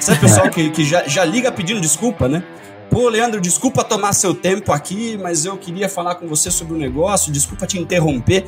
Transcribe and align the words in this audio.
Sabe 0.00 0.18
o 0.18 0.20
pessoal 0.20 0.50
que, 0.50 0.70
que 0.70 0.84
já, 0.84 1.06
já 1.06 1.24
liga 1.24 1.50
pedindo 1.50 1.80
desculpa, 1.80 2.28
né? 2.28 2.42
Pô, 2.90 3.08
Leandro, 3.08 3.40
desculpa 3.40 3.84
tomar 3.84 4.12
seu 4.12 4.34
tempo 4.34 4.72
aqui, 4.72 5.18
mas 5.20 5.44
eu 5.44 5.56
queria 5.56 5.88
falar 5.88 6.14
com 6.14 6.26
você 6.26 6.50
sobre 6.50 6.74
o 6.74 6.76
um 6.76 6.80
negócio, 6.80 7.32
desculpa 7.32 7.66
te 7.66 7.78
interromper. 7.78 8.46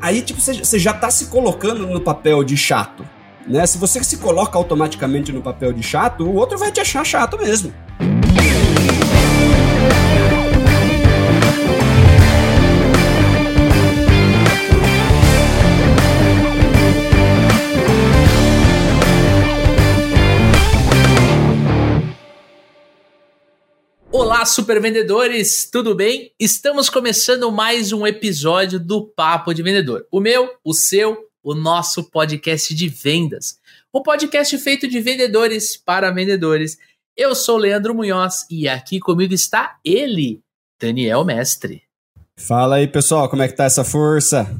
Aí, 0.00 0.22
tipo, 0.22 0.40
você 0.40 0.78
já 0.78 0.92
tá 0.92 1.10
se 1.10 1.26
colocando 1.26 1.86
no 1.86 2.00
papel 2.00 2.44
de 2.44 2.56
chato, 2.56 3.04
né? 3.46 3.66
Se 3.66 3.78
você 3.78 4.02
se 4.04 4.18
coloca 4.18 4.56
automaticamente 4.58 5.32
no 5.32 5.40
papel 5.40 5.72
de 5.72 5.82
chato, 5.82 6.24
o 6.24 6.34
outro 6.34 6.58
vai 6.58 6.70
te 6.70 6.80
achar 6.80 7.04
chato 7.04 7.38
mesmo. 7.38 7.72
Olá, 24.18 24.44
super 24.44 24.82
vendedores, 24.82 25.70
tudo 25.70 25.94
bem? 25.94 26.32
Estamos 26.40 26.90
começando 26.90 27.52
mais 27.52 27.92
um 27.92 28.04
episódio 28.04 28.80
do 28.80 29.06
Papo 29.06 29.54
de 29.54 29.62
Vendedor. 29.62 30.08
O 30.10 30.18
meu, 30.18 30.50
o 30.64 30.74
seu, 30.74 31.28
o 31.40 31.54
nosso 31.54 32.10
podcast 32.10 32.74
de 32.74 32.88
vendas. 32.88 33.60
Um 33.94 34.02
podcast 34.02 34.58
feito 34.58 34.88
de 34.88 35.00
vendedores 35.00 35.76
para 35.76 36.10
vendedores. 36.10 36.76
Eu 37.16 37.32
sou 37.32 37.56
Leandro 37.56 37.94
Munhoz 37.94 38.44
e 38.50 38.68
aqui 38.68 38.98
comigo 38.98 39.32
está 39.32 39.78
ele, 39.84 40.40
Daniel 40.80 41.24
Mestre. 41.24 41.84
Fala 42.36 42.76
aí, 42.76 42.88
pessoal, 42.88 43.28
como 43.28 43.42
é 43.42 43.48
que 43.48 43.54
tá 43.54 43.64
essa 43.64 43.84
força? 43.84 44.52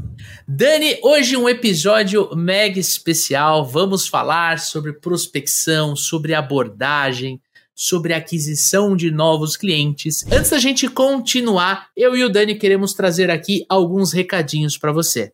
Dani, 0.47 0.98
hoje 1.03 1.37
um 1.37 1.48
episódio 1.48 2.31
mega 2.37 2.79
especial. 2.79 3.67
Vamos 3.67 4.06
falar 4.06 4.61
sobre 4.61 4.93
prospecção, 4.93 5.97
sobre 5.97 6.33
abordagem, 6.33 7.41
sobre 7.80 8.12
aquisição 8.12 8.96
de 8.96 9.09
novos 9.09 9.56
clientes. 9.56 10.27
Antes 10.33 10.50
da 10.50 10.58
gente 10.58 10.89
continuar, 10.89 11.91
eu 11.97 12.16
e 12.16 12.25
o 12.25 12.28
Dani 12.28 12.56
queremos 12.56 12.92
trazer 12.92 13.30
aqui 13.30 13.64
alguns 13.69 14.12
recadinhos 14.12 14.77
para 14.77 14.91
você. 14.91 15.33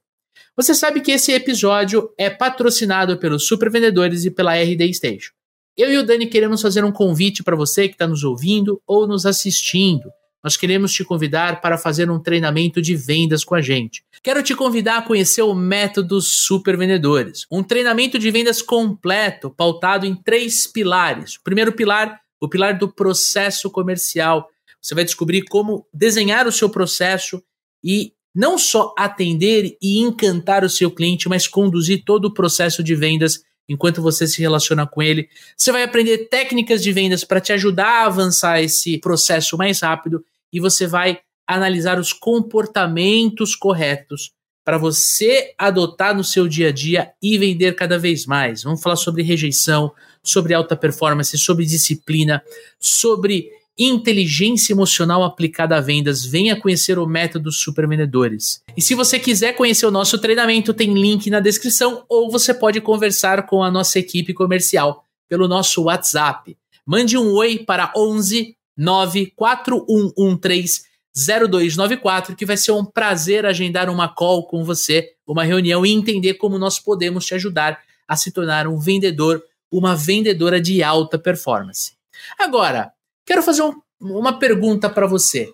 Você 0.54 0.74
sabe 0.74 1.00
que 1.00 1.10
esse 1.10 1.32
episódio 1.32 2.10
é 2.19 2.28
patrocinado 2.28 3.16
pelos 3.16 3.46
supervendedores 3.46 4.27
e 4.27 4.30
pela 4.30 4.54
RD 4.54 4.92
Station. 4.92 5.32
Eu 5.74 5.91
e 5.91 5.96
o 5.96 6.04
Dani 6.04 6.27
queremos 6.27 6.60
fazer 6.60 6.84
um 6.84 6.92
convite 6.92 7.42
para 7.42 7.56
você 7.56 7.88
que 7.88 7.94
está 7.94 8.06
nos 8.06 8.22
ouvindo 8.22 8.78
ou 8.86 9.06
nos 9.06 9.24
assistindo. 9.24 10.10
Nós 10.44 10.58
queremos 10.58 10.92
te 10.92 11.02
convidar 11.02 11.62
para 11.62 11.78
fazer 11.78 12.10
um 12.10 12.20
treinamento 12.20 12.82
de 12.82 12.94
vendas 12.94 13.42
com 13.42 13.54
a 13.54 13.62
gente. 13.62 14.04
Quero 14.22 14.42
te 14.42 14.54
convidar 14.54 14.98
a 14.98 15.02
conhecer 15.02 15.41
o 15.41 15.54
método 15.54 16.20
Super 16.20 16.76
Vendedores, 16.76 17.47
um 17.50 17.62
treinamento 17.62 18.19
de 18.19 18.30
vendas 18.30 18.60
completo, 18.60 19.48
pautado 19.48 20.04
em 20.04 20.14
três 20.14 20.66
pilares. 20.66 21.36
O 21.36 21.42
primeiro 21.42 21.72
pilar 21.72 22.20
o 22.40 22.48
pilar 22.48 22.78
do 22.78 22.92
processo 22.92 23.70
comercial. 23.70 24.48
Você 24.80 24.94
vai 24.94 25.04
descobrir 25.04 25.42
como 25.42 25.86
desenhar 25.92 26.46
o 26.46 26.52
seu 26.52 26.68
processo 26.68 27.42
e 27.82 28.12
não 28.34 28.58
só 28.58 28.92
atender 28.98 29.76
e 29.80 30.00
encantar 30.00 30.64
o 30.64 30.70
seu 30.70 30.91
cliente, 30.91 31.28
mas 31.28 31.46
conduzir 31.46 32.04
todo 32.04 32.26
o 32.26 32.34
processo 32.34 32.82
de 32.82 32.94
vendas 32.94 33.42
enquanto 33.68 34.02
você 34.02 34.26
se 34.26 34.41
relaciona 34.41 34.86
com 34.86 35.02
ele. 35.02 35.28
Você 35.56 35.72
vai 35.72 35.82
aprender 35.82 36.28
técnicas 36.28 36.82
de 36.82 36.92
vendas 36.92 37.24
para 37.24 37.41
te 37.41 37.52
ajudar 37.52 38.02
a 38.02 38.06
avançar 38.06 38.60
esse 38.62 38.98
processo 38.98 39.56
mais 39.56 39.80
rápido 39.80 40.24
e 40.52 40.60
você 40.60 40.86
vai 40.86 41.20
analisar 41.46 41.98
os 41.98 42.12
comportamentos 42.12 43.54
corretos 43.54 44.32
para 44.64 44.78
você 44.78 45.54
adotar 45.58 46.16
no 46.16 46.24
seu 46.24 46.48
dia 46.48 46.69
a 46.69 46.72
dia 46.72 47.12
e 47.22 47.36
vender 47.36 47.74
cada 47.74 47.98
vez 47.98 48.24
mais. 48.24 48.62
Vamos 48.62 48.82
falar 48.82 48.96
sobre 48.96 49.22
rejeição, 49.22 49.92
sobre 50.25 50.55
alta 50.55 50.75
performance, 50.75 51.39
sobre 51.39 51.64
disciplina, 51.64 52.42
sobre 52.80 53.50
inteligência 53.78 54.72
emocional 54.72 55.22
aplicada 55.22 55.77
a 55.77 55.81
vendas. 55.81 56.25
Venha 56.25 56.58
conhecer 56.58 56.98
o 56.98 57.06
método 57.06 57.53
Super 57.53 57.86
Vendedores. 57.86 58.62
E 58.76 58.82
se 58.82 58.94
você 58.94 59.19
quiser 59.19 59.54
conhecer 59.54 59.87
o 59.87 59.91
nosso 59.91 60.19
treinamento, 60.19 60.72
tem 60.72 60.94
link 60.94 61.28
na 61.28 61.41
descrição 61.41 62.04
ou 62.09 62.31
você 62.31 62.54
pode 62.54 62.81
conversar 62.81 63.47
com 63.47 63.62
a 63.62 63.71
nossa 63.71 63.98
equipe 63.98 64.32
comercial 64.32 65.04
pelo 65.28 65.47
nosso 65.47 65.84
WhatsApp. 65.84 66.56
Mande 66.87 67.16
um 67.16 67.32
oi 67.32 67.59
para 67.59 67.93
11 67.97 68.56
94113 68.77 70.82
0294, 71.16 72.34
que 72.34 72.44
vai 72.44 72.56
ser 72.56 72.72
um 72.72 72.84
prazer 72.84 73.47
agendar 73.47 73.88
uma 73.88 74.09
call 74.09 74.47
com 74.47 74.65
você, 74.65 75.12
uma 75.27 75.44
reunião 75.44 75.87
e 75.87 75.93
entender 75.93 76.34
como 76.34 76.59
nós 76.59 76.81
podemos 76.81 77.25
te 77.25 77.34
ajudar 77.34 77.81
a 78.06 78.16
se 78.16 78.32
tornar 78.32 78.66
um 78.66 78.78
vendedor, 78.78 79.43
uma 79.76 79.96
vendedora 79.96 80.60
de 80.60 80.82
alta 80.82 81.18
performance. 81.18 81.92
Agora, 82.38 82.92
quero 83.26 83.42
fazer 83.42 83.62
um, 83.62 83.74
uma 84.00 84.38
pergunta 84.38 84.88
para 84.88 85.06
você. 85.06 85.52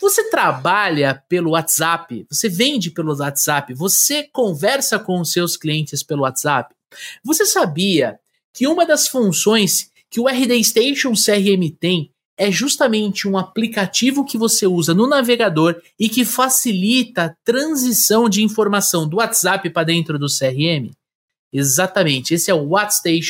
Você 0.00 0.30
trabalha 0.30 1.22
pelo 1.28 1.50
WhatsApp? 1.50 2.26
Você 2.30 2.48
vende 2.48 2.90
pelo 2.90 3.16
WhatsApp? 3.16 3.72
Você 3.74 4.24
conversa 4.32 4.98
com 4.98 5.20
os 5.20 5.30
seus 5.30 5.56
clientes 5.56 6.02
pelo 6.02 6.22
WhatsApp? 6.22 6.74
Você 7.22 7.46
sabia 7.46 8.18
que 8.52 8.66
uma 8.66 8.84
das 8.84 9.06
funções 9.06 9.90
que 10.10 10.18
o 10.18 10.26
RD 10.26 10.64
Station 10.64 11.12
CRM 11.12 11.70
tem 11.78 12.10
é 12.36 12.50
justamente 12.50 13.28
um 13.28 13.36
aplicativo 13.36 14.24
que 14.24 14.38
você 14.38 14.66
usa 14.66 14.94
no 14.94 15.06
navegador 15.06 15.80
e 15.98 16.08
que 16.08 16.24
facilita 16.24 17.24
a 17.26 17.34
transição 17.44 18.28
de 18.28 18.42
informação 18.42 19.06
do 19.06 19.18
WhatsApp 19.18 19.68
para 19.70 19.84
dentro 19.84 20.18
do 20.18 20.26
CRM? 20.26 20.90
Exatamente, 21.52 22.32
esse 22.32 22.50
é 22.50 22.54
o 22.54 22.68
WhatsApp 22.68 23.20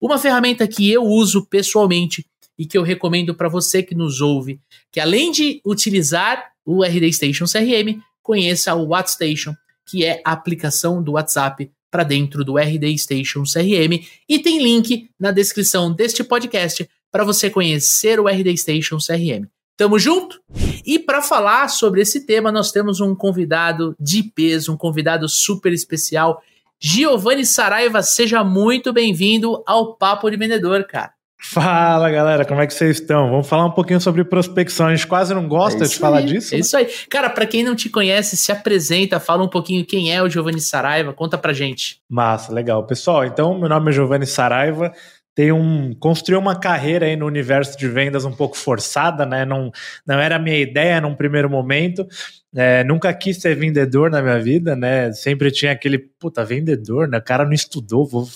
uma 0.00 0.18
ferramenta 0.18 0.66
que 0.66 0.90
eu 0.90 1.02
uso 1.02 1.46
pessoalmente 1.46 2.26
e 2.58 2.66
que 2.66 2.76
eu 2.76 2.82
recomendo 2.82 3.34
para 3.34 3.48
você 3.48 3.82
que 3.82 3.94
nos 3.94 4.20
ouve, 4.20 4.60
que 4.90 5.00
além 5.00 5.30
de 5.30 5.60
utilizar 5.64 6.52
o 6.64 6.82
RD 6.82 7.12
Station 7.12 7.44
CRM, 7.44 8.00
conheça 8.22 8.74
o 8.74 8.88
WhatsApp 8.88 9.56
que 9.86 10.04
é 10.04 10.20
a 10.24 10.32
aplicação 10.32 11.02
do 11.02 11.12
WhatsApp 11.12 11.70
para 11.90 12.02
dentro 12.02 12.44
do 12.44 12.58
RD 12.58 12.98
Station 12.98 13.44
CRM 13.44 14.04
e 14.28 14.38
tem 14.38 14.60
link 14.60 15.08
na 15.18 15.30
descrição 15.30 15.92
deste 15.92 16.24
podcast 16.24 16.88
para 17.10 17.24
você 17.24 17.48
conhecer 17.48 18.18
o 18.18 18.26
RD 18.26 18.56
Station 18.56 18.98
CRM. 18.98 19.46
Tamo 19.76 19.98
junto? 19.98 20.40
E 20.84 20.98
para 20.98 21.22
falar 21.22 21.68
sobre 21.68 22.00
esse 22.00 22.26
tema, 22.26 22.50
nós 22.50 22.72
temos 22.72 23.00
um 23.00 23.14
convidado 23.14 23.94
de 24.00 24.22
peso, 24.22 24.72
um 24.72 24.76
convidado 24.76 25.28
super 25.28 25.72
especial. 25.72 26.42
Giovanni 26.88 27.44
Saraiva, 27.44 28.00
seja 28.00 28.44
muito 28.44 28.92
bem-vindo 28.92 29.60
ao 29.66 29.96
Papo 29.96 30.30
de 30.30 30.36
Vendedor, 30.36 30.84
cara. 30.84 31.10
Fala 31.36 32.08
galera, 32.08 32.44
como 32.44 32.60
é 32.60 32.66
que 32.66 32.72
vocês 32.72 33.00
estão? 33.00 33.28
Vamos 33.28 33.48
falar 33.48 33.66
um 33.66 33.72
pouquinho 33.72 34.00
sobre 34.00 34.22
prospecção. 34.22 34.86
A 34.86 34.94
gente 34.94 35.04
quase 35.04 35.34
não 35.34 35.48
gosta 35.48 35.84
é 35.84 35.88
de 35.88 35.98
falar 35.98 36.18
aí, 36.18 36.26
disso. 36.26 36.54
É 36.54 36.58
né? 36.58 36.60
isso 36.60 36.76
aí. 36.76 36.86
Cara, 37.10 37.28
para 37.28 37.44
quem 37.44 37.64
não 37.64 37.74
te 37.74 37.88
conhece, 37.88 38.36
se 38.36 38.52
apresenta, 38.52 39.18
fala 39.18 39.42
um 39.42 39.48
pouquinho 39.48 39.84
quem 39.84 40.14
é 40.14 40.22
o 40.22 40.28
Giovanni 40.28 40.60
Saraiva, 40.60 41.12
conta 41.12 41.36
pra 41.36 41.52
gente. 41.52 42.00
Massa, 42.08 42.52
legal. 42.52 42.84
Pessoal, 42.84 43.24
então, 43.24 43.58
meu 43.58 43.68
nome 43.68 43.90
é 43.90 43.92
Giovanni 43.92 44.24
Saraiva, 44.24 44.92
tem 45.36 45.52
um 45.52 45.94
construiu 46.00 46.40
uma 46.40 46.58
carreira 46.58 47.04
aí 47.04 47.14
no 47.14 47.26
universo 47.26 47.76
de 47.76 47.86
vendas 47.86 48.24
um 48.24 48.32
pouco 48.32 48.56
forçada, 48.56 49.26
né? 49.26 49.44
Não, 49.44 49.70
não 50.06 50.18
era 50.18 50.36
a 50.36 50.38
minha 50.38 50.58
ideia 50.58 50.98
num 50.98 51.14
primeiro 51.14 51.50
momento. 51.50 52.08
É, 52.54 52.82
nunca 52.84 53.12
quis 53.12 53.36
ser 53.36 53.54
vendedor 53.54 54.10
na 54.10 54.22
minha 54.22 54.40
vida, 54.40 54.74
né? 54.74 55.12
Sempre 55.12 55.50
tinha 55.50 55.72
aquele 55.72 55.98
puta 55.98 56.42
vendedor, 56.42 57.06
né? 57.06 57.18
O 57.18 57.22
cara 57.22 57.44
não 57.44 57.52
estudou, 57.52 58.06
vou... 58.06 58.26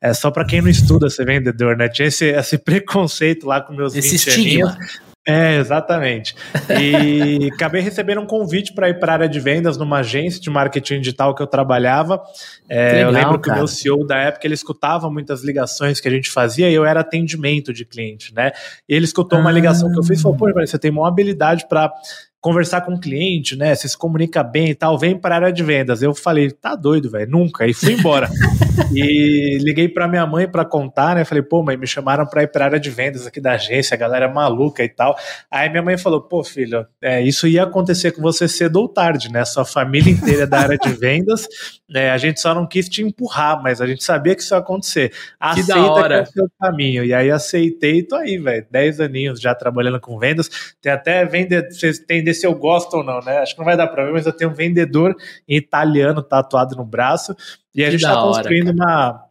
é 0.00 0.14
só 0.14 0.30
para 0.30 0.46
quem 0.46 0.62
não 0.62 0.70
estuda 0.70 1.10
ser 1.10 1.26
vendedor, 1.26 1.76
né? 1.76 1.90
Tinha 1.90 2.08
esse, 2.08 2.24
esse 2.24 2.56
preconceito 2.56 3.46
lá 3.46 3.60
com 3.60 3.74
meus 3.74 3.94
esse 3.94 4.14
estigma. 4.14 4.70
Aninhos. 4.70 5.00
É, 5.28 5.56
exatamente. 5.56 6.36
E 6.80 7.50
acabei 7.52 7.82
recebendo 7.82 8.20
um 8.20 8.26
convite 8.26 8.72
para 8.72 8.88
ir 8.88 9.00
para 9.00 9.10
a 9.10 9.14
área 9.14 9.28
de 9.28 9.40
vendas 9.40 9.76
numa 9.76 9.98
agência 9.98 10.40
de 10.40 10.48
marketing 10.48 11.00
digital 11.00 11.34
que 11.34 11.42
eu 11.42 11.48
trabalhava. 11.48 12.22
É, 12.68 12.92
legal, 12.92 13.02
eu 13.02 13.10
lembro 13.10 13.40
que 13.40 13.50
o 13.50 13.54
meu 13.54 13.66
CEO 13.66 14.06
da 14.06 14.16
época 14.18 14.46
ele 14.46 14.54
escutava 14.54 15.10
muitas 15.10 15.42
ligações 15.42 16.00
que 16.00 16.06
a 16.06 16.10
gente 16.12 16.30
fazia 16.30 16.70
e 16.70 16.74
eu 16.74 16.84
era 16.84 17.00
atendimento 17.00 17.72
de 17.72 17.84
cliente, 17.84 18.32
né? 18.32 18.52
E 18.88 18.94
ele 18.94 19.04
escutou 19.04 19.36
ah. 19.38 19.42
uma 19.42 19.50
ligação 19.50 19.90
que 19.90 19.98
eu 19.98 20.04
fiz 20.04 20.20
e 20.20 20.22
falou: 20.22 20.38
pô, 20.38 20.52
você 20.52 20.78
tem 20.78 20.92
uma 20.92 21.08
habilidade 21.08 21.66
para 21.68 21.92
conversar 22.40 22.82
com 22.82 22.92
o 22.92 23.00
cliente, 23.00 23.56
né? 23.56 23.74
Você 23.74 23.88
se 23.88 23.98
comunica 23.98 24.42
bem 24.42 24.70
e 24.70 24.74
tal, 24.74 24.98
vem 24.98 25.18
para 25.18 25.34
a 25.34 25.38
área 25.38 25.52
de 25.52 25.62
vendas. 25.62 26.02
Eu 26.02 26.14
falei, 26.14 26.50
tá 26.50 26.76
doido, 26.76 27.10
velho, 27.10 27.30
nunca. 27.30 27.66
E 27.66 27.74
fui 27.74 27.94
embora. 27.94 28.28
e 28.94 29.58
liguei 29.60 29.88
para 29.88 30.06
minha 30.06 30.26
mãe 30.26 30.48
para 30.48 30.64
contar, 30.64 31.16
né? 31.16 31.24
Falei, 31.24 31.42
pô, 31.42 31.62
mãe, 31.62 31.76
me 31.76 31.86
chamaram 31.86 32.26
para 32.26 32.42
ir 32.42 32.48
para 32.48 32.64
a 32.64 32.68
área 32.68 32.80
de 32.80 32.90
vendas 32.90 33.26
aqui 33.26 33.40
da 33.40 33.52
agência, 33.52 33.94
a 33.94 33.98
galera 33.98 34.26
é 34.26 34.32
maluca 34.32 34.84
e 34.84 34.88
tal. 34.88 35.16
Aí 35.50 35.68
minha 35.68 35.82
mãe 35.82 35.98
falou, 35.98 36.20
pô, 36.20 36.44
filho, 36.44 36.86
é, 37.02 37.22
isso 37.22 37.46
ia 37.46 37.64
acontecer 37.64 38.12
com 38.12 38.22
você 38.22 38.46
cedo 38.46 38.76
ou 38.76 38.88
tarde, 38.88 39.30
né? 39.30 39.44
Sua 39.44 39.64
família 39.64 40.12
inteira 40.12 40.44
é 40.44 40.46
da 40.46 40.60
área 40.60 40.78
de 40.78 40.90
vendas, 40.94 41.48
né? 41.88 42.10
A 42.10 42.18
gente 42.18 42.40
só 42.40 42.54
não 42.54 42.66
quis 42.66 42.88
te 42.88 43.02
empurrar, 43.02 43.60
mas 43.62 43.80
a 43.80 43.86
gente 43.86 44.04
sabia 44.04 44.34
que 44.34 44.42
isso 44.42 44.54
ia 44.54 44.58
acontecer. 44.58 45.12
Aceita 45.40 45.72
que, 45.72 45.80
da 45.80 45.92
hora. 45.92 46.14
que 46.14 46.20
é 46.20 46.22
o 46.22 46.32
seu 46.32 46.50
caminho. 46.60 47.04
E 47.04 47.12
aí 47.12 47.30
aceitei 47.30 47.98
e 47.98 48.02
tô 48.02 48.16
aí, 48.16 48.38
velho. 48.38 48.66
Dez 48.70 49.00
aninhos 49.00 49.40
já 49.40 49.54
trabalhando 49.54 50.00
com 50.00 50.18
vendas. 50.18 50.48
Tem 50.80 50.92
até 50.92 51.24
vender, 51.24 51.72
vocês 51.72 51.98
têm 51.98 52.22
se 52.36 52.46
eu 52.46 52.54
gosto 52.54 52.98
ou 52.98 53.04
não, 53.04 53.20
né? 53.20 53.38
Acho 53.38 53.54
que 53.54 53.58
não 53.58 53.64
vai 53.64 53.76
dar 53.76 53.88
para 53.88 54.04
ver, 54.04 54.12
mas 54.12 54.26
eu 54.26 54.32
tenho 54.32 54.50
um 54.50 54.54
vendedor 54.54 55.16
italiano 55.48 56.22
tatuado 56.22 56.76
no 56.76 56.84
braço 56.84 57.34
e 57.74 57.84
a 57.84 57.90
gente 57.90 58.02
está 58.02 58.20
construindo 58.22 58.70
uma, 58.70 59.25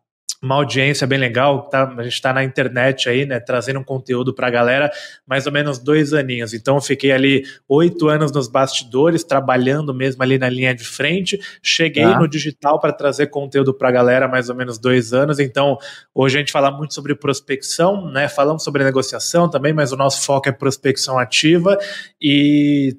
uma 0.46 0.56
audiência 0.56 1.08
bem 1.08 1.18
legal, 1.18 1.64
tá? 1.64 1.92
A 1.98 2.04
gente 2.04 2.14
está 2.14 2.32
na 2.32 2.44
internet 2.44 3.10
aí, 3.10 3.26
né? 3.26 3.40
Trazendo 3.40 3.80
um 3.80 3.84
conteúdo 3.84 4.34
para 4.34 4.48
a 4.48 4.50
galera, 4.52 4.92
mais 5.28 5.48
ou 5.48 5.52
menos 5.52 5.80
dois 5.80 6.14
aninhos. 6.14 6.54
Então, 6.54 6.76
eu 6.76 6.82
fiquei 6.82 7.12
ali 7.12 7.44
oito 7.68 8.08
anos 8.08 8.32
nos 8.32 8.48
bastidores, 8.48 9.24
trabalhando 9.24 9.94
mesmo 9.94 10.22
ali 10.22 10.38
na 10.38 10.48
linha 10.48 10.74
de 10.76 10.84
frente. 10.84 11.40
Cheguei 11.64 12.04
tá. 12.04 12.20
no 12.20 12.28
digital 12.28 12.80
para 12.80 12.94
trazer 12.94 13.28
conteúdo 13.28 13.74
para 13.74 13.90
a 13.90 13.92
galera, 13.92 14.28
mais 14.28 14.48
ou 14.48 14.56
menos 14.56 14.78
dois 14.78 15.14
anos. 15.14 15.40
Então, 15.40 15.78
hoje 16.14 16.38
a 16.38 16.40
gente 16.40 16.52
fala 16.52 16.70
muito 16.70 16.94
sobre 16.94 17.16
prospecção, 17.16 18.12
né? 18.12 18.28
Falamos 18.28 18.64
sobre 18.64 18.84
negociação 18.84 19.50
também, 19.50 19.74
mas 19.74 19.92
o 19.92 19.98
nosso 19.98 20.24
foco 20.24 20.48
é 20.48 20.52
prospecção 20.52 21.18
ativa 21.18 21.76
e 22.22 22.96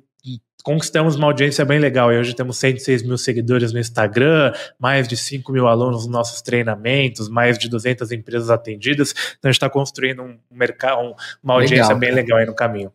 conquistamos 0.67 1.15
uma 1.15 1.29
audiência 1.29 1.65
bem 1.65 1.79
legal. 1.79 2.13
E 2.13 2.19
hoje 2.19 2.35
temos 2.35 2.57
106 2.57 3.05
mil 3.05 3.17
seguidores 3.17 3.73
no 3.73 3.79
Instagram, 3.79 4.53
mais 4.77 5.07
de 5.07 5.17
5 5.17 5.53
mil 5.53 5.69
alunos 5.69 5.99
nos 5.99 6.13
nossos 6.13 6.43
treinamentos, 6.43 7.29
mais 7.29 7.57
de 7.57 7.69
200 7.69 8.11
empresas 8.11 8.51
atendidas. 8.51 9.15
Então 9.39 9.49
a 9.49 9.53
gente 9.53 9.59
está 9.59 9.71
construindo 9.71 10.25
um 10.25 10.37
mercado, 10.51 11.03
um, 11.03 11.15
uma 11.41 11.55
audiência 11.55 11.95
legal, 11.95 11.99
bem 12.01 12.11
legal 12.11 12.39
aí 12.39 12.47
no 12.47 12.55
caminho. 12.55 12.93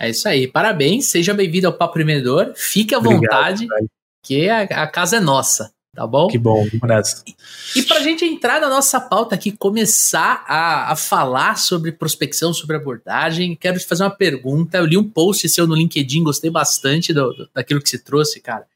É 0.00 0.10
isso 0.10 0.26
aí. 0.26 0.48
Parabéns, 0.48 1.06
seja 1.06 1.32
bem-vindo 1.32 1.68
ao 1.68 1.72
Papo 1.72 1.96
Empreendedor. 2.00 2.54
Fique 2.56 2.92
à 2.92 2.98
vontade, 2.98 3.66
Obrigado, 3.66 3.88
que 4.20 4.48
a, 4.48 4.62
a 4.82 4.86
casa 4.88 5.18
é 5.18 5.20
nossa. 5.20 5.72
Tá 5.94 6.06
bom? 6.06 6.26
Que 6.26 6.38
bom, 6.38 6.66
vamos 6.80 6.80
E, 7.26 7.80
e 7.80 7.82
para 7.82 7.98
a 7.98 8.02
gente 8.02 8.24
entrar 8.24 8.58
na 8.60 8.68
nossa 8.68 8.98
pauta 8.98 9.34
aqui, 9.34 9.52
começar 9.52 10.42
a, 10.48 10.90
a 10.90 10.96
falar 10.96 11.58
sobre 11.58 11.92
prospecção, 11.92 12.54
sobre 12.54 12.76
abordagem, 12.76 13.54
quero 13.54 13.78
te 13.78 13.84
fazer 13.84 14.04
uma 14.04 14.10
pergunta. 14.10 14.78
Eu 14.78 14.86
li 14.86 14.96
um 14.96 15.06
post 15.06 15.46
seu 15.50 15.66
no 15.66 15.74
LinkedIn, 15.74 16.24
gostei 16.24 16.50
bastante 16.50 17.12
do, 17.12 17.30
do, 17.34 17.48
daquilo 17.52 17.80
que 17.82 17.90
você 17.90 17.98
trouxe, 17.98 18.40
cara. 18.40 18.66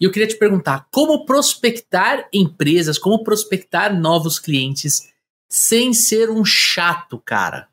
E 0.00 0.04
eu 0.04 0.10
queria 0.10 0.26
te 0.26 0.36
perguntar: 0.36 0.88
como 0.90 1.24
prospectar 1.24 2.28
empresas, 2.32 2.98
como 2.98 3.22
prospectar 3.22 3.96
novos 3.96 4.40
clientes 4.40 5.12
sem 5.48 5.94
ser 5.94 6.28
um 6.28 6.44
chato, 6.44 7.22
cara? 7.24 7.68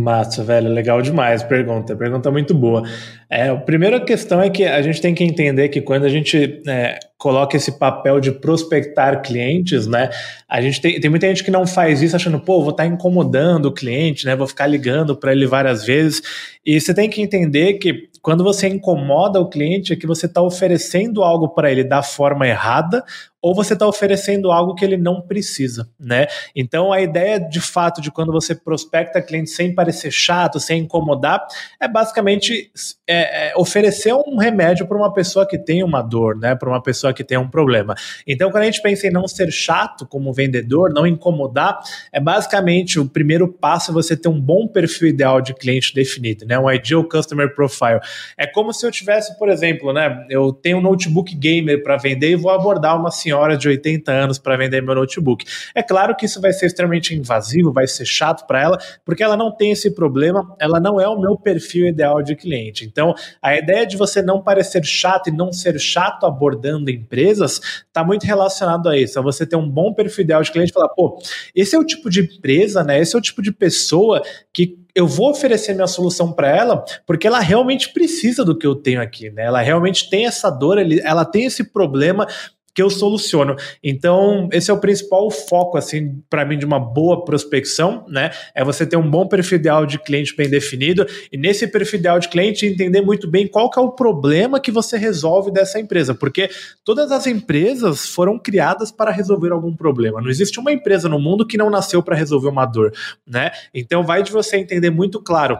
Massa, 0.00 0.42
velho, 0.42 0.68
legal 0.68 1.02
demais. 1.02 1.42
Pergunta, 1.42 1.94
pergunta 1.94 2.30
muito 2.30 2.54
boa. 2.54 2.82
É, 3.28 3.48
a 3.48 3.56
primeira 3.56 4.00
questão 4.00 4.40
é 4.40 4.48
que 4.48 4.64
a 4.64 4.80
gente 4.82 5.00
tem 5.00 5.14
que 5.14 5.22
entender 5.22 5.68
que 5.68 5.80
quando 5.80 6.04
a 6.04 6.08
gente 6.08 6.62
é, 6.66 6.98
coloca 7.18 7.56
esse 7.56 7.78
papel 7.78 8.18
de 8.18 8.32
prospectar 8.32 9.20
clientes, 9.22 9.86
né? 9.86 10.08
A 10.48 10.60
gente 10.60 10.80
tem, 10.80 10.98
tem 10.98 11.10
muita 11.10 11.28
gente 11.28 11.44
que 11.44 11.50
não 11.50 11.66
faz 11.66 12.00
isso 12.02 12.16
achando, 12.16 12.40
pô, 12.40 12.60
vou 12.60 12.70
estar 12.70 12.84
tá 12.84 12.88
incomodando 12.88 13.66
o 13.66 13.72
cliente, 13.72 14.24
né? 14.24 14.34
Vou 14.34 14.46
ficar 14.46 14.66
ligando 14.66 15.14
para 15.14 15.32
ele 15.32 15.46
várias 15.46 15.84
vezes. 15.84 16.22
E 16.64 16.80
você 16.80 16.94
tem 16.94 17.10
que 17.10 17.20
entender 17.20 17.74
que 17.74 18.08
quando 18.22 18.42
você 18.42 18.68
incomoda 18.68 19.40
o 19.40 19.48
cliente, 19.48 19.92
é 19.92 19.96
que 19.96 20.06
você 20.06 20.26
está 20.26 20.42
oferecendo 20.42 21.22
algo 21.22 21.48
para 21.50 21.70
ele 21.70 21.84
da 21.84 22.02
forma 22.02 22.46
errada 22.48 23.04
ou 23.42 23.54
você 23.54 23.72
está 23.72 23.86
oferecendo 23.86 24.50
algo 24.50 24.74
que 24.74 24.84
ele 24.84 24.96
não 24.96 25.20
precisa, 25.20 25.88
né? 25.98 26.26
Então 26.54 26.92
a 26.92 27.00
ideia 27.00 27.38
de 27.40 27.60
fato 27.60 28.00
de 28.00 28.10
quando 28.10 28.32
você 28.32 28.54
prospecta 28.54 29.22
cliente 29.22 29.50
sem 29.50 29.74
parecer 29.74 30.10
chato, 30.10 30.60
sem 30.60 30.82
incomodar, 30.82 31.46
é 31.80 31.88
basicamente 31.88 32.70
é, 33.06 33.48
é, 33.48 33.52
oferecer 33.56 34.12
um 34.12 34.36
remédio 34.36 34.86
para 34.86 34.96
uma 34.96 35.12
pessoa 35.12 35.46
que 35.46 35.58
tem 35.58 35.82
uma 35.82 36.02
dor, 36.02 36.36
né? 36.36 36.54
Para 36.54 36.68
uma 36.68 36.82
pessoa 36.82 37.14
que 37.14 37.24
tem 37.24 37.38
um 37.38 37.48
problema. 37.48 37.94
Então 38.26 38.50
quando 38.50 38.62
a 38.62 38.66
gente 38.66 38.82
pensa 38.82 39.06
em 39.06 39.10
não 39.10 39.26
ser 39.26 39.50
chato 39.50 40.06
como 40.06 40.32
vendedor, 40.32 40.92
não 40.92 41.06
incomodar, 41.06 41.80
é 42.12 42.20
basicamente 42.20 43.00
o 43.00 43.08
primeiro 43.08 43.48
passo 43.48 43.90
é 43.90 43.94
você 43.94 44.16
ter 44.16 44.28
um 44.28 44.40
bom 44.40 44.68
perfil 44.68 45.08
ideal 45.08 45.40
de 45.40 45.54
cliente 45.54 45.94
definido, 45.94 46.44
né? 46.44 46.58
Um 46.58 46.70
ideal 46.70 47.04
customer 47.04 47.54
profile. 47.54 48.00
É 48.36 48.46
como 48.46 48.72
se 48.72 48.86
eu 48.86 48.90
tivesse, 48.90 49.38
por 49.38 49.48
exemplo, 49.48 49.92
né? 49.92 50.26
Eu 50.28 50.52
tenho 50.52 50.78
um 50.78 50.82
notebook 50.82 51.34
gamer 51.34 51.82
para 51.82 51.96
vender 51.96 52.30
e 52.30 52.36
vou 52.36 52.50
abordar 52.50 52.98
uma 52.98 53.10
de 53.58 53.68
80 53.68 54.10
anos 54.10 54.38
para 54.38 54.56
vender 54.56 54.82
meu 54.82 54.94
notebook. 54.94 55.44
É 55.74 55.82
claro 55.82 56.14
que 56.16 56.26
isso 56.26 56.40
vai 56.40 56.52
ser 56.52 56.66
extremamente 56.66 57.14
invasivo, 57.14 57.72
vai 57.72 57.86
ser 57.86 58.04
chato 58.04 58.46
para 58.46 58.62
ela, 58.62 58.78
porque 59.04 59.22
ela 59.22 59.36
não 59.36 59.54
tem 59.54 59.72
esse 59.72 59.90
problema, 59.94 60.54
ela 60.60 60.80
não 60.80 61.00
é 61.00 61.08
o 61.08 61.20
meu 61.20 61.36
perfil 61.36 61.86
ideal 61.86 62.22
de 62.22 62.34
cliente. 62.36 62.84
Então, 62.84 63.14
a 63.42 63.56
ideia 63.56 63.86
de 63.86 63.96
você 63.96 64.22
não 64.22 64.42
parecer 64.42 64.84
chato 64.84 65.28
e 65.28 65.32
não 65.32 65.52
ser 65.52 65.78
chato 65.78 66.26
abordando 66.26 66.90
empresas 66.90 67.60
está 67.86 68.04
muito 68.04 68.24
relacionado 68.24 68.88
a 68.88 68.98
isso. 68.98 69.18
A 69.18 69.22
você 69.22 69.46
ter 69.46 69.56
um 69.56 69.68
bom 69.68 69.92
perfil 69.92 70.24
ideal 70.24 70.42
de 70.42 70.50
cliente 70.50 70.70
e 70.70 70.74
falar, 70.74 70.88
pô, 70.88 71.18
esse 71.54 71.74
é 71.74 71.78
o 71.78 71.84
tipo 71.84 72.08
de 72.10 72.20
empresa, 72.20 72.82
né? 72.82 73.00
Esse 73.00 73.14
é 73.14 73.18
o 73.18 73.22
tipo 73.22 73.42
de 73.42 73.52
pessoa 73.52 74.22
que 74.52 74.78
eu 74.94 75.06
vou 75.06 75.30
oferecer 75.30 75.74
minha 75.74 75.86
solução 75.86 76.32
para 76.32 76.48
ela 76.48 76.84
porque 77.06 77.26
ela 77.26 77.40
realmente 77.40 77.92
precisa 77.92 78.44
do 78.44 78.56
que 78.56 78.66
eu 78.66 78.74
tenho 78.74 79.00
aqui, 79.00 79.30
né? 79.30 79.44
Ela 79.44 79.60
realmente 79.60 80.08
tem 80.10 80.26
essa 80.26 80.50
dor, 80.50 80.78
ela 80.78 81.24
tem 81.24 81.44
esse 81.44 81.64
problema 81.64 82.26
que 82.74 82.82
eu 82.82 82.90
soluciono. 82.90 83.56
Então, 83.82 84.48
esse 84.52 84.70
é 84.70 84.74
o 84.74 84.78
principal 84.78 85.30
foco, 85.30 85.76
assim, 85.76 86.22
para 86.28 86.44
mim, 86.44 86.58
de 86.58 86.64
uma 86.64 86.78
boa 86.78 87.24
prospecção, 87.24 88.04
né? 88.08 88.30
É 88.54 88.64
você 88.64 88.86
ter 88.86 88.96
um 88.96 89.10
bom 89.10 89.26
perfil 89.26 89.58
ideal 89.58 89.86
de 89.86 89.98
cliente 89.98 90.34
bem 90.36 90.48
definido 90.48 91.06
e 91.32 91.36
nesse 91.36 91.66
perfil 91.66 91.98
ideal 91.98 92.18
de 92.18 92.28
cliente 92.28 92.66
entender 92.66 93.00
muito 93.00 93.28
bem 93.28 93.46
qual 93.46 93.70
que 93.70 93.78
é 93.78 93.82
o 93.82 93.90
problema 93.90 94.60
que 94.60 94.70
você 94.70 94.96
resolve 94.96 95.50
dessa 95.50 95.80
empresa, 95.80 96.14
porque 96.14 96.48
todas 96.84 97.10
as 97.12 97.26
empresas 97.26 98.06
foram 98.06 98.38
criadas 98.38 98.90
para 98.90 99.10
resolver 99.10 99.52
algum 99.52 99.74
problema. 99.74 100.20
Não 100.20 100.30
existe 100.30 100.58
uma 100.60 100.72
empresa 100.72 101.08
no 101.08 101.18
mundo 101.18 101.46
que 101.46 101.56
não 101.56 101.70
nasceu 101.70 102.02
para 102.02 102.16
resolver 102.16 102.48
uma 102.48 102.66
dor, 102.66 102.92
né? 103.26 103.50
Então, 103.74 104.02
vai 104.02 104.22
de 104.22 104.30
você 104.30 104.56
entender 104.56 104.90
muito 104.90 105.20
claro 105.20 105.58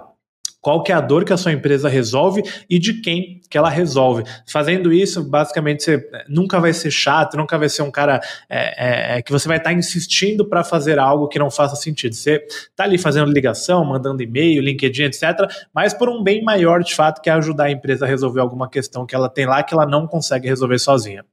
qual 0.60 0.82
que 0.82 0.92
é 0.92 0.94
a 0.94 1.00
dor 1.00 1.24
que 1.24 1.32
a 1.32 1.36
sua 1.36 1.52
empresa 1.52 1.88
resolve 1.88 2.42
e 2.68 2.78
de 2.78 3.00
quem 3.00 3.40
que 3.48 3.58
ela 3.58 3.68
resolve. 3.68 4.24
Fazendo 4.46 4.92
isso, 4.92 5.24
basicamente, 5.24 5.84
você 5.84 6.08
nunca 6.28 6.60
vai 6.60 6.72
ser 6.72 6.90
chato, 6.90 7.36
nunca 7.36 7.58
vai 7.58 7.68
ser 7.68 7.82
um 7.82 7.90
cara 7.90 8.20
é, 8.48 9.18
é 9.18 9.22
que 9.22 9.32
você 9.32 9.48
vai 9.48 9.56
estar 9.56 9.70
tá 9.70 9.76
insistindo 9.76 10.48
para 10.48 10.62
fazer 10.62 10.98
algo 10.98 11.28
que 11.28 11.38
não 11.38 11.50
faça 11.50 11.74
sentido. 11.76 12.14
Você 12.14 12.44
está 12.48 12.84
ali 12.84 12.98
fazendo 12.98 13.32
ligação, 13.32 13.84
mandando 13.84 14.22
e-mail, 14.22 14.62
LinkedIn, 14.62 15.04
etc., 15.04 15.48
mas 15.74 15.92
por 15.94 16.08
um 16.08 16.22
bem 16.22 16.42
maior, 16.44 16.82
de 16.82 16.94
fato, 16.94 17.20
que 17.20 17.30
é 17.30 17.32
ajudar 17.32 17.64
a 17.64 17.70
empresa 17.70 18.04
a 18.04 18.08
resolver 18.08 18.40
alguma 18.40 18.68
questão 18.68 19.06
que 19.06 19.14
ela 19.14 19.28
tem 19.28 19.46
lá 19.46 19.62
que 19.62 19.74
ela 19.74 19.86
não 19.86 20.06
consegue 20.06 20.46
resolver 20.46 20.78
sozinha. 20.78 21.24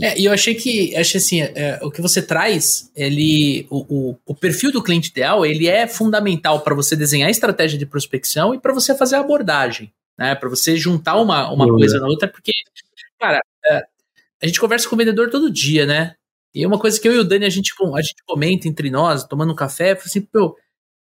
É, 0.00 0.18
e 0.18 0.24
eu 0.24 0.32
achei 0.32 0.54
que, 0.54 0.96
achei 0.96 1.18
assim, 1.18 1.42
é, 1.42 1.78
o 1.82 1.90
que 1.90 2.00
você 2.00 2.22
traz, 2.22 2.90
ele, 2.96 3.66
o, 3.70 4.10
o, 4.10 4.18
o, 4.26 4.34
perfil 4.34 4.72
do 4.72 4.82
cliente 4.82 5.10
ideal, 5.10 5.44
ele 5.44 5.66
é 5.66 5.86
fundamental 5.86 6.60
para 6.60 6.74
você 6.74 6.96
desenhar 6.96 7.28
a 7.28 7.30
estratégia 7.30 7.78
de 7.78 7.84
prospecção 7.84 8.54
e 8.54 8.58
para 8.58 8.72
você 8.72 8.94
fazer 8.94 9.16
a 9.16 9.20
abordagem, 9.20 9.92
né? 10.18 10.34
Para 10.34 10.48
você 10.48 10.76
juntar 10.76 11.16
uma, 11.16 11.50
uma 11.52 11.68
coisa 11.68 11.98
na 12.00 12.06
outra, 12.06 12.28
porque, 12.28 12.52
cara, 13.18 13.42
é, 13.66 13.82
a 14.42 14.46
gente 14.46 14.60
conversa 14.60 14.88
com 14.88 14.94
o 14.94 14.98
vendedor 14.98 15.30
todo 15.30 15.52
dia, 15.52 15.84
né? 15.84 16.14
E 16.54 16.64
uma 16.64 16.78
coisa 16.78 16.98
que 16.98 17.06
eu 17.06 17.14
e 17.14 17.18
o 17.18 17.24
Dani 17.24 17.44
a 17.44 17.50
gente, 17.50 17.70
a 17.94 18.02
gente 18.02 18.22
comenta 18.26 18.66
entre 18.66 18.88
nós, 18.88 19.24
tomando 19.24 19.52
um 19.52 19.56
café, 19.56 19.92
assim, 19.92 20.22
pô, 20.22 20.56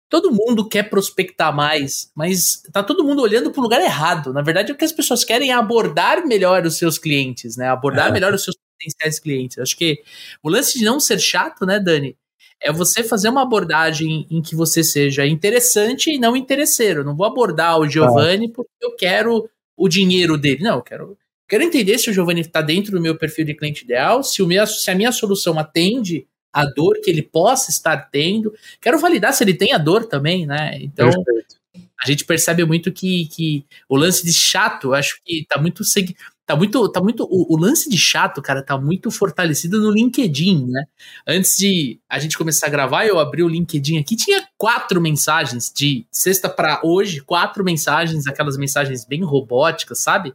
todo 0.10 0.32
mundo 0.32 0.68
quer 0.68 0.90
prospectar 0.90 1.56
mais, 1.56 2.12
mas 2.16 2.62
tá 2.72 2.84
todo 2.84 3.04
mundo 3.04 3.22
olhando 3.22 3.52
para 3.52 3.60
o 3.60 3.64
lugar 3.64 3.82
errado. 3.82 4.32
Na 4.32 4.42
verdade, 4.42 4.72
o 4.72 4.76
que 4.76 4.86
as 4.86 4.92
pessoas 4.92 5.24
querem 5.24 5.52
é 5.52 5.54
abordar 5.54 6.26
melhor 6.26 6.66
os 6.66 6.78
seus 6.78 6.98
clientes, 6.98 7.58
né? 7.58 7.70
Abordar 7.70 8.10
é. 8.10 8.12
melhor 8.12 8.34
os 8.34 8.44
seus 8.44 8.56
potenciais 8.56 9.20
clientes. 9.20 9.58
Acho 9.58 9.76
que 9.76 10.02
o 10.44 10.50
lance 10.50 10.78
de 10.78 10.86
não 10.86 11.00
ser 11.00 11.20
chato, 11.20 11.66
né, 11.66 11.80
Dani? 11.80 12.16
É 12.62 12.72
você 12.72 13.04
fazer 13.04 13.30
uma 13.30 13.42
abordagem 13.42 14.26
em 14.30 14.42
que 14.42 14.56
você 14.56 14.84
seja 14.84 15.26
interessante 15.26 16.10
e 16.12 16.18
não 16.18 16.36
interesseiro. 16.36 17.04
não 17.04 17.16
vou 17.16 17.26
abordar 17.26 17.78
o 17.80 17.88
Giovanni 17.88 18.50
porque 18.50 18.72
eu 18.82 18.96
quero 18.96 19.50
o 19.76 19.90
dinheiro 19.90 20.38
dele. 20.38 20.64
Não, 20.64 20.76
eu 20.76 20.82
quero, 20.82 21.18
quero 21.48 21.64
entender 21.64 21.98
se 21.98 22.10
o 22.10 22.14
Giovanni 22.14 22.42
está 22.42 22.62
dentro 22.62 22.94
do 22.94 23.02
meu 23.02 23.18
perfil 23.18 23.46
de 23.46 23.54
cliente 23.54 23.84
ideal, 23.84 24.24
se, 24.24 24.42
o 24.42 24.48
meu, 24.48 24.66
se 24.66 24.90
a 24.90 24.96
minha 24.96 25.12
solução 25.12 25.60
atende 25.60 26.26
a 26.56 26.66
dor 26.66 27.02
que 27.04 27.12
ele 27.12 27.22
possa 27.22 27.70
estar 27.70 27.98
tendo. 28.10 28.54
Quero 28.80 28.98
validar 28.98 29.34
se 29.34 29.44
ele 29.44 29.54
tem 29.54 29.74
a 29.74 29.78
dor 29.78 30.06
também, 30.06 30.46
né? 30.46 30.78
Então, 30.80 31.12
Perfeito. 31.12 31.58
a 32.02 32.08
gente 32.08 32.24
percebe 32.24 32.64
muito 32.64 32.94
que, 32.94 33.26
que 33.26 33.66
o 33.90 33.98
lance 33.98 34.24
de 34.24 34.34
chato, 34.34 34.94
acho 34.94 35.20
que 35.26 35.46
tá 35.50 35.62
muito 35.62 35.84
tá 36.46 36.56
muito, 36.56 36.88
tá 36.90 37.02
muito 37.02 37.26
o, 37.26 37.56
o, 37.56 37.58
lance 37.58 37.90
de 37.90 37.98
chato, 37.98 38.42
cara, 38.42 38.64
tá 38.64 38.78
muito 38.78 39.12
fortalecido 39.12 39.82
no 39.82 39.92
LinkedIn, 39.92 40.68
né? 40.68 40.86
Antes 41.28 41.58
de 41.58 42.00
a 42.08 42.20
gente 42.20 42.38
começar 42.38 42.68
a 42.68 42.70
gravar, 42.70 43.06
eu 43.06 43.20
abri 43.20 43.44
o 43.44 43.50
LinkedIn 43.50 43.98
aqui, 43.98 44.16
tinha 44.16 44.48
quatro 44.58 45.02
mensagens 45.02 45.70
de 45.76 46.06
sexta 46.10 46.48
para 46.48 46.80
hoje, 46.86 47.20
quatro 47.20 47.66
mensagens, 47.66 48.28
aquelas 48.28 48.56
mensagens 48.56 49.04
bem 49.04 49.26
robóticas, 49.26 50.00
sabe? 50.00 50.34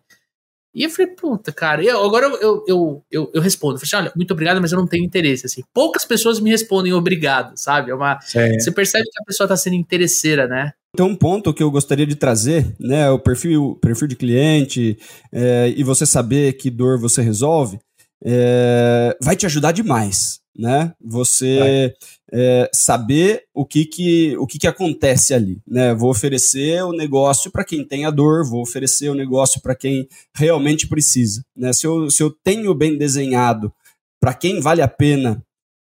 E 0.74 0.84
eu 0.84 0.90
falei, 0.90 1.12
puta, 1.12 1.52
cara, 1.52 1.82
eu, 1.82 2.04
agora 2.04 2.26
eu, 2.26 2.64
eu, 2.66 3.04
eu, 3.10 3.30
eu, 3.34 3.42
respondo. 3.42 3.74
Eu 3.74 3.78
falei 3.80 3.88
assim, 3.88 3.96
olha, 3.96 4.12
muito 4.16 4.30
obrigado, 4.32 4.60
mas 4.60 4.70
eu 4.70 4.78
não 4.78 4.86
tenho 4.86 5.04
interesse. 5.04 5.46
Assim, 5.46 5.62
poucas 5.74 6.04
pessoas 6.04 6.38
me 6.38 6.50
respondem 6.50 6.92
obrigado, 6.92 7.56
sabe? 7.56 7.90
É 7.90 7.94
uma, 7.94 8.18
você 8.20 8.70
percebe 8.70 9.04
que 9.04 9.20
a 9.20 9.24
pessoa 9.24 9.46
está 9.46 9.56
sendo 9.56 9.74
interesseira, 9.74 10.46
né? 10.46 10.72
Tem 10.96 11.06
um 11.06 11.16
ponto 11.16 11.52
que 11.52 11.62
eu 11.62 11.70
gostaria 11.70 12.06
de 12.06 12.14
trazer, 12.14 12.74
né? 12.78 13.10
O 13.10 13.18
perfil, 13.18 13.78
perfil 13.80 14.06
de 14.06 14.16
cliente 14.16 14.98
é, 15.32 15.72
e 15.76 15.82
você 15.82 16.06
saber 16.06 16.54
que 16.54 16.70
dor 16.70 16.98
você 16.98 17.20
resolve, 17.20 17.78
é, 18.24 19.16
vai 19.20 19.34
te 19.34 19.46
ajudar 19.46 19.72
demais 19.72 20.40
né? 20.56 20.92
Você 21.00 21.94
é, 22.32 22.70
saber 22.72 23.44
o 23.52 23.64
que 23.64 23.84
que, 23.84 24.36
o 24.38 24.46
que 24.46 24.58
que 24.58 24.66
acontece 24.66 25.34
ali, 25.34 25.60
né? 25.66 25.94
Vou 25.94 26.10
oferecer 26.10 26.82
o 26.84 26.92
negócio 26.92 27.50
para 27.50 27.64
quem 27.64 27.84
tem 27.84 28.04
a 28.04 28.10
dor, 28.10 28.48
vou 28.48 28.62
oferecer 28.62 29.08
o 29.10 29.14
negócio 29.14 29.60
para 29.60 29.74
quem 29.74 30.08
realmente 30.34 30.86
precisa, 30.86 31.44
né? 31.56 31.72
Se 31.72 31.86
eu, 31.86 32.10
se 32.10 32.22
eu 32.22 32.30
tenho 32.30 32.74
bem 32.74 32.96
desenhado 32.96 33.72
para 34.20 34.34
quem 34.34 34.60
vale 34.60 34.82
a 34.82 34.88
pena 34.88 35.44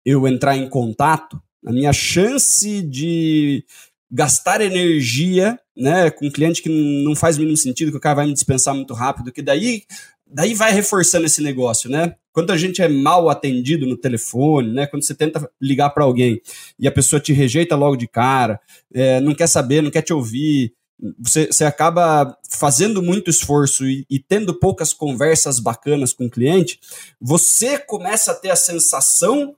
eu 0.05 0.27
entrar 0.27 0.55
em 0.55 0.69
contato, 0.69 1.41
a 1.65 1.71
minha 1.71 1.91
chance 1.91 2.81
de 2.81 3.65
gastar 4.11 4.61
energia, 4.61 5.59
né, 5.75 6.09
com 6.09 6.27
um 6.27 6.31
cliente 6.31 6.63
que 6.63 6.69
não 6.69 7.15
faz 7.15 7.37
o 7.37 7.39
mínimo 7.39 7.57
sentido, 7.57 7.91
que 7.91 7.97
o 7.97 8.01
cara 8.01 8.15
vai 8.15 8.25
me 8.25 8.33
dispensar 8.33 8.73
muito 8.73 8.93
rápido, 8.93 9.31
que 9.31 9.41
daí 9.41 9.83
daí 10.31 10.53
vai 10.53 10.71
reforçando 10.71 11.25
esse 11.25 11.41
negócio, 11.41 11.89
né? 11.89 12.15
Quando 12.39 12.51
a 12.51 12.57
gente 12.57 12.81
é 12.81 12.87
mal 12.87 13.27
atendido 13.27 13.85
no 13.85 13.97
telefone, 13.97 14.71
né? 14.71 14.87
Quando 14.87 15.03
você 15.03 15.13
tenta 15.13 15.51
ligar 15.61 15.89
para 15.89 16.05
alguém 16.05 16.41
e 16.79 16.87
a 16.87 16.91
pessoa 16.91 17.19
te 17.19 17.33
rejeita 17.33 17.75
logo 17.75 17.97
de 17.97 18.07
cara, 18.07 18.61
é, 18.93 19.19
não 19.19 19.35
quer 19.35 19.47
saber, 19.47 19.83
não 19.83 19.91
quer 19.91 20.03
te 20.03 20.13
ouvir, 20.13 20.73
você, 21.19 21.47
você 21.47 21.65
acaba 21.65 22.37
fazendo 22.49 23.03
muito 23.03 23.29
esforço 23.29 23.85
e, 23.85 24.05
e, 24.09 24.19
tendo 24.19 24.53
poucas 24.53 24.93
conversas 24.93 25.59
bacanas 25.59 26.13
com 26.13 26.27
o 26.27 26.29
cliente, 26.29 26.79
você 27.19 27.77
começa 27.77 28.31
a 28.31 28.35
ter 28.35 28.51
a 28.51 28.55
sensação 28.55 29.53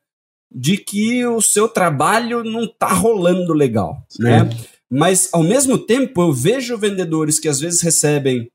de 0.52 0.76
que 0.76 1.24
o 1.24 1.40
seu 1.40 1.70
trabalho 1.70 2.44
não 2.44 2.64
está 2.64 2.92
rolando 2.92 3.54
legal, 3.54 4.04
Sim. 4.10 4.24
né? 4.24 4.50
Mas 4.90 5.30
ao 5.32 5.44
mesmo 5.44 5.78
tempo 5.78 6.20
eu 6.20 6.34
vejo 6.34 6.80
vendedores 6.80 7.40
que 7.40 7.48
às 7.48 7.60
vezes 7.60 7.80
recebem 7.80 8.50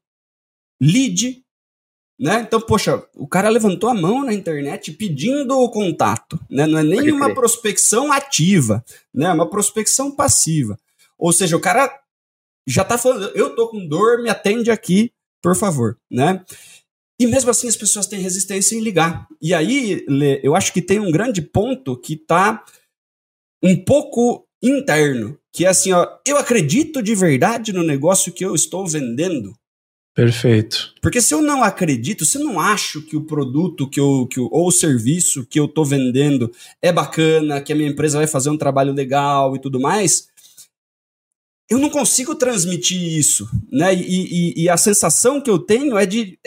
lead, 0.82 1.45
né? 2.18 2.40
Então, 2.40 2.60
poxa, 2.60 3.02
o 3.14 3.26
cara 3.26 3.48
levantou 3.48 3.90
a 3.90 3.94
mão 3.94 4.24
na 4.24 4.32
internet 4.32 4.92
pedindo 4.92 5.58
o 5.58 5.70
contato, 5.70 6.40
né? 6.50 6.66
Não 6.66 6.78
é 6.78 6.82
nem 6.82 7.12
uma 7.12 7.34
prospecção 7.34 8.10
ativa, 8.10 8.84
né? 9.12 9.26
É 9.26 9.32
uma 9.32 9.48
prospecção 9.48 10.10
passiva. 10.10 10.78
Ou 11.18 11.32
seja, 11.32 11.56
o 11.56 11.60
cara 11.60 11.90
já 12.66 12.84
tá 12.84 12.98
falando, 12.98 13.30
eu 13.34 13.54
tô 13.54 13.68
com 13.68 13.86
dor, 13.86 14.22
me 14.22 14.28
atende 14.28 14.70
aqui, 14.70 15.12
por 15.42 15.54
favor, 15.54 15.98
né? 16.10 16.44
E 17.20 17.26
mesmo 17.26 17.50
assim 17.50 17.68
as 17.68 17.76
pessoas 17.76 18.06
têm 18.06 18.20
resistência 18.20 18.76
em 18.76 18.80
ligar. 18.80 19.26
E 19.40 19.54
aí, 19.54 20.04
Lê, 20.08 20.40
eu 20.42 20.54
acho 20.54 20.72
que 20.72 20.82
tem 20.82 20.98
um 20.98 21.10
grande 21.10 21.40
ponto 21.40 21.96
que 21.96 22.16
tá 22.16 22.64
um 23.62 23.76
pouco 23.76 24.46
interno, 24.62 25.38
que 25.52 25.64
é 25.64 25.68
assim, 25.68 25.92
ó, 25.92 26.06
eu 26.26 26.36
acredito 26.36 27.02
de 27.02 27.14
verdade 27.14 27.72
no 27.72 27.82
negócio 27.82 28.32
que 28.32 28.44
eu 28.44 28.54
estou 28.54 28.86
vendendo. 28.86 29.54
Perfeito. 30.16 30.94
Porque 31.02 31.20
se 31.20 31.34
eu 31.34 31.42
não 31.42 31.62
acredito, 31.62 32.24
se 32.24 32.38
eu 32.38 32.42
não 32.42 32.58
acho 32.58 33.02
que 33.02 33.18
o 33.18 33.24
produto 33.24 33.86
que 33.86 34.00
eu, 34.00 34.26
que 34.26 34.40
eu, 34.40 34.48
ou 34.50 34.68
o 34.68 34.72
serviço 34.72 35.44
que 35.44 35.60
eu 35.60 35.66
estou 35.66 35.84
vendendo 35.84 36.50
é 36.80 36.90
bacana, 36.90 37.60
que 37.60 37.70
a 37.70 37.76
minha 37.76 37.90
empresa 37.90 38.16
vai 38.16 38.26
fazer 38.26 38.48
um 38.48 38.56
trabalho 38.56 38.94
legal 38.94 39.54
e 39.54 39.60
tudo 39.60 39.78
mais, 39.78 40.28
eu 41.68 41.78
não 41.78 41.90
consigo 41.90 42.34
transmitir 42.34 42.98
isso, 42.98 43.46
né? 43.70 43.94
E, 43.94 44.54
e, 44.54 44.62
e, 44.62 44.68
a 44.70 44.78
sensação 44.78 45.38
que 45.38 45.50
eu 45.50 45.58
tenho 45.58 45.98
é 45.98 46.06
de, 46.06 46.38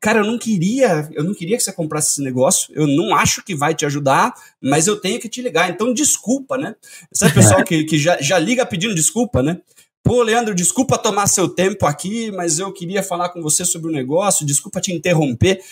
cara, 0.00 0.18
eu 0.18 0.24
não 0.24 0.36
queria, 0.36 1.08
eu 1.12 1.22
não 1.22 1.32
queria 1.32 1.56
que 1.56 1.62
você 1.62 1.72
comprasse 1.72 2.10
esse 2.10 2.22
negócio. 2.22 2.74
Eu 2.74 2.88
não 2.88 3.14
acho 3.14 3.44
que 3.44 3.54
vai 3.54 3.72
te 3.72 3.86
ajudar, 3.86 4.34
mas 4.60 4.88
eu 4.88 4.96
tenho 4.96 5.20
que 5.20 5.28
te 5.28 5.40
ligar. 5.40 5.70
Então 5.70 5.94
desculpa, 5.94 6.58
né? 6.58 6.74
Sabe 7.12 7.34
pessoal 7.34 7.62
que, 7.64 7.84
que 7.84 7.98
já, 7.98 8.20
já 8.20 8.36
liga 8.36 8.66
pedindo 8.66 8.96
desculpa, 8.96 9.44
né? 9.44 9.60
Pô, 10.02 10.22
Leandro, 10.22 10.54
desculpa 10.54 10.98
tomar 10.98 11.26
seu 11.28 11.48
tempo 11.48 11.86
aqui, 11.86 12.30
mas 12.32 12.58
eu 12.58 12.72
queria 12.72 13.02
falar 13.02 13.28
com 13.28 13.40
você 13.40 13.64
sobre 13.64 13.88
o 13.88 13.94
negócio. 13.94 14.44
Desculpa 14.44 14.80
te 14.80 14.92
interromper. 14.92 15.62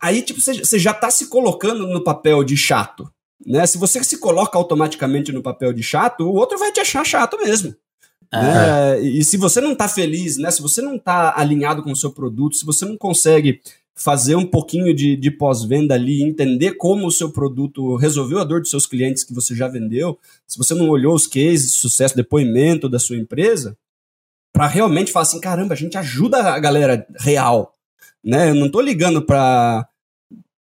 Aí, 0.00 0.22
tipo, 0.22 0.40
você, 0.40 0.78
já 0.78 0.92
está 0.92 1.10
se 1.10 1.26
colocando 1.26 1.86
no 1.86 2.04
papel 2.04 2.44
de 2.44 2.56
chato, 2.56 3.10
né? 3.44 3.66
Se 3.66 3.78
você 3.78 4.02
se 4.04 4.18
coloca 4.18 4.56
automaticamente 4.56 5.32
no 5.32 5.42
papel 5.42 5.72
de 5.72 5.82
chato, 5.82 6.20
o 6.20 6.34
outro 6.34 6.58
vai 6.58 6.70
te 6.70 6.78
achar 6.78 7.04
chato 7.04 7.36
mesmo. 7.38 7.74
Né? 8.32 9.00
E 9.00 9.24
se 9.24 9.36
você 9.36 9.60
não 9.60 9.72
está 9.72 9.88
feliz, 9.88 10.36
né? 10.36 10.50
Se 10.50 10.62
você 10.62 10.82
não 10.82 10.96
está 10.96 11.34
alinhado 11.36 11.82
com 11.82 11.90
o 11.90 11.96
seu 11.96 12.10
produto, 12.12 12.56
se 12.56 12.64
você 12.64 12.84
não 12.84 12.96
consegue 12.96 13.60
fazer 13.98 14.36
um 14.36 14.46
pouquinho 14.46 14.94
de, 14.94 15.16
de 15.16 15.28
pós-venda 15.28 15.92
ali, 15.94 16.22
entender 16.22 16.74
como 16.74 17.04
o 17.04 17.10
seu 17.10 17.32
produto 17.32 17.96
resolveu 17.96 18.38
a 18.38 18.44
dor 18.44 18.60
dos 18.60 18.70
seus 18.70 18.86
clientes 18.86 19.24
que 19.24 19.34
você 19.34 19.56
já 19.56 19.66
vendeu, 19.66 20.16
se 20.46 20.56
você 20.56 20.72
não 20.72 20.88
olhou 20.88 21.14
os 21.14 21.26
cases 21.26 21.72
sucesso, 21.72 22.14
depoimento 22.14 22.88
da 22.88 23.00
sua 23.00 23.16
empresa, 23.16 23.76
para 24.52 24.68
realmente 24.68 25.10
falar 25.10 25.24
assim, 25.24 25.40
caramba, 25.40 25.74
a 25.74 25.76
gente 25.76 25.98
ajuda 25.98 26.38
a 26.38 26.58
galera 26.60 27.04
real, 27.18 27.74
né? 28.22 28.50
Eu 28.50 28.54
não 28.54 28.66
estou 28.66 28.80
ligando 28.80 29.20
para 29.20 29.88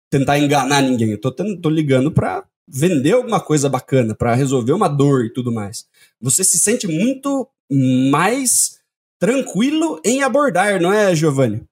tentar 0.10 0.40
enganar 0.40 0.82
ninguém, 0.82 1.12
eu 1.12 1.20
tô, 1.20 1.30
tô 1.32 1.70
ligando 1.70 2.12
para 2.12 2.46
vender 2.66 3.12
alguma 3.12 3.42
coisa 3.42 3.68
bacana, 3.68 4.16
para 4.16 4.34
resolver 4.34 4.72
uma 4.72 4.88
dor 4.88 5.26
e 5.26 5.34
tudo 5.34 5.52
mais. 5.52 5.86
Você 6.22 6.42
se 6.42 6.58
sente 6.58 6.88
muito 6.88 7.46
mais 7.70 8.80
tranquilo 9.20 10.00
em 10.06 10.24
abordar, 10.24 10.82
não 10.82 10.94
é, 10.94 11.14
Giovanni? 11.14 11.64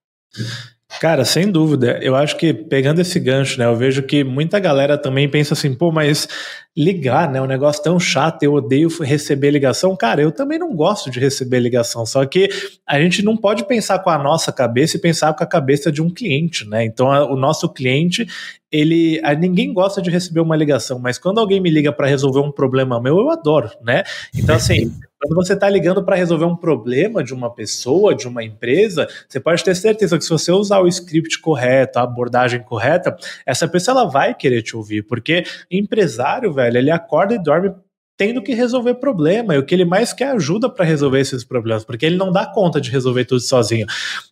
Cara, 1.04 1.26
sem 1.26 1.52
dúvida. 1.52 2.00
Eu 2.02 2.16
acho 2.16 2.38
que 2.38 2.54
pegando 2.54 3.02
esse 3.02 3.20
gancho, 3.20 3.60
né, 3.60 3.66
eu 3.66 3.76
vejo 3.76 4.04
que 4.04 4.24
muita 4.24 4.58
galera 4.58 4.98
também 4.98 5.28
pensa 5.28 5.54
assim, 5.54 5.74
pô, 5.74 5.92
mas 5.92 6.30
ligar, 6.78 7.30
né, 7.30 7.42
um 7.42 7.46
negócio 7.46 7.84
tão 7.84 8.00
chato, 8.00 8.42
eu 8.42 8.54
odeio 8.54 8.88
receber 9.02 9.52
ligação. 9.52 9.98
Cara, 9.98 10.22
eu 10.22 10.32
também 10.32 10.58
não 10.58 10.74
gosto 10.74 11.12
de 11.12 11.20
receber 11.20 11.60
ligação, 11.60 12.06
só 12.06 12.26
que 12.26 12.48
a 12.88 13.02
gente 13.02 13.22
não 13.22 13.36
pode 13.36 13.68
pensar 13.68 14.00
com 14.00 14.10
a 14.10 14.18
nossa 14.18 14.50
cabeça 14.50 14.96
e 14.96 15.02
pensar 15.02 15.34
com 15.34 15.44
a 15.44 15.48
cabeça 15.48 15.92
de 15.92 16.02
um 16.02 16.10
cliente, 16.10 16.66
né? 16.70 16.86
Então, 16.86 17.12
a, 17.12 17.30
o 17.30 17.36
nosso 17.36 17.68
cliente, 17.68 18.26
ele, 18.74 19.22
ninguém 19.40 19.72
gosta 19.72 20.02
de 20.02 20.10
receber 20.10 20.40
uma 20.40 20.56
ligação, 20.56 20.98
mas 20.98 21.20
quando 21.20 21.40
alguém 21.40 21.62
me 21.62 21.70
liga 21.70 21.94
para 21.94 22.08
resolver 22.08 22.40
um 22.40 22.52
problema 22.52 23.00
meu, 23.00 23.20
eu 23.20 23.30
adoro, 23.30 23.70
né? 23.84 24.04
Então, 24.36 24.56
assim, 24.56 24.92
quando 25.22 25.36
você 25.36 25.54
está 25.54 25.70
ligando 25.70 26.04
para 26.04 26.16
resolver 26.16 26.46
um 26.46 26.56
problema 26.56 27.24
de 27.24 27.36
uma 27.36 27.54
pessoa, 27.54 28.16
de 28.16 28.28
uma 28.28 28.44
empresa, 28.44 29.08
você 29.30 29.40
pode 29.40 29.64
ter 29.64 29.76
certeza 29.76 30.18
que 30.18 30.24
se 30.24 30.30
você 30.32 30.52
usar 30.52 30.80
o 30.80 30.88
script 30.88 31.40
correto, 31.40 32.00
a 32.00 32.02
abordagem 32.02 32.64
correta, 32.64 33.16
essa 33.46 33.68
pessoa 33.68 34.02
ela 34.02 34.10
vai 34.10 34.34
querer 34.34 34.64
te 34.64 34.76
ouvir, 34.76 35.04
porque 35.04 35.44
empresário, 35.70 36.52
velho, 36.52 36.80
ele 36.80 36.90
acorda 36.90 37.36
e 37.36 37.44
dorme 37.44 37.72
tendo 38.16 38.42
que 38.42 38.54
resolver 38.54 38.96
problema. 38.96 39.56
E 39.56 39.58
o 39.58 39.66
que 39.66 39.74
ele 39.74 39.86
mais 39.86 40.14
quer 40.14 40.26
é 40.26 40.32
ajuda 40.32 40.70
para 40.70 40.86
resolver 40.86 41.20
esses 41.20 41.44
problemas, 41.44 41.84
porque 41.84 42.06
ele 42.06 42.16
não 42.16 42.32
dá 42.32 42.46
conta 42.46 42.80
de 42.80 42.92
resolver 42.92 43.26
tudo 43.26 43.42
sozinho. 43.42 43.86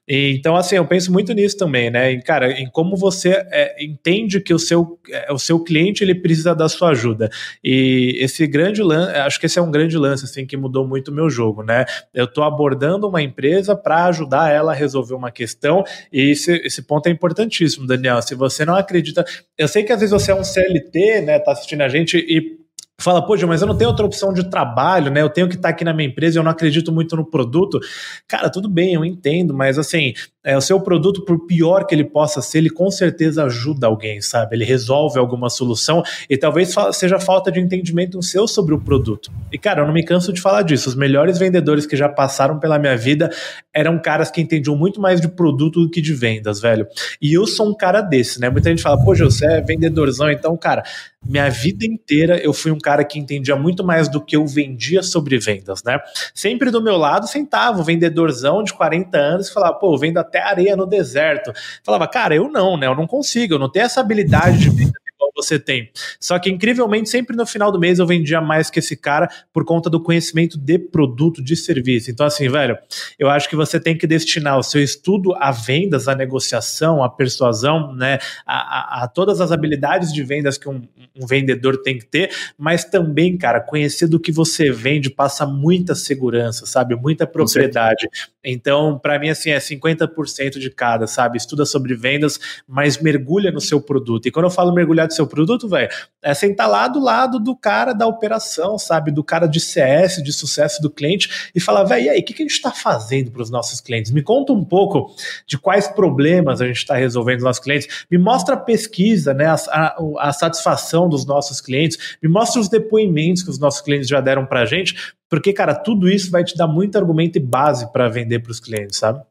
E, 0.08 0.36
então, 0.38 0.56
assim, 0.56 0.76
eu 0.76 0.86
penso 0.86 1.12
muito 1.12 1.34
nisso 1.34 1.58
também, 1.58 1.90
né? 1.90 2.12
Em, 2.12 2.20
cara, 2.20 2.52
em 2.52 2.70
como 2.70 2.96
você 2.96 3.30
é, 3.52 3.84
entende 3.84 4.40
que 4.42 4.54
o 4.54 4.60
seu, 4.60 5.00
é, 5.10 5.32
o 5.32 5.40
seu 5.40 5.60
cliente 5.64 6.04
ele 6.04 6.14
precisa 6.14 6.54
da 6.54 6.68
sua 6.70 6.90
ajuda. 6.90 7.30
E 7.64 8.18
esse 8.20 8.46
grande 8.46 8.84
lance, 8.84 9.16
acho 9.16 9.40
que 9.40 9.46
esse 9.46 9.58
é 9.58 9.62
um 9.62 9.72
grande 9.72 9.98
lance, 9.98 10.26
assim, 10.26 10.46
que 10.46 10.58
mudou 10.58 10.88
muito 10.88 11.10
o 11.10 11.14
meu 11.14 11.30
jogo, 11.30 11.64
né? 11.64 11.86
Eu 12.14 12.26
estou 12.26 12.44
abordando 12.44 13.08
uma 13.08 13.22
empresa 13.22 13.76
para 13.76 14.06
ajudar 14.06 14.52
ela 14.52 14.74
a 14.74 14.76
resolver 14.76 15.16
uma 15.16 15.32
questão, 15.32 15.84
e 16.12 16.32
esse, 16.32 16.54
esse 16.66 16.82
ponto 16.84 17.08
é 17.08 17.10
importantíssimo, 17.12 17.88
Daniel. 17.88 18.22
Se 18.22 18.36
você 18.36 18.66
não 18.66 18.76
acredita, 18.76 19.26
eu 19.58 19.68
sei 19.68 19.84
que 19.84 19.92
às 19.92 20.00
vezes 20.00 20.12
você 20.12 20.32
é 20.32 20.36
um 20.36 20.44
CLT, 20.44 21.22
né? 21.22 21.40
Tá 21.40 21.52
assistindo 21.54 21.82
a 21.82 21.90
gente 21.90 22.18
e 22.18 22.62
fala, 23.04 23.26
poxa, 23.26 23.46
mas 23.48 23.62
eu 23.62 23.68
não 23.68 23.78
tenho 23.78 23.90
outra 23.90 24.06
opção 24.06 24.34
de 24.34 24.50
trabalho, 24.50 25.12
né? 25.12 25.22
Eu 25.22 25.30
tenho 25.30 25.48
que 25.48 25.56
estar 25.56 25.70
aqui 25.70 25.84
na 25.84 25.94
minha 25.94 26.10
empresa, 26.10 26.40
eu 26.40 26.44
não 26.44 26.52
acredito 26.52 26.92
muito 26.92 27.16
no 27.16 27.26
produto. 27.26 27.80
Cara, 28.28 28.50
tudo 28.50 28.70
bem, 28.70 28.94
eu 28.94 29.06
entendo, 29.06 29.54
mas 29.54 29.78
assim, 29.78 30.14
é, 30.44 30.58
o 30.58 30.62
seu 30.62 30.80
produto, 30.80 31.24
por 31.24 31.46
pior 31.46 31.86
que 31.86 31.94
ele 31.94 32.04
possa 32.04 32.42
ser, 32.42 32.60
ele 32.60 32.70
com 32.70 32.90
certeza 32.90 33.44
ajuda 33.44 33.86
alguém, 33.88 34.22
sabe? 34.22 34.56
Ele 34.56 34.66
resolve 34.66 35.20
alguma 35.20 35.50
solução 35.50 36.02
e 36.30 36.36
talvez 36.36 36.74
seja 36.94 37.20
falta 37.20 37.52
de 37.52 37.60
entendimento 37.60 38.22
seu 38.22 38.48
sobre 38.48 38.74
o 38.74 38.80
produto. 38.80 39.32
E, 39.52 39.58
cara, 39.58 39.82
eu 39.82 39.86
não 39.86 39.94
me 39.94 40.04
canso 40.04 40.34
de 40.34 40.42
falar 40.42 40.64
disso. 40.64 40.90
Os 40.90 40.96
melhores 40.96 41.38
vendedores 41.38 41.86
que 41.86 41.96
já 41.96 42.10
passaram 42.10 42.60
pela 42.60 42.80
minha 42.80 42.98
vida 42.98 43.30
eram 43.74 44.00
caras 44.00 44.32
que 44.32 44.42
entendiam 44.42 44.76
muito 44.76 45.00
mais 45.00 45.22
de 45.22 45.28
produto 45.28 45.82
do 45.82 45.90
que 45.90 46.02
de 46.02 46.14
vendas, 46.14 46.60
velho. 46.60 46.88
E 47.22 47.38
eu 47.38 47.46
sou 47.46 47.70
um 47.70 47.76
cara 47.76 48.02
desse, 48.02 48.40
né? 48.40 48.50
Muita 48.50 48.70
gente 48.70 48.82
fala, 48.82 49.02
pô, 49.04 49.16
você 49.16 49.46
é 49.46 49.62
vendedorzão, 49.62 50.32
então, 50.32 50.58
cara, 50.58 50.84
minha 51.24 51.50
vida 51.50 51.86
inteira 51.86 52.38
eu 52.38 52.54
fui 52.54 52.72
um 52.72 52.80
cara 52.80 53.04
que 53.04 53.20
entendia 53.20 53.56
muito 53.56 53.84
mais 53.84 54.10
do 54.10 54.24
que 54.24 54.36
eu 54.36 54.46
vendia 54.46 55.04
sobre 55.04 55.38
vendas, 55.38 55.84
né? 55.84 56.00
Sempre 56.34 56.72
do 56.72 56.82
meu 56.82 56.98
lado 56.98 57.28
sentava 57.28 57.80
o 57.80 57.84
vendedorzão 57.84 58.64
de 58.64 58.74
40 58.74 59.18
anos 59.18 59.48
e 59.48 59.54
falava, 59.54 59.76
pô, 59.76 59.98
vendo 59.98 60.18
até 60.18 60.42
areia 60.42 60.76
no 60.76 60.86
deserto. 60.86 61.52
Falava, 61.84 62.08
cara, 62.08 62.36
eu 62.36 62.50
não, 62.50 62.78
né? 62.78 62.88
Eu 62.88 62.96
não 62.96 63.06
consigo, 63.06 63.54
eu 63.54 63.60
não 63.60 63.72
tenho 63.72 63.86
essa 63.86 64.02
habilidade 64.02 64.58
de 64.60 64.70
venda 64.70 65.01
você 65.42 65.60
tem. 65.60 65.90
Só 66.20 66.38
que, 66.40 66.50
incrivelmente, 66.50 67.10
sempre 67.10 67.36
no 67.36 67.46
final 67.46 67.72
do 67.72 67.80
mês 67.80 68.00
eu 68.00 68.06
vendia 68.06 68.42
mais 68.42 68.70
que 68.70 68.80
esse 68.80 68.96
cara 68.96 69.30
por 69.54 69.66
conta 69.66 69.90
do 69.90 70.02
conhecimento 70.02 70.58
de 70.58 70.78
produto, 70.78 71.44
de 71.44 71.56
serviço. 71.56 72.12
Então, 72.12 72.26
assim, 72.26 72.50
velho, 72.50 72.78
eu 73.18 73.30
acho 73.30 73.50
que 73.50 73.56
você 73.56 73.80
tem 73.80 73.98
que 73.98 74.08
destinar 74.08 74.58
o 74.58 74.64
seu 74.64 74.82
estudo 74.82 75.34
a 75.36 75.52
vendas, 75.52 76.08
a 76.08 76.16
negociação, 76.16 77.04
a 77.04 77.10
persuasão, 77.10 77.94
né, 77.94 78.20
a, 78.46 79.02
a, 79.02 79.04
a 79.04 79.08
todas 79.08 79.42
as 79.42 79.52
habilidades 79.52 80.14
de 80.14 80.24
vendas 80.24 80.58
que 80.58 80.70
um, 80.70 80.82
um, 81.20 81.26
vendedor 81.26 81.82
tem 81.82 81.98
que 81.98 82.06
ter, 82.06 82.32
mas 82.58 82.84
também, 82.84 83.38
cara, 83.38 83.60
conhecer 83.60 84.08
do 84.08 84.20
que 84.20 84.32
você 84.32 84.72
vende 84.72 85.10
passa 85.10 85.46
muita 85.46 85.96
segurança, 85.96 86.66
sabe? 86.66 86.96
Muita 86.96 87.26
propriedade. 87.28 88.08
Então, 88.44 88.98
para 88.98 89.20
mim, 89.20 89.30
assim, 89.30 89.52
é 89.52 89.58
50% 89.58 90.60
de 90.60 90.70
cada, 90.70 91.08
sabe? 91.08 91.38
Estuda 91.38 91.66
sobre 91.66 91.96
vendas, 91.96 92.40
mas 92.68 93.02
mergulha 93.02 93.52
no 93.52 93.62
seu 93.62 93.82
produto. 93.82 94.28
E 94.28 94.32
quando 94.32 94.46
eu 94.46 94.52
falo 94.52 94.74
mergulhar 94.74 95.06
no 95.06 95.12
seu 95.12 95.28
produto, 95.32 95.68
velho, 95.68 95.90
é 96.22 96.34
sentar 96.34 96.70
lá 96.70 96.88
do 96.88 97.00
lado 97.00 97.40
do 97.40 97.56
cara 97.56 97.94
da 97.94 98.06
operação, 98.06 98.78
sabe? 98.78 99.10
Do 99.10 99.24
cara 99.24 99.48
de 99.48 99.60
CS, 99.60 100.22
de 100.22 100.32
sucesso 100.32 100.82
do 100.82 100.90
cliente, 100.90 101.50
e 101.56 101.60
falar, 101.60 101.84
velho, 101.86 102.06
e 102.06 102.10
aí, 102.10 102.20
o 102.20 102.24
que, 102.24 102.34
que 102.34 102.44
a 102.44 102.46
gente 102.46 102.56
está 102.56 102.72
fazendo 102.72 103.32
para 103.32 103.42
os 103.42 103.50
nossos 103.50 103.80
clientes? 103.80 104.12
Me 104.12 104.22
conta 104.22 104.54
um 104.54 104.64
pouco 104.64 105.16
de 105.48 105.58
quais 105.58 105.88
problemas 105.88 106.62
a 106.62 106.68
gente 106.68 106.78
está 106.78 106.96
resolvendo 106.96 107.38
os 107.40 107.46
nossos 107.46 107.64
clientes, 107.64 108.06
me 108.12 108.18
mostra 108.18 108.56
a 108.56 108.60
pesquisa, 108.60 109.34
né? 109.34 109.46
A, 109.46 109.56
a, 109.70 109.96
a 110.20 110.34
satisfação 110.34 111.10
dos 111.10 111.26
nossos 111.26 111.62
clientes, 111.62 112.18
me 112.22 112.30
mostra 112.30 112.60
os 112.60 112.70
depoimentos 112.70 113.42
que 113.42 113.50
os 113.50 113.58
nossos 113.58 113.82
clientes 113.82 114.08
já 114.08 114.20
deram 114.20 114.46
para 114.46 114.62
a 114.62 114.66
gente, 114.66 115.16
porque, 115.30 115.54
cara, 115.54 115.74
tudo 115.74 116.10
isso 116.10 116.30
vai 116.30 116.44
te 116.44 116.58
dar 116.58 116.68
muito 116.68 116.98
argumento 116.98 117.38
e 117.38 117.40
base 117.40 117.92
para 117.92 118.10
vender 118.10 118.40
para 118.40 118.52
os 118.52 118.60
clientes, 118.60 118.98
sabe? 118.98 119.24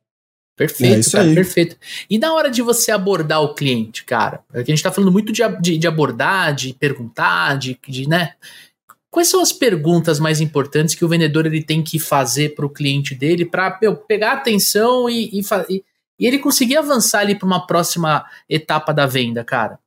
Perfeito, 0.60 1.08
é 1.08 1.12
cara, 1.12 1.24
aí. 1.24 1.34
perfeito. 1.34 1.76
E 2.10 2.18
na 2.18 2.34
hora 2.34 2.50
de 2.50 2.60
você 2.60 2.92
abordar 2.92 3.40
o 3.40 3.54
cliente, 3.54 4.04
cara, 4.04 4.40
a 4.52 4.62
gente 4.62 4.82
tá 4.82 4.92
falando 4.92 5.10
muito 5.10 5.32
de, 5.32 5.40
de, 5.58 5.78
de 5.78 5.86
abordar, 5.86 6.54
de 6.54 6.74
perguntar, 6.74 7.56
de, 7.56 7.80
de, 7.88 8.06
né? 8.06 8.34
Quais 9.10 9.28
são 9.28 9.40
as 9.40 9.52
perguntas 9.52 10.20
mais 10.20 10.38
importantes 10.38 10.94
que 10.94 11.02
o 11.02 11.08
vendedor 11.08 11.46
ele 11.46 11.62
tem 11.62 11.82
que 11.82 11.98
fazer 11.98 12.54
para 12.54 12.66
o 12.66 12.70
cliente 12.70 13.14
dele 13.14 13.46
para 13.46 13.70
pegar 14.06 14.32
atenção 14.32 15.08
e, 15.08 15.30
e, 15.32 15.40
e, 15.70 15.82
e 16.18 16.26
ele 16.26 16.38
conseguir 16.38 16.76
avançar 16.76 17.20
ali 17.20 17.34
para 17.34 17.46
uma 17.46 17.66
próxima 17.66 18.26
etapa 18.46 18.92
da 18.92 19.06
venda, 19.06 19.42
cara? 19.42 19.78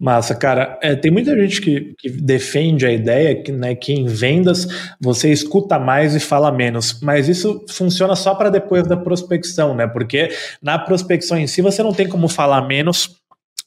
Massa, 0.00 0.32
cara. 0.32 0.78
É, 0.80 0.94
tem 0.94 1.10
muita 1.10 1.36
gente 1.36 1.60
que, 1.60 1.94
que, 1.98 2.08
defende 2.08 2.86
a 2.86 2.92
ideia 2.92 3.42
que, 3.42 3.50
né, 3.50 3.74
que 3.74 3.92
em 3.92 4.06
vendas 4.06 4.68
você 5.00 5.32
escuta 5.32 5.76
mais 5.76 6.14
e 6.14 6.20
fala 6.20 6.52
menos, 6.52 7.00
mas 7.02 7.28
isso 7.28 7.64
funciona 7.68 8.14
só 8.14 8.32
para 8.36 8.48
depois 8.48 8.86
da 8.86 8.96
prospecção, 8.96 9.74
né? 9.74 9.88
Porque 9.88 10.28
na 10.62 10.78
prospecção 10.78 11.36
em 11.36 11.48
si 11.48 11.60
você 11.60 11.82
não 11.82 11.92
tem 11.92 12.08
como 12.08 12.28
falar 12.28 12.62
menos 12.68 13.18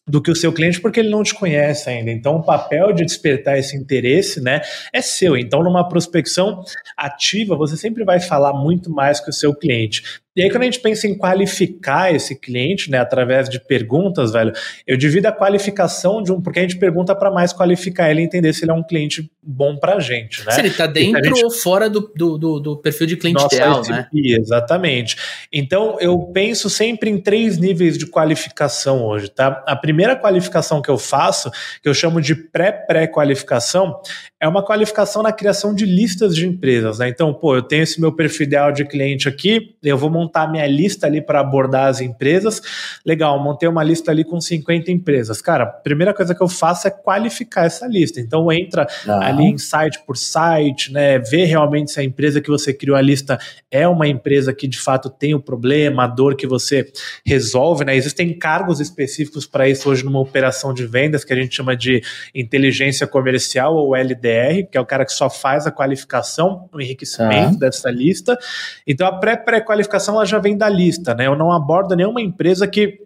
do 0.07 0.21
que 0.21 0.31
o 0.31 0.35
seu 0.35 0.51
cliente 0.51 0.81
porque 0.81 1.01
ele 1.01 1.09
não 1.09 1.21
te 1.21 1.35
conhece 1.35 1.89
ainda. 1.89 2.11
Então, 2.11 2.37
o 2.37 2.43
papel 2.43 2.93
de 2.93 3.05
despertar 3.05 3.57
esse 3.57 3.75
interesse, 3.75 4.41
né, 4.41 4.61
é 4.93 5.01
seu. 5.01 5.37
Então, 5.37 5.61
numa 5.61 5.87
prospecção 5.87 6.63
ativa, 6.97 7.55
você 7.55 7.75
sempre 7.75 8.03
vai 8.03 8.19
falar 8.19 8.53
muito 8.53 8.89
mais 8.89 9.19
que 9.19 9.29
o 9.29 9.33
seu 9.33 9.53
cliente. 9.53 10.20
E 10.33 10.41
aí, 10.41 10.49
quando 10.49 10.61
a 10.61 10.65
gente 10.65 10.79
pensa 10.79 11.07
em 11.07 11.17
qualificar 11.17 12.13
esse 12.13 12.39
cliente, 12.39 12.89
né, 12.89 12.99
através 12.99 13.49
de 13.49 13.59
perguntas, 13.59 14.31
velho, 14.31 14.53
eu 14.87 14.95
divido 14.95 15.27
a 15.27 15.31
qualificação 15.31 16.23
de 16.23 16.31
um, 16.31 16.41
porque 16.41 16.59
a 16.59 16.61
gente 16.61 16.77
pergunta 16.77 17.13
para 17.13 17.29
mais 17.29 17.51
qualificar 17.51 18.09
ele 18.09 18.21
e 18.21 18.23
entender 18.23 18.53
se 18.53 18.63
ele 18.63 18.71
é 18.71 18.73
um 18.73 18.83
cliente 18.83 19.29
bom 19.43 19.75
pra 19.75 19.99
gente, 19.99 20.45
né? 20.45 20.53
Se 20.53 20.61
ele 20.61 20.69
tá 20.69 20.87
dentro 20.87 21.23
gente... 21.23 21.43
ou 21.43 21.51
fora 21.51 21.89
do, 21.89 22.11
do, 22.15 22.37
do, 22.37 22.59
do, 22.59 22.77
perfil 22.77 23.07
de 23.07 23.17
cliente 23.17 23.41
Nossa, 23.41 23.55
ideal, 23.55 23.81
né? 23.89 24.07
Exatamente. 24.13 25.17
Então, 25.51 25.97
eu 25.99 26.17
penso 26.17 26.69
sempre 26.69 27.09
em 27.09 27.17
três 27.17 27.57
níveis 27.57 27.97
de 27.97 28.05
qualificação 28.05 29.03
hoje, 29.03 29.29
tá? 29.29 29.61
A 29.67 29.75
primeira 29.75 30.15
qualificação 30.15 30.81
que 30.81 30.89
eu 30.89 30.97
faço, 30.97 31.51
que 31.81 31.89
eu 31.89 31.93
chamo 31.93 32.21
de 32.21 32.35
pré-pré-qualificação, 32.35 33.99
é 34.39 34.47
uma 34.47 34.63
qualificação 34.63 35.21
na 35.21 35.31
criação 35.33 35.75
de 35.75 35.85
listas 35.85 36.35
de 36.35 36.47
empresas, 36.47 36.99
né? 36.99 37.09
Então, 37.09 37.33
pô, 37.33 37.55
eu 37.55 37.61
tenho 37.61 37.83
esse 37.83 37.99
meu 37.99 38.11
perfil 38.11 38.45
ideal 38.45 38.71
de 38.71 38.85
cliente 38.85 39.27
aqui, 39.27 39.75
eu 39.83 39.97
vou 39.97 40.09
montar 40.21 40.51
minha 40.51 40.67
lista 40.67 41.07
ali 41.07 41.21
para 41.21 41.39
abordar 41.39 41.87
as 41.87 42.01
empresas. 42.01 42.61
Legal, 43.05 43.41
montei 43.41 43.67
uma 43.67 43.83
lista 43.83 44.11
ali 44.11 44.23
com 44.23 44.39
50 44.39 44.91
empresas. 44.91 45.41
Cara, 45.41 45.63
a 45.63 45.67
primeira 45.67 46.13
coisa 46.13 46.35
que 46.35 46.41
eu 46.41 46.47
faço 46.47 46.87
é 46.87 46.91
qualificar 46.91 47.65
essa 47.65 47.87
lista. 47.87 48.19
Então 48.19 48.51
entra 48.51 48.87
ali 49.07 49.45
em 49.45 49.57
site 49.57 49.99
por 50.05 50.17
site, 50.17 50.91
né? 50.91 51.19
Ver 51.19 51.45
realmente 51.45 51.91
se 51.91 51.99
a 51.99 52.03
empresa 52.03 52.41
que 52.41 52.49
você 52.49 52.73
criou 52.73 52.95
a 52.95 53.01
lista 53.01 53.39
é 53.69 53.87
uma 53.87 54.07
empresa 54.07 54.53
que 54.53 54.67
de 54.67 54.79
fato 54.79 55.09
tem 55.09 55.33
o 55.33 55.39
problema, 55.39 56.03
a 56.03 56.07
dor 56.07 56.35
que 56.35 56.45
você 56.47 56.91
resolve, 57.25 57.85
né? 57.85 57.95
Existem 57.95 58.37
cargos 58.37 58.79
específicos 58.79 59.45
para 59.45 59.67
isso 59.67 59.89
hoje 59.89 60.03
numa 60.03 60.19
operação 60.19 60.73
de 60.73 60.85
vendas 60.85 61.23
que 61.23 61.33
a 61.33 61.35
gente 61.35 61.55
chama 61.55 61.75
de 61.75 62.01
inteligência 62.33 63.07
comercial 63.07 63.75
ou 63.75 63.95
LDR, 63.95 64.67
que 64.69 64.77
é 64.77 64.81
o 64.81 64.85
cara 64.85 65.05
que 65.05 65.13
só 65.13 65.29
faz 65.29 65.65
a 65.65 65.71
qualificação, 65.71 66.69
o 66.71 66.79
enriquecimento 66.79 67.57
dessa 67.57 67.89
lista. 67.89 68.37
Então 68.85 69.07
a 69.07 69.17
pré-pré-qualificação 69.19 70.10
ela 70.15 70.25
já 70.25 70.39
vem 70.39 70.57
da 70.57 70.69
lista, 70.69 71.13
né? 71.13 71.27
Eu 71.27 71.35
não 71.35 71.51
abordo 71.51 71.95
nenhuma 71.95 72.21
empresa 72.21 72.67
que 72.67 72.99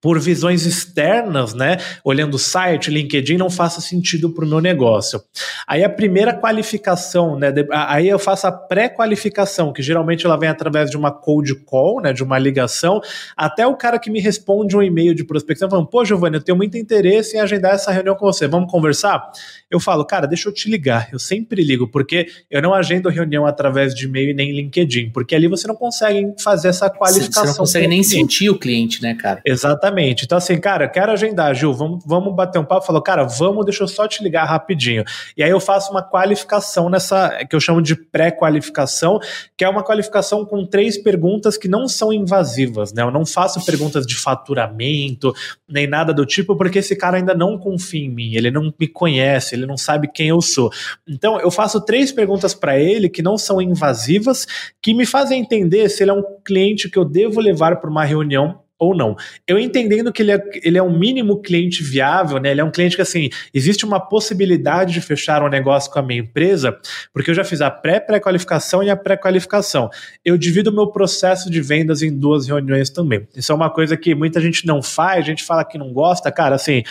por 0.00 0.18
visões 0.18 0.64
externas, 0.64 1.52
né, 1.52 1.76
olhando 2.02 2.34
o 2.34 2.38
site, 2.38 2.90
LinkedIn, 2.90 3.36
não 3.36 3.50
faça 3.50 3.80
sentido 3.80 4.30
para 4.30 4.44
o 4.44 4.48
meu 4.48 4.60
negócio. 4.60 5.22
Aí 5.66 5.84
a 5.84 5.90
primeira 5.90 6.32
qualificação, 6.32 7.38
né, 7.38 7.52
aí 7.70 8.08
eu 8.08 8.18
faço 8.18 8.46
a 8.46 8.52
pré-qualificação, 8.52 9.72
que 9.72 9.82
geralmente 9.82 10.24
ela 10.24 10.38
vem 10.38 10.48
através 10.48 10.90
de 10.90 10.96
uma 10.96 11.10
cold 11.10 11.54
call, 11.66 12.00
né, 12.00 12.12
de 12.12 12.22
uma 12.22 12.38
ligação, 12.38 13.00
até 13.36 13.66
o 13.66 13.76
cara 13.76 13.98
que 13.98 14.10
me 14.10 14.20
responde 14.20 14.76
um 14.76 14.82
e-mail 14.82 15.14
de 15.14 15.22
prospecção 15.22 15.68
falando, 15.68 15.88
pô, 15.88 16.04
Giovanni, 16.04 16.36
eu 16.36 16.42
tenho 16.42 16.56
muito 16.56 16.78
interesse 16.78 17.36
em 17.36 17.40
agendar 17.40 17.74
essa 17.74 17.92
reunião 17.92 18.14
com 18.14 18.24
você, 18.24 18.48
vamos 18.48 18.70
conversar? 18.70 19.30
Eu 19.70 19.78
falo, 19.78 20.04
cara, 20.04 20.26
deixa 20.26 20.48
eu 20.48 20.52
te 20.52 20.70
ligar, 20.70 21.08
eu 21.12 21.18
sempre 21.18 21.62
ligo, 21.62 21.86
porque 21.86 22.26
eu 22.50 22.62
não 22.62 22.72
agendo 22.72 23.08
reunião 23.10 23.44
através 23.44 23.94
de 23.94 24.06
e-mail 24.06 24.30
e 24.30 24.34
nem 24.34 24.52
LinkedIn, 24.52 25.10
porque 25.10 25.34
ali 25.34 25.46
você 25.46 25.68
não 25.68 25.76
consegue 25.76 26.32
fazer 26.38 26.68
essa 26.68 26.88
qualificação. 26.88 27.44
Você 27.44 27.48
não 27.48 27.56
consegue 27.56 27.86
nem 27.86 28.02
sentir 28.02 28.48
o 28.48 28.58
cliente, 28.58 29.02
né, 29.02 29.14
cara? 29.14 29.42
Exatamente. 29.44 29.89
Exatamente. 29.90 30.24
Então, 30.24 30.38
assim, 30.38 30.58
cara, 30.58 30.88
quero 30.88 31.12
agendar, 31.12 31.54
Gil, 31.54 31.74
vamos, 31.74 32.04
vamos 32.06 32.34
bater 32.34 32.58
um 32.58 32.64
papo. 32.64 32.86
Falou, 32.86 33.02
cara, 33.02 33.24
vamos, 33.24 33.64
deixa 33.64 33.82
eu 33.82 33.88
só 33.88 34.06
te 34.06 34.22
ligar 34.22 34.44
rapidinho. 34.44 35.04
E 35.36 35.42
aí 35.42 35.50
eu 35.50 35.60
faço 35.60 35.90
uma 35.90 36.02
qualificação 36.02 36.88
nessa, 36.88 37.44
que 37.48 37.54
eu 37.54 37.60
chamo 37.60 37.82
de 37.82 37.96
pré-qualificação, 37.96 39.18
que 39.56 39.64
é 39.64 39.68
uma 39.68 39.82
qualificação 39.82 40.44
com 40.44 40.64
três 40.64 40.96
perguntas 40.96 41.58
que 41.58 41.68
não 41.68 41.88
são 41.88 42.12
invasivas, 42.12 42.92
né? 42.92 43.02
Eu 43.02 43.10
não 43.10 43.26
faço 43.26 43.64
perguntas 43.64 44.06
de 44.06 44.16
faturamento, 44.16 45.34
nem 45.68 45.86
nada 45.86 46.14
do 46.14 46.24
tipo, 46.24 46.56
porque 46.56 46.78
esse 46.78 46.96
cara 46.96 47.16
ainda 47.16 47.34
não 47.34 47.58
confia 47.58 48.04
em 48.04 48.08
mim, 48.08 48.34
ele 48.34 48.50
não 48.50 48.72
me 48.78 48.86
conhece, 48.86 49.54
ele 49.54 49.66
não 49.66 49.76
sabe 49.76 50.08
quem 50.12 50.28
eu 50.28 50.40
sou. 50.40 50.70
Então, 51.08 51.40
eu 51.40 51.50
faço 51.50 51.80
três 51.80 52.12
perguntas 52.12 52.54
para 52.54 52.78
ele 52.78 53.08
que 53.08 53.22
não 53.22 53.36
são 53.36 53.60
invasivas, 53.60 54.46
que 54.80 54.94
me 54.94 55.04
fazem 55.04 55.40
entender 55.40 55.88
se 55.88 56.02
ele 56.02 56.10
é 56.10 56.14
um 56.14 56.24
cliente 56.44 56.88
que 56.88 56.98
eu 56.98 57.04
devo 57.04 57.40
levar 57.40 57.76
para 57.76 57.90
uma 57.90 58.04
reunião 58.04 58.60
ou 58.80 58.96
não. 58.96 59.14
Eu 59.46 59.58
entendendo 59.58 60.10
que 60.10 60.22
ele 60.22 60.32
é, 60.32 60.42
ele 60.62 60.78
é 60.78 60.82
um 60.82 60.98
mínimo 60.98 61.42
cliente 61.42 61.84
viável, 61.84 62.40
né? 62.40 62.50
Ele 62.50 62.62
é 62.62 62.64
um 62.64 62.70
cliente 62.70 62.96
que, 62.96 63.02
assim, 63.02 63.28
existe 63.52 63.84
uma 63.84 64.00
possibilidade 64.00 64.94
de 64.94 65.00
fechar 65.02 65.42
um 65.42 65.48
negócio 65.48 65.92
com 65.92 65.98
a 65.98 66.02
minha 66.02 66.20
empresa, 66.20 66.76
porque 67.12 67.30
eu 67.30 67.34
já 67.34 67.44
fiz 67.44 67.60
a 67.60 67.70
pré-pré-qualificação 67.70 68.82
e 68.82 68.88
a 68.88 68.96
pré-qualificação. 68.96 69.90
Eu 70.24 70.38
divido 70.38 70.70
o 70.70 70.74
meu 70.74 70.86
processo 70.86 71.50
de 71.50 71.60
vendas 71.60 72.00
em 72.00 72.16
duas 72.16 72.46
reuniões 72.46 72.88
também. 72.88 73.28
Isso 73.36 73.52
é 73.52 73.54
uma 73.54 73.68
coisa 73.68 73.96
que 73.98 74.14
muita 74.14 74.40
gente 74.40 74.66
não 74.66 74.82
faz, 74.82 75.18
a 75.18 75.28
gente 75.28 75.44
fala 75.44 75.62
que 75.62 75.76
não 75.76 75.92
gosta, 75.92 76.32
cara, 76.32 76.54
assim, 76.54 76.82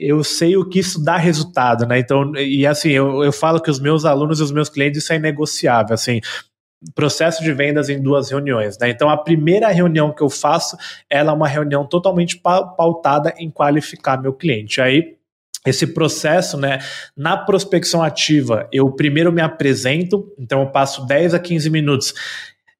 eu 0.00 0.24
sei 0.24 0.56
o 0.56 0.64
que 0.64 0.80
isso 0.80 1.02
dá 1.02 1.16
resultado, 1.16 1.86
né? 1.86 1.98
Então, 1.98 2.34
e 2.34 2.66
assim, 2.66 2.88
eu, 2.88 3.22
eu 3.22 3.30
falo 3.30 3.60
que 3.60 3.70
os 3.70 3.78
meus 3.78 4.04
alunos 4.04 4.40
e 4.40 4.42
os 4.42 4.50
meus 4.50 4.68
clientes 4.68 5.02
isso 5.02 5.12
é 5.12 5.18
negociável, 5.18 5.94
assim, 5.94 6.20
processo 6.94 7.42
de 7.42 7.52
vendas 7.52 7.88
em 7.88 8.00
duas 8.00 8.30
reuniões. 8.30 8.78
Né? 8.78 8.90
Então, 8.90 9.08
a 9.08 9.16
primeira 9.16 9.68
reunião 9.68 10.12
que 10.12 10.22
eu 10.22 10.30
faço, 10.30 10.76
ela 11.08 11.32
é 11.32 11.34
uma 11.34 11.48
reunião 11.48 11.86
totalmente 11.86 12.38
pautada 12.38 13.34
em 13.38 13.50
qualificar 13.50 14.20
meu 14.20 14.32
cliente. 14.32 14.80
Aí, 14.80 15.16
esse 15.66 15.88
processo, 15.88 16.56
né, 16.56 16.78
na 17.14 17.36
prospecção 17.36 18.02
ativa, 18.02 18.66
eu 18.72 18.90
primeiro 18.92 19.30
me 19.30 19.42
apresento, 19.42 20.32
então 20.38 20.60
eu 20.62 20.68
passo 20.68 21.06
10 21.06 21.34
a 21.34 21.38
15 21.38 21.68
minutos 21.68 22.14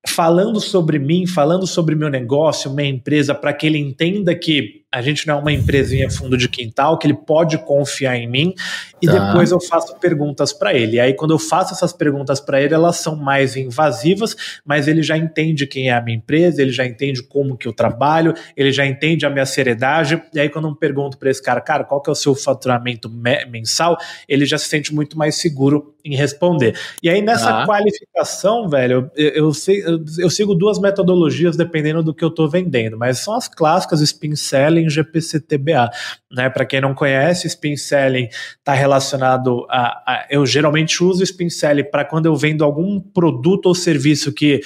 falando 0.07 0.61
sobre 0.61 0.99
mim, 0.99 1.27
falando 1.27 1.67
sobre 1.67 1.95
meu 1.95 2.09
negócio, 2.09 2.73
minha 2.73 2.89
empresa, 2.89 3.35
para 3.35 3.53
que 3.53 3.67
ele 3.67 3.79
entenda 3.79 4.35
que 4.35 4.83
a 4.93 5.01
gente 5.01 5.25
não 5.27 5.39
é 5.39 5.41
uma 5.41 5.53
empresinha 5.53 6.11
fundo 6.11 6.37
de 6.37 6.49
quintal, 6.49 6.99
que 6.99 7.07
ele 7.07 7.15
pode 7.15 7.57
confiar 7.59 8.17
em 8.17 8.29
mim 8.29 8.55
e 9.01 9.07
tá. 9.07 9.13
depois 9.13 9.53
eu 9.53 9.61
faço 9.61 9.97
perguntas 9.99 10.53
para 10.53 10.75
ele. 10.75 10.97
E 10.97 11.01
aí, 11.01 11.15
quando 11.15 11.31
eu 11.31 11.39
faço 11.39 11.73
essas 11.73 11.93
perguntas 11.93 12.41
para 12.41 12.61
ele, 12.61 12.75
elas 12.75 12.97
são 12.97 13.15
mais 13.15 13.55
invasivas, 13.55 14.35
mas 14.65 14.89
ele 14.89 15.03
já 15.03 15.17
entende 15.17 15.67
quem 15.67 15.91
é 15.91 15.93
a 15.93 16.01
minha 16.01 16.17
empresa, 16.17 16.61
ele 16.61 16.73
já 16.73 16.85
entende 16.85 17.23
como 17.23 17.57
que 17.57 17.69
eu 17.69 17.73
trabalho, 17.73 18.35
ele 18.57 18.73
já 18.73 18.85
entende 18.85 19.25
a 19.25 19.31
minha 19.31 19.47
seriedade. 19.47 20.21
E 20.35 20.41
aí, 20.41 20.49
quando 20.49 20.67
eu 20.67 20.75
pergunto 20.75 21.17
para 21.19 21.31
esse 21.31 21.43
cara, 21.43 21.61
cara, 21.61 21.85
qual 21.85 22.03
que 22.03 22.11
é 22.11 22.13
o 22.13 22.17
seu 22.17 22.35
faturamento 22.35 23.09
mensal, 23.49 23.97
ele 24.29 24.45
já 24.45 24.59
se 24.59 24.69
sente 24.69 24.93
muito 24.93 25.17
mais 25.17 25.37
seguro 25.37 25.95
em 26.05 26.17
responder. 26.17 26.77
E 27.03 27.09
aí, 27.09 27.23
nessa 27.23 27.63
ah. 27.63 27.67
qualificação, 27.67 28.69
velho, 28.69 29.11
eu, 29.15 29.35
eu, 29.35 29.53
eu, 29.69 30.05
eu 30.19 30.31
sigo 30.31 30.55
duas 30.55 30.81
metodologias 30.81 31.57
dependendo 31.57 32.03
do 32.03 32.15
que 32.15 32.25
eu 32.25 32.29
estou 32.29 32.49
vendendo, 32.49 32.99
mas 32.99 33.19
são 33.19 33.35
as 33.35 33.47
clássicas 33.47 34.01
spin 34.01 34.35
selling 34.35 34.80
Selling 34.81 34.89
GPC-TBA. 34.89 35.91
Né? 36.31 36.51
Para 36.51 36.65
quem 36.65 36.81
não 36.81 36.95
conhece, 36.95 37.47
Spin 37.47 37.77
Selling 37.77 38.29
está 38.59 38.73
relacionado 38.75 39.67
a, 39.69 40.03
a, 40.07 40.27
Eu 40.31 40.47
geralmente 40.47 41.03
uso 41.03 41.23
Spin 41.23 41.51
Selling 41.51 41.91
para 41.91 42.05
quando 42.05 42.27
eu 42.27 42.37
vendo 42.37 42.65
algum 42.65 43.01
produto 43.01 43.67
ou 43.67 43.75
serviço 43.75 44.33
que 44.33 44.61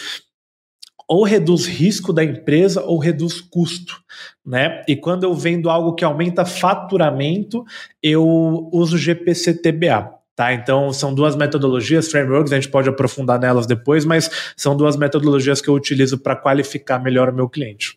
ou 1.06 1.22
reduz 1.22 1.66
risco 1.66 2.14
da 2.14 2.24
empresa 2.24 2.82
ou 2.82 2.98
reduz 2.98 3.38
custo, 3.38 4.00
né? 4.44 4.82
E 4.88 4.96
quando 4.96 5.24
eu 5.24 5.34
vendo 5.34 5.68
algo 5.68 5.94
que 5.94 6.02
aumenta 6.02 6.46
faturamento, 6.46 7.62
eu 8.02 8.70
uso 8.72 8.96
GPC-TBA. 8.96 10.14
Tá, 10.36 10.52
então 10.52 10.92
são 10.92 11.14
duas 11.14 11.36
metodologias, 11.36 12.10
frameworks, 12.10 12.52
a 12.52 12.56
gente 12.56 12.68
pode 12.68 12.88
aprofundar 12.88 13.38
nelas 13.38 13.68
depois, 13.68 14.04
mas 14.04 14.28
são 14.56 14.76
duas 14.76 14.96
metodologias 14.96 15.60
que 15.60 15.68
eu 15.68 15.74
utilizo 15.74 16.18
para 16.18 16.34
qualificar 16.34 16.98
melhor 16.98 17.28
o 17.28 17.34
meu 17.34 17.48
cliente. 17.48 17.96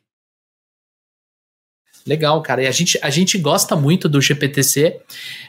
Legal, 2.08 2.42
cara. 2.42 2.64
E 2.64 2.68
a 2.68 2.72
gente, 2.72 2.98
a 3.02 3.10
gente 3.10 3.38
gosta 3.38 3.76
muito 3.76 4.08
do 4.08 4.22
GPTC. 4.22 4.98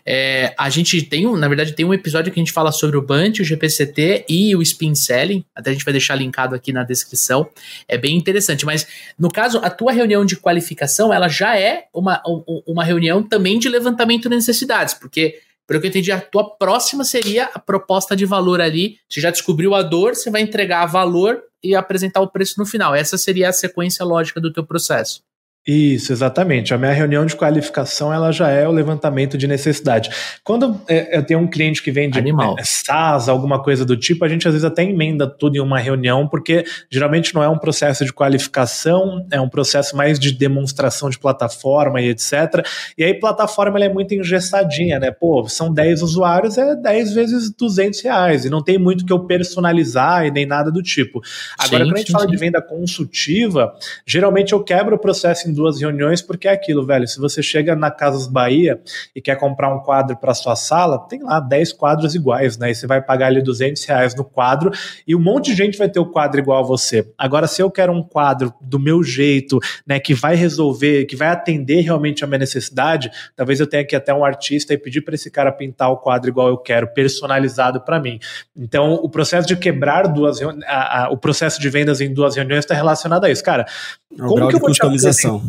É, 0.04 0.52
a 0.58 0.68
gente 0.68 1.00
tem, 1.02 1.24
um, 1.24 1.36
na 1.36 1.46
verdade, 1.46 1.72
tem 1.72 1.86
um 1.86 1.94
episódio 1.94 2.32
que 2.32 2.40
a 2.40 2.42
gente 2.42 2.52
fala 2.52 2.72
sobre 2.72 2.96
o 2.96 3.02
Bunt, 3.02 3.38
o 3.38 3.44
GPCT 3.44 4.24
e 4.28 4.56
o 4.56 4.60
Spin 4.60 4.92
Selling. 4.96 5.44
Até 5.54 5.70
a 5.70 5.72
gente 5.72 5.84
vai 5.84 5.92
deixar 5.92 6.16
linkado 6.16 6.56
aqui 6.56 6.72
na 6.72 6.82
descrição. 6.82 7.48
É 7.86 7.96
bem 7.96 8.16
interessante. 8.16 8.66
Mas, 8.66 8.88
no 9.16 9.30
caso, 9.30 9.58
a 9.58 9.70
tua 9.70 9.92
reunião 9.92 10.24
de 10.24 10.36
qualificação, 10.36 11.14
ela 11.14 11.28
já 11.28 11.56
é 11.56 11.84
uma, 11.94 12.20
uma 12.66 12.82
reunião 12.82 13.22
também 13.22 13.56
de 13.60 13.68
levantamento 13.68 14.28
de 14.28 14.34
necessidades, 14.34 14.94
porque 14.94 15.38
pelo 15.64 15.80
que 15.80 15.86
eu 15.86 15.90
entendi, 15.90 16.10
a 16.10 16.20
tua 16.20 16.56
próxima 16.56 17.04
seria 17.04 17.50
a 17.52 17.58
proposta 17.58 18.16
de 18.16 18.24
valor 18.24 18.58
ali. 18.58 18.96
Você 19.08 19.20
já 19.20 19.30
descobriu 19.30 19.74
a 19.74 19.82
dor, 19.82 20.16
você 20.16 20.30
vai 20.30 20.40
entregar 20.40 20.86
valor 20.86 21.42
e 21.62 21.74
apresentar 21.74 22.22
o 22.22 22.28
preço 22.28 22.54
no 22.58 22.64
final. 22.64 22.94
Essa 22.94 23.18
seria 23.18 23.50
a 23.50 23.52
sequência 23.52 24.02
lógica 24.04 24.40
do 24.40 24.50
teu 24.50 24.64
processo. 24.64 25.27
Isso, 25.70 26.14
exatamente. 26.14 26.72
A 26.72 26.78
minha 26.78 26.92
reunião 26.92 27.26
de 27.26 27.36
qualificação 27.36 28.10
ela 28.10 28.32
já 28.32 28.48
é 28.48 28.66
o 28.66 28.72
levantamento 28.72 29.36
de 29.36 29.46
necessidade. 29.46 30.08
Quando 30.42 30.80
é, 30.88 31.18
eu 31.18 31.22
tenho 31.22 31.40
um 31.40 31.46
cliente 31.46 31.82
que 31.82 31.90
vende 31.90 32.18
Animal. 32.18 32.56
É, 32.58 32.62
SaaS, 32.64 33.28
alguma 33.28 33.62
coisa 33.62 33.84
do 33.84 33.94
tipo, 33.94 34.24
a 34.24 34.28
gente 34.28 34.48
às 34.48 34.54
vezes 34.54 34.64
até 34.64 34.82
emenda 34.82 35.26
tudo 35.26 35.56
em 35.56 35.60
uma 35.60 35.78
reunião, 35.78 36.26
porque 36.26 36.64
geralmente 36.90 37.34
não 37.34 37.42
é 37.42 37.48
um 37.50 37.58
processo 37.58 38.02
de 38.02 38.14
qualificação, 38.14 39.26
é 39.30 39.38
um 39.38 39.48
processo 39.50 39.94
mais 39.94 40.18
de 40.18 40.32
demonstração 40.32 41.10
de 41.10 41.18
plataforma 41.18 42.00
e 42.00 42.08
etc. 42.08 42.66
E 42.96 43.04
aí, 43.04 43.12
plataforma 43.12 43.78
é 43.78 43.90
muito 43.90 44.14
engessadinha, 44.14 44.98
né? 44.98 45.10
Pô, 45.10 45.46
são 45.48 45.70
10 45.70 46.00
usuários, 46.00 46.56
é 46.56 46.76
10 46.76 47.12
vezes 47.12 47.50
200 47.50 48.00
reais, 48.00 48.46
e 48.46 48.48
não 48.48 48.62
tem 48.62 48.78
muito 48.78 49.04
que 49.04 49.12
eu 49.12 49.20
personalizar 49.20 50.24
e 50.24 50.30
nem 50.30 50.46
nada 50.46 50.72
do 50.72 50.82
tipo. 50.82 51.20
Agora, 51.58 51.84
sim, 51.84 51.90
quando 51.90 51.94
a 51.94 51.98
gente 51.98 52.06
sim, 52.06 52.12
fala 52.12 52.24
sim. 52.24 52.30
de 52.30 52.36
venda 52.38 52.62
consultiva, 52.62 53.74
geralmente 54.06 54.54
eu 54.54 54.64
quebro 54.64 54.96
o 54.96 54.98
processo 54.98 55.46
em 55.46 55.57
duas 55.58 55.80
reuniões, 55.80 56.22
porque 56.22 56.46
é 56.46 56.52
aquilo, 56.52 56.86
velho. 56.86 57.06
Se 57.06 57.18
você 57.18 57.42
chega 57.42 57.74
na 57.74 57.90
Casas 57.90 58.26
Bahia 58.28 58.80
e 59.14 59.20
quer 59.20 59.36
comprar 59.36 59.74
um 59.74 59.80
quadro 59.80 60.16
para 60.16 60.32
sua 60.32 60.54
sala, 60.54 60.98
tem 61.08 61.22
lá 61.22 61.40
10 61.40 61.72
quadros 61.72 62.14
iguais, 62.14 62.56
né? 62.56 62.70
E 62.70 62.74
você 62.74 62.86
vai 62.86 63.02
pagar 63.02 63.26
ali 63.26 63.42
200 63.42 63.84
reais 63.84 64.14
no 64.14 64.24
quadro 64.24 64.70
e 65.06 65.16
um 65.16 65.20
monte 65.20 65.46
de 65.50 65.56
gente 65.56 65.76
vai 65.76 65.88
ter 65.88 65.98
o 65.98 66.06
quadro 66.06 66.40
igual 66.40 66.62
a 66.62 66.66
você. 66.66 67.10
Agora, 67.18 67.46
se 67.46 67.60
eu 67.60 67.70
quero 67.70 67.92
um 67.92 68.02
quadro 68.02 68.54
do 68.60 68.78
meu 68.78 69.02
jeito, 69.02 69.58
né, 69.86 69.98
que 69.98 70.14
vai 70.14 70.36
resolver, 70.36 71.06
que 71.06 71.16
vai 71.16 71.28
atender 71.28 71.80
realmente 71.80 72.22
a 72.22 72.26
minha 72.26 72.38
necessidade, 72.38 73.10
talvez 73.34 73.58
eu 73.58 73.66
tenha 73.66 73.84
que 73.84 73.94
ir 73.94 73.98
até 73.98 74.14
um 74.14 74.24
artista 74.24 74.72
e 74.72 74.78
pedir 74.78 75.00
para 75.00 75.14
esse 75.14 75.30
cara 75.30 75.50
pintar 75.50 75.90
o 75.90 75.96
quadro 75.96 76.30
igual 76.30 76.48
eu 76.48 76.56
quero, 76.56 76.86
personalizado 76.94 77.80
para 77.80 77.98
mim. 77.98 78.20
Então, 78.56 78.94
o 78.94 79.08
processo 79.08 79.48
de 79.48 79.56
quebrar 79.56 80.06
duas 80.06 80.40
a, 80.66 81.04
a, 81.04 81.10
o 81.10 81.16
processo 81.16 81.60
de 81.60 81.68
vendas 81.68 82.00
em 82.00 82.12
duas 82.12 82.36
reuniões 82.36 82.60
está 82.60 82.74
relacionado 82.74 83.24
a 83.24 83.30
isso, 83.30 83.42
cara. 83.42 83.66
É 84.12 84.16
como 84.16 84.48
que 84.48 84.54
eu 84.54 84.60
vou 84.60 84.68
customização. 84.68 85.47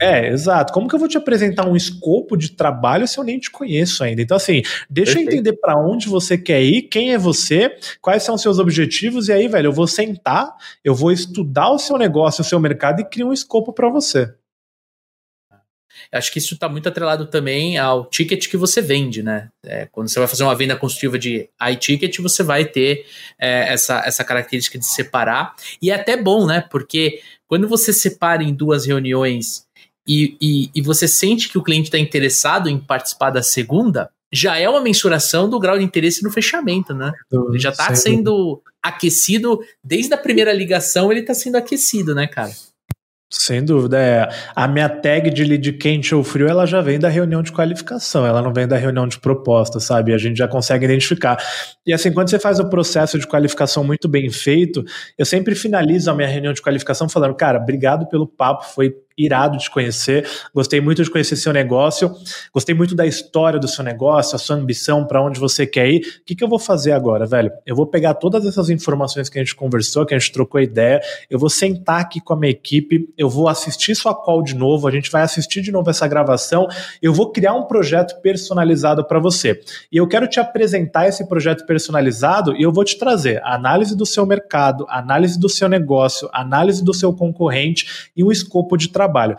É, 0.00 0.28
exato. 0.28 0.72
Como 0.72 0.88
que 0.88 0.94
eu 0.94 0.98
vou 0.98 1.08
te 1.08 1.16
apresentar 1.16 1.66
um 1.66 1.74
escopo 1.74 2.36
de 2.36 2.50
trabalho 2.50 3.08
se 3.08 3.18
eu 3.18 3.24
nem 3.24 3.38
te 3.38 3.50
conheço 3.50 4.04
ainda? 4.04 4.20
Então, 4.20 4.36
assim, 4.36 4.62
deixa 4.90 5.12
Perfeito. 5.12 5.30
eu 5.30 5.34
entender 5.34 5.52
para 5.54 5.78
onde 5.78 6.08
você 6.08 6.36
quer 6.36 6.62
ir, 6.62 6.82
quem 6.82 7.12
é 7.12 7.18
você, 7.18 7.76
quais 8.00 8.22
são 8.22 8.34
os 8.34 8.42
seus 8.42 8.58
objetivos, 8.58 9.28
e 9.28 9.32
aí, 9.32 9.48
velho, 9.48 9.68
eu 9.68 9.72
vou 9.72 9.86
sentar, 9.86 10.54
eu 10.84 10.94
vou 10.94 11.10
estudar 11.10 11.70
o 11.70 11.78
seu 11.78 11.96
negócio, 11.96 12.42
o 12.42 12.44
seu 12.44 12.60
mercado 12.60 13.00
e 13.00 13.04
criar 13.04 13.26
um 13.26 13.32
escopo 13.32 13.72
para 13.72 13.88
você. 13.88 14.32
Acho 16.12 16.30
que 16.30 16.38
isso 16.38 16.54
está 16.54 16.68
muito 16.68 16.88
atrelado 16.88 17.26
também 17.26 17.78
ao 17.78 18.06
ticket 18.06 18.48
que 18.48 18.56
você 18.56 18.80
vende, 18.80 19.22
né? 19.22 19.48
É, 19.64 19.86
quando 19.86 20.08
você 20.08 20.18
vai 20.18 20.28
fazer 20.28 20.44
uma 20.44 20.54
venda 20.54 20.76
construtiva 20.76 21.18
de 21.18 21.48
iTicket, 21.70 22.18
você 22.18 22.42
vai 22.42 22.64
ter 22.64 23.06
é, 23.38 23.72
essa, 23.72 24.02
essa 24.06 24.22
característica 24.22 24.78
de 24.78 24.86
separar. 24.86 25.54
E 25.80 25.90
é 25.90 25.94
até 25.94 26.16
bom, 26.16 26.46
né? 26.46 26.60
Porque 26.70 27.20
quando 27.48 27.66
você 27.66 27.92
separa 27.92 28.42
em 28.42 28.54
duas 28.54 28.86
reuniões 28.86 29.65
e, 30.06 30.36
e, 30.40 30.70
e 30.74 30.82
você 30.82 31.08
sente 31.08 31.48
que 31.48 31.58
o 31.58 31.62
cliente 31.62 31.88
está 31.88 31.98
interessado 31.98 32.68
em 32.68 32.78
participar 32.78 33.30
da 33.30 33.42
segunda, 33.42 34.10
já 34.32 34.58
é 34.58 34.68
uma 34.68 34.80
mensuração 34.80 35.48
do 35.48 35.58
grau 35.58 35.78
de 35.78 35.84
interesse 35.84 36.22
no 36.22 36.30
fechamento, 36.30 36.94
né? 36.94 37.12
Ele 37.32 37.58
já 37.58 37.70
está 37.70 37.94
sendo 37.94 38.60
aquecido, 38.82 39.60
desde 39.82 40.12
a 40.14 40.18
primeira 40.18 40.52
ligação 40.52 41.10
ele 41.10 41.20
está 41.20 41.34
sendo 41.34 41.56
aquecido, 41.56 42.14
né, 42.14 42.26
cara? 42.26 42.52
Sem 43.28 43.64
dúvida, 43.64 43.98
é. 43.98 44.28
A 44.54 44.68
minha 44.68 44.88
tag 44.88 45.30
de 45.30 45.42
lead 45.42 45.72
quente 45.74 46.14
ou 46.14 46.22
frio, 46.22 46.46
ela 46.46 46.64
já 46.64 46.80
vem 46.80 46.96
da 46.96 47.08
reunião 47.08 47.42
de 47.42 47.50
qualificação, 47.50 48.24
ela 48.24 48.40
não 48.40 48.52
vem 48.52 48.68
da 48.68 48.76
reunião 48.76 49.08
de 49.08 49.18
proposta, 49.18 49.80
sabe? 49.80 50.14
A 50.14 50.18
gente 50.18 50.36
já 50.36 50.46
consegue 50.46 50.84
identificar. 50.84 51.36
E 51.84 51.92
assim, 51.92 52.12
quando 52.12 52.30
você 52.30 52.38
faz 52.38 52.60
o 52.60 52.70
processo 52.70 53.18
de 53.18 53.26
qualificação 53.26 53.82
muito 53.82 54.08
bem 54.08 54.30
feito, 54.30 54.84
eu 55.18 55.26
sempre 55.26 55.56
finalizo 55.56 56.08
a 56.08 56.14
minha 56.14 56.28
reunião 56.28 56.52
de 56.52 56.62
qualificação 56.62 57.08
falando, 57.08 57.34
cara, 57.34 57.58
obrigado 57.58 58.08
pelo 58.08 58.28
papo, 58.28 58.64
foi 58.66 58.94
irado 59.16 59.56
de 59.56 59.70
conhecer. 59.70 60.28
Gostei 60.54 60.80
muito 60.80 61.02
de 61.02 61.10
conhecer 61.10 61.36
seu 61.36 61.52
negócio. 61.52 62.14
Gostei 62.52 62.74
muito 62.74 62.94
da 62.94 63.06
história 63.06 63.58
do 63.58 63.66
seu 63.66 63.82
negócio, 63.82 64.36
a 64.36 64.38
sua 64.38 64.56
ambição, 64.56 65.06
para 65.06 65.22
onde 65.22 65.40
você 65.40 65.66
quer 65.66 65.88
ir. 65.88 66.00
O 66.20 66.24
que, 66.24 66.34
que 66.34 66.44
eu 66.44 66.48
vou 66.48 66.58
fazer 66.58 66.92
agora, 66.92 67.24
velho? 67.24 67.50
Eu 67.64 67.74
vou 67.74 67.86
pegar 67.86 68.14
todas 68.14 68.44
essas 68.44 68.68
informações 68.68 69.28
que 69.28 69.38
a 69.38 69.42
gente 69.42 69.54
conversou, 69.54 70.04
que 70.04 70.14
a 70.14 70.18
gente 70.18 70.32
trocou 70.32 70.60
ideia. 70.60 71.00
Eu 71.30 71.38
vou 71.38 71.48
sentar 71.48 72.00
aqui 72.00 72.20
com 72.20 72.34
a 72.34 72.36
minha 72.36 72.50
equipe. 72.50 73.08
Eu 73.16 73.30
vou 73.30 73.48
assistir 73.48 73.94
sua 73.94 74.14
call 74.14 74.42
de 74.42 74.54
novo. 74.54 74.86
A 74.86 74.90
gente 74.90 75.10
vai 75.10 75.22
assistir 75.22 75.62
de 75.62 75.72
novo 75.72 75.88
essa 75.88 76.06
gravação. 76.06 76.68
Eu 77.00 77.12
vou 77.12 77.32
criar 77.32 77.54
um 77.54 77.64
projeto 77.64 78.20
personalizado 78.20 79.06
para 79.06 79.18
você. 79.18 79.60
E 79.90 79.96
eu 79.96 80.06
quero 80.06 80.28
te 80.28 80.38
apresentar 80.38 81.08
esse 81.08 81.26
projeto 81.26 81.64
personalizado 81.64 82.54
e 82.54 82.62
eu 82.62 82.72
vou 82.72 82.84
te 82.84 82.98
trazer 82.98 83.40
a 83.42 83.54
análise 83.54 83.96
do 83.96 84.04
seu 84.04 84.26
mercado, 84.26 84.84
análise 84.88 85.38
do 85.38 85.48
seu 85.48 85.68
negócio, 85.68 86.28
análise 86.32 86.84
do 86.84 86.92
seu 86.92 87.12
concorrente 87.12 88.10
e 88.14 88.22
um 88.22 88.30
escopo 88.30 88.76
de 88.76 88.88
trabalho 88.88 89.05
trabalho. 89.06 89.36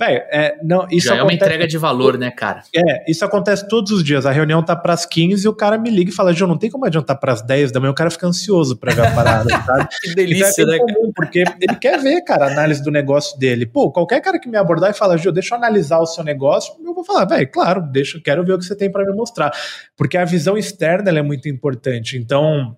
Velho, 0.00 0.22
é, 0.30 0.56
não, 0.62 0.86
isso 0.90 1.08
Já 1.08 1.16
é 1.16 1.22
uma 1.22 1.32
entrega 1.32 1.66
de 1.66 1.76
valor, 1.76 2.16
né, 2.16 2.30
cara? 2.30 2.62
É, 2.74 3.10
isso 3.10 3.22
acontece 3.22 3.68
todos 3.68 3.90
os 3.90 4.02
dias. 4.02 4.24
A 4.24 4.30
reunião 4.30 4.62
tá 4.62 4.74
pras 4.74 5.04
15 5.04 5.44
e 5.44 5.48
o 5.48 5.52
cara 5.52 5.76
me 5.76 5.90
liga 5.90 6.10
e 6.10 6.14
fala: 6.14 6.32
João, 6.32 6.48
não 6.48 6.56
tem 6.56 6.70
como 6.70 6.86
adiantar 6.86 7.18
pras 7.18 7.42
10 7.42 7.70
da 7.70 7.80
manhã, 7.80 7.90
o 7.90 7.94
cara 7.94 8.08
fica 8.08 8.26
ansioso 8.26 8.78
pra 8.78 8.94
ver 8.94 9.06
a 9.06 9.10
parada, 9.10 9.50
sabe? 9.66 9.88
que 10.00 10.14
delícia, 10.14 10.62
então 10.62 10.74
é 10.74 10.78
né? 10.78 10.84
Comum, 10.94 11.12
porque 11.14 11.44
ele 11.60 11.74
quer 11.74 11.98
ver, 12.00 12.22
cara, 12.22 12.46
a 12.46 12.50
análise 12.50 12.82
do 12.82 12.90
negócio 12.90 13.38
dele. 13.38 13.66
Pô, 13.66 13.92
qualquer 13.92 14.22
cara 14.22 14.38
que 14.38 14.48
me 14.48 14.56
abordar 14.56 14.90
e 14.90 14.94
falar, 14.94 15.18
Gil, 15.18 15.32
deixa 15.32 15.54
eu 15.54 15.58
analisar 15.58 15.98
o 15.98 16.06
seu 16.06 16.24
negócio, 16.24 16.72
eu 16.82 16.94
vou 16.94 17.04
falar, 17.04 17.26
velho, 17.26 17.50
claro, 17.50 17.82
deixa, 17.82 18.18
quero 18.24 18.42
ver 18.42 18.54
o 18.54 18.58
que 18.58 18.64
você 18.64 18.76
tem 18.76 18.90
para 18.90 19.04
me 19.04 19.12
mostrar. 19.12 19.52
Porque 19.98 20.16
a 20.16 20.24
visão 20.24 20.56
externa 20.56 21.10
é 21.10 21.22
muito 21.22 21.46
importante. 21.46 22.16
Então, 22.16 22.74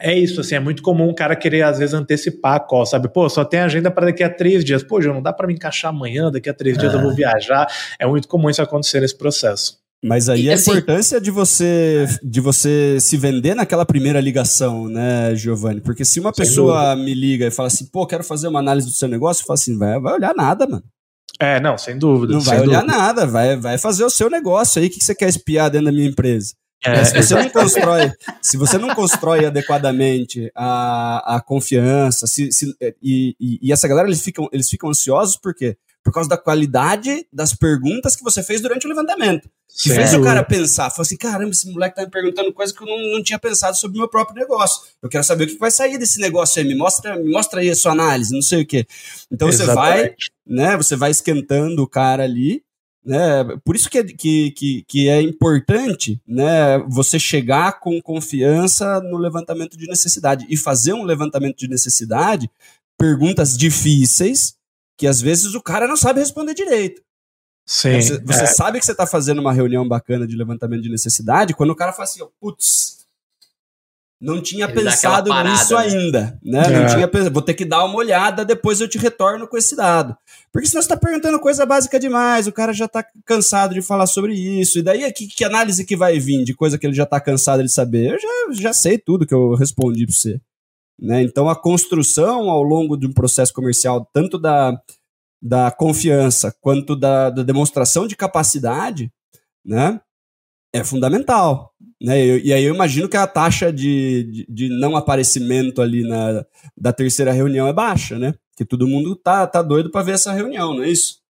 é 0.00 0.16
isso, 0.16 0.40
assim, 0.40 0.54
é 0.54 0.60
muito 0.60 0.82
comum 0.82 1.08
o 1.08 1.14
cara 1.14 1.34
querer, 1.34 1.62
às 1.62 1.78
vezes, 1.78 1.94
antecipar 1.94 2.56
a 2.56 2.60
call, 2.60 2.84
sabe? 2.84 3.08
Pô, 3.08 3.28
só 3.28 3.44
tem 3.44 3.60
agenda 3.60 3.90
para 3.90 4.06
daqui 4.06 4.22
a 4.22 4.28
três 4.28 4.64
dias. 4.64 4.82
Pô, 4.82 5.00
já 5.00 5.12
não 5.12 5.22
dá 5.22 5.32
para 5.32 5.46
me 5.46 5.54
encaixar 5.54 5.90
amanhã, 5.90 6.30
daqui 6.30 6.50
a 6.50 6.54
três 6.54 6.76
é. 6.76 6.80
dias 6.80 6.92
eu 6.92 7.00
vou 7.00 7.12
é. 7.12 7.14
viajar. 7.14 7.66
É 7.98 8.06
muito 8.06 8.28
comum 8.28 8.50
isso 8.50 8.60
acontecer 8.60 9.00
nesse 9.00 9.16
processo. 9.16 9.78
Mas 10.04 10.28
aí 10.28 10.44
e, 10.44 10.50
a 10.50 10.54
assim, 10.54 10.70
importância 10.70 11.20
de 11.20 11.30
você 11.30 12.06
de 12.22 12.40
você 12.40 12.98
se 13.00 13.16
vender 13.16 13.54
naquela 13.54 13.86
primeira 13.86 14.20
ligação, 14.20 14.86
né, 14.86 15.34
Giovanni? 15.34 15.80
Porque 15.80 16.04
se 16.04 16.20
uma 16.20 16.32
pessoa 16.32 16.94
dúvida. 16.94 17.04
me 17.04 17.14
liga 17.14 17.46
e 17.46 17.50
fala 17.50 17.68
assim, 17.68 17.86
pô, 17.86 18.06
quero 18.06 18.22
fazer 18.22 18.46
uma 18.48 18.58
análise 18.58 18.86
do 18.86 18.92
seu 18.92 19.08
negócio, 19.08 19.42
eu 19.42 19.46
falo 19.46 19.54
assim, 19.54 19.78
vai, 19.78 19.98
vai 19.98 20.12
olhar 20.12 20.34
nada, 20.34 20.66
mano. 20.66 20.84
É, 21.40 21.58
não, 21.60 21.76
sem 21.76 21.98
dúvida. 21.98 22.34
Não 22.34 22.40
sem 22.40 22.50
vai 22.50 22.58
dúvida. 22.58 22.78
olhar 22.78 22.86
nada, 22.86 23.26
vai, 23.26 23.56
vai 23.56 23.78
fazer 23.78 24.04
o 24.04 24.10
seu 24.10 24.28
negócio 24.28 24.80
aí. 24.80 24.88
O 24.88 24.90
que 24.90 25.02
você 25.02 25.14
quer 25.14 25.28
espiar 25.28 25.70
dentro 25.70 25.86
da 25.86 25.92
minha 25.92 26.08
empresa? 26.08 26.52
É, 26.84 27.04
se 27.04 27.16
você 27.16 27.34
não 27.34 27.50
constrói, 27.50 28.12
se 28.40 28.56
você 28.56 28.78
não 28.78 28.94
constrói 28.94 29.46
adequadamente 29.46 30.50
a, 30.54 31.36
a 31.36 31.40
confiança, 31.40 32.26
se, 32.26 32.52
se 32.52 32.74
e, 33.02 33.34
e, 33.40 33.58
e, 33.62 33.72
essa 33.72 33.88
galera 33.88 34.08
eles 34.08 34.22
ficam, 34.22 34.48
eles 34.52 34.68
ficam 34.68 34.90
ansiosos 34.90 35.36
por 35.36 35.54
quê? 35.54 35.76
Por 36.04 36.12
causa 36.12 36.28
da 36.28 36.36
qualidade 36.36 37.26
das 37.32 37.52
perguntas 37.52 38.14
que 38.14 38.22
você 38.22 38.40
fez 38.40 38.60
durante 38.60 38.86
o 38.86 38.88
levantamento. 38.88 39.50
Que 39.82 39.90
fez 39.90 40.14
o 40.14 40.22
cara 40.22 40.42
pensar, 40.44 40.88
falou 40.90 41.02
assim: 41.02 41.16
caramba, 41.16 41.50
esse 41.50 41.70
moleque 41.70 41.96
tá 41.96 42.02
me 42.02 42.10
perguntando 42.10 42.52
coisa 42.52 42.72
que 42.72 42.82
eu 42.82 42.86
não, 42.86 43.14
não 43.14 43.22
tinha 43.22 43.38
pensado 43.38 43.76
sobre 43.76 43.98
o 43.98 44.00
meu 44.00 44.08
próprio 44.08 44.36
negócio. 44.36 44.82
Eu 45.02 45.08
quero 45.08 45.24
saber 45.24 45.44
o 45.44 45.46
que 45.48 45.58
vai 45.58 45.70
sair 45.70 45.98
desse 45.98 46.20
negócio 46.20 46.62
aí. 46.62 46.66
Me 46.66 46.76
mostra, 46.76 47.16
me 47.16 47.30
mostra 47.30 47.60
aí 47.60 47.68
a 47.68 47.74
sua 47.74 47.92
análise, 47.92 48.32
não 48.32 48.40
sei 48.40 48.62
o 48.62 48.66
quê. 48.66 48.86
Então 49.30 49.48
Exatamente. 49.48 49.74
você 49.74 49.74
vai, 49.74 50.14
né? 50.46 50.76
Você 50.76 50.96
vai 50.96 51.10
esquentando 51.10 51.82
o 51.82 51.88
cara 51.88 52.22
ali 52.22 52.62
né? 53.06 53.44
Por 53.64 53.76
isso 53.76 53.88
que 53.88 53.98
é, 53.98 54.02
que, 54.04 54.50
que, 54.50 54.84
que 54.88 55.08
é 55.08 55.22
importante 55.22 56.20
né, 56.26 56.78
você 56.88 57.20
chegar 57.20 57.78
com 57.78 58.02
confiança 58.02 59.00
no 59.00 59.16
levantamento 59.16 59.78
de 59.78 59.86
necessidade 59.86 60.44
e 60.50 60.56
fazer 60.56 60.92
um 60.92 61.04
levantamento 61.04 61.56
de 61.56 61.68
necessidade, 61.68 62.50
perguntas 62.98 63.56
difíceis, 63.56 64.56
que 64.98 65.06
às 65.06 65.20
vezes 65.20 65.54
o 65.54 65.62
cara 65.62 65.86
não 65.86 65.96
sabe 65.96 66.18
responder 66.18 66.52
direito. 66.52 67.00
Sim, 67.64 68.00
você, 68.00 68.18
você 68.20 68.42
é. 68.42 68.46
sabe 68.46 68.80
que 68.80 68.84
você 68.84 68.92
está 68.92 69.06
fazendo 69.06 69.40
uma 69.40 69.52
reunião 69.52 69.86
bacana 69.86 70.26
de 70.26 70.36
levantamento 70.36 70.82
de 70.82 70.90
necessidade 70.90 71.54
quando 71.54 71.70
o 71.70 71.76
cara 71.76 71.92
fala 71.92 72.04
assim, 72.04 72.20
putz, 72.40 72.96
não 74.20 74.40
tinha 74.40 74.64
Ele 74.64 74.72
pensado 74.72 75.30
nisso 75.44 75.74
né? 75.74 75.80
ainda, 75.80 76.38
né? 76.42 76.62
É. 76.64 76.70
Não 76.70 76.86
tinha 76.86 77.30
vou 77.30 77.42
ter 77.42 77.54
que 77.54 77.64
dar 77.64 77.84
uma 77.84 77.96
olhada, 77.96 78.44
depois 78.44 78.80
eu 78.80 78.88
te 78.88 78.98
retorno 78.98 79.46
com 79.46 79.56
esse 79.56 79.76
dado. 79.76 80.16
Porque 80.56 80.68
senão 80.68 80.80
você 80.80 80.86
está 80.86 80.96
perguntando 80.96 81.38
coisa 81.38 81.66
básica 81.66 82.00
demais, 82.00 82.46
o 82.46 82.52
cara 82.52 82.72
já 82.72 82.86
está 82.86 83.04
cansado 83.26 83.74
de 83.74 83.82
falar 83.82 84.06
sobre 84.06 84.32
isso. 84.32 84.78
E 84.78 84.82
daí, 84.82 85.12
que, 85.12 85.26
que 85.26 85.44
análise 85.44 85.84
que 85.84 85.94
vai 85.94 86.18
vir 86.18 86.44
de 86.44 86.54
coisa 86.54 86.78
que 86.78 86.86
ele 86.86 86.94
já 86.94 87.02
está 87.02 87.20
cansado 87.20 87.62
de 87.62 87.70
saber? 87.70 88.14
Eu 88.14 88.18
já, 88.18 88.62
já 88.62 88.72
sei 88.72 88.96
tudo 88.96 89.26
que 89.26 89.34
eu 89.34 89.54
respondi 89.54 90.06
para 90.06 90.14
você. 90.14 90.40
Né? 90.98 91.22
Então, 91.22 91.46
a 91.46 91.54
construção 91.54 92.48
ao 92.48 92.62
longo 92.62 92.96
de 92.96 93.06
um 93.06 93.12
processo 93.12 93.52
comercial, 93.52 94.08
tanto 94.14 94.38
da, 94.38 94.80
da 95.42 95.70
confiança 95.70 96.56
quanto 96.58 96.96
da, 96.96 97.28
da 97.28 97.42
demonstração 97.42 98.06
de 98.06 98.16
capacidade, 98.16 99.12
né, 99.62 100.00
é 100.72 100.82
fundamental. 100.82 101.70
Né? 102.00 102.18
E, 102.18 102.46
e 102.46 102.52
aí 102.54 102.64
eu 102.64 102.74
imagino 102.74 103.10
que 103.10 103.16
a 103.18 103.26
taxa 103.26 103.70
de, 103.70 104.24
de, 104.24 104.46
de, 104.48 104.68
não 104.70 104.96
aparecimento 104.96 105.82
ali 105.82 106.02
na, 106.02 106.46
da 106.74 106.94
terceira 106.94 107.30
reunião 107.30 107.68
é 107.68 107.74
baixa, 107.74 108.18
né? 108.18 108.32
Que 108.56 108.64
todo 108.64 108.88
mundo 108.88 109.14
tá, 109.14 109.46
tá 109.46 109.60
doido 109.62 109.90
para 109.90 110.02
ver 110.02 110.12
essa 110.12 110.32
reunião, 110.32 110.74
não 110.74 110.82
é 110.82 110.88
isso? 110.88 111.20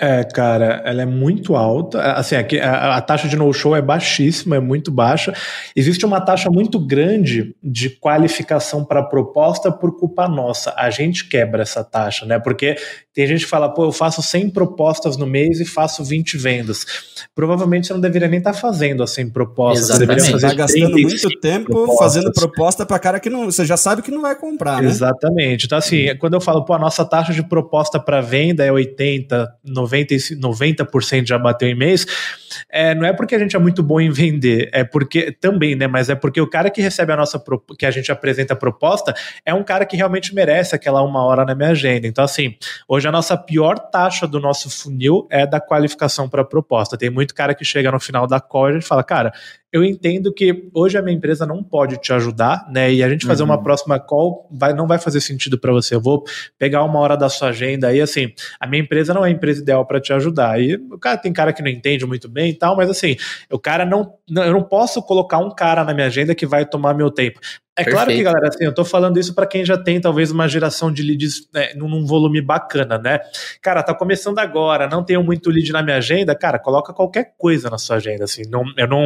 É, 0.00 0.22
cara, 0.22 0.80
ela 0.84 1.02
é 1.02 1.06
muito 1.06 1.56
alta. 1.56 2.00
Assim, 2.12 2.36
aqui, 2.36 2.60
a, 2.60 2.96
a 2.96 3.00
taxa 3.00 3.26
de 3.26 3.36
no-show 3.36 3.74
é 3.74 3.82
baixíssima, 3.82 4.54
é 4.54 4.60
muito 4.60 4.92
baixa. 4.92 5.34
Existe 5.74 6.06
uma 6.06 6.20
taxa 6.20 6.48
muito 6.48 6.78
grande 6.78 7.56
de 7.60 7.90
qualificação 7.90 8.84
para 8.84 9.02
proposta 9.02 9.72
por 9.72 9.98
culpa 9.98 10.28
nossa. 10.28 10.72
A 10.76 10.88
gente 10.88 11.28
quebra 11.28 11.62
essa 11.62 11.82
taxa, 11.82 12.24
né? 12.24 12.38
Porque 12.38 12.76
tem 13.12 13.26
gente 13.26 13.44
que 13.44 13.50
fala, 13.50 13.68
pô, 13.68 13.86
eu 13.86 13.90
faço 13.90 14.22
100 14.22 14.50
propostas 14.50 15.16
no 15.16 15.26
mês 15.26 15.58
e 15.58 15.64
faço 15.64 16.04
20 16.04 16.36
vendas. 16.36 16.86
Provavelmente 17.34 17.88
você 17.88 17.92
não 17.92 18.00
deveria 18.00 18.28
nem 18.28 18.38
estar 18.38 18.52
tá 18.52 18.58
fazendo 18.58 19.02
as 19.02 19.10
100 19.10 19.30
propostas. 19.30 19.88
Exatamente. 19.88 20.20
Você 20.20 20.30
deveria 20.30 20.40
fazer 20.40 20.46
tá 20.46 20.54
gastando 20.54 20.98
muito 21.02 21.40
tempo 21.40 21.72
propostas. 21.72 21.98
fazendo 21.98 22.32
proposta 22.32 22.86
para 22.86 22.98
cara 23.00 23.18
que 23.18 23.28
não, 23.28 23.46
você 23.46 23.64
já 23.64 23.76
sabe 23.76 24.02
que 24.02 24.12
não 24.12 24.22
vai 24.22 24.36
comprar, 24.36 24.80
né? 24.80 24.88
Exatamente. 24.88 25.66
Então, 25.66 25.76
assim, 25.76 26.14
quando 26.20 26.34
eu 26.34 26.40
falo, 26.40 26.64
pô, 26.64 26.74
a 26.74 26.78
nossa 26.78 27.04
taxa 27.04 27.32
de 27.32 27.42
proposta 27.42 27.98
para 27.98 28.20
venda 28.20 28.64
é 28.64 28.70
80, 28.70 29.52
90, 29.64 29.87
90% 29.88 31.26
já 31.26 31.38
bateu 31.38 31.68
em 31.68 31.74
mês, 31.74 32.06
é, 32.70 32.94
não 32.94 33.06
é 33.06 33.12
porque 33.12 33.34
a 33.34 33.38
gente 33.38 33.54
é 33.56 33.58
muito 33.58 33.82
bom 33.82 34.00
em 34.00 34.10
vender, 34.10 34.68
é 34.72 34.84
porque 34.84 35.32
também, 35.32 35.74
né? 35.74 35.86
Mas 35.86 36.08
é 36.08 36.14
porque 36.14 36.40
o 36.40 36.46
cara 36.46 36.70
que 36.70 36.80
recebe 36.80 37.12
a 37.12 37.16
nossa 37.16 37.42
que 37.78 37.86
a 37.86 37.90
gente 37.90 38.10
apresenta 38.10 38.54
a 38.54 38.56
proposta 38.56 39.14
é 39.44 39.52
um 39.54 39.62
cara 39.62 39.84
que 39.84 39.96
realmente 39.96 40.34
merece 40.34 40.74
aquela 40.74 41.02
uma 41.02 41.24
hora 41.24 41.44
na 41.44 41.54
minha 41.54 41.70
agenda. 41.70 42.06
Então, 42.06 42.24
assim, 42.24 42.56
hoje 42.88 43.06
a 43.08 43.12
nossa 43.12 43.36
pior 43.36 43.78
taxa 43.78 44.26
do 44.26 44.40
nosso 44.40 44.70
funil 44.70 45.26
é 45.30 45.46
da 45.46 45.60
qualificação 45.60 46.28
para 46.28 46.44
proposta. 46.44 46.96
Tem 46.96 47.10
muito 47.10 47.34
cara 47.34 47.54
que 47.54 47.64
chega 47.64 47.90
no 47.90 48.00
final 48.00 48.26
da 48.26 48.40
call 48.40 48.68
e 48.68 48.70
a 48.70 48.74
gente 48.74 48.86
fala, 48.86 49.04
cara, 49.04 49.32
eu 49.70 49.84
entendo 49.84 50.32
que 50.32 50.70
hoje 50.72 50.96
a 50.96 51.02
minha 51.02 51.16
empresa 51.16 51.44
não 51.44 51.62
pode 51.62 51.98
te 51.98 52.12
ajudar, 52.12 52.66
né? 52.70 52.90
E 52.92 53.02
a 53.02 53.08
gente 53.08 53.26
fazer 53.26 53.42
uhum. 53.42 53.50
uma 53.50 53.62
próxima 53.62 54.00
call 54.00 54.48
vai, 54.50 54.72
não 54.72 54.86
vai 54.86 54.98
fazer 54.98 55.20
sentido 55.20 55.58
para 55.58 55.72
você. 55.72 55.94
Eu 55.94 56.00
vou 56.00 56.24
pegar 56.58 56.82
uma 56.84 56.98
hora 56.98 57.16
da 57.16 57.28
sua 57.28 57.48
agenda 57.48 57.88
aí, 57.88 58.00
assim, 58.00 58.32
a 58.58 58.66
minha 58.66 58.82
empresa 58.82 59.12
não 59.12 59.24
é 59.24 59.28
a 59.28 59.30
empresa 59.30 59.60
ideal 59.60 59.84
para 59.86 60.00
te 60.00 60.12
ajudar. 60.12 60.60
E 60.60 60.76
o 60.76 60.98
cara 60.98 61.18
tem 61.18 61.32
cara 61.32 61.52
que 61.52 61.62
não 61.62 61.68
entende 61.68 62.06
muito 62.06 62.28
bem 62.28 62.50
e 62.50 62.54
tal, 62.54 62.76
mas 62.76 62.88
assim, 62.88 63.16
o 63.50 63.58
cara 63.58 63.84
não, 63.84 64.14
não, 64.28 64.44
eu 64.44 64.52
não 64.52 64.62
posso 64.62 65.02
colocar 65.02 65.38
um 65.38 65.54
cara 65.54 65.84
na 65.84 65.92
minha 65.92 66.06
agenda 66.06 66.34
que 66.34 66.46
vai 66.46 66.64
tomar 66.64 66.94
meu 66.94 67.10
tempo. 67.10 67.38
É 67.78 67.84
Perfeito. 67.84 67.94
claro 67.94 68.10
que, 68.10 68.22
galera, 68.24 68.48
assim, 68.48 68.64
eu 68.64 68.74
tô 68.74 68.84
falando 68.84 69.20
isso 69.20 69.32
para 69.32 69.46
quem 69.46 69.64
já 69.64 69.78
tem 69.78 70.00
talvez 70.00 70.32
uma 70.32 70.48
geração 70.48 70.92
de 70.92 71.00
leads 71.00 71.48
né, 71.54 71.72
num 71.76 72.04
volume 72.04 72.40
bacana, 72.40 72.98
né? 72.98 73.20
Cara, 73.62 73.84
tá 73.84 73.94
começando 73.94 74.40
agora, 74.40 74.88
não 74.88 75.04
tenho 75.04 75.22
muito 75.22 75.48
lead 75.48 75.70
na 75.70 75.80
minha 75.80 75.98
agenda, 75.98 76.34
cara, 76.34 76.58
coloca 76.58 76.92
qualquer 76.92 77.34
coisa 77.38 77.70
na 77.70 77.78
sua 77.78 77.96
agenda, 77.96 78.24
assim, 78.24 78.42
não, 78.50 78.64
eu 78.76 78.88
não, 78.88 79.04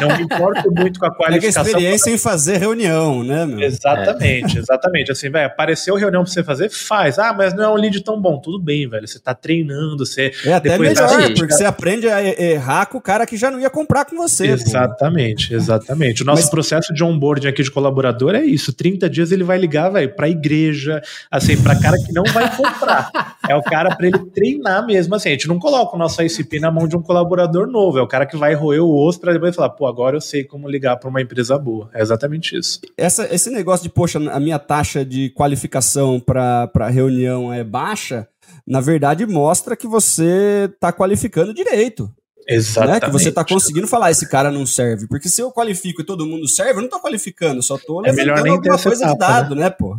não 0.00 0.16
me 0.16 0.22
importo 0.22 0.72
muito 0.72 0.98
com 0.98 1.04
a 1.04 1.14
qualificação. 1.14 1.62
É 1.62 1.66
a 1.66 1.68
experiência 1.68 2.04
pra... 2.04 2.12
em 2.14 2.18
fazer 2.18 2.56
reunião, 2.56 3.22
né, 3.22 3.44
meu? 3.44 3.60
Exatamente, 3.60 4.56
é. 4.56 4.60
exatamente, 4.60 5.12
assim, 5.12 5.28
velho, 5.28 5.46
apareceu 5.46 5.94
reunião 5.94 6.24
pra 6.24 6.32
você 6.32 6.42
fazer, 6.42 6.70
faz. 6.70 7.18
Ah, 7.18 7.34
mas 7.34 7.52
não 7.52 7.62
é 7.62 7.68
um 7.68 7.76
lead 7.76 8.00
tão 8.02 8.18
bom, 8.18 8.40
tudo 8.40 8.58
bem, 8.58 8.88
velho, 8.88 9.06
você 9.06 9.18
tá 9.18 9.34
treinando, 9.34 10.06
você... 10.06 10.32
É 10.46 10.54
até 10.54 10.78
melhor, 10.78 11.06
porque 11.08 11.40
cara... 11.40 11.50
você 11.50 11.64
aprende 11.66 12.08
a 12.08 12.22
errar 12.24 12.86
com 12.86 12.96
o 12.96 13.02
cara 13.02 13.26
que 13.26 13.36
já 13.36 13.50
não 13.50 13.60
ia 13.60 13.68
comprar 13.68 14.06
com 14.06 14.16
você. 14.16 14.46
Exatamente, 14.46 15.50
pô. 15.50 15.56
exatamente. 15.56 16.22
O 16.22 16.24
nosso 16.24 16.42
mas... 16.42 16.50
processo 16.50 16.94
de 16.94 17.04
onboarding 17.04 17.48
aqui 17.48 17.62
de 17.62 17.70
colaborador 17.70 18.13
é 18.36 18.44
isso. 18.44 18.72
30 18.72 19.08
dias 19.08 19.32
ele 19.32 19.44
vai 19.44 19.58
ligar, 19.58 19.90
velho, 19.90 20.14
pra 20.14 20.28
igreja, 20.28 21.02
assim, 21.30 21.60
pra 21.60 21.78
cara 21.78 21.96
que 21.98 22.12
não 22.12 22.24
vai 22.32 22.54
comprar. 22.56 23.10
é 23.48 23.54
o 23.54 23.62
cara 23.62 23.94
para 23.94 24.06
ele 24.06 24.18
treinar 24.30 24.86
mesmo, 24.86 25.14
assim. 25.14 25.28
A 25.28 25.32
gente 25.32 25.48
não 25.48 25.58
coloca 25.58 25.94
o 25.94 25.98
nosso 25.98 26.22
ICP 26.22 26.60
na 26.60 26.70
mão 26.70 26.86
de 26.88 26.96
um 26.96 27.02
colaborador 27.02 27.66
novo, 27.66 27.98
é 27.98 28.02
o 28.02 28.08
cara 28.08 28.26
que 28.26 28.36
vai 28.36 28.54
roer 28.54 28.82
o 28.82 28.94
osso 28.94 29.20
para 29.20 29.32
depois 29.32 29.54
falar, 29.54 29.70
pô, 29.70 29.86
agora 29.86 30.16
eu 30.16 30.20
sei 30.20 30.44
como 30.44 30.68
ligar 30.68 30.96
para 30.96 31.08
uma 31.08 31.20
empresa 31.20 31.58
boa. 31.58 31.90
É 31.92 32.00
exatamente 32.00 32.56
isso. 32.56 32.80
Essa, 32.96 33.32
esse 33.34 33.50
negócio 33.50 33.82
de, 33.82 33.90
poxa, 33.90 34.18
a 34.30 34.40
minha 34.40 34.58
taxa 34.58 35.04
de 35.04 35.30
qualificação 35.30 36.20
para 36.20 36.88
reunião 36.88 37.52
é 37.52 37.64
baixa, 37.64 38.28
na 38.66 38.80
verdade 38.80 39.26
mostra 39.26 39.76
que 39.76 39.86
você 39.86 40.70
está 40.72 40.92
qualificando 40.92 41.54
direito. 41.54 42.10
Exatamente. 42.48 43.00
Né? 43.02 43.06
Que 43.06 43.12
você 43.12 43.28
está 43.28 43.44
conseguindo 43.44 43.86
falar, 43.86 44.10
esse 44.10 44.28
cara 44.28 44.50
não 44.50 44.66
serve. 44.66 45.06
Porque 45.06 45.28
se 45.28 45.40
eu 45.40 45.50
qualifico 45.50 46.02
e 46.02 46.04
todo 46.04 46.26
mundo 46.26 46.48
serve, 46.48 46.72
eu 46.72 46.76
não 46.76 46.84
estou 46.84 47.00
qualificando, 47.00 47.62
só 47.62 47.76
estou 47.76 48.04
é 48.04 48.12
levantando 48.12 48.48
alguma 48.52 48.78
coisa 48.78 49.04
etapa, 49.04 49.12
de 49.12 49.18
dado, 49.18 49.54
né, 49.54 49.62
né 49.62 49.70
pô? 49.70 49.98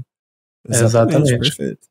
Exatamente, 0.68 1.16
Exatamente. 1.16 1.40
perfeito. 1.40 1.88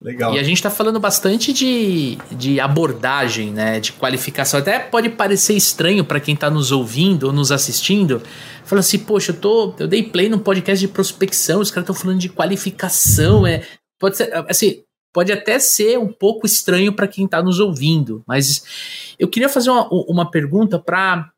Legal. 0.00 0.34
E 0.34 0.38
a 0.38 0.42
gente 0.42 0.58
está 0.58 0.68
falando 0.68 1.00
bastante 1.00 1.52
de, 1.54 2.18
de 2.30 2.60
abordagem, 2.60 3.50
né? 3.50 3.80
De 3.80 3.92
qualificação. 3.92 4.60
Até 4.60 4.78
pode 4.78 5.08
parecer 5.08 5.54
estranho 5.54 6.04
para 6.04 6.20
quem 6.20 6.34
está 6.34 6.50
nos 6.50 6.70
ouvindo 6.70 7.24
ou 7.24 7.32
nos 7.32 7.50
assistindo. 7.50 8.22
Fala 8.64 8.80
assim, 8.80 8.98
poxa, 8.98 9.32
eu 9.32 9.36
tô. 9.36 9.74
Eu 9.78 9.88
dei 9.88 10.02
play 10.02 10.28
num 10.28 10.38
podcast 10.38 10.86
de 10.86 10.92
prospecção, 10.92 11.60
os 11.60 11.70
caras 11.70 11.84
estão 11.84 11.94
falando 11.94 12.20
de 12.20 12.28
qualificação. 12.28 13.46
É, 13.46 13.62
pode 13.98 14.18
ser. 14.18 14.30
Assim, 14.48 14.82
pode 15.16 15.32
até 15.32 15.58
ser 15.58 15.98
um 15.98 16.12
pouco 16.12 16.44
estranho 16.44 16.92
para 16.92 17.08
quem 17.08 17.24
está 17.24 17.42
nos 17.42 17.58
ouvindo, 17.58 18.22
mas 18.26 19.14
eu 19.18 19.26
queria 19.26 19.48
fazer 19.48 19.70
uma, 19.70 19.88
uma 19.90 20.30
pergunta 20.30 20.78
para 20.78 21.32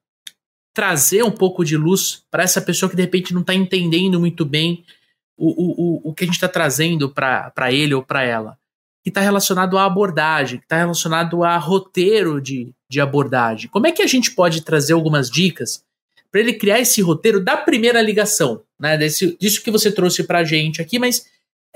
trazer 0.74 1.22
um 1.22 1.30
pouco 1.30 1.64
de 1.64 1.76
luz 1.76 2.24
para 2.28 2.42
essa 2.42 2.60
pessoa 2.60 2.90
que 2.90 2.96
de 2.96 3.02
repente 3.02 3.32
não 3.32 3.42
está 3.42 3.54
entendendo 3.54 4.18
muito 4.18 4.44
bem 4.44 4.84
o, 5.36 5.46
o, 5.46 6.10
o 6.10 6.12
que 6.12 6.24
a 6.24 6.26
gente 6.26 6.34
está 6.34 6.48
trazendo 6.48 7.08
para 7.08 7.72
ele 7.72 7.94
ou 7.94 8.02
para 8.02 8.24
ela, 8.24 8.58
que 9.00 9.10
está 9.10 9.20
relacionado 9.20 9.78
à 9.78 9.84
abordagem, 9.84 10.58
que 10.58 10.64
está 10.64 10.78
relacionado 10.78 11.44
a 11.44 11.56
roteiro 11.56 12.40
de, 12.40 12.74
de 12.90 13.00
abordagem. 13.00 13.70
Como 13.70 13.86
é 13.86 13.92
que 13.92 14.02
a 14.02 14.08
gente 14.08 14.32
pode 14.32 14.62
trazer 14.62 14.94
algumas 14.94 15.30
dicas 15.30 15.84
para 16.32 16.40
ele 16.40 16.54
criar 16.54 16.80
esse 16.80 17.00
roteiro 17.00 17.38
da 17.38 17.56
primeira 17.56 18.02
ligação, 18.02 18.60
né? 18.76 18.98
Desse, 18.98 19.36
disso 19.38 19.62
que 19.62 19.70
você 19.70 19.92
trouxe 19.92 20.24
para 20.24 20.40
a 20.40 20.44
gente 20.44 20.82
aqui, 20.82 20.98
mas 20.98 21.26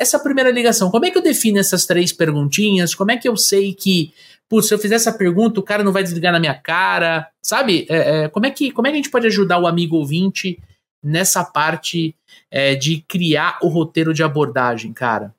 essa 0.03 0.19
primeira 0.19 0.51
ligação, 0.51 0.91
como 0.91 1.07
é 1.07 1.11
que 1.11 1.19
eu 1.19 1.23
defino 1.23 1.59
essas 1.59 1.87
três 1.87 2.12
perguntinhas? 2.12 2.95
Como 2.95 3.11
é 3.11 3.17
que 3.17 3.29
eu 3.29 3.37
sei 3.37 3.73
que, 3.73 4.12
putz, 4.49 4.69
se 4.69 4.75
eu 4.75 4.79
fizer 4.79 4.97
essa 4.97 5.12
pergunta, 5.12 5.61
o 5.61 5.62
cara 5.62 5.83
não 5.83 5.93
vai 5.93 6.03
desligar 6.03 6.33
na 6.33 6.41
minha 6.41 6.55
cara? 6.55 7.29
Sabe? 7.43 7.87
É, 7.88 8.25
é, 8.25 8.29
como, 8.29 8.47
é 8.47 8.51
que, 8.51 8.71
como 8.71 8.87
é 8.87 8.91
que 8.91 8.95
a 8.95 8.99
gente 8.99 9.11
pode 9.11 9.27
ajudar 9.27 9.59
o 9.59 9.67
amigo 9.67 9.97
ouvinte 9.97 10.59
nessa 11.03 11.45
parte 11.45 12.15
é, 12.51 12.75
de 12.75 13.03
criar 13.09 13.59
o 13.62 13.69
roteiro 13.69 14.12
de 14.12 14.23
abordagem, 14.23 14.93
cara? 14.93 15.35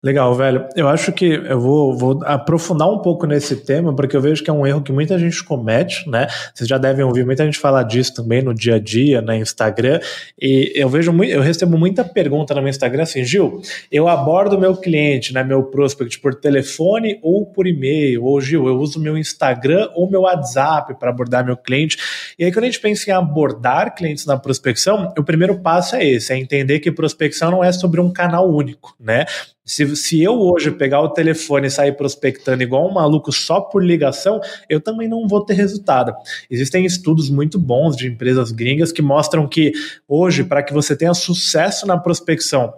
Legal, 0.00 0.32
velho. 0.32 0.64
Eu 0.76 0.86
acho 0.86 1.10
que 1.10 1.24
eu 1.24 1.60
vou, 1.60 1.98
vou, 1.98 2.20
aprofundar 2.24 2.88
um 2.88 2.98
pouco 2.98 3.26
nesse 3.26 3.56
tema, 3.56 3.92
porque 3.92 4.16
eu 4.16 4.20
vejo 4.20 4.44
que 4.44 4.48
é 4.48 4.52
um 4.52 4.64
erro 4.64 4.80
que 4.80 4.92
muita 4.92 5.18
gente 5.18 5.42
comete, 5.42 6.08
né? 6.08 6.28
Vocês 6.54 6.68
já 6.68 6.78
devem 6.78 7.04
ouvir 7.04 7.26
muita 7.26 7.44
gente 7.44 7.58
falar 7.58 7.82
disso 7.82 8.14
também 8.14 8.40
no 8.40 8.54
dia 8.54 8.76
a 8.76 8.78
dia, 8.78 9.20
no 9.20 9.34
Instagram. 9.34 9.98
E 10.40 10.72
eu 10.76 10.88
vejo 10.88 11.12
muito, 11.12 11.32
eu 11.32 11.42
recebo 11.42 11.76
muita 11.76 12.04
pergunta 12.04 12.54
no 12.54 12.60
meu 12.60 12.70
Instagram 12.70 13.02
assim, 13.02 13.24
Gil, 13.24 13.60
eu 13.90 14.06
abordo 14.06 14.56
meu 14.56 14.76
cliente, 14.76 15.34
né, 15.34 15.42
meu 15.42 15.64
prospect 15.64 16.20
por 16.20 16.32
telefone 16.36 17.18
ou 17.20 17.44
por 17.44 17.66
e-mail, 17.66 18.22
ou 18.22 18.40
Gil, 18.40 18.68
eu 18.68 18.78
uso 18.78 19.00
meu 19.00 19.18
Instagram 19.18 19.90
ou 19.96 20.08
meu 20.08 20.20
WhatsApp 20.20 20.96
para 20.96 21.10
abordar 21.10 21.44
meu 21.44 21.56
cliente. 21.56 21.98
E 22.38 22.44
aí, 22.44 22.52
quando 22.52 22.62
a 22.62 22.66
gente 22.68 22.80
pensa 22.80 23.10
em 23.10 23.12
abordar 23.12 23.96
clientes 23.96 24.24
na 24.26 24.36
prospecção, 24.36 25.12
o 25.18 25.24
primeiro 25.24 25.58
passo 25.58 25.96
é 25.96 26.06
esse, 26.06 26.32
é 26.32 26.38
entender 26.38 26.78
que 26.78 26.92
prospecção 26.92 27.50
não 27.50 27.64
é 27.64 27.72
sobre 27.72 28.00
um 28.00 28.12
canal 28.12 28.48
único, 28.48 28.94
né? 29.00 29.26
Se, 29.68 29.94
se 29.94 30.22
eu 30.22 30.40
hoje 30.40 30.70
pegar 30.70 31.02
o 31.02 31.10
telefone 31.10 31.66
e 31.66 31.70
sair 31.70 31.92
prospectando 31.92 32.62
igual 32.62 32.88
um 32.88 32.92
maluco 32.92 33.30
só 33.30 33.60
por 33.60 33.84
ligação, 33.84 34.40
eu 34.68 34.80
também 34.80 35.06
não 35.06 35.28
vou 35.28 35.44
ter 35.44 35.54
resultado. 35.54 36.14
Existem 36.50 36.86
estudos 36.86 37.28
muito 37.28 37.58
bons 37.58 37.94
de 37.94 38.08
empresas 38.08 38.50
gringas 38.50 38.90
que 38.90 39.02
mostram 39.02 39.46
que 39.46 39.72
hoje, 40.08 40.42
para 40.42 40.62
que 40.62 40.72
você 40.72 40.96
tenha 40.96 41.12
sucesso 41.12 41.86
na 41.86 41.98
prospecção, 41.98 42.72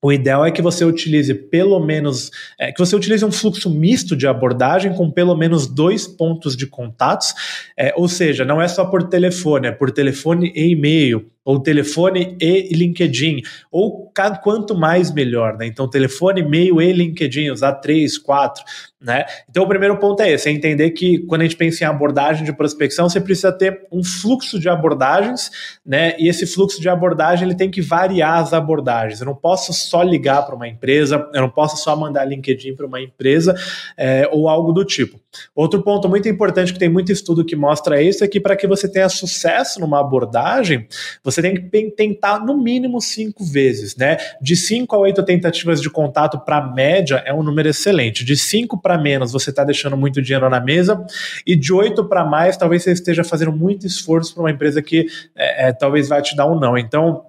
o 0.00 0.12
ideal 0.12 0.46
é 0.46 0.52
que 0.52 0.62
você 0.62 0.84
utilize 0.84 1.34
pelo 1.34 1.80
menos, 1.80 2.30
é, 2.58 2.70
que 2.70 2.78
você 2.78 2.94
utilize 2.94 3.24
um 3.24 3.32
fluxo 3.32 3.68
misto 3.68 4.16
de 4.16 4.28
abordagem 4.28 4.94
com 4.94 5.10
pelo 5.10 5.36
menos 5.36 5.66
dois 5.66 6.06
pontos 6.06 6.56
de 6.56 6.68
contatos, 6.68 7.34
é, 7.76 7.92
ou 7.96 8.06
seja, 8.06 8.44
não 8.44 8.62
é 8.62 8.68
só 8.68 8.84
por 8.84 9.08
telefone, 9.08 9.66
é 9.66 9.72
por 9.72 9.90
telefone 9.90 10.52
e 10.54 10.70
e-mail, 10.70 11.28
ou 11.48 11.58
telefone 11.58 12.36
e 12.38 12.74
LinkedIn, 12.74 13.40
ou 13.72 14.12
quanto 14.42 14.76
mais 14.76 15.10
melhor, 15.10 15.56
né? 15.56 15.66
Então, 15.66 15.88
telefone, 15.88 16.42
e-mail 16.42 16.78
e 16.82 16.92
LinkedIn, 16.92 17.48
usar 17.48 17.72
três, 17.76 18.18
quatro, 18.18 18.62
né? 19.00 19.24
Então, 19.48 19.62
o 19.62 19.66
primeiro 19.66 19.96
ponto 19.96 20.20
é 20.20 20.30
esse, 20.30 20.46
é 20.46 20.52
entender 20.52 20.90
que 20.90 21.20
quando 21.20 21.40
a 21.40 21.44
gente 21.44 21.56
pensa 21.56 21.84
em 21.84 21.86
abordagem 21.86 22.44
de 22.44 22.52
prospecção, 22.52 23.08
você 23.08 23.18
precisa 23.18 23.50
ter 23.50 23.86
um 23.90 24.04
fluxo 24.04 24.58
de 24.58 24.68
abordagens, 24.68 25.50
né? 25.86 26.14
E 26.18 26.28
esse 26.28 26.46
fluxo 26.46 26.82
de 26.82 26.88
abordagem, 26.88 27.46
ele 27.46 27.56
tem 27.56 27.70
que 27.70 27.80
variar 27.80 28.40
as 28.40 28.52
abordagens. 28.52 29.20
Eu 29.20 29.26
não 29.26 29.34
posso 29.34 29.72
só 29.72 30.02
ligar 30.02 30.44
para 30.44 30.54
uma 30.54 30.68
empresa, 30.68 31.30
eu 31.32 31.40
não 31.40 31.48
posso 31.48 31.78
só 31.78 31.96
mandar 31.96 32.26
LinkedIn 32.26 32.74
para 32.74 32.86
uma 32.86 33.00
empresa, 33.00 33.54
é, 33.96 34.28
ou 34.30 34.50
algo 34.50 34.70
do 34.70 34.84
tipo. 34.84 35.18
Outro 35.54 35.82
ponto 35.82 36.08
muito 36.08 36.28
importante 36.28 36.72
que 36.72 36.78
tem 36.78 36.88
muito 36.88 37.12
estudo 37.12 37.44
que 37.44 37.54
mostra 37.54 38.02
isso 38.02 38.24
é 38.24 38.28
que 38.28 38.40
para 38.40 38.56
que 38.56 38.66
você 38.66 38.90
tenha 38.90 39.08
sucesso 39.08 39.80
numa 39.80 40.00
abordagem, 40.00 40.88
você 41.22 41.37
tem 41.42 41.54
que 41.54 41.90
tentar 41.96 42.44
no 42.44 42.56
mínimo 42.56 43.00
cinco 43.00 43.44
vezes, 43.44 43.96
né? 43.96 44.16
De 44.40 44.56
cinco 44.56 44.94
a 44.96 44.98
oito 44.98 45.22
tentativas 45.22 45.80
de 45.80 45.90
contato 45.90 46.38
para 46.38 46.60
média 46.72 47.22
é 47.24 47.32
um 47.32 47.42
número 47.42 47.68
excelente. 47.68 48.24
De 48.24 48.36
cinco 48.36 48.80
para 48.80 48.98
menos, 48.98 49.32
você 49.32 49.50
está 49.50 49.64
deixando 49.64 49.96
muito 49.96 50.22
dinheiro 50.22 50.48
na 50.48 50.60
mesa, 50.60 51.04
e 51.46 51.56
de 51.56 51.72
oito 51.72 52.04
para 52.04 52.24
mais, 52.24 52.56
talvez 52.56 52.82
você 52.82 52.92
esteja 52.92 53.24
fazendo 53.24 53.52
muito 53.52 53.86
esforço 53.86 54.34
para 54.34 54.42
uma 54.42 54.50
empresa 54.50 54.82
que 54.82 55.06
é, 55.36 55.68
é, 55.68 55.72
talvez 55.72 56.08
vai 56.08 56.22
te 56.22 56.36
dar 56.36 56.46
um 56.46 56.58
não. 56.58 56.76
Então, 56.76 57.24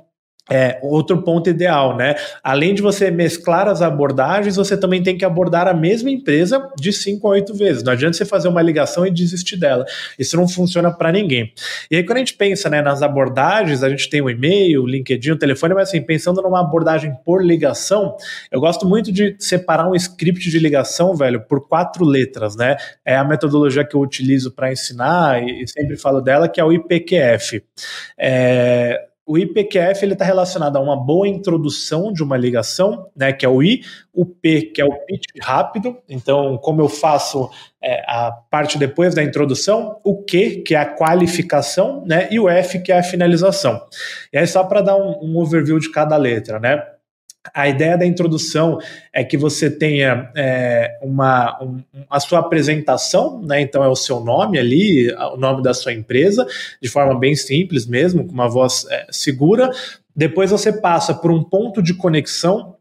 é, 0.50 0.80
outro 0.82 1.22
ponto 1.22 1.50
ideal, 1.50 1.96
né? 1.96 2.16
Além 2.44 2.74
de 2.74 2.82
você 2.82 3.12
mesclar 3.12 3.68
as 3.68 3.82
abordagens, 3.82 4.56
você 4.56 4.76
também 4.76 5.04
tem 5.04 5.18
que 5.18 5.24
abordar 5.24 5.68
a 5.68 5.74
mesma 5.74 6.10
empresa 6.10 6.70
de 6.78 6.92
5 6.92 7.28
a 7.28 7.32
8 7.32 7.54
vezes. 7.54 7.84
Não 7.84 7.94
adianta 7.94 8.18
você 8.18 8.26
fazer 8.26 8.48
uma 8.48 8.62
ligação 8.62 9.06
e 9.06 9.12
desistir 9.12 9.58
dela. 9.58 9.86
Isso 10.18 10.36
não 10.36 10.48
funciona 10.48 10.92
para 10.92 11.12
ninguém. 11.12 11.54
E 11.92 11.96
aí, 11.96 12.04
quando 12.04 12.18
a 12.18 12.20
gente 12.20 12.34
pensa 12.34 12.70
né, 12.70 12.82
nas 12.82 13.02
abordagens, 13.02 13.84
a 13.84 13.90
gente 13.90 14.10
tem 14.10 14.22
o 14.22 14.30
e-mail, 14.30 14.84
o 14.84 14.88
LinkedIn, 14.88 15.32
o 15.32 15.38
telefone, 15.38 15.74
mas 15.74 15.90
assim, 15.90 16.02
pensando 16.02 16.42
numa 16.42 16.62
abordagem 16.62 17.14
por 17.24 17.44
ligação, 17.44 18.16
eu 18.52 18.60
gosto 18.60 18.88
muito 18.88 19.12
de 19.12 19.36
separar 19.40 19.88
um 19.88 19.96
script 19.96 20.50
de 20.50 20.60
ligação, 20.60 21.16
velho, 21.16 21.42
por 21.42 21.68
quatro 21.68 22.04
letras, 22.04 22.56
né? 22.56 22.78
É 23.06 23.16
a 23.16 23.24
metodologia 23.24 23.86
que 23.86 23.96
eu 23.96 24.02
utilizo 24.02 24.52
para 24.52 24.72
ensinar 24.72 25.44
e 25.44 25.68
sempre 25.68 25.98
falo 25.98 26.22
dela, 26.22 26.48
que 26.48 26.60
é 26.60 26.64
o 26.64 26.72
IPQF. 26.72 27.64
É, 28.18 29.09
o 29.30 29.38
IPQF 29.38 30.08
está 30.08 30.26
relacionado 30.26 30.76
a 30.78 30.80
uma 30.80 30.98
boa 30.98 31.28
introdução 31.28 32.12
de 32.12 32.24
uma 32.24 32.36
ligação, 32.36 33.12
né, 33.16 33.32
que 33.32 33.46
é 33.46 33.50
o 33.50 33.62
I, 33.62 33.84
o 34.12 34.26
P, 34.26 34.72
que 34.74 34.82
é 34.82 34.86
o 34.86 34.92
pitch 35.06 35.26
rápido, 35.40 35.96
então 36.10 36.58
como 36.58 36.82
eu 36.82 36.90
faço 36.90 37.48
é, 37.80 38.02
a 38.08 38.32
parte 38.32 38.76
depois 38.76 39.14
da 39.14 39.22
introdução, 39.22 40.00
o 40.04 40.24
Q, 40.24 40.64
que 40.66 40.74
é 40.74 40.80
a 40.80 40.86
qualificação, 40.96 42.04
né, 42.08 42.28
e 42.32 42.40
o 42.40 42.50
F, 42.50 42.80
que 42.80 42.92
é 42.92 42.98
a 42.98 43.04
finalização. 43.04 43.80
E 44.34 44.38
aí 44.40 44.48
só 44.48 44.64
para 44.64 44.82
dar 44.82 44.96
um, 44.96 45.20
um 45.22 45.38
overview 45.38 45.78
de 45.78 45.92
cada 45.92 46.18
letra, 46.18 46.60
né, 46.60 46.84
a 47.54 47.68
ideia 47.68 47.98
da 47.98 48.06
introdução 48.06 48.80
é 49.14 49.24
que 49.24 49.38
você 49.38 49.70
tenha 49.70 50.30
é, 50.36 50.98
uma, 51.02 51.58
um, 51.64 51.82
a 52.10 52.20
sua 52.20 52.40
apresentação, 52.40 53.42
né? 53.42 53.62
Então 53.62 53.84
é 53.84 53.88
o 53.88 53.96
seu 53.96 54.20
nome 54.20 54.60
ali, 54.60 55.12
o 55.14 55.38
nome 55.38 55.64
da 55.64 55.74
sua 55.74 55.94
empresa, 55.94 56.46
de 56.82 56.90
forma 56.90 57.18
bem 57.18 57.36
simples 57.36 57.86
mesmo, 57.88 58.26
com 58.26 58.34
uma 58.34 58.50
voz 58.50 58.86
é, 58.90 59.08
segura. 59.10 59.70
Depois 60.16 60.52
você 60.52 60.74
passa 60.74 61.14
por 61.14 61.32
um 61.32 61.44
ponto 61.44 61.82
de 61.82 61.94
conexão 61.94 62.76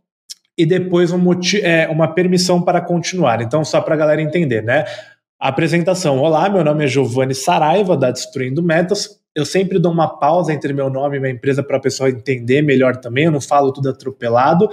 e 0.57 0.67
depois 0.67 1.13
um 1.13 1.21
é, 1.63 1.87
uma 1.89 2.09
permissão 2.09 2.61
para 2.61 2.81
continuar. 2.81 3.41
Então, 3.41 3.65
só 3.65 3.81
para 3.81 3.95
a 3.95 3.99
galera 3.99 4.21
entender, 4.21 4.63
né? 4.63 4.85
apresentação. 5.39 6.19
Olá, 6.19 6.49
meu 6.49 6.65
nome 6.65 6.85
é 6.85 6.89
Giovanni 6.89 7.35
Saraiva, 7.35 7.97
da 7.97 8.11
Destruindo 8.11 8.63
Metas. 8.63 9.18
Eu 9.39 9.47
sempre 9.47 9.79
dou 9.79 9.93
uma 9.93 10.19
pausa 10.19 10.53
entre 10.53 10.73
meu 10.73 10.91
nome 10.91 11.17
e 11.17 11.21
minha 11.21 11.33
empresa 11.33 11.63
para 11.63 11.77
a 11.77 11.81
pessoa 11.81 12.11
entender 12.11 12.61
melhor 12.61 12.97
também, 12.97 13.27
eu 13.27 13.31
não 13.31 13.41
falo 13.41 13.73
tudo 13.73 13.89
atropelado. 13.89 14.69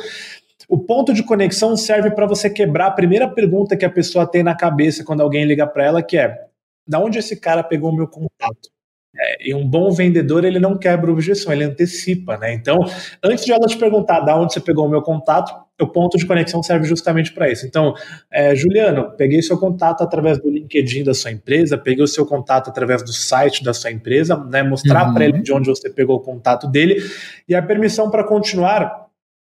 O 0.67 0.79
ponto 0.79 1.13
de 1.13 1.21
conexão 1.21 1.77
serve 1.77 2.09
para 2.09 2.25
você 2.25 2.49
quebrar 2.49 2.87
a 2.87 2.91
primeira 2.91 3.27
pergunta 3.27 3.77
que 3.77 3.85
a 3.85 3.91
pessoa 3.91 4.25
tem 4.25 4.41
na 4.41 4.55
cabeça 4.55 5.03
quando 5.03 5.21
alguém 5.21 5.45
liga 5.45 5.67
para 5.67 5.85
ela, 5.85 6.01
que 6.01 6.17
é: 6.17 6.47
da 6.87 6.99
onde 6.99 7.19
esse 7.19 7.39
cara 7.39 7.61
pegou 7.61 7.91
o 7.91 7.95
meu 7.95 8.07
contato? 8.07 8.74
É, 9.17 9.49
e 9.49 9.53
um 9.53 9.67
bom 9.67 9.91
vendedor, 9.91 10.43
ele 10.43 10.59
não 10.59 10.77
quebra 10.77 11.11
objeção, 11.11 11.53
ele 11.53 11.63
antecipa, 11.63 12.37
né? 12.37 12.53
Então, 12.53 12.79
antes 13.23 13.45
de 13.45 13.51
ela 13.51 13.65
te 13.65 13.77
perguntar 13.77 14.19
da 14.21 14.37
onde 14.37 14.53
você 14.53 14.59
pegou 14.59 14.85
o 14.85 14.89
meu 14.89 15.01
contato, 15.01 15.53
o 15.81 15.87
ponto 15.87 16.17
de 16.17 16.25
conexão 16.25 16.63
serve 16.63 16.85
justamente 16.85 17.33
para 17.33 17.49
isso. 17.51 17.65
Então, 17.65 17.93
é, 18.31 18.55
Juliano, 18.55 19.11
peguei 19.17 19.41
seu 19.41 19.57
contato 19.57 20.01
através 20.01 20.39
do 20.39 20.49
LinkedIn 20.49 21.03
da 21.03 21.13
sua 21.13 21.31
empresa, 21.31 21.77
peguei 21.77 22.03
o 22.03 22.07
seu 22.07 22.25
contato 22.25 22.69
através 22.69 23.03
do 23.03 23.11
site 23.11 23.63
da 23.63 23.73
sua 23.73 23.91
empresa, 23.91 24.37
né? 24.49 24.63
Mostrar 24.63 25.07
uhum. 25.07 25.13
para 25.13 25.25
ele 25.25 25.41
de 25.41 25.53
onde 25.53 25.69
você 25.69 25.89
pegou 25.89 26.17
o 26.17 26.21
contato 26.21 26.67
dele 26.67 26.97
e 27.47 27.55
a 27.55 27.61
permissão 27.61 28.09
para 28.09 28.23
continuar 28.23 29.04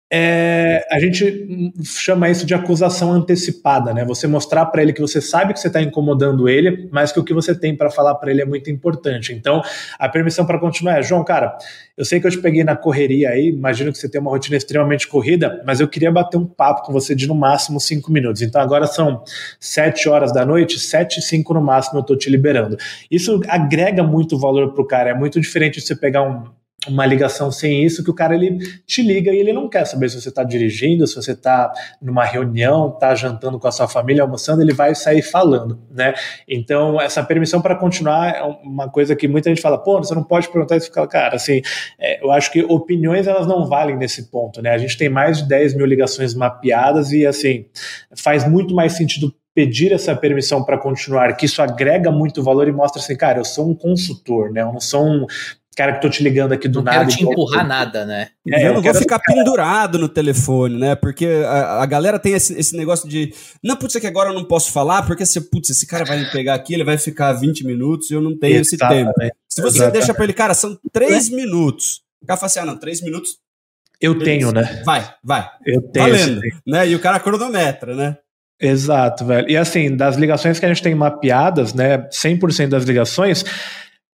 é, 0.08 0.86
a 0.88 1.00
gente 1.00 1.74
chama 1.82 2.30
isso 2.30 2.46
de 2.46 2.54
acusação 2.54 3.12
antecipada, 3.12 3.92
né? 3.92 4.04
Você 4.04 4.28
mostrar 4.28 4.66
para 4.66 4.80
ele 4.80 4.92
que 4.92 5.00
você 5.00 5.20
sabe 5.20 5.52
que 5.52 5.58
você 5.58 5.66
está 5.66 5.82
incomodando 5.82 6.48
ele, 6.48 6.88
mas 6.92 7.10
que 7.10 7.18
o 7.18 7.24
que 7.24 7.34
você 7.34 7.58
tem 7.58 7.76
para 7.76 7.90
falar 7.90 8.14
para 8.14 8.30
ele 8.30 8.40
é 8.40 8.44
muito 8.44 8.70
importante. 8.70 9.32
Então, 9.32 9.60
a 9.98 10.08
permissão 10.08 10.46
para 10.46 10.60
continuar 10.60 10.98
é, 10.98 11.02
João, 11.02 11.24
cara, 11.24 11.58
eu 11.96 12.04
sei 12.04 12.20
que 12.20 12.26
eu 12.26 12.30
te 12.30 12.38
peguei 12.38 12.62
na 12.62 12.76
correria 12.76 13.30
aí, 13.30 13.48
imagino 13.48 13.90
que 13.90 13.98
você 13.98 14.08
tem 14.08 14.20
uma 14.20 14.30
rotina 14.30 14.56
extremamente 14.56 15.08
corrida, 15.08 15.60
mas 15.66 15.80
eu 15.80 15.88
queria 15.88 16.12
bater 16.12 16.36
um 16.36 16.46
papo 16.46 16.82
com 16.86 16.92
você 16.92 17.12
de 17.12 17.26
no 17.26 17.34
máximo 17.34 17.80
cinco 17.80 18.12
minutos. 18.12 18.42
Então, 18.42 18.60
agora 18.60 18.86
são 18.86 19.24
sete 19.58 20.08
horas 20.08 20.32
da 20.32 20.46
noite, 20.46 20.78
sete 20.78 21.18
e 21.18 21.22
cinco 21.22 21.52
no 21.52 21.60
máximo 21.60 21.98
eu 21.98 22.02
estou 22.02 22.16
te 22.16 22.30
liberando. 22.30 22.76
Isso 23.10 23.40
agrega 23.48 24.04
muito 24.04 24.38
valor 24.38 24.72
para 24.72 24.82
o 24.82 24.86
cara. 24.86 25.10
É 25.10 25.14
muito 25.14 25.40
diferente 25.40 25.80
de 25.80 25.86
você 25.86 25.96
pegar 25.96 26.22
um 26.22 26.44
uma 26.88 27.06
ligação 27.06 27.50
sem 27.50 27.84
isso, 27.84 28.02
que 28.02 28.10
o 28.10 28.14
cara 28.14 28.34
ele 28.34 28.58
te 28.86 29.02
liga 29.02 29.32
e 29.32 29.38
ele 29.38 29.52
não 29.52 29.68
quer 29.68 29.84
saber 29.84 30.08
se 30.08 30.20
você 30.20 30.28
está 30.28 30.44
dirigindo, 30.44 31.06
se 31.06 31.14
você 31.14 31.32
está 31.32 31.72
numa 32.00 32.24
reunião, 32.24 32.88
está 32.88 33.14
jantando 33.14 33.58
com 33.58 33.68
a 33.68 33.72
sua 33.72 33.88
família, 33.88 34.22
almoçando, 34.22 34.62
ele 34.62 34.72
vai 34.72 34.94
sair 34.94 35.22
falando, 35.22 35.78
né? 35.90 36.14
Então, 36.48 37.00
essa 37.00 37.22
permissão 37.22 37.60
para 37.60 37.74
continuar 37.74 38.36
é 38.36 38.42
uma 38.42 38.88
coisa 38.88 39.14
que 39.16 39.28
muita 39.28 39.48
gente 39.48 39.60
fala, 39.60 39.78
pô, 39.78 39.98
você 39.98 40.14
não 40.14 40.24
pode 40.24 40.48
perguntar 40.48 40.76
isso, 40.76 40.90
cara, 40.90 41.36
assim, 41.36 41.60
é, 41.98 42.24
eu 42.24 42.30
acho 42.30 42.50
que 42.50 42.62
opiniões 42.62 43.26
elas 43.26 43.46
não 43.46 43.66
valem 43.66 43.96
nesse 43.96 44.30
ponto, 44.30 44.62
né? 44.62 44.70
A 44.70 44.78
gente 44.78 44.96
tem 44.96 45.08
mais 45.08 45.38
de 45.38 45.48
10 45.48 45.74
mil 45.74 45.86
ligações 45.86 46.34
mapeadas 46.34 47.12
e, 47.12 47.26
assim, 47.26 47.66
faz 48.14 48.48
muito 48.48 48.74
mais 48.74 48.92
sentido 48.92 49.34
pedir 49.56 49.90
essa 49.90 50.14
permissão 50.14 50.62
para 50.62 50.76
continuar, 50.76 51.34
que 51.34 51.46
isso 51.46 51.62
agrega 51.62 52.12
muito 52.12 52.42
valor 52.42 52.68
e 52.68 52.72
mostra 52.72 53.00
assim, 53.00 53.16
cara, 53.16 53.38
eu 53.38 53.44
sou 53.44 53.70
um 53.70 53.74
consultor, 53.74 54.52
né? 54.52 54.60
Eu 54.60 54.70
não 54.70 54.80
sou 54.80 55.02
um 55.02 55.26
cara 55.76 55.92
que 55.92 56.00
tô 56.00 56.08
te 56.08 56.22
ligando 56.22 56.52
aqui 56.52 56.66
do 56.66 56.78
não 56.78 56.84
nada. 56.84 56.98
Não 57.00 57.06
quero 57.06 57.18
te 57.18 57.22
empurrar 57.22 57.66
nada, 57.66 58.06
né? 58.06 58.30
É, 58.48 58.66
eu 58.66 58.74
não 58.74 58.82
vou 58.82 58.94
ficar 58.94 59.18
pendurado 59.18 59.98
no 59.98 60.08
telefone, 60.08 60.78
né? 60.78 60.94
Porque 60.96 61.26
a, 61.46 61.82
a 61.82 61.86
galera 61.86 62.18
tem 62.18 62.32
esse, 62.32 62.58
esse, 62.58 62.74
negócio 62.74 63.06
de, 63.06 63.32
não, 63.62 63.76
putz, 63.76 63.94
é 63.94 64.00
que 64.00 64.06
agora 64.06 64.30
eu 64.30 64.34
não 64.34 64.44
posso 64.44 64.72
falar, 64.72 65.02
porque 65.02 65.26
se, 65.26 65.38
putz, 65.38 65.68
esse 65.68 65.86
cara 65.86 66.04
vai 66.04 66.18
me 66.18 66.30
pegar 66.32 66.54
aqui, 66.54 66.72
ele 66.72 66.82
vai 66.82 66.96
ficar 66.96 67.34
20 67.34 67.66
minutos 67.66 68.10
e 68.10 68.14
eu 68.14 68.22
não 68.22 68.36
tenho 68.36 68.62
esse 68.62 68.78
tempo. 68.78 69.12
Se 69.48 69.60
você 69.60 69.76
Exatamente. 69.76 69.92
deixa 69.92 70.14
pra 70.14 70.24
ele, 70.24 70.32
cara, 70.32 70.54
são 70.54 70.78
3 70.90 71.30
é. 71.30 71.36
minutos. 71.36 72.00
O 72.22 72.26
cara 72.26 72.38
fala 72.38 72.46
assim, 72.46 72.60
ah, 72.60 72.64
não, 72.64 72.78
3 72.78 73.02
minutos. 73.02 73.38
Eu 74.00 74.14
beleza. 74.14 74.30
tenho, 74.30 74.52
né? 74.52 74.82
Vai, 74.84 75.06
vai. 75.22 75.46
Eu 75.66 75.82
tenho. 75.82 76.06
Valendo, 76.06 76.40
né? 76.66 76.88
E 76.88 76.94
o 76.94 77.00
cara 77.00 77.20
cronometra, 77.20 77.94
né? 77.94 78.16
Exato, 78.58 79.26
velho. 79.26 79.50
E 79.50 79.56
assim, 79.56 79.94
das 79.94 80.16
ligações 80.16 80.58
que 80.58 80.64
a 80.64 80.68
gente 80.68 80.82
tem 80.82 80.94
mapeadas, 80.94 81.74
né, 81.74 82.08
100% 82.08 82.68
das 82.68 82.84
ligações, 82.84 83.44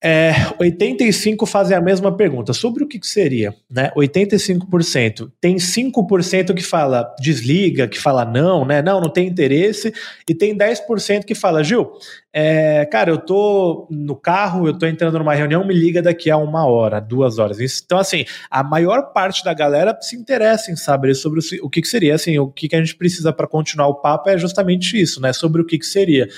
é, 0.02 0.32
85 0.58 1.46
fazem 1.46 1.76
a 1.76 1.82
mesma 1.82 2.16
pergunta. 2.16 2.54
Sobre 2.54 2.84
o 2.84 2.88
que, 2.88 2.98
que 2.98 3.08
seria? 3.08 3.54
Né? 3.70 3.92
85%. 3.98 5.30
Tem 5.42 5.58
5% 5.58 6.54
que 6.54 6.64
fala 6.64 7.14
desliga, 7.20 7.88
que 7.88 8.00
fala 8.00 8.24
não, 8.24 8.64
né? 8.64 8.82
Não, 8.82 9.02
não 9.02 9.10
tem 9.10 9.28
interesse. 9.28 9.94
E 10.28 10.34
tem 10.34 10.58
10% 10.58 11.26
que 11.26 11.36
fala, 11.36 11.64
Gil, 11.64 11.92
é, 12.32 12.86
cara, 12.86 13.12
eu 13.12 13.18
tô 13.18 13.88
no 13.92 14.16
carro, 14.16 14.68
eu 14.68 14.78
tô 14.78 14.86
entrando 14.86 15.20
numa 15.20 15.36
reunião, 15.36 15.68
me 15.68 15.74
liga 15.74 16.02
daqui 16.02 16.32
a 16.32 16.38
uma 16.38 16.66
hora, 16.66 17.02
duas 17.02 17.38
horas. 17.38 17.60
Então, 17.60 17.98
assim, 17.98 18.24
a 18.50 18.64
maior 18.64 19.12
parte 19.12 19.44
da 19.44 19.54
galera 19.54 19.98
se 20.00 20.16
interessa 20.16 20.72
em 20.72 20.78
saber 20.78 21.14
sobre 21.14 21.42
o, 21.62 21.70
que, 21.70 21.82
que 21.82 21.88
seria. 21.88 22.16
Assim, 22.16 22.40
o 22.40 22.48
que, 22.48 22.70
que 22.70 22.76
a 22.76 22.80
gente 22.80 22.96
precisa 22.96 23.34
para 23.34 23.48
continuar 23.48 23.88
o 23.88 23.96
papo 23.96 24.30
é 24.30 24.38
justamente 24.38 25.00
isso, 25.00 25.20
né? 25.20 25.34
Sobre 25.34 25.62
o 25.62 25.66
que, 25.66 25.78
que 25.78 25.86
seria 25.86 26.30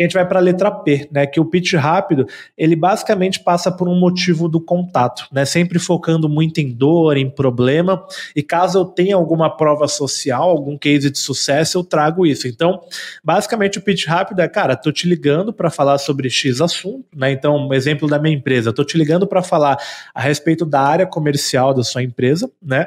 que 0.00 0.04
a 0.04 0.06
gente 0.06 0.14
vai 0.14 0.26
para 0.26 0.38
a 0.38 0.42
letra 0.42 0.70
P, 0.70 1.08
né? 1.12 1.26
Que 1.26 1.38
o 1.38 1.44
pitch 1.44 1.74
rápido, 1.74 2.26
ele 2.56 2.74
basicamente 2.74 3.38
passa 3.40 3.70
por 3.70 3.86
um 3.86 3.94
motivo 3.94 4.48
do 4.48 4.58
contato, 4.58 5.26
né? 5.30 5.44
Sempre 5.44 5.78
focando 5.78 6.26
muito 6.26 6.58
em 6.58 6.72
dor, 6.72 7.18
em 7.18 7.28
problema. 7.28 8.02
E 8.34 8.42
caso 8.42 8.78
eu 8.78 8.84
tenha 8.86 9.14
alguma 9.14 9.54
prova 9.54 9.86
social, 9.86 10.48
algum 10.48 10.78
case 10.78 11.10
de 11.10 11.18
sucesso, 11.18 11.76
eu 11.76 11.84
trago 11.84 12.26
isso. 12.26 12.48
Então, 12.48 12.80
basicamente 13.22 13.78
o 13.78 13.82
pitch 13.82 14.06
rápido 14.06 14.40
é, 14.40 14.48
cara, 14.48 14.74
tô 14.74 14.90
te 14.90 15.06
ligando 15.06 15.52
para 15.52 15.68
falar 15.68 15.98
sobre 15.98 16.30
X 16.30 16.62
assunto, 16.62 17.04
né? 17.14 17.30
Então, 17.30 17.68
um 17.68 17.74
exemplo 17.74 18.08
da 18.08 18.18
minha 18.18 18.34
empresa, 18.34 18.72
tô 18.72 18.82
te 18.82 18.96
ligando 18.96 19.26
para 19.26 19.42
falar 19.42 19.76
a 20.14 20.20
respeito 20.22 20.64
da 20.64 20.80
área 20.80 21.06
comercial 21.06 21.74
da 21.74 21.84
sua 21.84 22.02
empresa, 22.02 22.50
né? 22.62 22.86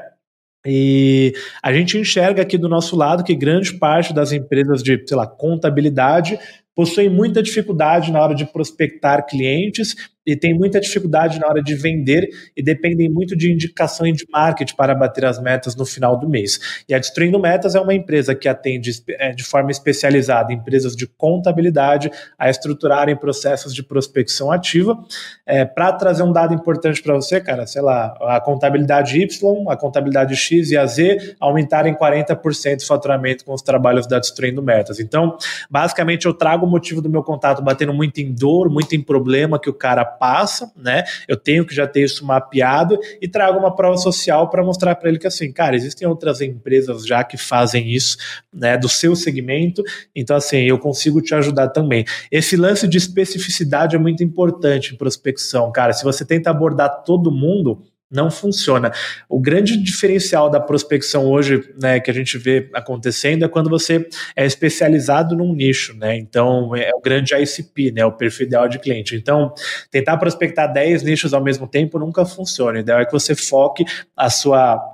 E 0.66 1.34
a 1.62 1.74
gente 1.74 1.98
enxerga 1.98 2.42
aqui 2.42 2.58
do 2.58 2.70
nosso 2.70 2.96
lado 2.96 3.24
que 3.24 3.36
grande 3.36 3.74
parte 3.74 4.14
das 4.14 4.32
empresas 4.32 4.82
de, 4.82 5.04
sei 5.06 5.18
lá, 5.18 5.28
contabilidade 5.28 6.40
possuem 6.76 7.10
muita 7.10 7.42
dificuldade 7.42 8.12
na 8.12 8.22
hora 8.22 8.36
de 8.36 8.46
prospectar 8.46 9.26
clientes 9.26 9.96
e 10.26 10.36
têm 10.36 10.54
muita 10.54 10.80
dificuldade 10.80 11.40
na 11.40 11.48
hora 11.48 11.62
de 11.62 11.76
vender 11.76 12.28
e 12.56 12.64
dependem 12.64 13.10
muito 13.10 13.36
de 13.36 13.52
indicação 13.52 14.08
e 14.08 14.14
de 14.14 14.26
marketing 14.32 14.76
para 14.76 14.96
bater 14.96 15.26
as 15.26 15.42
metas 15.42 15.76
no 15.76 15.86
final 15.86 16.18
do 16.18 16.30
mês. 16.30 16.84
E 16.88 16.94
a 16.94 17.00
Destruindo 17.00 17.40
Metas 17.40 17.76
é 17.76 17.80
uma 17.80 17.94
empresa 17.94 18.34
que 18.34 18.48
atende 18.48 18.92
é, 19.10 19.32
de 19.32 19.44
forma 19.44 19.72
especializada 19.72 20.54
empresas 20.54 20.96
de 20.96 21.08
contabilidade 21.08 22.10
a 22.38 22.50
estruturarem 22.50 23.16
processos 23.16 23.74
de 23.74 23.84
prospecção 23.84 24.52
ativa. 24.52 24.98
É, 25.46 25.66
para 25.66 25.92
trazer 25.94 26.24
um 26.24 26.32
dado 26.32 26.54
importante 26.54 27.02
para 27.02 27.14
você, 27.16 27.42
cara, 27.42 27.68
sei 27.68 27.82
lá, 27.82 28.16
a 28.22 28.40
contabilidade 28.40 29.20
Y, 29.20 29.70
a 29.70 29.76
contabilidade 29.76 30.36
X 30.36 30.72
e 30.72 30.78
a 30.78 30.86
Z 30.86 31.36
aumentarem 31.40 31.94
40% 31.94 32.82
o 32.82 32.86
faturamento 32.86 33.46
com 33.46 33.54
os 33.54 33.62
trabalhos 33.62 34.08
da 34.08 34.20
Destruindo 34.20 34.62
Metas. 34.62 35.00
Então, 35.00 35.38
basicamente, 35.70 36.26
eu 36.26 36.34
trago 36.34 36.66
o 36.66 36.70
motivo 36.70 37.02
do 37.02 37.10
meu 37.10 37.24
contato 37.24 37.62
batendo 37.62 37.94
muito 37.94 38.20
em 38.20 38.34
dor, 38.34 38.70
muito 38.70 38.96
em 38.96 39.02
problema 39.02 39.60
que 39.60 39.70
o 39.70 39.74
cara 39.74 40.06
passa, 40.18 40.72
né? 40.76 41.04
Eu 41.28 41.38
tenho 41.38 41.66
que 41.66 41.74
já 41.74 41.88
ter 41.88 42.04
isso 42.04 42.26
mapeado 42.26 42.98
e 43.22 43.28
trago 43.28 43.60
uma 43.60 43.76
prova 43.76 43.98
social 43.98 44.50
para 44.50 44.64
mostrar 44.64 44.96
para 44.96 45.10
ele 45.10 45.20
que 45.20 45.28
assim, 45.28 45.52
cara, 45.52 45.76
existem 45.76 46.08
outras 46.08 46.42
empresas 46.42 47.06
já 47.06 47.24
que 47.24 47.38
fazem 47.38 47.90
isso, 47.90 48.18
né, 48.54 48.78
do 48.78 48.90
seu 48.90 49.16
segmento. 49.16 49.84
Então 50.16 50.36
assim, 50.36 50.58
eu 50.62 50.78
consigo 50.80 51.22
te 51.22 51.34
ajudar 51.36 51.70
também. 51.70 52.06
Esse 52.32 52.56
lance 52.56 52.88
de 52.88 52.98
especificidade 52.98 53.96
é 53.96 54.00
muito 54.00 54.24
importante 54.24 54.94
em 54.94 54.98
prospecção, 54.98 55.72
cara. 55.72 55.94
Se 55.94 56.04
você 56.04 56.26
tenta 56.26 56.50
abordar 56.50 57.04
todo 57.04 57.32
mundo, 57.32 57.84
não 58.14 58.30
funciona. 58.30 58.92
O 59.28 59.40
grande 59.40 59.76
diferencial 59.76 60.50
da 60.50 60.60
prospecção 60.60 61.26
hoje, 61.26 61.62
né, 61.82 62.00
que 62.00 62.12
a 62.12 62.14
gente 62.14 62.38
vê 62.38 62.70
acontecendo 62.74 63.44
é 63.44 63.48
quando 63.48 63.70
você 63.70 64.08
é 64.36 64.46
especializado 64.46 65.36
num 65.36 65.54
nicho, 65.54 65.98
né? 65.98 66.16
Então, 66.16 66.76
é 66.76 66.92
o 66.94 67.02
grande 67.02 67.34
ICP, 67.34 67.92
né, 67.92 68.06
o 68.06 68.12
perfil 68.12 68.46
ideal 68.46 68.68
de 68.68 68.80
cliente. 68.80 69.16
Então, 69.16 69.54
tentar 69.90 70.18
prospectar 70.18 70.72
10 70.72 71.04
nichos 71.04 71.34
ao 71.34 71.44
mesmo 71.44 71.68
tempo 71.68 71.98
nunca 71.98 72.26
funciona. 72.26 72.78
O 72.78 72.82
ideal 72.82 73.00
é 73.00 73.06
que 73.06 73.12
você 73.12 73.36
foque 73.36 73.84
a 74.16 74.30
sua 74.30 74.93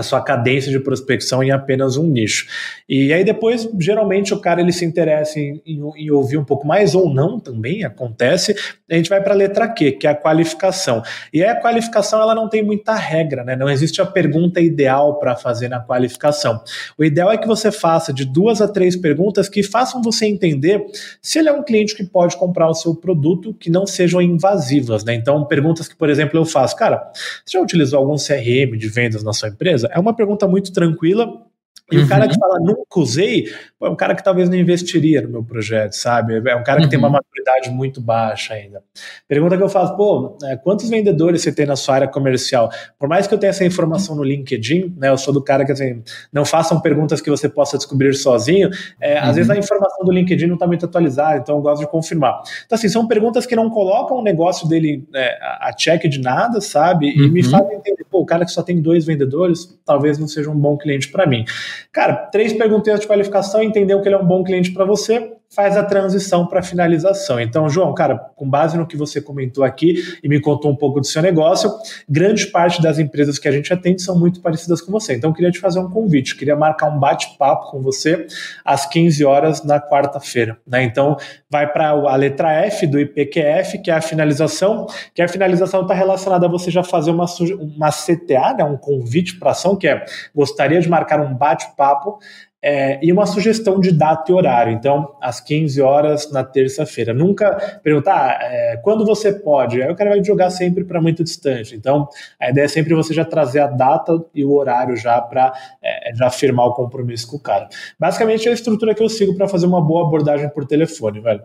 a 0.00 0.02
sua 0.02 0.20
cadência 0.22 0.70
de 0.70 0.80
prospecção 0.80 1.42
em 1.42 1.50
apenas 1.50 1.96
um 1.96 2.06
nicho. 2.06 2.46
E 2.88 3.12
aí 3.12 3.24
depois, 3.24 3.68
geralmente, 3.78 4.34
o 4.34 4.40
cara 4.40 4.60
ele 4.60 4.72
se 4.72 4.84
interessa 4.84 5.38
em, 5.38 5.62
em, 5.64 5.80
em 5.96 6.10
ouvir 6.10 6.36
um 6.36 6.44
pouco 6.44 6.66
mais 6.66 6.94
ou 6.94 7.12
não 7.12 7.38
também, 7.38 7.84
acontece. 7.84 8.56
A 8.90 8.94
gente 8.94 9.08
vai 9.08 9.22
para 9.22 9.32
a 9.32 9.36
letra 9.36 9.68
Q, 9.68 9.92
que 9.92 10.06
é 10.06 10.10
a 10.10 10.14
qualificação. 10.14 11.02
E 11.32 11.44
a 11.44 11.54
qualificação 11.54 12.20
ela 12.20 12.34
não 12.34 12.48
tem 12.48 12.62
muita 12.62 12.94
regra, 12.94 13.44
né? 13.44 13.54
Não 13.54 13.68
existe 13.68 14.00
a 14.00 14.06
pergunta 14.06 14.60
ideal 14.60 15.18
para 15.18 15.36
fazer 15.36 15.68
na 15.68 15.80
qualificação. 15.80 16.62
O 16.98 17.04
ideal 17.04 17.30
é 17.30 17.36
que 17.36 17.46
você 17.46 17.70
faça 17.70 18.12
de 18.12 18.24
duas 18.24 18.60
a 18.60 18.68
três 18.68 18.96
perguntas 18.96 19.48
que 19.48 19.62
façam 19.62 20.02
você 20.02 20.26
entender 20.26 20.84
se 21.20 21.38
ele 21.38 21.48
é 21.48 21.52
um 21.52 21.62
cliente 21.62 21.94
que 21.94 22.04
pode 22.04 22.36
comprar 22.36 22.68
o 22.68 22.74
seu 22.74 22.94
produto, 22.94 23.54
que 23.54 23.70
não 23.70 23.86
sejam 23.86 24.20
invasivas, 24.20 25.04
né? 25.04 25.14
Então, 25.14 25.44
perguntas 25.44 25.86
que, 25.86 25.96
por 25.96 26.08
exemplo, 26.08 26.38
eu 26.38 26.44
faço, 26.44 26.74
cara, 26.76 27.10
você 27.44 27.58
já 27.58 27.60
utilizou 27.60 27.98
algum 27.98 28.16
CRM 28.16 28.76
de 28.76 28.88
vendas 28.88 29.22
na 29.22 29.32
sua 29.32 29.48
empresa? 29.48 29.89
É 29.92 29.98
uma 29.98 30.14
pergunta 30.14 30.46
muito 30.46 30.72
tranquila 30.72 31.49
e 31.90 31.98
uhum. 31.98 32.04
o 32.04 32.08
cara 32.08 32.28
que 32.28 32.38
fala 32.38 32.58
nunca 32.60 32.84
usei, 32.96 33.46
é 33.82 33.88
um 33.88 33.96
cara 33.96 34.14
que 34.14 34.22
talvez 34.22 34.48
não 34.48 34.56
investiria 34.56 35.22
no 35.22 35.28
meu 35.28 35.44
projeto, 35.44 35.92
sabe? 35.92 36.36
É 36.48 36.56
um 36.56 36.62
cara 36.62 36.78
que 36.78 36.84
uhum. 36.84 36.90
tem 36.90 36.98
uma 36.98 37.08
uhum. 37.08 37.14
maturidade 37.14 37.70
muito 37.70 38.00
baixa 38.00 38.54
ainda. 38.54 38.82
Pergunta 39.26 39.56
que 39.56 39.62
eu 39.62 39.68
faço, 39.68 39.96
pô, 39.96 40.36
é, 40.44 40.56
quantos 40.56 40.88
vendedores 40.88 41.42
você 41.42 41.52
tem 41.52 41.66
na 41.66 41.76
sua 41.76 41.96
área 41.96 42.08
comercial? 42.08 42.70
Por 42.98 43.08
mais 43.08 43.26
que 43.26 43.34
eu 43.34 43.38
tenha 43.38 43.50
essa 43.50 43.64
informação 43.64 44.14
no 44.14 44.22
LinkedIn, 44.22 44.94
né? 44.96 45.08
Eu 45.08 45.18
sou 45.18 45.32
do 45.32 45.42
cara 45.42 45.64
que 45.64 45.72
assim, 45.72 46.02
não 46.32 46.44
façam 46.44 46.80
perguntas 46.80 47.20
que 47.20 47.30
você 47.30 47.48
possa 47.48 47.76
descobrir 47.76 48.14
sozinho. 48.14 48.70
É, 49.00 49.20
uhum. 49.20 49.28
Às 49.28 49.36
vezes 49.36 49.50
a 49.50 49.56
informação 49.56 50.04
do 50.04 50.12
LinkedIn 50.12 50.46
não 50.46 50.54
está 50.54 50.66
muito 50.66 50.84
atualizada, 50.84 51.38
então 51.38 51.56
eu 51.56 51.62
gosto 51.62 51.80
de 51.80 51.90
confirmar. 51.90 52.42
Então, 52.66 52.76
assim, 52.76 52.88
são 52.88 53.06
perguntas 53.06 53.46
que 53.46 53.56
não 53.56 53.70
colocam 53.70 54.18
o 54.18 54.22
negócio 54.22 54.68
dele 54.68 55.06
é, 55.14 55.38
a 55.60 55.72
check 55.72 56.06
de 56.06 56.20
nada, 56.20 56.60
sabe? 56.60 57.10
E 57.10 57.28
me 57.28 57.42
uhum. 57.42 57.50
fazem 57.50 57.76
entender, 57.76 58.04
pô, 58.10 58.20
o 58.20 58.26
cara 58.26 58.44
que 58.44 58.52
só 58.52 58.62
tem 58.62 58.80
dois 58.80 59.04
vendedores, 59.04 59.78
talvez 59.84 60.18
não 60.18 60.28
seja 60.28 60.50
um 60.50 60.56
bom 60.56 60.76
cliente 60.76 61.08
para 61.08 61.26
mim. 61.26 61.44
Cara, 61.92 62.14
três 62.14 62.52
perguntas 62.52 63.00
de 63.00 63.06
qualificação, 63.06 63.62
entendeu 63.62 64.00
que 64.00 64.08
ele 64.08 64.14
é 64.14 64.18
um 64.18 64.26
bom 64.26 64.42
cliente 64.44 64.72
para 64.72 64.84
você, 64.84 65.32
faz 65.52 65.76
a 65.76 65.82
transição 65.82 66.46
para 66.46 66.62
finalização. 66.62 67.40
Então, 67.40 67.68
João, 67.68 67.92
cara, 67.92 68.16
com 68.36 68.48
base 68.48 68.78
no 68.78 68.86
que 68.86 68.96
você 68.96 69.20
comentou 69.20 69.64
aqui 69.64 69.96
e 70.22 70.28
me 70.28 70.40
contou 70.40 70.70
um 70.70 70.76
pouco 70.76 71.00
do 71.00 71.06
seu 71.06 71.20
negócio, 71.20 71.72
grande 72.08 72.46
parte 72.46 72.80
das 72.80 73.00
empresas 73.00 73.36
que 73.36 73.48
a 73.48 73.52
gente 73.52 73.72
atende 73.72 74.00
são 74.00 74.16
muito 74.16 74.40
parecidas 74.40 74.80
com 74.80 74.92
você. 74.92 75.14
Então, 75.14 75.30
eu 75.30 75.34
queria 75.34 75.50
te 75.50 75.58
fazer 75.58 75.80
um 75.80 75.90
convite, 75.90 76.36
queria 76.36 76.54
marcar 76.54 76.86
um 76.86 76.98
bate-papo 77.00 77.72
com 77.72 77.82
você 77.82 78.28
às 78.64 78.86
15 78.86 79.24
horas 79.24 79.64
na 79.64 79.80
quarta-feira. 79.80 80.56
Né? 80.64 80.84
Então, 80.84 81.16
vai 81.50 81.70
para 81.70 81.88
a 81.88 82.14
letra 82.14 82.52
F 82.52 82.86
do 82.86 83.00
IPQF, 83.00 83.78
que 83.82 83.90
é 83.90 83.94
a 83.94 84.00
finalização, 84.00 84.86
que 85.12 85.20
a 85.20 85.26
finalização 85.26 85.82
está 85.82 85.94
relacionada 85.94 86.46
a 86.46 86.48
você 86.48 86.70
já 86.70 86.84
fazer 86.84 87.10
uma, 87.10 87.26
uma 87.58 87.90
CTA, 87.90 88.54
né? 88.56 88.64
um 88.64 88.76
convite 88.76 89.36
para 89.36 89.50
ação, 89.50 89.74
que 89.74 89.88
é 89.88 90.04
gostaria 90.32 90.80
de 90.80 90.88
marcar 90.88 91.20
um 91.20 91.34
bate-papo 91.34 92.20
é, 92.62 92.98
e 93.02 93.10
uma 93.10 93.24
sugestão 93.24 93.80
de 93.80 93.90
data 93.90 94.30
e 94.30 94.34
horário. 94.34 94.72
Então, 94.72 95.16
às 95.20 95.40
15 95.40 95.80
horas 95.80 96.30
na 96.30 96.44
terça-feira. 96.44 97.14
Nunca 97.14 97.80
perguntar 97.82 98.38
ah, 98.38 98.38
é, 98.42 98.76
quando 98.78 99.04
você 99.04 99.32
pode. 99.32 99.82
Aí 99.82 99.90
o 99.90 99.96
cara 99.96 100.10
vai 100.10 100.22
jogar 100.22 100.50
sempre 100.50 100.84
para 100.84 101.00
muito 101.00 101.24
distante. 101.24 101.74
Então, 101.74 102.08
a 102.38 102.50
ideia 102.50 102.66
é 102.66 102.68
sempre 102.68 102.94
você 102.94 103.14
já 103.14 103.24
trazer 103.24 103.60
a 103.60 103.66
data 103.66 104.22
e 104.34 104.44
o 104.44 104.52
horário 104.52 104.96
já 104.96 105.20
para 105.20 105.52
é, 105.82 106.14
já 106.14 106.30
firmar 106.30 106.66
o 106.66 106.74
compromisso 106.74 107.28
com 107.28 107.36
o 107.36 107.40
cara. 107.40 107.68
Basicamente, 107.98 108.46
é 108.46 108.50
a 108.50 108.54
estrutura 108.54 108.94
que 108.94 109.02
eu 109.02 109.08
sigo 109.08 109.34
para 109.34 109.48
fazer 109.48 109.66
uma 109.66 109.80
boa 109.80 110.06
abordagem 110.06 110.48
por 110.50 110.66
telefone, 110.66 111.20
velho. 111.20 111.42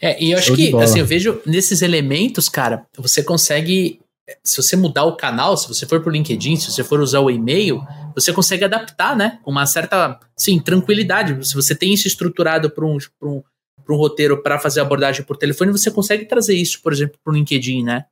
É, 0.00 0.22
e 0.22 0.32
eu 0.32 0.38
acho 0.38 0.48
Show 0.48 0.56
que, 0.56 0.76
assim, 0.76 1.00
eu 1.00 1.06
vejo 1.06 1.40
nesses 1.46 1.80
elementos, 1.80 2.48
cara, 2.48 2.86
você 2.98 3.22
consegue 3.22 4.00
se 4.42 4.62
você 4.62 4.76
mudar 4.76 5.04
o 5.04 5.16
canal, 5.16 5.56
se 5.56 5.68
você 5.68 5.86
for 5.86 6.00
pro 6.00 6.10
LinkedIn, 6.10 6.56
se 6.56 6.70
você 6.70 6.84
for 6.84 7.00
usar 7.00 7.20
o 7.20 7.30
e-mail, 7.30 7.82
você 8.14 8.32
consegue 8.32 8.64
adaptar, 8.64 9.16
né? 9.16 9.38
Com 9.42 9.50
uma 9.50 9.66
certa, 9.66 10.18
sim, 10.36 10.58
tranquilidade. 10.58 11.46
Se 11.46 11.54
você 11.54 11.74
tem 11.74 11.92
isso 11.94 12.06
estruturado 12.06 12.70
para 12.70 12.84
um, 12.84 12.98
um, 13.22 13.42
um 13.88 13.96
roteiro 13.96 14.42
para 14.42 14.58
fazer 14.58 14.80
abordagem 14.80 15.24
por 15.24 15.36
telefone, 15.36 15.72
você 15.72 15.90
consegue 15.90 16.24
trazer 16.24 16.54
isso, 16.54 16.80
por 16.82 16.92
exemplo, 16.92 17.18
para 17.22 17.32
o 17.32 17.34
LinkedIn, 17.34 17.82
né? 17.82 18.04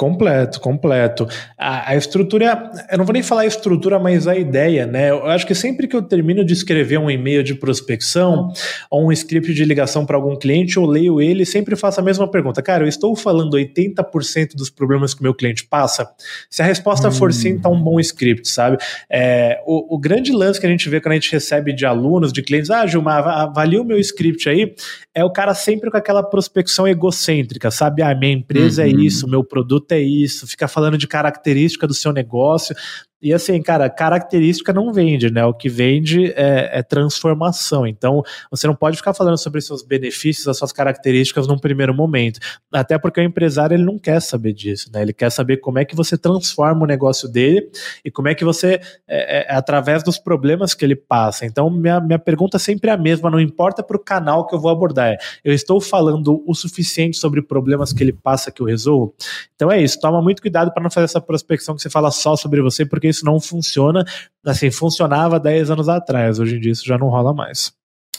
Completo, 0.00 0.62
completo. 0.62 1.28
A, 1.58 1.90
a, 1.90 1.94
estrutura, 1.94 2.70
eu 2.90 2.96
não 2.96 3.04
vou 3.04 3.12
nem 3.12 3.22
falar 3.22 3.42
a 3.42 3.46
estrutura, 3.46 3.98
mas 3.98 4.26
a 4.26 4.34
ideia, 4.34 4.86
né? 4.86 5.10
Eu 5.10 5.26
acho 5.26 5.46
que 5.46 5.54
sempre 5.54 5.86
que 5.86 5.94
eu 5.94 6.00
termino 6.00 6.42
de 6.42 6.54
escrever 6.54 6.98
um 6.98 7.10
e-mail 7.10 7.42
de 7.42 7.54
prospecção 7.54 8.50
ou 8.90 9.08
um 9.08 9.12
script 9.12 9.52
de 9.52 9.62
ligação 9.62 10.06
para 10.06 10.16
algum 10.16 10.34
cliente, 10.36 10.78
eu 10.78 10.86
leio 10.86 11.20
ele 11.20 11.42
e 11.42 11.46
sempre 11.46 11.76
faço 11.76 12.00
a 12.00 12.02
mesma 12.02 12.26
pergunta. 12.26 12.62
Cara, 12.62 12.82
eu 12.82 12.88
estou 12.88 13.14
falando 13.14 13.58
80% 13.58 14.56
dos 14.56 14.70
problemas 14.70 15.12
que 15.12 15.20
o 15.20 15.22
meu 15.22 15.34
cliente 15.34 15.66
passa? 15.66 16.08
Se 16.48 16.62
a 16.62 16.64
resposta 16.64 17.08
hum. 17.08 17.12
for 17.12 17.30
sim, 17.30 17.58
tá 17.58 17.68
um 17.68 17.78
bom 17.78 18.00
script, 18.00 18.48
sabe? 18.48 18.78
É, 19.10 19.60
o, 19.66 19.96
o, 19.96 19.98
grande 19.98 20.32
lance 20.32 20.58
que 20.58 20.64
a 20.64 20.70
gente 20.70 20.88
vê 20.88 20.98
quando 20.98 21.12
a 21.12 21.16
gente 21.16 21.30
recebe 21.30 21.74
de 21.74 21.84
alunos, 21.84 22.32
de 22.32 22.42
clientes, 22.42 22.70
ah, 22.70 22.86
Gilmar, 22.86 23.28
avalia 23.28 23.82
o 23.82 23.84
meu 23.84 23.98
script 23.98 24.48
aí, 24.48 24.74
é 25.14 25.22
o 25.22 25.30
cara 25.30 25.52
sempre 25.52 25.90
com 25.90 25.98
aquela 25.98 26.22
prospecção 26.22 26.88
egocêntrica, 26.88 27.70
sabe? 27.70 28.00
Ah, 28.00 28.14
minha 28.14 28.32
empresa 28.32 28.82
é 28.82 28.90
uhum. 28.90 28.98
é 28.98 29.04
isso, 29.04 29.28
meu 29.28 29.44
produto 29.44 29.89
é 29.94 30.00
isso, 30.00 30.46
fica 30.46 30.68
falando 30.68 30.98
de 30.98 31.06
característica 31.06 31.86
do 31.86 31.94
seu 31.94 32.12
negócio. 32.12 32.74
E 33.22 33.34
assim, 33.34 33.60
cara, 33.60 33.90
característica 33.90 34.72
não 34.72 34.92
vende, 34.92 35.30
né? 35.30 35.44
O 35.44 35.52
que 35.52 35.68
vende 35.68 36.32
é, 36.32 36.78
é, 36.78 36.82
transformação. 36.82 37.86
Então, 37.86 38.22
você 38.50 38.66
não 38.66 38.74
pode 38.74 38.96
ficar 38.96 39.12
falando 39.12 39.36
sobre 39.36 39.60
seus 39.60 39.82
benefícios, 39.82 40.48
as 40.48 40.56
suas 40.56 40.72
características 40.72 41.46
num 41.46 41.58
primeiro 41.58 41.94
momento. 41.94 42.40
Até 42.72 42.98
porque 42.98 43.20
o 43.20 43.22
empresário 43.22 43.74
ele 43.74 43.84
não 43.84 43.98
quer 43.98 44.22
saber 44.22 44.54
disso, 44.54 44.90
né? 44.92 45.02
Ele 45.02 45.12
quer 45.12 45.30
saber 45.30 45.58
como 45.58 45.78
é 45.78 45.84
que 45.84 45.94
você 45.94 46.16
transforma 46.16 46.84
o 46.84 46.86
negócio 46.86 47.28
dele 47.28 47.70
e 48.02 48.10
como 48.10 48.28
é 48.28 48.34
que 48.34 48.44
você, 48.44 48.80
é, 49.06 49.40
é, 49.40 49.54
através 49.54 50.02
dos 50.02 50.18
problemas 50.18 50.72
que 50.72 50.84
ele 50.84 50.96
passa. 50.96 51.44
Então, 51.44 51.68
minha, 51.68 52.00
minha 52.00 52.18
pergunta 52.18 52.56
é 52.56 52.60
sempre 52.60 52.88
a 52.88 52.96
mesma, 52.96 53.30
não 53.30 53.40
importa 53.40 53.82
para 53.82 53.96
o 53.96 54.00
canal 54.00 54.46
que 54.46 54.54
eu 54.54 54.60
vou 54.60 54.70
abordar. 54.70 55.12
É, 55.12 55.18
eu 55.44 55.52
estou 55.52 55.78
falando 55.78 56.42
o 56.46 56.54
suficiente 56.54 57.18
sobre 57.18 57.42
problemas 57.42 57.92
que 57.92 58.02
ele 58.02 58.12
passa 58.14 58.50
que 58.50 58.62
eu 58.62 58.66
resolvo? 58.66 59.14
Então 59.54 59.70
é 59.70 59.82
isso, 59.82 60.00
toma 60.00 60.22
muito 60.22 60.40
cuidado 60.40 60.72
para 60.72 60.82
não 60.82 60.90
fazer 60.90 61.04
essa 61.04 61.20
prospecção 61.20 61.76
que 61.76 61.82
você 61.82 61.90
fala 61.90 62.10
só 62.10 62.34
sobre 62.34 62.62
você, 62.62 62.86
porque 62.86 63.09
isso 63.10 63.24
não 63.24 63.40
funciona. 63.40 64.04
Assim, 64.44 64.70
funcionava 64.70 65.38
10 65.38 65.70
anos 65.70 65.88
atrás, 65.88 66.38
hoje 66.38 66.56
em 66.56 66.60
dia 66.60 66.72
isso 66.72 66.86
já 66.86 66.96
não 66.96 67.08
rola 67.08 67.34
mais. 67.34 67.72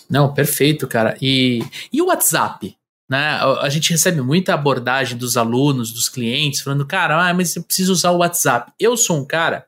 Não, 0.09 0.33
perfeito, 0.33 0.87
cara. 0.87 1.17
E, 1.21 1.63
e 1.91 2.01
o 2.01 2.07
WhatsApp? 2.07 2.75
Né? 3.09 3.39
A 3.59 3.67
gente 3.69 3.91
recebe 3.91 4.21
muita 4.21 4.53
abordagem 4.53 5.17
dos 5.17 5.35
alunos, 5.35 5.91
dos 5.91 6.07
clientes, 6.07 6.61
falando, 6.61 6.85
cara, 6.85 7.29
ah, 7.29 7.33
mas 7.33 7.55
eu 7.55 7.63
preciso 7.63 7.91
usar 7.91 8.11
o 8.11 8.17
WhatsApp. 8.17 8.71
Eu 8.79 8.95
sou 8.95 9.17
um 9.17 9.25
cara 9.25 9.65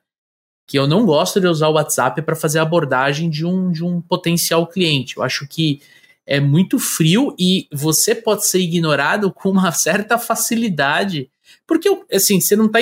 que 0.67 0.80
eu 0.80 0.88
não 0.88 1.05
gosto 1.05 1.41
de 1.41 1.47
usar 1.47 1.67
o 1.67 1.74
WhatsApp 1.74 2.21
para 2.21 2.36
fazer 2.36 2.59
abordagem 2.59 3.30
de 3.30 3.45
um, 3.45 3.71
de 3.71 3.84
um 3.84 4.01
potencial 4.01 4.65
cliente. 4.65 5.17
Eu 5.17 5.24
acho 5.24 5.47
que 5.47 5.82
é 6.26 6.39
muito 6.39 6.80
frio 6.80 7.36
e 7.38 7.67
você 7.71 8.15
pode 8.15 8.45
ser 8.47 8.59
ignorado 8.59 9.32
com 9.36 9.49
uma 9.49 9.71
certa 9.71 10.17
facilidade. 10.17 11.30
Porque, 11.67 11.89
assim, 12.11 12.39
você 12.39 12.55
não 12.55 12.67
está 12.67 12.80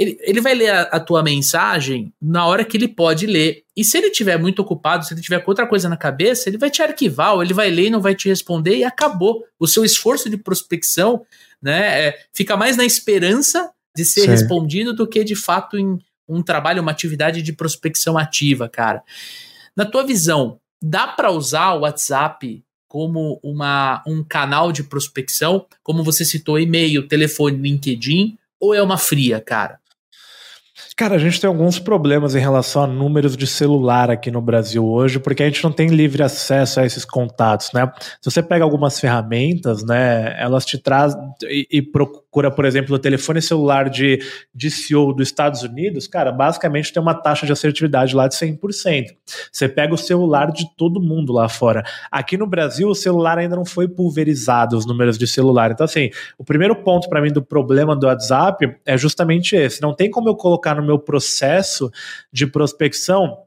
ele, 0.00 0.16
ele 0.22 0.40
vai 0.40 0.54
ler 0.54 0.70
a, 0.70 0.82
a, 0.84 0.98
tua 0.98 1.22
mensagem 1.22 2.10
na 2.22 2.46
hora 2.46 2.64
que 2.64 2.74
ele 2.74 2.88
pode 2.88 3.26
ler. 3.26 3.64
E 3.76 3.84
se 3.84 3.98
ele 3.98 4.06
estiver 4.06 4.38
muito 4.38 4.60
ocupado, 4.60 5.04
se 5.04 5.12
ele 5.12 5.20
tiver 5.20 5.40
com 5.40 5.50
outra 5.50 5.66
coisa 5.66 5.90
na 5.90 5.96
cabeça, 5.96 6.48
ele 6.48 6.56
vai 6.56 6.70
te 6.70 6.80
arquivar, 6.80 7.34
ou 7.34 7.42
ele 7.42 7.52
vai 7.52 7.68
ler 7.68 7.88
e 7.88 7.90
não 7.90 8.00
vai 8.00 8.14
te 8.14 8.26
responder 8.26 8.78
e 8.78 8.84
acabou. 8.84 9.44
O 9.58 9.66
seu 9.66 9.84
esforço 9.84 10.30
de 10.30 10.38
prospecção 10.38 11.20
né, 11.60 12.06
é, 12.06 12.18
fica 12.32 12.56
mais 12.56 12.78
na 12.78 12.84
esperança 12.86 13.70
de 13.94 14.06
ser 14.06 14.22
Sim. 14.22 14.28
respondido 14.28 14.94
do 14.94 15.06
que 15.06 15.22
de 15.22 15.36
fato 15.36 15.76
em 15.76 15.98
um 16.26 16.42
trabalho, 16.42 16.80
uma 16.80 16.92
atividade 16.92 17.42
de 17.42 17.52
prospecção 17.52 18.16
ativa, 18.16 18.70
cara. 18.70 19.02
Na 19.76 19.84
tua 19.84 20.02
visão, 20.02 20.58
dá 20.82 21.08
para 21.08 21.30
usar 21.30 21.74
o 21.74 21.80
WhatsApp 21.80 22.64
como 22.88 23.38
uma, 23.42 24.02
um 24.06 24.24
canal 24.24 24.72
de 24.72 24.82
prospecção, 24.82 25.66
como 25.82 26.02
você 26.02 26.24
citou, 26.24 26.58
e-mail, 26.58 27.06
telefone, 27.06 27.58
LinkedIn, 27.58 28.38
ou 28.58 28.74
é 28.74 28.82
uma 28.82 28.96
fria, 28.96 29.40
cara? 29.40 29.78
Cara, 31.00 31.14
a 31.14 31.18
gente 31.18 31.40
tem 31.40 31.48
alguns 31.48 31.78
problemas 31.78 32.34
em 32.34 32.40
relação 32.40 32.82
a 32.82 32.86
números 32.86 33.34
de 33.34 33.46
celular 33.46 34.10
aqui 34.10 34.30
no 34.30 34.42
Brasil 34.42 34.84
hoje, 34.84 35.18
porque 35.18 35.42
a 35.42 35.46
gente 35.46 35.64
não 35.64 35.72
tem 35.72 35.88
livre 35.88 36.22
acesso 36.22 36.78
a 36.78 36.84
esses 36.84 37.06
contatos, 37.06 37.70
né? 37.72 37.90
Se 38.20 38.30
você 38.30 38.42
pega 38.42 38.64
algumas 38.64 39.00
ferramentas, 39.00 39.82
né, 39.82 40.38
elas 40.38 40.66
te 40.66 40.76
trazem 40.76 41.18
e, 41.44 41.66
e 41.78 41.80
por 42.30 42.64
exemplo, 42.64 42.94
o 42.94 42.98
telefone 42.98 43.42
celular 43.42 43.90
de, 43.90 44.20
de 44.54 44.70
CEO 44.70 45.12
dos 45.12 45.28
Estados 45.28 45.62
Unidos, 45.62 46.06
cara, 46.06 46.30
basicamente 46.30 46.92
tem 46.92 47.02
uma 47.02 47.14
taxa 47.14 47.44
de 47.44 47.52
assertividade 47.52 48.14
lá 48.14 48.28
de 48.28 48.36
100%. 48.36 49.06
Você 49.50 49.68
pega 49.68 49.92
o 49.92 49.98
celular 49.98 50.52
de 50.52 50.64
todo 50.76 51.00
mundo 51.00 51.32
lá 51.32 51.48
fora. 51.48 51.82
Aqui 52.10 52.36
no 52.36 52.46
Brasil, 52.46 52.88
o 52.88 52.94
celular 52.94 53.38
ainda 53.38 53.56
não 53.56 53.64
foi 53.64 53.88
pulverizado, 53.88 54.76
os 54.76 54.86
números 54.86 55.18
de 55.18 55.26
celular. 55.26 55.72
Então, 55.72 55.84
assim, 55.84 56.10
o 56.38 56.44
primeiro 56.44 56.76
ponto 56.76 57.08
para 57.08 57.20
mim 57.20 57.32
do 57.32 57.42
problema 57.42 57.96
do 57.96 58.06
WhatsApp 58.06 58.76
é 58.86 58.96
justamente 58.96 59.56
esse. 59.56 59.82
Não 59.82 59.94
tem 59.94 60.10
como 60.10 60.28
eu 60.28 60.36
colocar 60.36 60.76
no 60.76 60.82
meu 60.82 60.98
processo 60.98 61.90
de 62.32 62.46
prospecção 62.46 63.38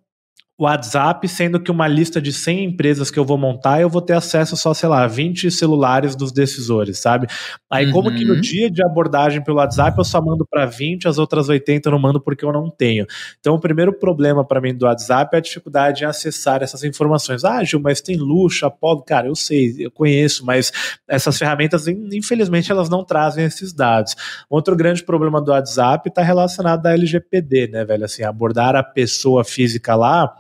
WhatsApp, 0.59 1.27
sendo 1.27 1.59
que 1.59 1.71
uma 1.71 1.87
lista 1.87 2.21
de 2.21 2.31
100 2.31 2.65
empresas 2.65 3.09
que 3.09 3.17
eu 3.17 3.25
vou 3.25 3.39
montar, 3.39 3.81
eu 3.81 3.89
vou 3.89 4.01
ter 4.01 4.13
acesso 4.13 4.55
só, 4.55 4.71
sei 4.71 4.87
lá, 4.87 5.07
20 5.07 5.49
celulares 5.49 6.15
dos 6.15 6.31
decisores, 6.31 6.99
sabe? 6.99 7.25
Aí, 7.71 7.87
uhum. 7.87 7.91
como 7.91 8.13
que 8.13 8.23
no 8.23 8.35
uhum. 8.35 8.41
dia 8.41 8.69
de 8.69 8.85
abordagem 8.85 9.43
pelo 9.43 9.57
WhatsApp 9.57 9.97
eu 9.97 10.03
só 10.03 10.21
mando 10.21 10.45
para 10.45 10.67
20, 10.67 11.07
as 11.07 11.17
outras 11.17 11.49
80 11.49 11.89
eu 11.89 11.91
não 11.91 11.99
mando 11.99 12.21
porque 12.21 12.45
eu 12.45 12.53
não 12.53 12.69
tenho. 12.69 13.07
Então, 13.39 13.55
o 13.55 13.59
primeiro 13.59 13.91
problema 13.93 14.45
para 14.45 14.61
mim 14.61 14.75
do 14.75 14.85
WhatsApp 14.85 15.35
é 15.35 15.39
a 15.39 15.41
dificuldade 15.41 16.03
em 16.03 16.07
acessar 16.07 16.61
essas 16.61 16.83
informações. 16.83 17.43
Ah, 17.43 17.63
Gil, 17.63 17.79
mas 17.79 17.99
tem 17.99 18.15
luxo, 18.15 18.63
Apolo, 18.63 19.01
cara, 19.01 19.27
eu 19.27 19.35
sei, 19.35 19.75
eu 19.79 19.89
conheço, 19.89 20.45
mas 20.45 20.71
essas 21.07 21.35
ferramentas, 21.35 21.87
infelizmente, 21.87 22.71
elas 22.71 22.89
não 22.89 23.03
trazem 23.03 23.43
esses 23.43 23.73
dados. 23.73 24.15
Outro 24.47 24.75
grande 24.75 25.03
problema 25.03 25.41
do 25.41 25.51
WhatsApp 25.51 26.09
está 26.09 26.21
relacionado 26.21 26.85
à 26.85 26.93
LGPD, 26.93 27.69
né, 27.69 27.83
velho? 27.83 28.05
Assim, 28.05 28.21
abordar 28.21 28.75
a 28.75 28.83
pessoa 28.83 29.43
física 29.43 29.95
lá 29.95 30.31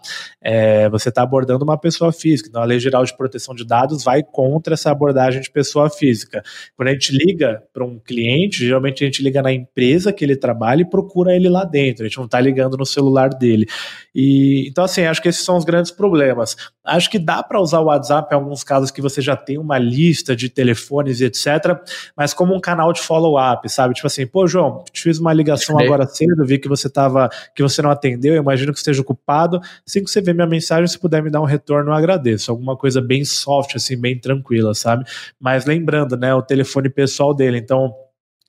é, 0.41 0.89
você 0.89 1.09
está 1.09 1.23
abordando 1.23 1.63
uma 1.63 1.77
pessoa 1.77 2.11
física. 2.11 2.49
Então, 2.49 2.61
a 2.61 2.65
Lei 2.65 2.79
Geral 2.79 3.03
de 3.03 3.15
Proteção 3.15 3.55
de 3.55 3.65
Dados 3.65 4.03
vai 4.03 4.23
contra 4.23 4.73
essa 4.73 4.91
abordagem 4.91 5.41
de 5.41 5.51
pessoa 5.51 5.89
física. 5.89 6.43
Quando 6.75 6.89
a 6.89 6.91
gente 6.91 7.15
liga 7.15 7.63
para 7.73 7.83
um 7.83 7.99
cliente, 7.99 8.65
geralmente 8.65 9.03
a 9.03 9.07
gente 9.07 9.23
liga 9.23 9.41
na 9.41 9.51
empresa 9.51 10.13
que 10.13 10.23
ele 10.23 10.35
trabalha 10.35 10.81
e 10.81 10.89
procura 10.89 11.35
ele 11.35 11.49
lá 11.49 11.63
dentro. 11.63 12.03
A 12.03 12.07
gente 12.07 12.17
não 12.17 12.25
está 12.25 12.39
ligando 12.39 12.77
no 12.77 12.85
celular 12.85 13.29
dele. 13.29 13.65
E 14.13 14.67
então, 14.67 14.83
assim, 14.83 15.03
acho 15.03 15.21
que 15.21 15.29
esses 15.29 15.43
são 15.43 15.57
os 15.57 15.65
grandes 15.65 15.91
problemas. 15.91 16.55
Acho 16.85 17.09
que 17.09 17.17
dá 17.17 17.41
para 17.41 17.61
usar 17.61 17.79
o 17.79 17.85
WhatsApp 17.85 18.33
em 18.33 18.35
alguns 18.35 18.63
casos 18.63 18.91
que 18.91 19.01
você 19.01 19.21
já 19.21 19.35
tem 19.37 19.57
uma 19.57 19.77
lista 19.77 20.35
de 20.35 20.49
telefones 20.49 21.21
e 21.21 21.25
etc., 21.25 21.79
mas 22.15 22.33
como 22.33 22.53
um 22.53 22.59
canal 22.59 22.91
de 22.91 22.99
follow-up, 22.99 23.69
sabe? 23.69 23.93
Tipo 23.93 24.07
assim, 24.07 24.27
pô, 24.27 24.45
João, 24.45 24.83
te 24.91 25.01
fiz 25.01 25.17
uma 25.17 25.31
ligação 25.31 25.79
agora 25.79 26.05
cedo, 26.05 26.45
vi 26.45 26.59
que 26.59 26.67
você 26.67 26.89
tava, 26.89 27.29
que 27.55 27.63
você 27.63 27.81
não 27.81 27.89
atendeu, 27.89 28.33
eu 28.33 28.41
imagino 28.41 28.73
que 28.73 28.79
esteja 28.79 29.01
ocupado. 29.01 29.61
Assim 29.87 30.03
que 30.03 30.09
você 30.09 30.19
vê 30.19 30.33
minha 30.33 30.47
mensagem, 30.47 30.87
se 30.87 30.99
puder 30.99 31.23
me 31.23 31.29
dar 31.29 31.41
um 31.41 31.45
retorno, 31.45 31.91
eu 31.91 31.95
agradeço. 31.95 32.51
Alguma 32.51 32.75
coisa 32.75 33.01
bem 33.01 33.23
soft, 33.23 33.75
assim, 33.75 33.95
bem 33.95 34.19
tranquila, 34.19 34.73
sabe? 34.73 35.05
Mas 35.39 35.65
lembrando, 35.65 36.17
né, 36.17 36.33
o 36.35 36.41
telefone 36.41 36.89
pessoal 36.89 37.33
dele, 37.33 37.57
então 37.57 37.93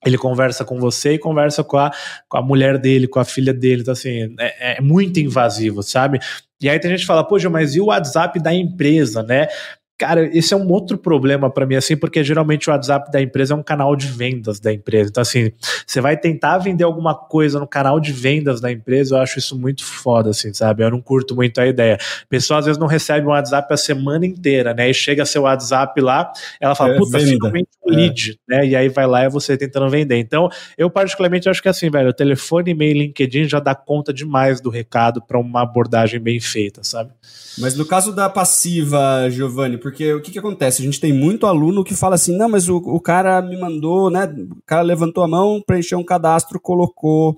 ele 0.05 0.19
conversa 0.19 0.65
com 0.65 0.79
você 0.79 1.15
e 1.15 1.19
conversa 1.19 1.65
com 1.65 1.77
a, 1.77 1.91
com 2.29 2.37
a 2.37 2.43
mulher 2.43 2.79
dele, 2.79 3.09
com 3.09 3.21
a 3.21 3.25
filha 3.25 3.53
dele. 3.53 3.83
Então, 3.83 3.93
assim, 3.93 4.35
é, 4.39 4.77
é 4.79 4.81
muito 4.81 5.19
invasivo, 5.21 5.83
sabe? 5.83 6.21
E 6.61 6.69
aí 6.69 6.79
tem 6.79 6.91
gente 6.91 7.01
que 7.01 7.07
fala, 7.07 7.25
poxa, 7.25 7.51
mas 7.51 7.75
e 7.75 7.81
o 7.81 7.87
WhatsApp 7.87 8.41
da 8.41 8.53
empresa, 8.55 9.23
né? 9.23 9.49
Cara, 9.97 10.27
esse 10.37 10.53
é 10.53 10.57
um 10.57 10.69
outro 10.73 10.99
problema 10.99 11.49
para 11.49 11.65
mim, 11.65 11.77
assim, 11.77 11.97
porque 11.97 12.25
geralmente 12.25 12.69
o 12.69 12.73
WhatsApp 12.73 13.13
da 13.13 13.23
empresa 13.23 13.55
é 13.55 13.57
um 13.57 13.63
canal 13.63 13.95
de 13.95 14.09
vendas 14.09 14.59
da 14.59 14.73
empresa. 14.73 15.11
Então, 15.11 15.23
assim, 15.23 15.53
você 15.87 16.01
vai 16.01 16.17
tentar 16.17 16.59
vender 16.59 16.83
alguma 16.83 17.15
coisa 17.15 17.61
no 17.61 17.67
canal 17.67 18.01
de 18.01 18.13
vendas 18.13 18.61
da 18.61 18.73
empresa, 18.73 19.15
eu 19.15 19.21
acho 19.21 19.39
isso 19.39 19.57
muito 19.57 19.85
foda, 19.85 20.31
assim, 20.31 20.53
sabe? 20.53 20.83
Eu 20.83 20.91
não 20.91 21.01
curto 21.01 21.37
muito 21.37 21.61
a 21.61 21.67
ideia. 21.67 21.95
A 21.95 22.27
pessoa 22.29 22.59
às 22.59 22.67
vezes 22.67 22.79
não 22.79 22.89
recebe 22.89 23.25
um 23.25 23.31
WhatsApp 23.31 23.73
a 23.73 23.77
semana 23.77 24.27
inteira, 24.27 24.75
né? 24.75 24.91
E 24.91 24.95
chega 24.95 25.25
seu 25.25 25.43
WhatsApp 25.43 26.01
lá, 26.01 26.33
ela 26.61 26.75
fala, 26.75 26.95
é, 26.95 26.99
puta, 26.99 27.19
venda. 27.19 27.31
finalmente 27.31 27.69
um 27.87 27.93
é. 27.93 27.97
lead, 27.97 28.39
né? 28.49 28.67
E 28.67 28.75
aí 28.75 28.89
vai 28.89 29.07
lá 29.07 29.25
e 29.25 29.29
você 29.29 29.57
tentando 29.57 29.89
vender. 29.89 30.19
Então, 30.19 30.49
eu 30.77 30.91
particularmente 30.91 31.49
acho 31.49 31.63
que 31.63 31.69
assim, 31.69 31.89
velho, 31.89 32.09
o 32.09 32.13
telefone, 32.13 32.73
e-mail, 32.73 32.99
LinkedIn 32.99 33.45
já 33.45 33.61
dá 33.61 33.77
conta 33.77 34.13
demais 34.13 34.61
do 34.61 34.71
recado 34.71 35.23
para 35.23 35.39
uma 35.39 35.63
abordagem 35.63 36.19
bem 36.19 36.41
feita, 36.41 36.83
sabe? 36.83 37.13
Mas 37.59 37.77
no 37.77 37.85
caso 37.85 38.13
da 38.13 38.29
passiva, 38.29 39.29
Giovanni, 39.31 39.79
porque 39.85 40.15
o 40.15 40.23
que, 40.23 40.33
que 40.33 40.39
acontece? 40.39 40.81
A 40.81 40.85
gente 40.87 40.99
tem 40.99 41.13
muito 41.13 41.47
aluno 41.47 41.85
que 41.85 41.95
fala 41.95 42.15
assim, 42.15 42.35
não, 42.35 42.49
mas 42.49 42.71
o, 42.71 42.79
o 42.79 42.99
cara 42.99 43.43
me 43.43 43.55
mandou, 43.55 44.09
né? 44.09 44.25
O 44.25 44.63
cara 44.65 44.81
levantou 44.81 45.23
a 45.23 45.29
mão, 45.29 45.61
preencheu 45.61 45.99
um 45.99 46.05
cadastro, 46.05 46.59
colocou 46.59 47.37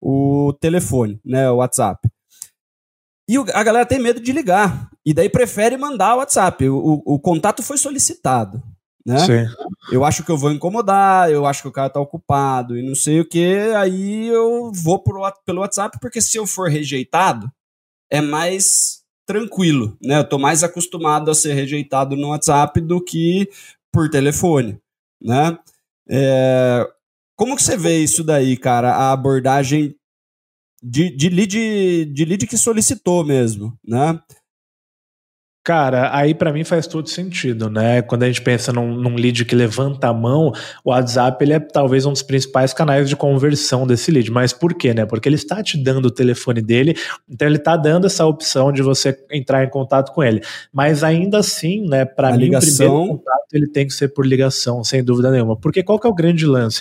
o 0.00 0.56
telefone, 0.60 1.20
né? 1.24 1.50
O 1.50 1.56
WhatsApp. 1.56 2.08
E 3.28 3.36
a 3.36 3.64
galera 3.64 3.84
tem 3.84 3.98
medo 3.98 4.20
de 4.20 4.30
ligar. 4.30 4.88
E 5.04 5.12
daí 5.12 5.28
prefere 5.28 5.76
mandar 5.76 6.14
o 6.14 6.18
WhatsApp. 6.18 6.68
O, 6.68 6.76
o, 6.76 7.14
o 7.14 7.18
contato 7.18 7.64
foi 7.64 7.76
solicitado. 7.76 8.62
Né? 9.04 9.18
Sim. 9.18 9.54
Eu 9.90 10.04
acho 10.04 10.22
que 10.22 10.30
eu 10.30 10.38
vou 10.38 10.52
incomodar, 10.52 11.28
eu 11.32 11.46
acho 11.46 11.62
que 11.62 11.68
o 11.68 11.72
cara 11.72 11.90
tá 11.90 11.98
ocupado 11.98 12.78
e 12.78 12.82
não 12.86 12.94
sei 12.94 13.18
o 13.18 13.28
que, 13.28 13.56
aí 13.76 14.28
eu 14.28 14.70
vou 14.72 15.02
pro, 15.02 15.20
pelo 15.44 15.62
WhatsApp, 15.62 15.98
porque 16.00 16.20
se 16.20 16.36
eu 16.36 16.46
for 16.46 16.70
rejeitado, 16.70 17.50
é 18.08 18.20
mais 18.20 18.98
tranquilo, 19.28 19.94
né? 20.02 20.20
Eu 20.20 20.26
tô 20.26 20.38
mais 20.38 20.64
acostumado 20.64 21.30
a 21.30 21.34
ser 21.34 21.52
rejeitado 21.52 22.16
no 22.16 22.28
WhatsApp 22.28 22.80
do 22.80 22.98
que 22.98 23.46
por 23.92 24.08
telefone, 24.08 24.80
né? 25.22 25.58
É... 26.08 26.88
Como 27.36 27.54
que 27.54 27.62
você 27.62 27.76
vê 27.76 27.98
isso 27.98 28.24
daí, 28.24 28.56
cara? 28.56 28.94
A 28.94 29.12
abordagem 29.12 29.94
de, 30.82 31.14
de, 31.14 31.28
lead, 31.28 32.06
de 32.06 32.24
lead 32.24 32.46
que 32.46 32.56
solicitou 32.56 33.22
mesmo, 33.22 33.78
né? 33.86 34.18
Cara, 35.68 36.16
aí 36.16 36.34
para 36.34 36.50
mim 36.50 36.64
faz 36.64 36.86
todo 36.86 37.10
sentido, 37.10 37.68
né? 37.68 38.00
Quando 38.00 38.22
a 38.22 38.26
gente 38.26 38.40
pensa 38.40 38.72
num, 38.72 38.90
num, 38.94 39.16
lead 39.16 39.44
que 39.44 39.54
levanta 39.54 40.08
a 40.08 40.14
mão, 40.14 40.50
o 40.82 40.88
WhatsApp 40.88 41.44
ele 41.44 41.52
é 41.52 41.60
talvez 41.60 42.06
um 42.06 42.12
dos 42.12 42.22
principais 42.22 42.72
canais 42.72 43.06
de 43.06 43.14
conversão 43.14 43.86
desse 43.86 44.10
lead. 44.10 44.30
Mas 44.30 44.50
por 44.50 44.72
quê, 44.72 44.94
né? 44.94 45.04
Porque 45.04 45.28
ele 45.28 45.36
está 45.36 45.62
te 45.62 45.76
dando 45.76 46.06
o 46.06 46.10
telefone 46.10 46.62
dele, 46.62 46.96
então 47.28 47.46
ele 47.46 47.58
está 47.58 47.76
dando 47.76 48.06
essa 48.06 48.24
opção 48.24 48.72
de 48.72 48.80
você 48.80 49.14
entrar 49.30 49.62
em 49.62 49.68
contato 49.68 50.10
com 50.14 50.24
ele. 50.24 50.40
Mas 50.72 51.04
ainda 51.04 51.36
assim, 51.36 51.86
né? 51.86 52.06
Para 52.06 52.32
mim, 52.32 52.44
ligação... 52.44 52.70
o 52.70 52.76
primeiro 52.78 53.18
contato 53.18 53.46
ele 53.52 53.68
tem 53.68 53.86
que 53.86 53.92
ser 53.92 54.08
por 54.08 54.26
ligação, 54.26 54.82
sem 54.82 55.04
dúvida 55.04 55.30
nenhuma. 55.30 55.54
Porque 55.54 55.82
qual 55.82 56.00
que 56.00 56.06
é 56.06 56.10
o 56.10 56.14
grande 56.14 56.46
lance? 56.46 56.80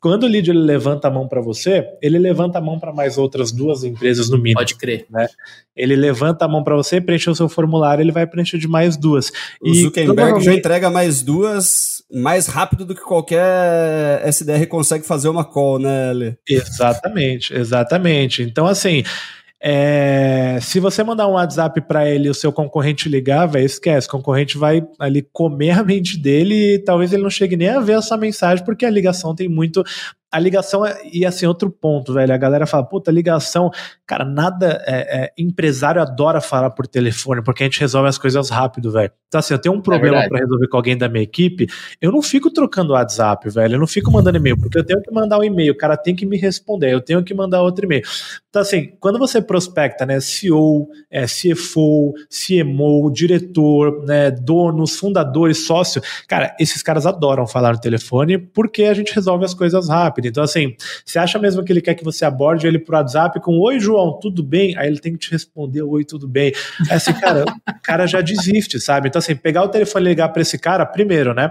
Quando 0.00 0.24
o 0.24 0.26
lead 0.26 0.50
ele 0.50 0.60
levanta 0.60 1.08
a 1.08 1.10
mão 1.10 1.26
para 1.26 1.40
você, 1.40 1.84
ele 2.00 2.18
levanta 2.18 2.58
a 2.58 2.60
mão 2.60 2.78
para 2.78 2.92
mais 2.92 3.18
outras 3.18 3.50
duas 3.50 3.82
empresas 3.82 4.30
no 4.30 4.36
mínimo. 4.36 4.58
Pode 4.58 4.76
crer. 4.76 5.06
Né? 5.10 5.26
Ele 5.74 5.96
levanta 5.96 6.44
a 6.44 6.48
mão 6.48 6.62
para 6.62 6.76
você, 6.76 7.00
preenche 7.00 7.28
o 7.28 7.34
seu 7.34 7.48
formulário, 7.48 8.02
ele 8.02 8.12
vai 8.12 8.26
preencher 8.26 8.58
de 8.58 8.68
mais 8.68 8.96
duas. 8.96 9.30
O 9.60 9.68
e 9.68 9.82
Zuckerberg 9.82 10.40
já 10.40 10.54
entrega 10.54 10.90
mais 10.90 11.22
duas 11.22 11.98
mais 12.10 12.46
rápido 12.46 12.86
do 12.86 12.94
que 12.94 13.02
qualquer 13.02 14.26
SDR 14.26 14.66
consegue 14.66 15.06
fazer 15.06 15.28
uma 15.28 15.44
call, 15.44 15.78
né, 15.78 16.12
Lê? 16.12 16.36
Exatamente, 16.48 17.54
exatamente. 17.54 18.42
Então, 18.42 18.66
assim, 18.66 19.04
é, 19.60 20.58
se 20.62 20.78
você 20.78 21.02
mandar 21.02 21.26
um 21.26 21.32
WhatsApp 21.32 21.80
para 21.80 22.08
ele 22.08 22.28
e 22.28 22.30
o 22.30 22.34
seu 22.34 22.52
concorrente 22.52 23.08
ligar, 23.08 23.46
velho, 23.46 23.66
esquece. 23.66 24.06
O 24.06 24.10
concorrente 24.10 24.56
vai 24.56 24.86
ali 24.98 25.22
comer 25.32 25.70
a 25.70 25.82
mente 25.82 26.16
dele 26.16 26.74
e 26.74 26.78
talvez 26.78 27.12
ele 27.12 27.22
não 27.22 27.30
chegue 27.30 27.56
nem 27.56 27.68
a 27.68 27.80
ver 27.80 27.98
essa 27.98 28.16
mensagem, 28.16 28.64
porque 28.64 28.86
a 28.86 28.90
ligação 28.90 29.34
tem 29.34 29.48
muito 29.48 29.82
a 30.30 30.38
ligação 30.38 30.84
é, 30.84 31.00
e 31.10 31.24
assim, 31.24 31.46
outro 31.46 31.70
ponto, 31.70 32.12
velho. 32.12 32.32
A 32.32 32.36
galera 32.36 32.66
fala, 32.66 32.84
puta, 32.84 33.10
ligação, 33.10 33.70
cara, 34.06 34.24
nada. 34.24 34.82
É, 34.86 35.24
é, 35.24 35.32
empresário 35.38 36.02
adora 36.02 36.40
falar 36.40 36.70
por 36.70 36.86
telefone, 36.86 37.42
porque 37.42 37.62
a 37.62 37.66
gente 37.66 37.80
resolve 37.80 38.08
as 38.08 38.18
coisas 38.18 38.50
rápido, 38.50 38.92
velho. 38.92 39.10
Então, 39.26 39.38
assim, 39.38 39.54
eu 39.54 39.58
tenho 39.58 39.74
um 39.74 39.80
problema 39.80 40.22
é 40.22 40.28
para 40.28 40.38
resolver 40.38 40.68
com 40.68 40.76
alguém 40.76 40.96
da 40.96 41.08
minha 41.08 41.22
equipe, 41.22 41.66
eu 42.00 42.12
não 42.12 42.22
fico 42.22 42.50
trocando 42.50 42.92
WhatsApp, 42.92 43.48
velho. 43.48 43.74
Eu 43.74 43.78
não 43.78 43.86
fico 43.86 44.10
mandando 44.10 44.36
e-mail, 44.38 44.58
porque 44.58 44.78
eu 44.78 44.84
tenho 44.84 45.00
que 45.02 45.10
mandar 45.10 45.38
um 45.38 45.44
e-mail, 45.44 45.72
o 45.72 45.76
cara 45.76 45.96
tem 45.96 46.14
que 46.14 46.26
me 46.26 46.36
responder, 46.36 46.92
eu 46.92 47.00
tenho 47.00 47.22
que 47.22 47.32
mandar 47.32 47.62
outro 47.62 47.84
e-mail. 47.84 48.02
Então, 48.50 48.62
assim, 48.62 48.92
quando 49.00 49.18
você 49.18 49.40
prospecta, 49.40 50.04
né, 50.04 50.20
CEO, 50.20 50.88
é, 51.10 51.24
CFO, 51.26 52.14
CMO, 52.28 53.10
diretor, 53.10 54.04
né, 54.04 54.30
donos, 54.30 54.98
fundadores, 54.98 55.66
sócio, 55.66 56.02
cara, 56.26 56.54
esses 56.58 56.82
caras 56.82 57.06
adoram 57.06 57.46
falar 57.46 57.72
no 57.72 57.80
telefone 57.80 58.38
porque 58.38 58.84
a 58.84 58.94
gente 58.94 59.14
resolve 59.14 59.44
as 59.44 59.54
coisas 59.54 59.88
rápido 59.88 60.17
rápida. 60.18 60.28
Então, 60.28 60.42
assim, 60.42 60.74
você 61.04 61.18
acha 61.18 61.38
mesmo 61.38 61.64
que 61.64 61.72
ele 61.72 61.80
quer 61.80 61.94
que 61.94 62.04
você 62.04 62.24
aborde 62.24 62.66
ele 62.66 62.78
pro 62.78 62.96
WhatsApp 62.96 63.40
com 63.40 63.58
Oi, 63.58 63.80
João, 63.80 64.18
tudo 64.20 64.42
bem? 64.42 64.76
Aí 64.76 64.88
ele 64.88 64.98
tem 64.98 65.12
que 65.12 65.18
te 65.18 65.30
responder 65.30 65.82
Oi, 65.82 66.04
tudo 66.04 66.28
bem. 66.28 66.52
É 66.90 66.94
assim, 66.94 67.12
cara, 67.14 67.44
o 67.44 67.82
cara 67.82 68.06
já 68.06 68.20
desiste, 68.20 68.80
sabe? 68.80 69.08
Então, 69.08 69.18
assim, 69.18 69.36
pegar 69.36 69.62
o 69.62 69.68
telefone 69.68 70.06
e 70.06 70.08
ligar 70.08 70.28
para 70.28 70.42
esse 70.42 70.58
cara, 70.58 70.84
primeiro, 70.84 71.32
né? 71.32 71.50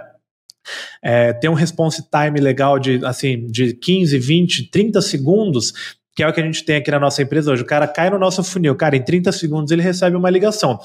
É, 1.01 1.32
ter 1.32 1.47
um 1.47 1.53
response 1.53 2.03
time 2.11 2.41
legal 2.41 2.78
de 2.78 2.99
assim 3.05 3.47
de 3.47 3.74
15, 3.74 4.20
20, 4.20 4.70
30 4.70 5.01
segundos 5.01 5.95
que 6.13 6.24
é 6.24 6.28
o 6.28 6.34
que 6.34 6.41
a 6.41 6.43
gente 6.43 6.65
tem 6.65 6.78
aqui 6.78 6.89
na 6.89 6.99
nossa 6.99 7.22
empresa 7.22 7.51
hoje. 7.51 7.61
O 7.61 7.65
cara 7.65 7.88
cai 7.88 8.09
no 8.09 8.18
nosso 8.18 8.43
funil, 8.43 8.76
cara, 8.76 8.97
em 8.97 9.03
30 9.03 9.32
segundos 9.32 9.72
ele 9.72 9.84
recebe 9.84 10.18
uma 10.18 10.32
ligação. 10.32 10.80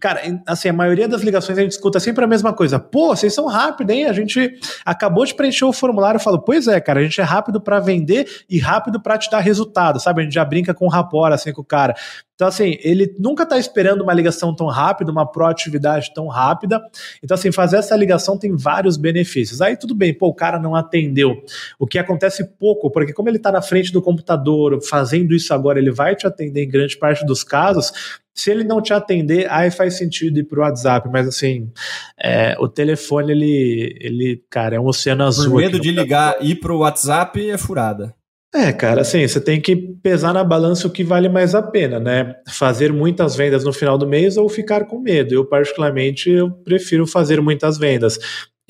Cara, 0.00 0.22
assim, 0.46 0.68
a 0.68 0.72
maioria 0.72 1.06
das 1.06 1.20
ligações 1.20 1.58
a 1.58 1.62
gente 1.62 1.72
escuta 1.72 2.00
sempre 2.00 2.24
a 2.24 2.26
mesma 2.26 2.54
coisa. 2.54 2.78
Pô, 2.78 3.14
vocês 3.14 3.34
são 3.34 3.46
rápidos, 3.46 3.94
hein? 3.94 4.06
A 4.06 4.12
gente 4.14 4.58
acabou 4.84 5.26
de 5.26 5.34
preencher 5.34 5.66
o 5.66 5.72
formulário 5.72 6.18
e 6.18 6.22
fala, 6.22 6.42
pois 6.42 6.66
é, 6.66 6.80
cara, 6.80 7.00
a 7.00 7.02
gente 7.02 7.20
é 7.20 7.24
rápido 7.24 7.60
para 7.60 7.78
vender 7.80 8.26
e 8.48 8.58
rápido 8.58 9.00
para 9.00 9.18
te 9.18 9.30
dar 9.30 9.40
resultado, 9.40 10.00
sabe? 10.00 10.22
A 10.22 10.24
gente 10.24 10.32
já 10.32 10.44
brinca 10.44 10.72
com 10.72 10.86
o 10.86 10.88
rapor, 10.88 11.30
assim, 11.32 11.52
com 11.52 11.60
o 11.60 11.64
cara. 11.64 11.94
Então, 12.34 12.48
assim, 12.48 12.78
ele 12.82 13.14
nunca 13.18 13.42
está 13.42 13.58
esperando 13.58 14.00
uma 14.00 14.14
ligação 14.14 14.56
tão 14.56 14.68
rápida, 14.68 15.12
uma 15.12 15.30
proatividade 15.30 16.14
tão 16.14 16.26
rápida. 16.28 16.80
Então, 17.22 17.34
assim, 17.34 17.52
fazer 17.52 17.76
essa 17.76 17.94
ligação 17.94 18.38
tem 18.38 18.56
vários 18.56 18.96
benefícios. 18.96 19.60
Aí 19.60 19.76
tudo 19.76 19.94
bem, 19.94 20.14
pô, 20.14 20.28
o 20.28 20.34
cara 20.34 20.58
não 20.58 20.74
atendeu. 20.74 21.44
O 21.78 21.86
que 21.86 21.98
acontece 21.98 22.42
pouco, 22.58 22.90
porque 22.90 23.12
como 23.12 23.28
ele 23.28 23.36
está 23.36 23.52
na 23.52 23.60
frente 23.60 23.92
do 23.92 24.00
computador 24.00 24.80
fazendo 24.82 25.34
isso 25.34 25.52
agora, 25.52 25.78
ele 25.78 25.90
vai 25.90 26.16
te 26.16 26.26
atender 26.26 26.64
em 26.64 26.68
grande 26.70 26.96
parte 26.96 27.26
dos 27.26 27.44
casos. 27.44 27.92
Se 28.34 28.50
ele 28.50 28.64
não 28.64 28.80
te 28.80 28.92
atender, 28.92 29.50
aí 29.50 29.70
faz 29.70 29.98
sentido 29.98 30.38
ir 30.38 30.44
pro 30.44 30.62
WhatsApp, 30.62 31.08
mas 31.12 31.26
assim, 31.26 31.70
é, 32.18 32.56
o 32.58 32.68
telefone, 32.68 33.32
ele, 33.32 33.96
ele, 34.00 34.44
cara, 34.48 34.76
é 34.76 34.80
um 34.80 34.86
oceano 34.86 35.24
azul. 35.24 35.52
Por 35.52 35.60
medo 35.60 35.80
de 35.80 35.90
ligar 35.90 36.36
e 36.40 36.52
ir 36.52 36.54
pro 36.56 36.78
WhatsApp 36.78 37.50
é 37.50 37.58
furada. 37.58 38.14
É, 38.52 38.72
cara, 38.72 39.02
assim, 39.02 39.26
você 39.26 39.40
tem 39.40 39.60
que 39.60 39.76
pesar 39.76 40.32
na 40.32 40.42
balança 40.42 40.88
o 40.88 40.90
que 40.90 41.04
vale 41.04 41.28
mais 41.28 41.54
a 41.54 41.62
pena, 41.62 42.00
né? 42.00 42.34
Fazer 42.48 42.92
muitas 42.92 43.36
vendas 43.36 43.64
no 43.64 43.72
final 43.72 43.96
do 43.96 44.08
mês 44.08 44.36
ou 44.36 44.48
ficar 44.48 44.86
com 44.86 44.98
medo. 44.98 45.32
Eu, 45.32 45.44
particularmente, 45.44 46.28
eu 46.28 46.50
prefiro 46.50 47.06
fazer 47.06 47.40
muitas 47.40 47.78
vendas. 47.78 48.18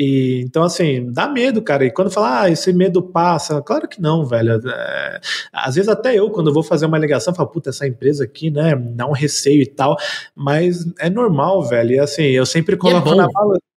E, 0.02 0.40
então, 0.46 0.62
assim, 0.62 1.12
dá 1.12 1.28
medo, 1.28 1.60
cara. 1.60 1.84
E 1.84 1.90
quando 1.90 2.10
fala, 2.10 2.40
ah, 2.40 2.50
esse 2.50 2.72
medo 2.72 3.02
passa, 3.02 3.60
claro 3.60 3.86
que 3.86 4.00
não, 4.00 4.24
velho. 4.24 4.58
É, 4.66 5.20
às 5.52 5.74
vezes 5.74 5.90
até 5.90 6.18
eu, 6.18 6.30
quando 6.30 6.46
eu 6.46 6.54
vou 6.54 6.62
fazer 6.62 6.86
uma 6.86 6.96
ligação, 6.96 7.34
falo, 7.34 7.50
puta, 7.50 7.68
essa 7.68 7.86
empresa 7.86 8.24
aqui, 8.24 8.50
né, 8.50 8.74
dá 8.74 9.06
um 9.06 9.12
receio 9.12 9.60
e 9.60 9.66
tal. 9.66 9.98
Mas 10.34 10.90
é 10.98 11.10
normal, 11.10 11.62
velho. 11.68 11.96
E 11.96 11.98
assim, 11.98 12.22
eu 12.22 12.46
sempre 12.46 12.78
coloco 12.78 13.10
é 13.10 13.14
na 13.14 13.28
balança. 13.28 13.69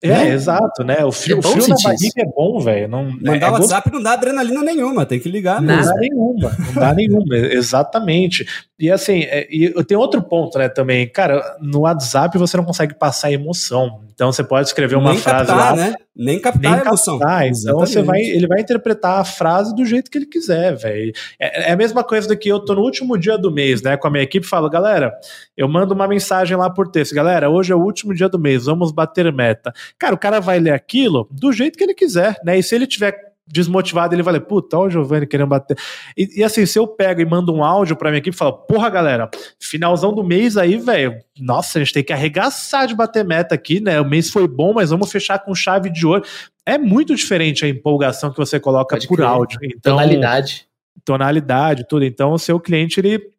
É, 0.00 0.08
né? 0.08 0.28
exato, 0.28 0.84
né? 0.84 1.04
O 1.04 1.10
frio, 1.10 1.36
é 1.36 1.38
o 1.40 1.42
frio 1.42 1.66
na 1.66 1.74
barriga 1.74 2.06
isso. 2.06 2.20
é 2.20 2.24
bom, 2.24 2.60
velho. 2.60 2.86
Não, 2.86 3.10
Mandar 3.20 3.48
é, 3.48 3.50
WhatsApp 3.50 3.92
não 3.92 4.00
dá 4.00 4.12
adrenalina 4.12 4.62
nenhuma, 4.62 5.04
tem 5.04 5.18
que 5.18 5.28
ligar 5.28 5.60
Não 5.60 5.82
dá 5.82 5.94
nenhuma, 5.94 6.56
não 6.56 6.74
dá 6.74 6.94
nenhuma, 6.94 7.34
exatamente. 7.50 8.46
E 8.78 8.92
assim, 8.92 9.22
é, 9.22 9.48
e 9.50 9.72
eu 9.74 9.84
tenho 9.84 9.98
outro 9.98 10.22
ponto, 10.22 10.56
né, 10.56 10.68
também. 10.68 11.08
Cara, 11.08 11.42
no 11.60 11.80
WhatsApp 11.80 12.38
você 12.38 12.56
não 12.56 12.64
consegue 12.64 12.94
passar 12.94 13.32
emoção. 13.32 14.02
Então 14.14 14.30
você 14.32 14.44
pode 14.44 14.68
escrever 14.68 14.94
uma 14.94 15.10
Nem 15.10 15.18
frase 15.18 15.46
captar, 15.46 15.76
lá. 15.76 15.76
Né? 15.76 15.94
Nem 16.14 16.40
captar 16.40 16.72
nem 16.72 16.80
a 16.80 16.84
emoção. 16.84 17.18
Captar. 17.18 17.48
Então 17.48 17.78
você 17.78 18.02
vai, 18.02 18.20
ele 18.20 18.46
vai 18.46 18.60
interpretar 18.60 19.20
a 19.20 19.24
frase 19.24 19.74
do 19.74 19.84
jeito 19.84 20.10
que 20.10 20.18
ele 20.18 20.26
quiser, 20.26 20.76
velho. 20.76 21.12
É, 21.40 21.70
é, 21.70 21.72
a 21.72 21.76
mesma 21.76 22.04
coisa 22.04 22.28
do 22.28 22.36
que 22.36 22.48
eu 22.48 22.60
tô 22.60 22.74
no 22.74 22.82
último 22.82 23.18
dia 23.18 23.36
do 23.36 23.50
mês, 23.50 23.82
né, 23.82 23.96
com 23.96 24.06
a 24.06 24.10
minha 24.10 24.22
equipe, 24.22 24.46
falo, 24.46 24.70
galera, 24.70 25.12
eu 25.56 25.68
mando 25.68 25.94
uma 25.94 26.06
mensagem 26.06 26.56
lá 26.56 26.70
por 26.70 26.88
texto, 26.88 27.14
galera, 27.14 27.50
hoje 27.50 27.72
é 27.72 27.76
o 27.76 27.80
último 27.80 28.14
dia 28.14 28.28
do 28.28 28.38
mês, 28.38 28.66
vamos 28.66 28.92
bater 28.92 29.32
meta. 29.32 29.72
Cara, 29.98 30.14
o 30.14 30.18
cara 30.18 30.40
vai 30.40 30.58
ler 30.58 30.72
aquilo 30.72 31.28
do 31.30 31.52
jeito 31.52 31.78
que 31.78 31.84
ele 31.84 31.94
quiser, 31.94 32.36
né? 32.44 32.58
E 32.58 32.62
se 32.62 32.74
ele 32.74 32.86
tiver 32.86 33.28
desmotivado, 33.50 34.14
ele 34.14 34.22
vai 34.22 34.34
ler, 34.34 34.40
puta, 34.40 34.76
olha 34.76 34.88
o 34.88 34.90
Giovanni 34.90 35.26
querendo 35.26 35.48
bater. 35.48 35.76
E, 36.16 36.40
e, 36.40 36.44
assim, 36.44 36.66
se 36.66 36.78
eu 36.78 36.86
pego 36.86 37.20
e 37.20 37.24
mando 37.24 37.52
um 37.52 37.64
áudio 37.64 37.96
pra 37.96 38.10
minha 38.10 38.18
equipe 38.18 38.34
e 38.34 38.38
falo, 38.38 38.52
porra, 38.52 38.90
galera, 38.90 39.30
finalzão 39.58 40.12
do 40.12 40.22
mês 40.22 40.56
aí, 40.56 40.76
velho, 40.76 41.18
nossa, 41.40 41.78
a 41.78 41.82
gente 41.82 41.94
tem 41.94 42.04
que 42.04 42.12
arregaçar 42.12 42.86
de 42.86 42.94
bater 42.94 43.24
meta 43.24 43.54
aqui, 43.54 43.80
né? 43.80 44.00
O 44.00 44.04
mês 44.04 44.30
foi 44.30 44.46
bom, 44.46 44.74
mas 44.74 44.90
vamos 44.90 45.10
fechar 45.10 45.38
com 45.38 45.54
chave 45.54 45.90
de 45.90 46.06
ouro. 46.06 46.22
É 46.66 46.76
muito 46.76 47.14
diferente 47.14 47.64
a 47.64 47.68
empolgação 47.68 48.30
que 48.30 48.36
você 48.36 48.60
coloca 48.60 48.96
Pode 48.96 49.08
por 49.08 49.16
crer. 49.16 49.26
áudio. 49.26 49.58
Então, 49.62 49.96
tonalidade. 49.96 50.66
Tonalidade, 51.04 51.86
tudo. 51.88 52.04
Então, 52.04 52.32
o 52.32 52.38
seu 52.38 52.60
cliente, 52.60 53.00
ele 53.00 53.30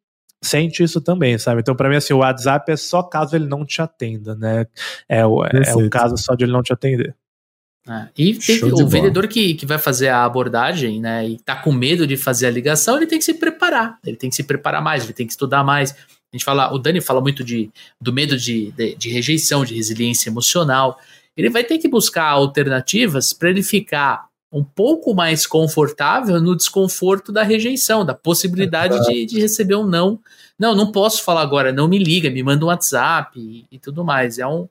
sente 0.42 0.84
isso 0.84 1.02
também, 1.02 1.38
sabe? 1.38 1.62
Então, 1.62 1.76
para 1.76 1.90
mim, 1.90 1.96
assim, 1.96 2.14
o 2.14 2.20
WhatsApp 2.20 2.72
é 2.72 2.78
só 2.78 3.04
caso 3.04 3.36
ele 3.36 3.48
não 3.48 3.66
te 3.66 3.82
atenda, 3.82 4.36
né? 4.36 4.66
É, 5.08 5.26
o, 5.26 5.44
é 5.46 5.76
o 5.76 5.90
caso 5.90 6.18
só 6.18 6.36
de 6.36 6.46
ele 6.46 6.52
não 6.52 6.64
te 6.64 6.74
atender. 6.74 7.16
É. 7.88 8.08
E 8.18 8.36
tem, 8.36 8.64
o 8.64 8.88
vendedor 8.88 9.28
que, 9.28 9.56
que 9.56 9.66
vai 9.66 9.80
fazer 9.80 10.10
a 10.10 10.24
abordagem, 10.24 11.00
né, 11.00 11.28
e 11.28 11.40
tá 11.40 11.56
com 11.56 11.72
medo 11.72 12.06
de 12.06 12.16
fazer 12.16 12.46
a 12.46 12.52
ligação, 12.52 12.98
ele 12.98 13.08
tem 13.08 13.18
que 13.18 13.26
se 13.26 13.34
preparar. 13.34 13.98
Ele 14.06 14.16
tem 14.16 14.30
que 14.30 14.36
se 14.36 14.44
preparar 14.44 14.82
mais, 14.82 15.04
ele 15.04 15.14
tem 15.14 15.26
que 15.26 15.34
estudar 15.34 15.64
mais. 15.64 15.92
A 15.92 16.36
gente 16.36 16.46
fala, 16.46 16.72
o 16.72 16.78
Dani 16.78 17.02
fala 17.02 17.20
muito 17.20 17.44
de, 17.44 17.72
do 18.00 18.14
medo 18.14 18.38
de, 18.38 18.72
de, 18.74 18.96
de 18.96 19.10
rejeição, 19.10 19.66
de 19.66 19.74
resiliência 19.74 20.30
emocional. 20.30 21.00
Ele 21.36 21.50
vai 21.50 21.64
ter 21.64 21.80
que 21.80 21.88
buscar 21.88 22.26
alternativas 22.26 23.34
para 23.34 23.50
ele 23.50 23.64
ficar 23.64 24.29
um 24.52 24.64
pouco 24.64 25.14
mais 25.14 25.46
confortável 25.46 26.42
no 26.42 26.56
desconforto 26.56 27.32
da 27.32 27.44
rejeição, 27.44 28.04
da 28.04 28.16
possibilidade 28.16 29.00
de, 29.06 29.26
de, 29.26 29.40
receber 29.40 29.76
um 29.76 29.86
não. 29.86 30.20
Não, 30.58 30.76
não 30.76 30.92
posso 30.92 31.24
falar 31.24 31.42
agora, 31.42 31.72
não 31.72 31.88
me 31.88 32.00
liga, 32.00 32.30
me 32.30 32.44
manda 32.44 32.66
um 32.66 32.68
WhatsApp 32.68 33.40
e, 33.40 33.66
e 33.72 33.80
tudo 33.80 34.04
mais. 34.04 34.40
É 34.40 34.48
um, 34.48 34.68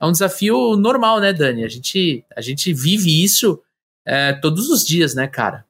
é 0.00 0.06
um 0.06 0.12
desafio 0.12 0.76
normal, 0.76 1.20
né, 1.20 1.32
Dani? 1.32 1.64
A 1.64 1.68
gente, 1.68 2.24
a 2.34 2.40
gente 2.40 2.72
vive 2.72 3.22
isso 3.22 3.60
é, 4.06 4.32
todos 4.32 4.68
os 4.68 4.84
dias, 4.84 5.14
né, 5.14 5.26
cara? 5.26 5.66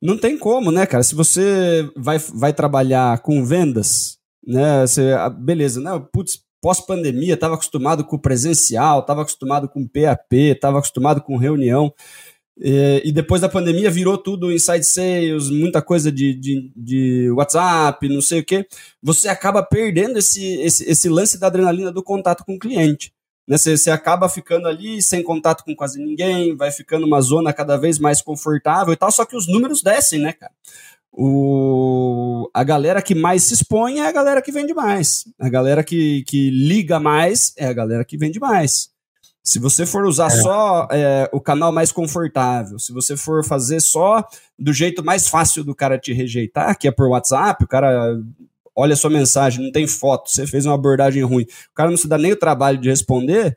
Não 0.00 0.18
tem 0.18 0.36
como, 0.36 0.72
né, 0.72 0.86
cara? 0.86 1.02
Se 1.02 1.14
você 1.14 1.90
vai, 1.96 2.18
vai 2.18 2.52
trabalhar 2.52 3.18
com 3.20 3.44
vendas, 3.44 4.18
né? 4.44 4.86
Você, 4.86 5.12
ah, 5.12 5.30
beleza, 5.30 5.80
né? 5.80 5.90
Putz, 6.12 6.42
pós-pandemia, 6.60 7.34
estava 7.34 7.54
acostumado 7.54 8.04
com 8.04 8.18
presencial, 8.18 9.00
estava 9.00 9.22
acostumado 9.22 9.68
com 9.68 9.86
PAP, 9.86 10.32
estava 10.32 10.78
acostumado 10.78 11.20
com 11.20 11.36
reunião. 11.36 11.92
E, 12.60 13.02
e, 13.04 13.12
depois 13.12 13.40
da 13.40 13.48
pandemia 13.48 13.90
virou 13.90 14.18
tudo 14.18 14.52
inside 14.52 14.84
sales, 14.84 15.48
muita 15.48 15.80
coisa 15.80 16.10
de, 16.10 16.34
de, 16.34 16.72
de 16.74 17.30
WhatsApp, 17.30 18.08
não 18.08 18.20
sei 18.20 18.40
o 18.40 18.44
que. 18.44 18.66
Você 19.00 19.28
acaba 19.28 19.62
perdendo 19.62 20.18
esse, 20.18 20.60
esse, 20.60 20.84
esse, 20.90 21.08
lance 21.08 21.38
da 21.38 21.46
adrenalina 21.46 21.92
do 21.92 22.02
contato 22.02 22.44
com 22.44 22.56
o 22.56 22.58
cliente. 22.58 23.12
Né? 23.46 23.56
Você, 23.56 23.76
você 23.76 23.92
acaba 23.92 24.28
ficando 24.28 24.66
ali 24.66 25.00
sem 25.00 25.22
contato 25.22 25.62
com 25.62 25.74
quase 25.74 26.02
ninguém, 26.02 26.56
vai 26.56 26.72
ficando 26.72 27.06
uma 27.06 27.20
zona 27.20 27.52
cada 27.52 27.76
vez 27.76 27.98
mais 28.00 28.20
confortável 28.20 28.92
e 28.92 28.96
tal, 28.96 29.12
só 29.12 29.24
que 29.24 29.36
os 29.36 29.46
números 29.46 29.80
descem, 29.80 30.18
né, 30.18 30.32
cara? 30.32 30.52
O, 31.12 32.48
a 32.54 32.62
galera 32.62 33.02
que 33.02 33.14
mais 33.14 33.44
se 33.44 33.54
expõe 33.54 33.98
é 33.98 34.06
a 34.06 34.12
galera 34.12 34.42
que 34.42 34.52
vende 34.52 34.72
mais. 34.74 35.24
A 35.38 35.48
galera 35.48 35.82
que, 35.82 36.22
que 36.24 36.50
liga 36.50 37.00
mais 37.00 37.52
é 37.56 37.66
a 37.66 37.72
galera 37.72 38.04
que 38.04 38.16
vende 38.16 38.38
mais. 38.38 38.90
Se 39.42 39.58
você 39.58 39.86
for 39.86 40.04
usar 40.04 40.26
é. 40.26 40.42
só 40.42 40.88
é, 40.90 41.28
o 41.32 41.40
canal 41.40 41.72
mais 41.72 41.90
confortável, 41.90 42.78
se 42.78 42.92
você 42.92 43.16
for 43.16 43.42
fazer 43.42 43.80
só 43.80 44.22
do 44.58 44.72
jeito 44.74 45.02
mais 45.02 45.26
fácil 45.26 45.64
do 45.64 45.74
cara 45.74 45.98
te 45.98 46.12
rejeitar, 46.12 46.78
que 46.78 46.86
é 46.86 46.90
por 46.90 47.08
WhatsApp, 47.08 47.64
o 47.64 47.68
cara 47.68 48.18
olha 48.76 48.92
a 48.92 48.96
sua 48.96 49.10
mensagem, 49.10 49.64
não 49.64 49.72
tem 49.72 49.86
foto, 49.86 50.30
você 50.30 50.46
fez 50.46 50.66
uma 50.66 50.74
abordagem 50.74 51.24
ruim, 51.24 51.44
o 51.44 51.74
cara 51.74 51.90
não 51.90 51.96
se 51.96 52.06
dá 52.06 52.18
nem 52.18 52.32
o 52.32 52.38
trabalho 52.38 52.78
de 52.78 52.90
responder, 52.90 53.56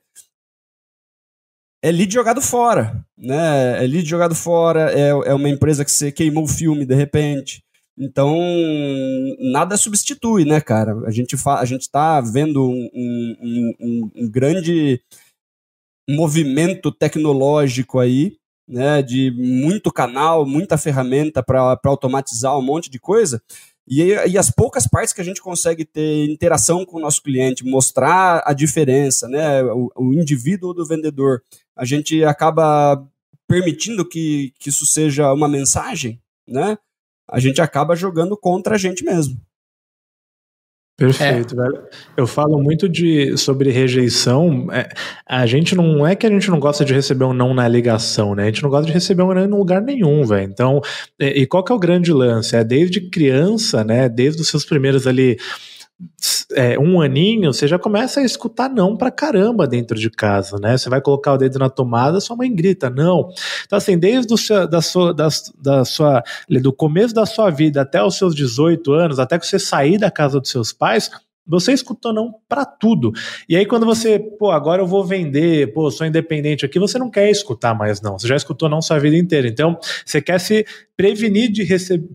é 1.82 1.92
lead 1.92 2.14
jogado 2.14 2.42
fora, 2.42 3.04
né? 3.18 3.84
É 3.84 3.88
lead 3.88 4.08
jogado 4.08 4.36
fora, 4.36 4.92
é, 4.92 5.10
é 5.10 5.34
uma 5.34 5.50
empresa 5.50 5.84
que 5.84 5.92
você 5.92 6.12
queimou 6.12 6.44
o 6.44 6.48
filme 6.48 6.86
de 6.86 6.96
repente. 6.96 7.64
Então, 7.98 8.36
nada 9.40 9.78
substitui, 9.78 10.46
né, 10.46 10.62
cara? 10.62 10.96
A 11.06 11.12
gente, 11.12 11.36
a 11.46 11.66
gente 11.66 11.90
tá 11.90 12.22
vendo 12.22 12.64
um, 12.64 12.90
um, 12.94 13.74
um, 13.80 14.12
um 14.16 14.30
grande 14.30 15.02
movimento 16.10 16.92
tecnológico 16.92 18.00
aí, 18.00 18.38
né, 18.68 19.02
de 19.02 19.32
muito 19.32 19.92
canal, 19.92 20.46
muita 20.46 20.78
ferramenta 20.78 21.44
para 21.44 21.78
automatizar 21.84 22.58
um 22.58 22.62
monte 22.62 22.90
de 22.90 23.00
coisa. 23.00 23.42
E, 23.88 24.02
e, 24.02 24.38
as 24.38 24.50
poucas 24.50 24.88
partes 24.88 25.14
que 25.14 25.22
a 25.22 25.24
gente 25.24 25.42
consegue 25.42 25.84
ter 25.84 26.26
interação 26.30 26.86
com 26.86 26.98
o 26.98 27.02
nosso 27.02 27.22
cliente, 27.22 27.66
mostrar 27.66 28.42
a 28.46 28.54
diferença, 28.54 29.28
né, 29.28 29.64
o, 29.64 29.92
o 29.98 30.14
indivíduo 30.14 30.74
do 30.74 30.86
vendedor, 30.86 31.44
a 31.76 31.86
gente 31.86 32.24
acaba 32.24 33.06
permitindo 33.48 34.08
que, 34.08 34.54
que 34.60 34.70
isso 34.70 34.86
seja 34.86 35.34
uma 35.34 35.48
mensagem, 35.48 36.22
né, 36.48 36.78
a 37.30 37.40
gente 37.40 37.62
acaba 37.62 37.96
jogando 37.96 38.36
contra 38.38 38.76
a 38.76 38.78
gente 38.78 39.04
mesmo. 39.04 39.40
Perfeito, 41.02 41.56
é. 41.56 41.58
velho. 41.58 41.84
Eu 42.16 42.28
falo 42.28 42.62
muito 42.62 42.88
de 42.88 43.36
sobre 43.36 43.72
rejeição. 43.72 44.68
É, 44.72 44.88
a 45.26 45.48
gente 45.48 45.76
não 45.76 46.06
é 46.06 46.16
que 46.16 46.28
a 46.28 46.30
gente 46.30 46.52
não 46.52 46.60
gosta 46.60 46.86
de 46.86 46.94
receber 46.94 47.26
um 47.26 47.34
não 47.34 47.56
na 47.56 47.68
ligação, 47.68 48.36
né? 48.36 48.44
A 48.44 48.46
gente 48.46 48.62
não 48.62 48.70
gosta 48.70 48.86
de 48.86 48.94
receber 48.94 49.24
um 49.24 49.34
não 49.34 49.44
em 49.44 49.48
lugar 49.48 49.82
nenhum, 49.82 50.24
velho. 50.26 50.48
Então, 50.48 50.80
e, 51.20 51.42
e 51.42 51.48
qual 51.48 51.64
que 51.64 51.72
é 51.72 51.76
o 51.76 51.80
grande 51.80 52.14
lance? 52.14 52.56
É 52.56 52.64
desde 52.64 53.02
criança, 53.10 53.84
né? 53.84 54.08
Desde 54.08 54.44
os 54.44 54.48
seus 54.48 54.64
primeiros 54.64 55.08
ali 55.08 55.40
é, 56.54 56.78
um 56.78 57.02
aninho, 57.02 57.54
você 57.54 57.68
já 57.68 57.80
começa 57.80 58.20
a 58.20 58.24
escutar 58.24 58.70
não 58.70 58.96
pra 58.96 59.12
caramba 59.12 59.68
dentro 59.68 59.98
de 59.98 60.10
casa, 60.10 60.58
né? 60.60 60.78
Você 60.78 60.90
vai 60.90 61.02
colocar 61.02 61.34
o 61.34 61.38
dedo 61.38 61.60
na 61.60 61.70
tomada, 61.70 62.20
sua 62.20 62.36
mãe 62.36 62.54
grita 62.54 62.90
não. 62.90 63.30
Então, 63.66 63.78
assim, 63.78 63.98
desde 63.98 64.34
o 64.34 64.38
seu, 64.38 64.68
da 64.68 64.82
sua, 64.82 65.14
da, 65.14 65.28
da 65.62 65.86
sua, 65.86 66.24
do 66.62 66.74
começo 66.74 67.14
da 67.14 67.26
sua 67.26 67.50
vida 67.50 67.82
até 67.82 68.04
os 68.04 68.18
seus 68.18 68.36
18 68.36 68.92
anos, 68.94 69.20
até 69.20 69.40
que 69.40 69.46
você 69.46 69.60
sair 69.60 69.98
da 69.98 70.12
casa 70.12 70.40
dos 70.40 70.50
seus 70.50 70.74
pais, 70.74 71.10
você 71.46 71.74
escutou 71.74 72.14
não 72.14 72.34
para 72.48 72.66
tudo. 72.66 73.12
E 73.50 73.56
aí, 73.56 73.66
quando 73.66 73.86
você, 73.86 74.20
pô, 74.20 74.52
agora 74.52 74.82
eu 74.82 74.88
vou 74.88 75.04
vender, 75.04 75.74
pô, 75.74 75.90
sou 75.90 76.06
independente 76.06 76.66
aqui, 76.66 76.80
você 76.80 76.98
não 76.98 77.10
quer 77.10 77.30
escutar 77.30 77.74
mais 77.74 78.02
não. 78.02 78.18
Você 78.18 78.28
já 78.28 78.36
escutou 78.36 78.70
não 78.70 78.82
sua 78.82 79.00
vida 79.00 79.18
inteira. 79.18 79.48
Então, 79.48 79.78
você 80.06 80.22
quer 80.22 80.40
se 80.40 80.66
prevenir 80.96 81.52
de, 81.52 81.66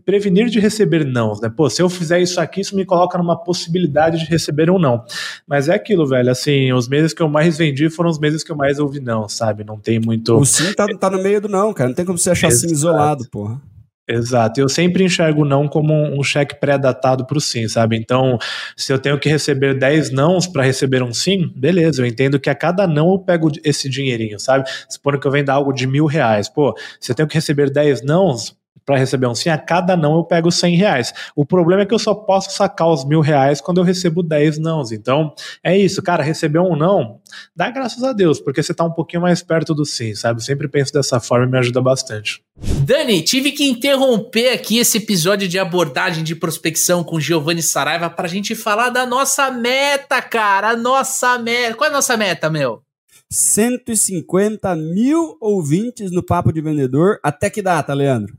prevenir 0.05 0.49
de 0.49 0.59
receber 0.59 1.05
não, 1.05 1.33
né? 1.41 1.49
Pô, 1.49 1.69
se 1.69 1.81
eu 1.81 1.89
fizer 1.89 2.21
isso 2.21 2.39
aqui, 2.39 2.61
isso 2.61 2.75
me 2.75 2.85
coloca 2.85 3.17
numa 3.17 3.35
possibilidade 3.35 4.19
de 4.19 4.25
receber 4.25 4.71
um 4.71 4.79
não. 4.79 5.03
Mas 5.45 5.67
é 5.67 5.75
aquilo, 5.75 6.07
velho, 6.07 6.31
assim, 6.31 6.71
os 6.71 6.87
meses 6.87 7.13
que 7.13 7.21
eu 7.21 7.27
mais 7.27 7.57
vendi 7.57 7.89
foram 7.89 8.09
os 8.09 8.19
meses 8.19 8.43
que 8.43 8.51
eu 8.51 8.55
mais 8.55 8.79
ouvi 8.79 8.99
não, 8.99 9.27
sabe? 9.27 9.63
Não 9.63 9.77
tem 9.77 9.99
muito. 9.99 10.37
O 10.37 10.45
sim 10.45 10.73
tá, 10.73 10.85
tá 10.99 11.09
no 11.09 11.21
meio 11.21 11.41
do 11.41 11.49
não, 11.49 11.73
cara. 11.73 11.89
Não 11.89 11.95
tem 11.95 12.05
como 12.05 12.17
você 12.17 12.31
achar 12.31 12.47
Exato. 12.47 12.65
assim 12.65 12.73
isolado, 12.73 13.29
porra. 13.29 13.61
Exato. 14.09 14.61
Eu 14.61 14.69
sempre 14.69 15.03
enxergo 15.03 15.43
não 15.43 15.67
como 15.67 15.93
um 15.93 16.23
cheque 16.23 16.55
pré-datado 16.55 17.25
para 17.27 17.37
o 17.37 17.41
sim, 17.41 17.67
sabe? 17.67 17.97
Então, 17.97 18.37
se 18.75 18.93
eu 18.93 18.97
tenho 18.97 19.19
que 19.19 19.27
receber 19.27 19.77
10 19.77 20.11
nãos 20.11 20.47
para 20.47 20.63
receber 20.63 21.03
um 21.03 21.13
sim, 21.13 21.51
beleza, 21.53 22.01
eu 22.01 22.05
entendo 22.05 22.39
que 22.39 22.49
a 22.49 22.55
cada 22.55 22.87
não 22.87 23.11
eu 23.11 23.19
pego 23.19 23.51
esse 23.65 23.89
dinheirinho, 23.89 24.39
sabe? 24.39 24.69
Supondo 24.89 25.19
que 25.19 25.27
eu 25.27 25.31
venda 25.31 25.51
algo 25.51 25.73
de 25.73 25.85
mil 25.85 26.05
reais. 26.05 26.47
Pô, 26.47 26.73
se 27.01 27.11
eu 27.11 27.15
tenho 27.15 27.27
que 27.27 27.35
receber 27.35 27.69
10 27.69 28.01
nãos, 28.01 28.55
para 28.87 28.97
receber 28.97 29.27
um 29.27 29.35
sim, 29.35 29.49
a 29.49 29.57
cada 29.57 29.97
não 29.97 30.15
eu 30.15 30.23
pego 30.23 30.49
100 30.49 30.77
reais. 30.77 31.13
O 31.35 31.45
problema 31.45 31.81
é 31.81 31.85
que 31.85 31.93
eu 31.93 31.99
só 31.99 32.15
posso 32.15 32.51
sacar 32.51 32.87
os 32.87 33.03
mil 33.03 33.19
reais 33.19 33.59
quando 33.59 33.79
eu 33.79 33.83
recebo 33.83 34.23
10 34.23 34.59
nãos. 34.59 34.93
Então, 34.93 35.33
é 35.61 35.77
isso, 35.77 36.01
cara, 36.01 36.23
receber 36.23 36.59
um 36.59 36.73
não, 36.73 37.19
dá 37.53 37.69
graças 37.69 38.01
a 38.01 38.13
Deus, 38.13 38.39
porque 38.39 38.63
você 38.63 38.73
tá 38.73 38.85
um 38.85 38.91
pouquinho 38.91 39.23
mais 39.23 39.43
perto 39.43 39.75
do 39.75 39.83
sim, 39.83 40.15
sabe? 40.15 40.39
Eu 40.39 40.43
sempre 40.45 40.69
penso 40.69 40.93
dessa 40.93 41.19
forma 41.19 41.45
e 41.45 41.49
me 41.49 41.57
ajuda 41.57 41.81
bastante. 41.81 42.41
Dani, 42.55 43.21
tive 43.23 43.51
que 43.51 43.67
interromper 43.67 44.53
aqui 44.53 44.77
esse 44.77 44.99
episódio 44.99 45.49
de 45.49 45.59
abordagem 45.59 46.23
de 46.23 46.33
prospecção 46.33 47.03
com 47.03 47.19
Giovanni 47.19 47.61
Saraiva 47.61 48.09
para 48.09 48.25
a 48.25 48.29
gente 48.29 48.55
falar 48.55 48.89
da 48.89 49.05
nossa 49.05 49.51
meta, 49.51 50.21
cara. 50.21 50.69
A 50.69 50.77
nossa 50.77 51.37
meta. 51.37 51.75
Qual 51.75 51.89
é 51.89 51.91
a 51.91 51.93
nossa 51.93 52.15
meta, 52.15 52.49
meu? 52.49 52.81
150 53.29 54.73
mil 54.77 55.37
ouvintes 55.41 56.09
no 56.09 56.23
Papo 56.23 56.53
de 56.53 56.61
Vendedor. 56.61 57.19
Até 57.21 57.49
que 57.49 57.61
data, 57.61 57.93
Leandro? 57.93 58.37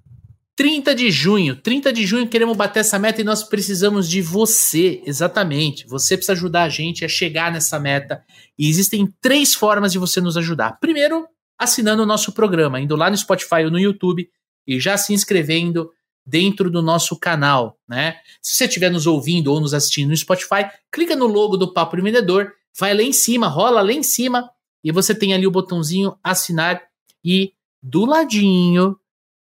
30 0.59 0.93
de 0.93 1.09
junho, 1.09 1.55
30 1.55 1.93
de 1.93 2.05
junho 2.05 2.27
queremos 2.27 2.57
bater 2.57 2.81
essa 2.81 2.99
meta 2.99 3.21
e 3.21 3.25
nós 3.25 3.45
precisamos 3.45 4.09
de 4.09 4.21
você, 4.21 5.01
exatamente. 5.07 5.87
Você 5.87 6.17
precisa 6.17 6.33
ajudar 6.33 6.65
a 6.65 6.69
gente 6.69 7.05
a 7.05 7.09
chegar 7.09 7.53
nessa 7.53 7.79
meta. 7.79 8.25
E 8.59 8.69
existem 8.69 9.07
três 9.21 9.55
formas 9.55 9.93
de 9.93 10.01
você 10.01 10.21
nos 10.21 10.37
ajudar. 10.37 10.81
Primeiro, 10.81 11.29
assinando 11.57 12.03
o 12.03 12.07
nosso 12.07 12.33
programa, 12.33 12.81
indo 12.81 12.97
lá 12.97 13.09
no 13.09 13.17
Spotify 13.17 13.63
ou 13.67 13.71
no 13.71 13.79
YouTube 13.79 14.29
e 14.67 14.81
já 14.81 14.99
se 14.99 15.13
inscrevendo 15.13 15.93
dentro 16.27 16.69
do 16.69 16.83
nosso 16.83 17.17
canal, 17.17 17.79
né? 17.89 18.17
Se 18.43 18.57
você 18.57 18.65
estiver 18.65 18.91
nos 18.91 19.07
ouvindo 19.07 19.53
ou 19.53 19.61
nos 19.61 19.73
assistindo 19.73 20.09
no 20.09 20.17
Spotify, 20.17 20.69
clica 20.91 21.15
no 21.15 21.29
logo 21.29 21.57
do 21.57 21.73
Papo 21.73 21.97
do 21.97 22.03
Vendedor, 22.03 22.51
vai 22.77 22.95
lá 22.95 23.03
em 23.05 23.13
cima, 23.13 23.47
rola 23.47 23.81
lá 23.81 23.93
em 23.93 24.03
cima 24.03 24.51
e 24.83 24.91
você 24.91 25.15
tem 25.15 25.33
ali 25.33 25.47
o 25.47 25.53
botãozinho 25.53 26.19
assinar 26.21 26.83
e 27.25 27.53
do 27.81 28.05
ladinho 28.05 28.99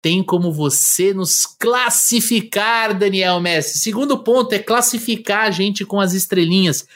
tem 0.07 0.22
como 0.22 0.52
você 0.52 1.12
nos 1.12 1.44
classificar, 1.44 2.96
Daniel 2.96 3.40
Messi. 3.40 3.78
Segundo 3.78 4.22
ponto 4.22 4.52
é 4.52 4.59
classificar 4.61 5.48
a 5.48 5.50
gente 5.50 5.84
com 5.84 6.00
as 6.00 6.12
estrelinhas. 6.12 6.86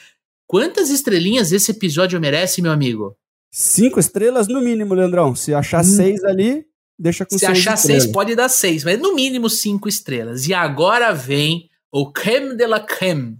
Quantas 0.47 0.89
estrelinhas 0.89 1.51
esse 1.51 1.71
episódio 1.71 2.21
merece, 2.21 2.61
meu 2.61 2.71
amigo? 2.71 3.13
Cinco 3.51 3.99
estrelas 3.99 4.47
no 4.47 4.61
mínimo, 4.61 4.93
Leandrão. 4.93 5.35
Se 5.35 5.53
achar 5.53 5.81
hum. 5.81 5.83
seis 5.83 6.23
ali, 6.23 6.63
deixa 6.97 7.25
com 7.25 7.37
Se 7.37 7.39
seis 7.39 7.51
achar 7.51 7.73
estrelas. 7.73 8.03
seis, 8.03 8.13
pode 8.13 8.33
dar 8.33 8.47
seis, 8.47 8.85
mas 8.85 8.97
no 8.97 9.13
mínimo 9.13 9.49
cinco 9.49 9.89
estrelas. 9.89 10.47
E 10.47 10.53
agora 10.53 11.11
vem 11.11 11.69
o 11.91 12.09
creme 12.13 12.55
de 12.55 12.65
la 12.65 12.79
creme. 12.79 13.39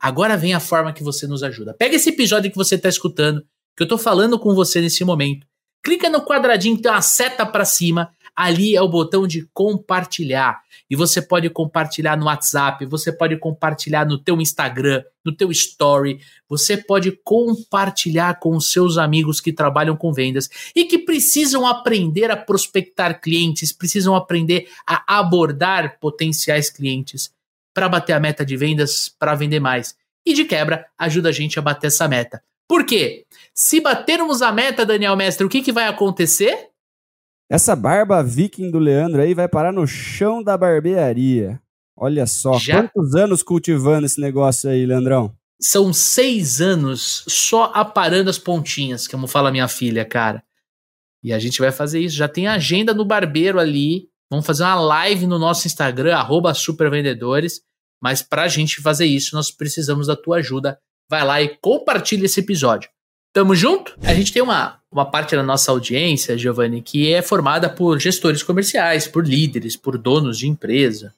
Agora 0.00 0.36
vem 0.36 0.54
a 0.54 0.60
forma 0.60 0.92
que 0.92 1.02
você 1.02 1.26
nos 1.26 1.42
ajuda. 1.42 1.74
Pega 1.74 1.96
esse 1.96 2.10
episódio 2.10 2.48
que 2.48 2.56
você 2.56 2.76
está 2.76 2.88
escutando, 2.88 3.42
que 3.76 3.82
eu 3.82 3.86
estou 3.86 3.98
falando 3.98 4.38
com 4.38 4.54
você 4.54 4.80
nesse 4.80 5.04
momento. 5.04 5.44
Clica 5.82 6.08
no 6.08 6.24
quadradinho 6.24 6.76
que 6.76 6.82
tem 6.82 6.92
uma 6.92 7.02
seta 7.02 7.44
para 7.44 7.64
cima 7.64 8.08
ali 8.34 8.76
é 8.76 8.82
o 8.82 8.88
botão 8.88 9.26
de 9.26 9.48
compartilhar. 9.52 10.60
E 10.88 10.96
você 10.96 11.22
pode 11.22 11.48
compartilhar 11.50 12.16
no 12.16 12.26
WhatsApp, 12.26 12.84
você 12.86 13.12
pode 13.12 13.36
compartilhar 13.36 14.04
no 14.06 14.18
teu 14.18 14.40
Instagram, 14.40 15.02
no 15.24 15.34
teu 15.34 15.50
story, 15.50 16.20
você 16.48 16.76
pode 16.76 17.12
compartilhar 17.22 18.40
com 18.40 18.56
os 18.56 18.72
seus 18.72 18.98
amigos 18.98 19.40
que 19.40 19.52
trabalham 19.52 19.96
com 19.96 20.12
vendas 20.12 20.48
e 20.74 20.84
que 20.84 20.98
precisam 20.98 21.66
aprender 21.66 22.30
a 22.30 22.36
prospectar 22.36 23.20
clientes, 23.20 23.72
precisam 23.72 24.16
aprender 24.16 24.68
a 24.86 25.18
abordar 25.18 25.98
potenciais 26.00 26.70
clientes 26.70 27.30
para 27.72 27.88
bater 27.88 28.12
a 28.12 28.20
meta 28.20 28.44
de 28.44 28.56
vendas, 28.56 29.08
para 29.08 29.34
vender 29.34 29.60
mais. 29.60 29.94
E 30.24 30.34
de 30.34 30.44
quebra, 30.44 30.86
ajuda 30.98 31.28
a 31.30 31.32
gente 31.32 31.58
a 31.58 31.62
bater 31.62 31.86
essa 31.86 32.08
meta. 32.08 32.42
Por 32.70 32.84
quê? 32.84 33.26
Se 33.52 33.80
batermos 33.80 34.42
a 34.42 34.52
meta, 34.52 34.86
Daniel 34.86 35.16
Mestre, 35.16 35.44
o 35.44 35.48
que, 35.48 35.60
que 35.60 35.72
vai 35.72 35.88
acontecer? 35.88 36.69
Essa 37.50 37.74
barba 37.74 38.22
viking 38.22 38.70
do 38.70 38.78
Leandro 38.78 39.20
aí 39.20 39.34
vai 39.34 39.48
parar 39.48 39.72
no 39.72 39.84
chão 39.84 40.40
da 40.40 40.56
barbearia. 40.56 41.60
Olha 41.96 42.24
só, 42.24 42.56
Já... 42.60 42.80
quantos 42.80 43.16
anos 43.16 43.42
cultivando 43.42 44.06
esse 44.06 44.20
negócio 44.20 44.70
aí, 44.70 44.86
Leandrão? 44.86 45.34
São 45.60 45.92
seis 45.92 46.60
anos 46.60 47.24
só 47.26 47.64
aparando 47.74 48.30
as 48.30 48.38
pontinhas, 48.38 49.08
como 49.08 49.26
fala 49.26 49.50
minha 49.50 49.66
filha, 49.66 50.04
cara. 50.04 50.44
E 51.24 51.32
a 51.32 51.40
gente 51.40 51.58
vai 51.58 51.72
fazer 51.72 51.98
isso. 51.98 52.14
Já 52.14 52.28
tem 52.28 52.46
agenda 52.46 52.94
no 52.94 53.04
barbeiro 53.04 53.58
ali. 53.58 54.08
Vamos 54.30 54.46
fazer 54.46 54.62
uma 54.62 54.80
live 54.80 55.26
no 55.26 55.38
nosso 55.38 55.66
Instagram, 55.66 56.16
arroba 56.16 56.54
supervendedores. 56.54 57.60
Mas 58.00 58.22
para 58.22 58.44
a 58.44 58.48
gente 58.48 58.80
fazer 58.80 59.06
isso, 59.06 59.34
nós 59.34 59.50
precisamos 59.50 60.06
da 60.06 60.14
tua 60.14 60.36
ajuda. 60.36 60.78
Vai 61.10 61.24
lá 61.24 61.42
e 61.42 61.58
compartilha 61.60 62.26
esse 62.26 62.38
episódio. 62.38 62.88
Tamo 63.32 63.54
junto? 63.54 63.96
A 64.02 64.12
gente 64.12 64.32
tem 64.32 64.42
uma, 64.42 64.80
uma 64.90 65.08
parte 65.08 65.36
da 65.36 65.42
nossa 65.42 65.70
audiência, 65.70 66.36
Giovanni, 66.36 66.82
que 66.82 67.12
é 67.12 67.22
formada 67.22 67.68
por 67.68 67.98
gestores 68.00 68.42
comerciais, 68.42 69.06
por 69.06 69.26
líderes, 69.26 69.76
por 69.76 69.96
donos 69.96 70.36
de 70.36 70.48
empresa. 70.48 71.14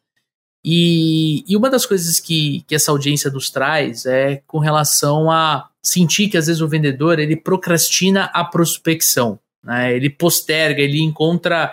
E, 0.64 1.42
e 1.48 1.56
uma 1.56 1.70
das 1.70 1.86
coisas 1.86 2.20
que, 2.20 2.64
que 2.68 2.74
essa 2.74 2.90
audiência 2.92 3.30
nos 3.30 3.50
traz 3.50 4.06
é 4.06 4.42
com 4.46 4.58
relação 4.58 5.30
a 5.30 5.68
sentir 5.82 6.28
que 6.28 6.36
às 6.36 6.46
vezes 6.46 6.60
o 6.62 6.68
vendedor 6.68 7.18
ele 7.18 7.34
procrastina 7.34 8.24
a 8.26 8.44
prospecção, 8.44 9.40
né? 9.64 9.96
Ele 9.96 10.08
posterga, 10.08 10.80
ele 10.80 11.00
encontra, 11.00 11.72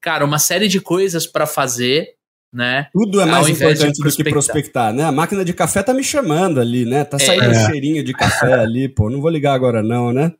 cara, 0.00 0.24
uma 0.24 0.38
série 0.38 0.68
de 0.68 0.80
coisas 0.80 1.26
para 1.26 1.46
fazer 1.46 2.14
né? 2.52 2.88
Tudo 2.92 3.20
é 3.20 3.26
mais 3.26 3.48
importante 3.48 4.02
do 4.02 4.10
que 4.10 4.24
prospectar, 4.24 4.92
né? 4.92 5.04
A 5.04 5.12
máquina 5.12 5.44
de 5.44 5.52
café 5.52 5.82
tá 5.82 5.94
me 5.94 6.02
chamando 6.02 6.60
ali, 6.60 6.84
né? 6.84 7.04
Tá 7.04 7.18
saindo 7.18 7.44
é. 7.44 7.48
um 7.48 7.66
cheirinho 7.66 8.02
de 8.02 8.12
café 8.12 8.54
ali, 8.60 8.88
pô. 8.88 9.08
Não 9.08 9.20
vou 9.20 9.30
ligar 9.30 9.54
agora 9.54 9.82
não, 9.82 10.12
né? 10.12 10.32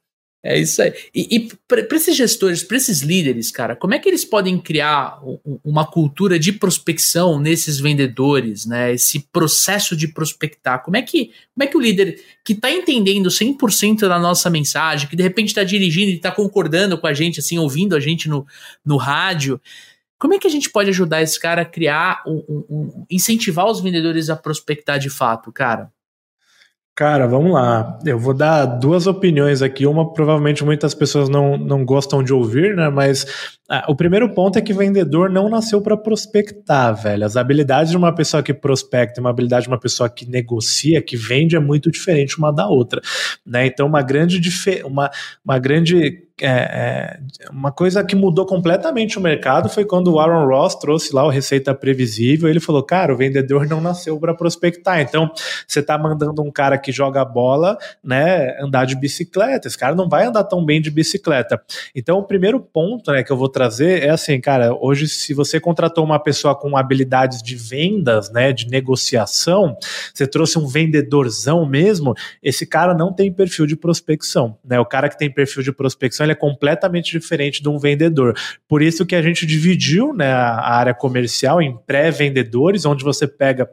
É 0.42 0.58
isso 0.58 0.80
aí. 0.80 0.94
E, 1.14 1.36
e 1.36 1.48
para 1.68 1.86
esses 1.92 2.16
gestores, 2.16 2.62
para 2.62 2.78
esses 2.78 3.02
líderes, 3.02 3.50
cara, 3.50 3.76
como 3.76 3.92
é 3.92 3.98
que 3.98 4.08
eles 4.08 4.24
podem 4.24 4.58
criar 4.58 5.20
uma 5.62 5.86
cultura 5.86 6.38
de 6.38 6.50
prospecção 6.50 7.38
nesses 7.38 7.78
vendedores, 7.78 8.64
né? 8.64 8.94
Esse 8.94 9.20
processo 9.30 9.94
de 9.94 10.08
prospectar. 10.08 10.82
Como 10.82 10.96
é 10.96 11.02
que, 11.02 11.26
como 11.54 11.62
é 11.62 11.66
que 11.66 11.76
o 11.76 11.80
líder 11.80 12.18
que 12.42 12.54
está 12.54 12.72
entendendo 12.72 13.28
100% 13.28 14.08
da 14.08 14.18
nossa 14.18 14.48
mensagem, 14.48 15.08
que 15.08 15.16
de 15.16 15.22
repente 15.22 15.48
está 15.48 15.62
dirigindo 15.62 16.10
e 16.10 16.14
está 16.14 16.32
concordando 16.32 16.96
com 16.96 17.06
a 17.06 17.12
gente, 17.12 17.38
assim, 17.38 17.58
ouvindo 17.58 17.94
a 17.94 18.00
gente 18.00 18.26
no, 18.26 18.46
no 18.82 18.96
rádio, 18.96 19.60
como 20.20 20.34
é 20.34 20.38
que 20.38 20.46
a 20.46 20.50
gente 20.50 20.70
pode 20.70 20.90
ajudar 20.90 21.22
esse 21.22 21.40
cara 21.40 21.62
a 21.62 21.64
criar, 21.64 22.22
um, 22.26 22.44
um, 22.46 22.64
um, 22.68 23.06
incentivar 23.10 23.66
os 23.66 23.80
vendedores 23.80 24.28
a 24.28 24.36
prospectar 24.36 24.98
de 24.98 25.08
fato, 25.08 25.50
cara? 25.50 25.90
Cara, 26.94 27.26
vamos 27.26 27.52
lá. 27.52 27.98
Eu 28.04 28.18
vou 28.18 28.34
dar 28.34 28.66
duas 28.66 29.06
opiniões 29.06 29.62
aqui. 29.62 29.86
Uma, 29.86 30.12
provavelmente, 30.12 30.62
muitas 30.62 30.92
pessoas 30.92 31.30
não, 31.30 31.56
não 31.56 31.82
gostam 31.82 32.22
de 32.22 32.34
ouvir, 32.34 32.76
né? 32.76 32.90
Mas 32.90 33.24
ah, 33.70 33.86
o 33.88 33.96
primeiro 33.96 34.28
ponto 34.34 34.58
é 34.58 34.60
que 34.60 34.74
vendedor 34.74 35.30
não 35.30 35.48
nasceu 35.48 35.80
para 35.80 35.96
prospectar, 35.96 36.94
velho. 36.94 37.24
As 37.24 37.38
habilidades 37.38 37.90
de 37.90 37.96
uma 37.96 38.14
pessoa 38.14 38.42
que 38.42 38.52
prospecta 38.52 39.18
e 39.18 39.20
uma 39.22 39.30
habilidade 39.30 39.62
de 39.62 39.68
uma 39.70 39.80
pessoa 39.80 40.10
que 40.10 40.28
negocia, 40.28 41.00
que 41.00 41.16
vende, 41.16 41.56
é 41.56 41.60
muito 41.60 41.90
diferente 41.90 42.36
uma 42.36 42.52
da 42.52 42.68
outra. 42.68 43.00
Né? 43.46 43.64
Então, 43.64 43.86
uma 43.86 44.02
grande, 44.02 44.38
uma, 44.84 45.10
uma 45.42 45.58
grande 45.58 46.28
é, 46.42 46.48
é, 46.48 47.20
uma 47.50 47.70
coisa 47.70 48.04
que 48.04 48.16
mudou 48.16 48.46
completamente 48.46 49.18
o 49.18 49.20
mercado 49.20 49.68
foi 49.68 49.84
quando 49.84 50.12
o 50.12 50.18
Aaron 50.18 50.46
Ross 50.46 50.74
trouxe 50.74 51.14
lá 51.14 51.24
o 51.24 51.28
Receita 51.28 51.74
Previsível. 51.74 52.48
Ele 52.48 52.60
falou: 52.60 52.82
Cara, 52.82 53.12
o 53.12 53.16
vendedor 53.16 53.66
não 53.66 53.80
nasceu 53.80 54.18
para 54.18 54.34
prospectar. 54.34 55.00
Então, 55.00 55.30
você 55.66 55.80
está 55.80 55.98
mandando 55.98 56.42
um 56.42 56.50
cara 56.50 56.78
que 56.78 56.92
joga 56.92 57.24
bola, 57.24 57.76
né, 58.02 58.58
andar 58.60 58.84
de 58.84 58.96
bicicleta. 58.96 59.68
Esse 59.68 59.78
cara 59.78 59.94
não 59.94 60.08
vai 60.08 60.26
andar 60.26 60.44
tão 60.44 60.64
bem 60.64 60.80
de 60.80 60.90
bicicleta. 60.90 61.60
Então, 61.94 62.18
o 62.18 62.24
primeiro 62.24 62.60
ponto 62.60 63.12
né, 63.12 63.22
que 63.22 63.30
eu 63.30 63.36
vou 63.36 63.48
trazer 63.48 64.02
é 64.02 64.10
assim, 64.10 64.40
cara, 64.40 64.74
hoje, 64.74 65.08
se 65.08 65.34
você 65.34 65.60
contratou 65.60 66.04
uma 66.04 66.18
pessoa 66.18 66.54
com 66.54 66.76
habilidades 66.76 67.42
de 67.42 67.54
vendas, 67.54 68.30
né, 68.30 68.52
de 68.52 68.68
negociação, 68.68 69.76
você 70.12 70.26
trouxe 70.26 70.58
um 70.58 70.66
vendedorzão 70.66 71.66
mesmo, 71.66 72.14
esse 72.42 72.66
cara 72.66 72.94
não 72.94 73.12
tem 73.12 73.32
perfil 73.32 73.66
de 73.66 73.76
prospecção. 73.76 74.56
Né? 74.64 74.78
O 74.80 74.84
cara 74.84 75.08
que 75.08 75.18
tem 75.18 75.30
perfil 75.30 75.62
de 75.62 75.72
prospecção 75.72 76.29
é 76.30 76.34
completamente 76.34 77.10
diferente 77.10 77.62
de 77.62 77.68
um 77.68 77.78
vendedor. 77.78 78.34
Por 78.68 78.82
isso 78.82 79.04
que 79.04 79.14
a 79.14 79.22
gente 79.22 79.44
dividiu 79.46 80.12
né, 80.14 80.32
a 80.32 80.72
área 80.72 80.94
comercial 80.94 81.60
em 81.60 81.76
pré-vendedores, 81.86 82.84
onde 82.84 83.04
você 83.04 83.26
pega 83.26 83.68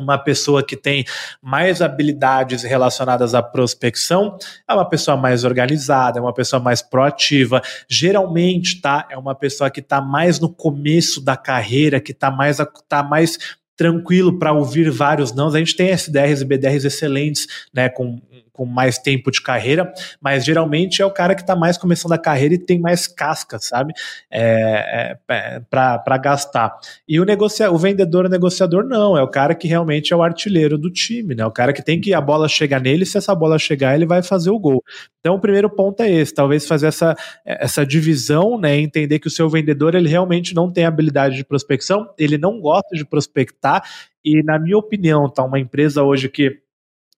uma 0.00 0.18
pessoa 0.18 0.62
que 0.62 0.76
tem 0.76 1.04
mais 1.42 1.82
habilidades 1.82 2.62
relacionadas 2.62 3.34
à 3.34 3.42
prospecção 3.42 4.36
é 4.68 4.72
uma 4.72 4.88
pessoa 4.88 5.16
mais 5.16 5.44
organizada, 5.44 6.18
é 6.18 6.22
uma 6.22 6.32
pessoa 6.32 6.60
mais 6.60 6.80
proativa. 6.80 7.60
Geralmente, 7.88 8.80
tá? 8.80 9.06
É 9.10 9.18
uma 9.18 9.34
pessoa 9.34 9.70
que 9.70 9.80
está 9.80 10.00
mais 10.00 10.40
no 10.40 10.48
começo 10.48 11.22
da 11.22 11.36
carreira, 11.36 12.00
que 12.00 12.12
está 12.12 12.30
mais, 12.30 12.56
tá 12.88 13.02
mais 13.02 13.38
tranquilo 13.76 14.38
para 14.38 14.52
ouvir 14.52 14.90
vários 14.90 15.34
não. 15.34 15.48
A 15.48 15.58
gente 15.58 15.74
tem 15.74 15.90
SDRs 15.90 16.42
e 16.42 16.44
BDRs 16.44 16.84
excelentes, 16.84 17.46
né, 17.72 17.88
com 17.88 18.20
com 18.60 18.66
mais 18.66 18.98
tempo 18.98 19.30
de 19.30 19.40
carreira, 19.40 19.90
mas 20.20 20.44
geralmente 20.44 21.00
é 21.00 21.06
o 21.06 21.10
cara 21.10 21.34
que 21.34 21.40
está 21.40 21.56
mais 21.56 21.78
começando 21.78 22.12
a 22.12 22.18
carreira 22.18 22.52
e 22.52 22.58
tem 22.58 22.78
mais 22.78 23.06
casca, 23.06 23.58
sabe? 23.58 23.94
É, 24.30 25.16
é, 25.30 25.34
é 25.34 25.60
para 25.60 26.18
gastar. 26.18 26.76
E 27.08 27.18
o, 27.18 27.24
negocia 27.24 27.70
o 27.70 27.78
vendedor, 27.78 28.26
o 28.26 28.28
negociador, 28.28 28.84
não, 28.84 29.16
é 29.16 29.22
o 29.22 29.28
cara 29.28 29.54
que 29.54 29.66
realmente 29.66 30.12
é 30.12 30.16
o 30.16 30.22
artilheiro 30.22 30.76
do 30.76 30.90
time, 30.90 31.34
né? 31.34 31.46
O 31.46 31.50
cara 31.50 31.72
que 31.72 31.82
tem 31.82 31.98
que 31.98 32.12
a 32.12 32.20
bola 32.20 32.50
chegar 32.50 32.82
nele, 32.82 33.06
se 33.06 33.16
essa 33.16 33.34
bola 33.34 33.58
chegar, 33.58 33.94
ele 33.94 34.04
vai 34.04 34.22
fazer 34.22 34.50
o 34.50 34.58
gol. 34.58 34.84
Então 35.20 35.36
o 35.36 35.40
primeiro 35.40 35.70
ponto 35.70 36.02
é 36.02 36.10
esse, 36.10 36.34
talvez 36.34 36.66
fazer 36.66 36.88
essa, 36.88 37.16
essa 37.46 37.86
divisão, 37.86 38.60
né? 38.60 38.76
Entender 38.76 39.20
que 39.20 39.26
o 39.28 39.30
seu 39.30 39.48
vendedor 39.48 39.94
ele 39.94 40.10
realmente 40.10 40.54
não 40.54 40.70
tem 40.70 40.84
habilidade 40.84 41.34
de 41.34 41.44
prospecção, 41.46 42.12
ele 42.18 42.36
não 42.36 42.60
gosta 42.60 42.94
de 42.94 43.06
prospectar, 43.06 43.82
e 44.22 44.42
na 44.42 44.58
minha 44.58 44.76
opinião, 44.76 45.30
tá 45.30 45.42
uma 45.42 45.58
empresa 45.58 46.02
hoje 46.02 46.28
que 46.28 46.60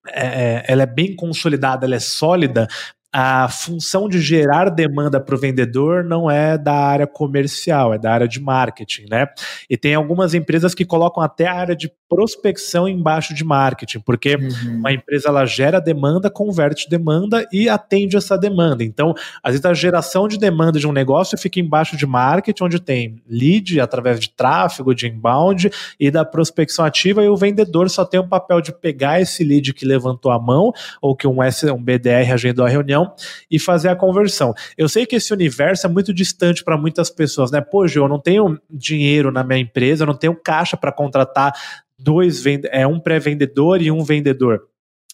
é, 0.07 0.25
é, 0.25 0.65
ela 0.67 0.83
é 0.83 0.87
bem 0.87 1.15
consolidada, 1.15 1.85
ela 1.85 1.95
é 1.95 1.99
sólida, 1.99 2.67
a 3.13 3.47
função 3.47 4.09
de 4.09 4.19
gerar 4.19 4.69
demanda 4.69 5.19
para 5.19 5.35
o 5.35 5.37
vendedor 5.37 6.03
não 6.03 6.31
é 6.31 6.57
da 6.57 6.73
área 6.73 7.05
comercial, 7.05 7.93
é 7.93 7.99
da 7.99 8.11
área 8.11 8.27
de 8.27 8.41
marketing, 8.41 9.05
né? 9.07 9.27
E 9.69 9.77
tem 9.77 9.93
algumas 9.93 10.33
empresas 10.33 10.73
que 10.73 10.83
colocam 10.83 11.21
até 11.21 11.45
a 11.45 11.53
área 11.53 11.75
de 11.75 11.91
prospecção 12.09 12.87
embaixo 12.87 13.33
de 13.33 13.43
marketing, 13.43 13.99
porque 13.99 14.35
uhum. 14.35 14.77
uma 14.77 14.91
empresa 14.91 15.29
ela 15.29 15.45
gera 15.45 15.79
demanda, 15.79 16.29
converte 16.29 16.89
demanda 16.89 17.47
e 17.51 17.69
atende 17.69 18.17
essa 18.17 18.35
demanda. 18.35 18.83
Então, 18.83 19.13
às 19.43 19.53
vezes 19.53 19.65
a 19.65 19.73
geração 19.73 20.27
de 20.27 20.37
demanda 20.37 20.79
de 20.79 20.87
um 20.87 20.91
negócio 20.91 21.37
fica 21.37 21.59
embaixo 21.59 21.95
de 21.95 22.07
marketing, 22.07 22.63
onde 22.63 22.79
tem 22.79 23.21
lead 23.27 23.79
através 23.79 24.19
de 24.19 24.29
tráfego, 24.29 24.93
de 24.95 25.07
inbound 25.07 25.69
e 25.99 26.09
da 26.09 26.25
prospecção 26.25 26.83
ativa, 26.83 27.23
e 27.23 27.29
o 27.29 27.37
vendedor 27.37 27.89
só 27.89 28.03
tem 28.03 28.19
o 28.19 28.27
papel 28.27 28.59
de 28.59 28.71
pegar 28.71 29.21
esse 29.21 29.43
lead 29.43 29.73
que 29.73 29.85
levantou 29.85 30.31
a 30.31 30.39
mão 30.39 30.71
ou 30.99 31.15
que 31.15 31.27
um, 31.27 31.43
S, 31.43 31.69
um 31.69 31.81
BDR 31.81 32.31
agendou 32.31 32.65
a 32.65 32.69
reunião 32.69 33.02
e 33.49 33.59
fazer 33.59 33.89
a 33.89 33.95
conversão. 33.95 34.53
Eu 34.77 34.87
sei 34.87 35.05
que 35.05 35.15
esse 35.15 35.33
universo 35.33 35.87
é 35.87 35.89
muito 35.89 36.13
distante 36.13 36.63
para 36.63 36.77
muitas 36.77 37.09
pessoas, 37.09 37.51
né? 37.51 37.61
Pô, 37.61 37.87
Gil, 37.87 38.03
eu 38.03 38.09
não 38.09 38.19
tenho 38.19 38.59
dinheiro 38.69 39.31
na 39.31 39.43
minha 39.43 39.59
empresa, 39.59 40.03
eu 40.03 40.07
não 40.07 40.17
tenho 40.17 40.35
caixa 40.35 40.77
para 40.77 40.91
contratar 40.91 41.53
dois 41.97 42.43
é 42.71 42.85
um 42.85 42.99
pré-vendedor 42.99 43.81
e 43.81 43.89
um 43.89 44.03
vendedor. 44.03 44.67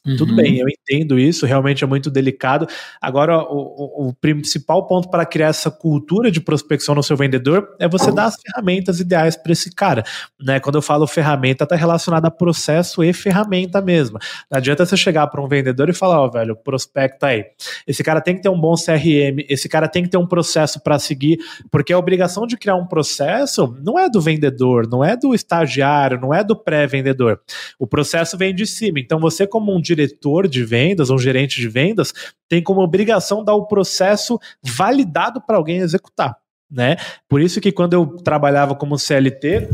Uhum. 0.06 0.16
Tudo 0.16 0.34
bem, 0.34 0.60
eu 0.60 0.68
entendo 0.70 1.20
isso, 1.20 1.45
realmente 1.45 1.84
é 1.84 1.88
muito 1.88 2.10
delicado. 2.10 2.66
Agora, 3.02 3.38
o, 3.39 4.06
o, 4.06 4.08
o, 4.08 4.14
principal 4.14 4.88
ponto 4.88 5.10
para 5.10 5.26
criar 5.26 5.47
essa 5.47 5.70
cultura 5.70 6.32
de 6.32 6.39
prospecção 6.39 6.95
no 6.95 7.04
seu 7.04 7.18
vendedor 7.18 7.76
é 7.80 7.88
você 7.88 8.10
dar 8.10 8.26
as 8.26 8.38
ferramentas 8.41 9.02
ideais 9.02 9.36
para 9.36 9.52
esse 9.52 9.76
cara. 9.76 10.04
Né? 10.39 10.58
Quando 10.60 10.76
eu 10.76 10.82
falo 10.82 11.06
ferramenta, 11.06 11.66
está 11.66 11.76
relacionada 11.76 12.30
a 12.30 12.32
processo 12.32 13.04
e 13.04 13.12
ferramenta 13.12 13.82
mesmo. 13.82 14.18
Não 14.50 14.58
adianta 14.58 14.86
você 14.86 14.95
chegar 14.95 15.28
para 15.28 15.41
um 15.41 15.50
vendedor 15.50 15.89
e 15.89 15.93
falar, 15.93 16.22
ó, 16.22 16.28
oh, 16.28 16.32
velho, 16.32 16.56
prospecta 16.56 17.28
aí. 17.28 17.45
Esse 17.86 18.02
cara 18.02 18.22
tem 18.22 18.36
que 18.36 18.41
ter 18.41 18.50
um 18.50 18.60
bom 18.60 18.76
CRM, 18.76 19.45
esse 19.50 19.68
cara 19.68 19.88
tem 19.89 20.04
que 20.04 20.10
ter 20.10 20.18
um 20.18 20.28
processo 20.28 20.82
para 20.82 20.97
seguir, 20.97 21.39
porque 21.70 21.91
a 21.91 22.00
obrigação 22.00 22.47
de 22.47 22.56
criar 22.56 22.76
um 22.76 22.88
processo 22.88 23.76
não 23.84 24.00
é 24.00 24.10
do 24.10 24.22
vendedor, 24.22 24.88
não 24.88 25.04
é 25.04 25.18
do 25.18 25.36
estagiário, 25.36 26.20
não 26.22 26.34
é 26.34 26.41
do 26.41 26.56
pré-vendedor. 26.56 27.41
O 27.78 27.86
processo 27.86 28.38
vem 28.38 28.56
de 28.56 28.66
cima. 28.66 29.00
Então, 29.00 29.20
você, 29.20 29.45
como 29.45 29.76
um 29.76 29.82
diretor 29.96 30.48
de 30.48 30.64
vendas, 30.64 31.10
um 31.10 31.18
gerente 31.18 31.60
de 31.60 31.68
vendas, 31.68 32.14
tem 32.48 32.62
como 32.62 32.82
obrigação 32.82 33.44
dar 33.44 33.56
o 33.56 33.66
processo 33.66 34.40
validado 34.64 35.42
para 35.42 35.58
alguém 35.58 35.80
executar. 35.80 36.36
Né? 36.72 36.98
Por 37.28 37.42
isso 37.42 37.60
que 37.60 37.72
quando 37.72 37.94
eu 37.94 38.06
trabalhava 38.18 38.76
como 38.76 38.98
CLT, 38.98 39.68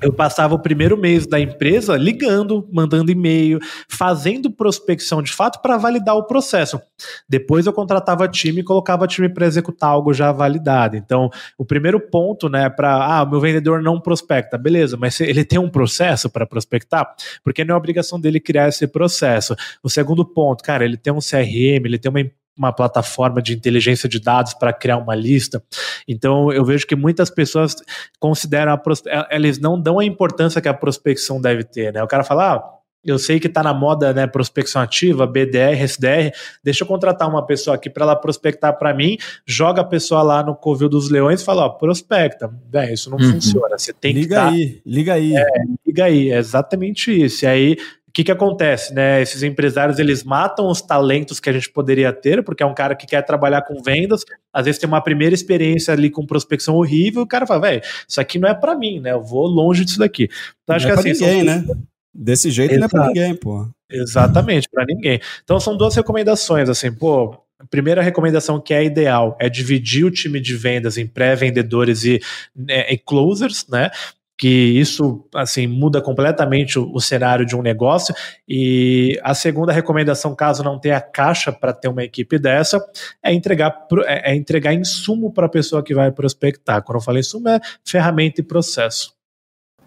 eu 0.00 0.12
passava 0.12 0.54
o 0.54 0.58
primeiro 0.58 0.96
mês 0.96 1.26
da 1.26 1.40
empresa 1.40 1.96
ligando, 1.96 2.68
mandando 2.72 3.10
e-mail, 3.10 3.58
fazendo 3.88 4.50
prospecção 4.50 5.22
de 5.22 5.32
fato 5.32 5.60
para 5.60 5.76
validar 5.76 6.16
o 6.16 6.24
processo. 6.24 6.80
Depois 7.28 7.66
eu 7.66 7.72
contratava 7.72 8.28
time 8.28 8.60
e 8.60 8.64
colocava 8.64 9.06
time 9.06 9.28
para 9.28 9.46
executar 9.46 9.90
algo 9.90 10.12
já 10.12 10.32
validado. 10.32 10.96
Então, 10.96 11.30
o 11.56 11.64
primeiro 11.64 12.00
ponto, 12.00 12.48
né, 12.48 12.68
para 12.68 13.20
ah, 13.20 13.26
meu 13.26 13.40
vendedor 13.40 13.82
não 13.82 14.00
prospecta, 14.00 14.56
beleza, 14.58 14.96
mas 14.96 15.20
ele 15.20 15.44
tem 15.44 15.58
um 15.58 15.68
processo 15.68 16.30
para 16.30 16.46
prospectar, 16.46 17.14
porque 17.42 17.64
não 17.64 17.74
é 17.74 17.78
obrigação 17.78 18.20
dele 18.20 18.40
criar 18.40 18.68
esse 18.68 18.86
processo. 18.86 19.54
O 19.82 19.88
segundo 19.88 20.24
ponto, 20.24 20.62
cara, 20.62 20.84
ele 20.84 20.96
tem 20.96 21.12
um 21.12 21.18
CRM, 21.18 21.84
ele 21.84 21.98
tem 21.98 22.10
uma 22.10 22.20
uma 22.58 22.72
plataforma 22.72 23.40
de 23.40 23.54
inteligência 23.54 24.08
de 24.08 24.20
dados 24.20 24.52
para 24.52 24.72
criar 24.72 24.98
uma 24.98 25.14
lista. 25.14 25.62
Então 26.06 26.52
eu 26.52 26.64
vejo 26.64 26.86
que 26.86 26.96
muitas 26.96 27.30
pessoas 27.30 27.76
consideram 28.18 28.72
a 28.72 28.82
é, 29.06 29.36
eles 29.36 29.58
não 29.58 29.80
dão 29.80 29.98
a 29.98 30.04
importância 30.04 30.60
que 30.60 30.68
a 30.68 30.74
prospecção 30.74 31.40
deve 31.40 31.64
ter, 31.64 31.92
né? 31.92 32.02
O 32.02 32.08
cara 32.08 32.24
fala, 32.24 32.54
ah, 32.54 32.78
eu 33.04 33.18
sei 33.18 33.38
que 33.38 33.46
está 33.46 33.62
na 33.62 33.72
moda, 33.72 34.12
né, 34.12 34.26
prospecção 34.26 34.82
ativa, 34.82 35.26
BDR, 35.26 35.82
SDR, 35.82 36.32
deixa 36.62 36.84
eu 36.84 36.88
contratar 36.88 37.28
uma 37.28 37.44
pessoa 37.46 37.76
aqui 37.76 37.88
para 37.88 38.04
ela 38.04 38.16
prospectar 38.16 38.76
para 38.76 38.92
mim, 38.92 39.16
joga 39.46 39.82
a 39.82 39.84
pessoa 39.84 40.22
lá 40.22 40.42
no 40.42 40.54
Covil 40.54 40.88
dos 40.88 41.08
Leões 41.08 41.40
e 41.40 41.44
fala, 41.44 41.66
ó, 41.66 41.68
prospecta. 41.70 42.50
Véio, 42.70 42.94
isso 42.94 43.08
não 43.08 43.18
uhum. 43.18 43.32
funciona, 43.32 43.78
você 43.78 43.92
tem 43.92 44.12
liga 44.12 44.50
que 44.50 44.56
Liga 44.56 44.74
aí, 44.74 44.82
liga 44.84 45.14
aí. 45.14 45.36
É, 45.36 45.46
liga 45.86 46.04
aí, 46.04 46.30
é 46.30 46.38
exatamente 46.38 47.24
isso. 47.24 47.44
E 47.44 47.48
aí 47.48 47.76
que, 48.18 48.24
que 48.24 48.32
acontece, 48.32 48.92
né? 48.92 49.22
Esses 49.22 49.44
empresários 49.44 50.00
eles 50.00 50.24
matam 50.24 50.68
os 50.68 50.82
talentos 50.82 51.38
que 51.38 51.48
a 51.48 51.52
gente 51.52 51.70
poderia 51.70 52.12
ter, 52.12 52.42
porque 52.42 52.64
é 52.64 52.66
um 52.66 52.74
cara 52.74 52.96
que 52.96 53.06
quer 53.06 53.22
trabalhar 53.22 53.62
com 53.62 53.80
vendas, 53.80 54.24
às 54.52 54.64
vezes 54.64 54.80
tem 54.80 54.88
uma 54.88 55.00
primeira 55.00 55.36
experiência 55.36 55.94
ali 55.94 56.10
com 56.10 56.26
prospecção 56.26 56.74
horrível, 56.74 57.22
e 57.22 57.24
o 57.24 57.28
cara 57.28 57.46
fala, 57.46 57.60
velho, 57.60 57.82
isso 58.08 58.20
aqui 58.20 58.36
não 58.36 58.48
é 58.48 58.54
para 58.54 58.74
mim, 58.74 58.98
né? 58.98 59.12
Eu 59.12 59.22
vou 59.22 59.46
longe 59.46 59.84
disso 59.84 60.00
daqui. 60.00 60.28
Então 60.64 60.74
acho 60.74 60.88
não 60.88 60.96
que 61.00 61.08
é 61.08 61.12
assim. 61.12 61.24
Ninguém, 61.24 61.44
são... 61.44 61.74
né? 61.74 61.80
Desse 62.12 62.50
jeito 62.50 62.74
Exato. 62.74 62.96
não 62.96 63.04
é 63.04 63.06
pra 63.06 63.06
ninguém, 63.06 63.36
pô. 63.36 63.68
Exatamente, 63.88 64.68
para 64.68 64.84
ninguém. 64.84 65.20
Então 65.44 65.60
são 65.60 65.76
duas 65.76 65.94
recomendações, 65.94 66.68
assim, 66.68 66.92
pô. 66.92 67.38
A 67.60 67.66
primeira 67.66 68.02
recomendação 68.02 68.60
que 68.60 68.74
é 68.74 68.84
ideal 68.84 69.36
é 69.40 69.48
dividir 69.48 70.04
o 70.04 70.10
time 70.10 70.40
de 70.40 70.56
vendas 70.56 70.96
em 70.96 71.06
pré-vendedores 71.06 72.04
e, 72.04 72.20
né, 72.54 72.92
e 72.92 72.98
closers, 72.98 73.66
né? 73.68 73.90
Que 74.38 74.48
isso 74.48 75.28
assim 75.34 75.66
muda 75.66 76.00
completamente 76.00 76.78
o, 76.78 76.88
o, 76.94 77.00
cenário 77.00 77.44
de 77.44 77.56
um 77.56 77.60
negócio. 77.60 78.14
E 78.48 79.18
a 79.24 79.34
segunda 79.34 79.72
recomendação, 79.72 80.34
caso 80.34 80.62
não 80.62 80.78
tenha 80.78 81.00
caixa 81.00 81.50
para 81.52 81.72
ter 81.72 81.88
uma 81.88 82.04
equipe 82.04 82.38
dessa, 82.38 82.80
é 83.20 83.34
entregar 83.34 83.86
é, 84.06 84.32
é 84.32 84.36
entregar 84.36 84.72
insumo 84.72 85.32
para 85.32 85.46
a 85.46 85.50
pessoa 85.50 85.82
que 85.82 85.92
vai 85.92 86.12
prospectar. 86.12 86.82
Quando 86.82 86.98
eu 86.98 87.02
falo 87.02 87.18
insumo, 87.18 87.48
é 87.48 87.60
ferramenta 87.84 88.40
e 88.40 88.44
processo. 88.44 89.12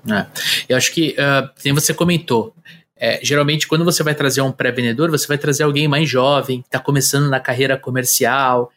É, 0.05 0.25
eu 0.67 0.75
acho 0.75 0.91
que, 0.91 1.15
uh, 1.17 1.73
você 1.73 1.93
comentou, 1.93 2.53
é, 2.97 3.19
geralmente, 3.23 3.67
quando 3.67 3.85
você 3.85 4.03
vai 4.03 4.13
trazer 4.13 4.41
um 4.41 4.51
pré-vendedor, 4.51 5.09
você 5.09 5.27
vai 5.27 5.37
trazer 5.37 5.63
alguém 5.63 5.87
mais 5.87 6.09
jovem, 6.09 6.61
que 6.61 6.67
está 6.67 6.79
começando 6.79 7.29
na 7.29 7.39
carreira 7.39 7.77
comercial. 7.77 8.69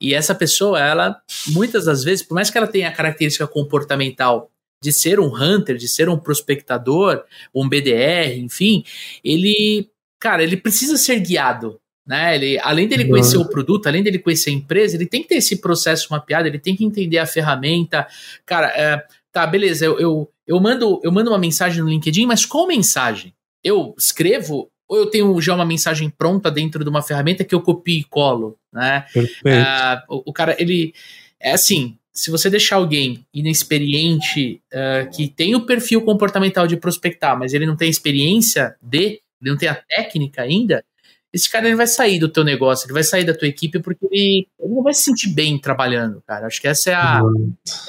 E 0.00 0.14
essa 0.14 0.34
pessoa, 0.34 0.80
ela, 0.80 1.20
muitas 1.48 1.86
das 1.86 2.04
vezes, 2.04 2.24
por 2.24 2.34
mais 2.34 2.48
que 2.48 2.56
ela 2.56 2.66
tenha 2.66 2.88
a 2.88 2.92
característica 2.92 3.46
comportamental 3.46 4.50
de 4.82 4.92
ser 4.92 5.18
um 5.18 5.34
hunter, 5.34 5.76
de 5.76 5.88
ser 5.88 6.08
um 6.08 6.18
prospectador, 6.18 7.24
um 7.54 7.68
BDR, 7.68 8.38
enfim, 8.38 8.84
ele, 9.24 9.88
cara, 10.20 10.42
ele 10.42 10.56
precisa 10.56 10.96
ser 10.96 11.20
guiado. 11.20 11.80
Né? 12.06 12.36
Ele, 12.36 12.58
além 12.60 12.86
dele 12.86 13.08
conhecer 13.08 13.36
o 13.36 13.48
produto, 13.48 13.88
além 13.88 14.02
dele 14.02 14.20
conhecer 14.20 14.50
a 14.50 14.52
empresa, 14.52 14.94
ele 14.94 15.06
tem 15.06 15.22
que 15.22 15.28
ter 15.28 15.36
esse 15.36 15.60
processo 15.60 16.06
mapeado, 16.10 16.46
ele 16.46 16.58
tem 16.58 16.76
que 16.76 16.84
entender 16.84 17.18
a 17.18 17.26
ferramenta. 17.26 18.06
Cara, 18.44 18.68
é, 18.68 19.04
tá, 19.32 19.44
beleza, 19.44 19.84
eu, 19.84 19.98
eu, 19.98 20.30
eu, 20.46 20.60
mando, 20.60 21.00
eu 21.02 21.10
mando 21.10 21.30
uma 21.30 21.38
mensagem 21.38 21.82
no 21.82 21.88
LinkedIn, 21.88 22.26
mas 22.26 22.44
qual 22.46 22.68
mensagem? 22.68 23.34
Eu 23.64 23.94
escrevo 23.98 24.70
ou 24.88 24.96
eu 24.98 25.06
tenho 25.06 25.40
já 25.40 25.54
uma 25.54 25.64
mensagem 25.64 26.08
pronta 26.08 26.50
dentro 26.50 26.84
de 26.84 26.90
uma 26.90 27.02
ferramenta 27.02 27.44
que 27.44 27.54
eu 27.54 27.60
copio 27.60 27.98
e 27.98 28.04
colo, 28.04 28.56
né? 28.72 29.04
Uh, 29.16 30.14
o, 30.16 30.30
o, 30.30 30.32
cara, 30.32 30.54
ele 30.60 30.94
é 31.40 31.52
assim, 31.52 31.98
se 32.16 32.30
você 32.30 32.48
deixar 32.48 32.76
alguém 32.76 33.26
inexperiente 33.32 34.62
uh, 34.72 35.10
que 35.14 35.28
tem 35.28 35.54
o 35.54 35.66
perfil 35.66 36.00
comportamental 36.00 36.66
de 36.66 36.76
prospectar, 36.76 37.38
mas 37.38 37.52
ele 37.52 37.66
não 37.66 37.76
tem 37.76 37.90
experiência 37.90 38.74
de, 38.80 39.20
ele 39.40 39.50
não 39.50 39.56
tem 39.56 39.68
a 39.68 39.74
técnica 39.74 40.40
ainda, 40.40 40.82
esse 41.30 41.50
cara 41.50 41.66
ele 41.66 41.76
vai 41.76 41.86
sair 41.86 42.18
do 42.18 42.30
teu 42.30 42.42
negócio, 42.42 42.86
ele 42.86 42.94
vai 42.94 43.04
sair 43.04 43.22
da 43.22 43.34
tua 43.34 43.46
equipe 43.46 43.78
porque 43.80 44.06
ele, 44.10 44.48
ele 44.58 44.74
não 44.74 44.82
vai 44.82 44.94
se 44.94 45.02
sentir 45.02 45.34
bem 45.34 45.60
trabalhando, 45.60 46.22
cara. 46.26 46.46
Acho 46.46 46.58
que 46.58 46.66
essa 46.66 46.90
é 46.90 46.94
a, 46.94 47.20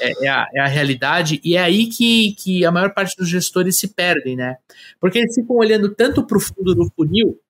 é, 0.00 0.26
é, 0.26 0.28
a, 0.28 0.46
é 0.54 0.60
a 0.60 0.66
realidade 0.66 1.40
e 1.42 1.56
é 1.56 1.62
aí 1.62 1.86
que, 1.86 2.34
que 2.34 2.66
a 2.66 2.70
maior 2.70 2.92
parte 2.92 3.16
dos 3.16 3.26
gestores 3.26 3.78
se 3.78 3.88
perdem, 3.88 4.36
né? 4.36 4.56
Porque 5.00 5.18
eles 5.18 5.34
ficam 5.34 5.56
olhando 5.56 5.94
tanto 5.94 6.22
para 6.26 6.36
o 6.36 6.40
fundo 6.40 6.74
do 6.74 6.92
funil, 6.94 7.40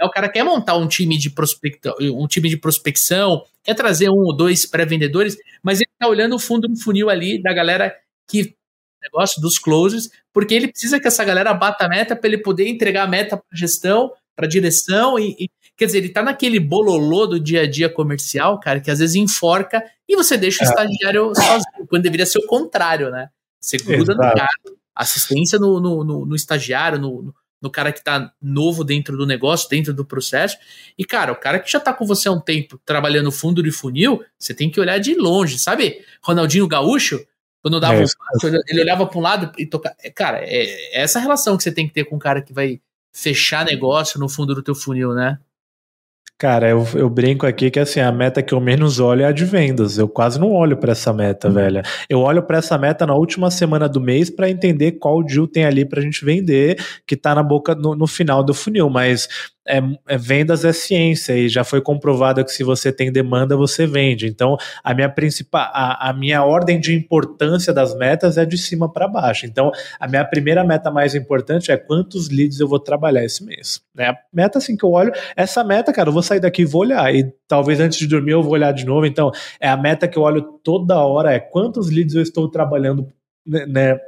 é, 0.00 0.04
o 0.04 0.10
cara 0.10 0.28
quer 0.28 0.42
montar 0.42 0.76
um 0.76 0.88
time 0.88 1.18
de 1.18 1.30
prospecção, 1.30 1.94
um 2.00 2.26
time 2.26 2.48
de 2.48 2.56
prospecção, 2.56 3.44
quer 3.62 3.74
trazer 3.74 4.08
um 4.08 4.18
ou 4.18 4.34
dois 4.34 4.64
pré-vendedores, 4.64 5.36
mas 5.62 5.78
ele 5.80 5.90
está 5.92 6.08
olhando 6.08 6.34
o 6.34 6.38
fundo 6.38 6.66
do 6.66 6.76
funil 6.80 7.10
ali 7.10 7.40
da 7.42 7.52
galera 7.52 7.94
que 8.28 8.54
negócio 9.02 9.40
dos 9.40 9.58
closes, 9.58 10.10
porque 10.32 10.54
ele 10.54 10.68
precisa 10.68 11.00
que 11.00 11.08
essa 11.08 11.24
galera 11.24 11.54
bata 11.54 11.86
a 11.86 11.88
meta 11.88 12.14
para 12.14 12.28
ele 12.28 12.38
poder 12.38 12.68
entregar 12.68 13.04
a 13.04 13.06
meta 13.06 13.36
para 13.36 13.58
gestão 13.58 14.12
para 14.40 14.46
direção 14.46 15.18
e, 15.18 15.36
e, 15.38 15.50
quer 15.76 15.84
dizer, 15.84 15.98
ele 15.98 16.08
tá 16.08 16.22
naquele 16.22 16.58
bololô 16.58 17.26
do 17.26 17.38
dia 17.38 17.62
a 17.62 17.70
dia 17.70 17.90
comercial, 17.90 18.58
cara, 18.58 18.80
que 18.80 18.90
às 18.90 18.98
vezes 18.98 19.16
enforca 19.16 19.84
e 20.08 20.16
você 20.16 20.36
deixa 20.36 20.64
o 20.64 20.66
é. 20.66 20.70
estagiário 20.70 21.32
sozinho, 21.34 21.86
quando 21.88 22.02
deveria 22.02 22.24
ser 22.24 22.38
o 22.38 22.46
contrário, 22.46 23.10
né? 23.10 23.28
Você 23.60 23.76
gruda 23.76 24.14
Exato. 24.14 24.28
no 24.28 24.34
cara, 24.34 24.78
assistência 24.94 25.58
no, 25.58 25.78
no, 25.78 26.04
no, 26.04 26.26
no 26.26 26.34
estagiário, 26.34 26.98
no, 26.98 27.34
no 27.60 27.70
cara 27.70 27.92
que 27.92 28.02
tá 28.02 28.32
novo 28.40 28.82
dentro 28.82 29.16
do 29.16 29.26
negócio, 29.26 29.68
dentro 29.68 29.92
do 29.92 30.04
processo. 30.04 30.56
E, 30.96 31.04
cara, 31.04 31.32
o 31.32 31.36
cara 31.36 31.58
que 31.58 31.70
já 31.70 31.78
tá 31.78 31.92
com 31.92 32.06
você 32.06 32.28
há 32.28 32.32
um 32.32 32.40
tempo 32.40 32.80
trabalhando 32.84 33.30
fundo 33.30 33.62
de 33.62 33.70
funil, 33.70 34.24
você 34.38 34.54
tem 34.54 34.70
que 34.70 34.80
olhar 34.80 34.98
de 34.98 35.14
longe, 35.14 35.58
sabe? 35.58 36.04
Ronaldinho 36.22 36.66
Gaúcho, 36.66 37.24
quando 37.62 37.78
dava 37.78 37.96
é 37.96 38.04
um 38.04 38.06
passo, 38.06 38.46
ele 38.68 38.80
olhava 38.80 39.06
para 39.06 39.18
um 39.18 39.22
lado 39.22 39.52
e 39.58 39.66
tocava. 39.66 39.94
Cara, 40.14 40.38
é, 40.42 40.64
é 40.96 41.02
essa 41.02 41.18
relação 41.18 41.56
que 41.56 41.62
você 41.62 41.72
tem 41.72 41.86
que 41.86 41.92
ter 41.92 42.04
com 42.04 42.16
o 42.16 42.20
cara 42.20 42.40
que 42.40 42.52
vai 42.52 42.80
fechar 43.12 43.64
negócio 43.64 44.18
no 44.18 44.28
fundo 44.28 44.54
do 44.54 44.62
teu 44.62 44.74
funil, 44.74 45.12
né? 45.14 45.38
Cara, 46.40 46.70
eu, 46.70 46.88
eu 46.94 47.10
brinco 47.10 47.46
aqui 47.46 47.70
que 47.70 47.78
assim, 47.78 48.00
a 48.00 48.10
meta 48.10 48.42
que 48.42 48.54
eu 48.54 48.60
menos 48.62 48.98
olho 48.98 49.20
é 49.20 49.26
a 49.26 49.30
de 49.30 49.44
vendas. 49.44 49.98
Eu 49.98 50.08
quase 50.08 50.40
não 50.40 50.50
olho 50.50 50.74
para 50.74 50.92
essa 50.92 51.12
meta, 51.12 51.48
uhum. 51.48 51.52
velho. 51.52 51.82
Eu 52.08 52.20
olho 52.20 52.42
para 52.42 52.56
essa 52.56 52.78
meta 52.78 53.06
na 53.06 53.14
última 53.14 53.50
semana 53.50 53.86
do 53.86 54.00
mês 54.00 54.30
para 54.30 54.48
entender 54.48 54.92
qual 54.92 55.22
deal 55.22 55.46
tem 55.46 55.66
ali 55.66 55.84
pra 55.84 56.00
gente 56.00 56.24
vender, 56.24 56.82
que 57.06 57.14
tá 57.14 57.34
na 57.34 57.42
boca 57.42 57.74
no, 57.74 57.94
no 57.94 58.06
final 58.06 58.42
do 58.42 58.54
funil, 58.54 58.88
mas 58.88 59.28
é, 59.70 59.80
é, 60.08 60.18
vendas 60.18 60.64
é 60.64 60.72
ciência 60.72 61.36
e 61.36 61.48
já 61.48 61.62
foi 61.62 61.80
comprovado 61.80 62.44
que 62.44 62.50
se 62.50 62.64
você 62.64 62.92
tem 62.92 63.12
demanda, 63.12 63.56
você 63.56 63.86
vende. 63.86 64.26
Então, 64.26 64.56
a 64.82 64.92
minha 64.92 65.08
principal, 65.08 65.70
a, 65.72 66.10
a 66.10 66.12
minha 66.12 66.42
ordem 66.44 66.80
de 66.80 66.94
importância 66.94 67.72
das 67.72 67.96
metas 67.96 68.36
é 68.36 68.44
de 68.44 68.58
cima 68.58 68.92
para 68.92 69.06
baixo. 69.06 69.46
Então, 69.46 69.70
a 69.98 70.08
minha 70.08 70.24
primeira 70.24 70.64
meta 70.64 70.90
mais 70.90 71.14
importante 71.14 71.70
é 71.70 71.76
quantos 71.76 72.28
leads 72.28 72.58
eu 72.58 72.66
vou 72.66 72.80
trabalhar 72.80 73.24
esse 73.24 73.44
mês. 73.44 73.80
Né? 73.94 74.12
Meta 74.32 74.58
assim 74.58 74.76
que 74.76 74.84
eu 74.84 74.90
olho, 74.90 75.12
essa 75.36 75.62
meta, 75.62 75.92
cara, 75.92 76.08
eu 76.08 76.12
vou 76.12 76.22
sair 76.22 76.40
daqui 76.40 76.62
e 76.62 76.66
vou 76.66 76.82
olhar. 76.82 77.14
E 77.14 77.32
talvez 77.46 77.78
antes 77.78 77.98
de 77.98 78.08
dormir 78.08 78.32
eu 78.32 78.42
vou 78.42 78.52
olhar 78.52 78.72
de 78.72 78.84
novo. 78.84 79.06
Então, 79.06 79.30
é 79.60 79.68
a 79.68 79.76
meta 79.76 80.08
que 80.08 80.18
eu 80.18 80.22
olho 80.22 80.42
toda 80.64 80.98
hora, 80.98 81.32
é 81.32 81.38
quantos 81.38 81.90
leads 81.90 82.14
eu 82.14 82.22
estou 82.22 82.50
trabalhando 82.50 83.06
né, 83.46 83.66
né 83.66 84.00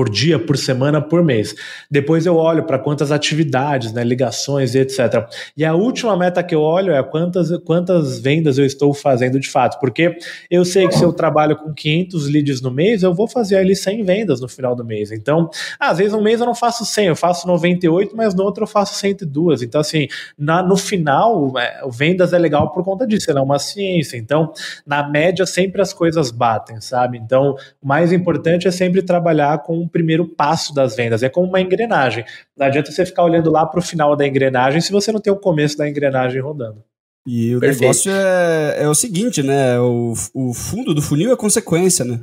por 0.00 0.08
dia, 0.08 0.38
por 0.38 0.56
semana, 0.56 1.02
por 1.02 1.22
mês. 1.22 1.54
Depois 1.90 2.24
eu 2.24 2.34
olho 2.34 2.64
para 2.64 2.78
quantas 2.78 3.12
atividades, 3.12 3.92
né, 3.92 4.02
ligações 4.02 4.74
e 4.74 4.78
etc. 4.78 5.28
E 5.54 5.62
a 5.62 5.74
última 5.74 6.16
meta 6.16 6.42
que 6.42 6.54
eu 6.54 6.62
olho 6.62 6.94
é 6.94 7.02
quantas, 7.02 7.54
quantas 7.66 8.18
vendas 8.18 8.56
eu 8.56 8.64
estou 8.64 8.94
fazendo 8.94 9.38
de 9.38 9.50
fato, 9.50 9.78
porque 9.78 10.16
eu 10.50 10.64
sei 10.64 10.88
que 10.88 10.94
se 10.94 11.04
eu 11.04 11.12
trabalho 11.12 11.54
com 11.54 11.74
500 11.74 12.28
leads 12.30 12.62
no 12.62 12.70
mês, 12.70 13.02
eu 13.02 13.12
vou 13.12 13.28
fazer 13.28 13.56
ali 13.56 13.76
100 13.76 14.02
vendas 14.02 14.40
no 14.40 14.48
final 14.48 14.74
do 14.74 14.82
mês. 14.82 15.12
Então, 15.12 15.50
às 15.78 15.98
vezes 15.98 16.14
um 16.14 16.22
mês 16.22 16.40
eu 16.40 16.46
não 16.46 16.54
faço 16.54 16.86
100, 16.86 17.08
eu 17.08 17.16
faço 17.16 17.46
98, 17.46 18.16
mas 18.16 18.34
no 18.34 18.42
outro 18.42 18.62
eu 18.62 18.66
faço 18.66 18.94
102. 18.94 19.60
Então, 19.60 19.82
assim, 19.82 20.08
na, 20.38 20.62
no 20.62 20.78
final, 20.78 21.52
é, 21.58 21.82
vendas 21.90 22.32
é 22.32 22.38
legal 22.38 22.72
por 22.72 22.82
conta 22.82 23.06
disso, 23.06 23.30
é 23.30 23.38
uma 23.38 23.58
ciência. 23.58 24.16
Então, 24.16 24.50
na 24.86 25.06
média, 25.06 25.44
sempre 25.44 25.82
as 25.82 25.92
coisas 25.92 26.30
batem, 26.30 26.80
sabe? 26.80 27.18
Então, 27.18 27.54
o 27.82 27.86
mais 27.86 28.14
importante 28.14 28.66
é 28.66 28.70
sempre 28.70 29.02
trabalhar 29.02 29.58
com 29.58 29.89
primeiro 29.90 30.26
passo 30.26 30.74
das 30.74 30.96
vendas. 30.96 31.22
É 31.22 31.28
como 31.28 31.48
uma 31.48 31.60
engrenagem. 31.60 32.24
Não 32.56 32.66
adianta 32.66 32.90
você 32.90 33.04
ficar 33.04 33.24
olhando 33.24 33.50
lá 33.50 33.66
para 33.66 33.80
o 33.80 33.82
final 33.82 34.16
da 34.16 34.26
engrenagem 34.26 34.80
se 34.80 34.92
você 34.92 35.12
não 35.12 35.20
tem 35.20 35.32
o 35.32 35.36
começo 35.36 35.76
da 35.76 35.88
engrenagem 35.88 36.40
rodando. 36.40 36.82
E 37.26 37.54
o 37.54 37.60
Perfeito. 37.60 37.80
negócio 37.82 38.12
é, 38.12 38.82
é 38.84 38.88
o 38.88 38.94
seguinte, 38.94 39.42
né? 39.42 39.78
O, 39.78 40.14
o 40.34 40.54
fundo 40.54 40.94
do 40.94 41.02
funil 41.02 41.32
é 41.32 41.36
consequência, 41.36 42.04
né? 42.04 42.20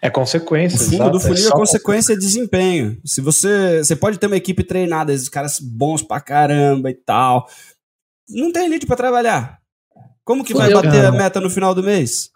É 0.00 0.10
consequência. 0.10 0.76
O 0.76 0.80
fundo 0.80 0.94
exato, 0.94 1.10
do 1.12 1.20
funil 1.20 1.44
é, 1.44 1.48
é 1.48 1.52
consequência 1.52 2.14
de 2.14 2.20
desempenho. 2.20 3.00
Se 3.04 3.20
você, 3.20 3.78
você 3.78 3.96
pode 3.96 4.18
ter 4.18 4.26
uma 4.26 4.36
equipe 4.36 4.64
treinada, 4.64 5.12
esses 5.12 5.28
caras 5.28 5.58
bons 5.60 6.02
pra 6.02 6.20
caramba 6.20 6.90
e 6.90 6.94
tal, 6.94 7.48
não 8.28 8.52
tem 8.52 8.68
lead 8.68 8.86
para 8.86 8.96
trabalhar. 8.96 9.58
Como 10.24 10.44
que 10.44 10.54
vai 10.54 10.72
bater 10.72 11.04
a 11.04 11.12
meta 11.12 11.40
no 11.40 11.50
final 11.50 11.74
do 11.74 11.82
mês? 11.82 12.30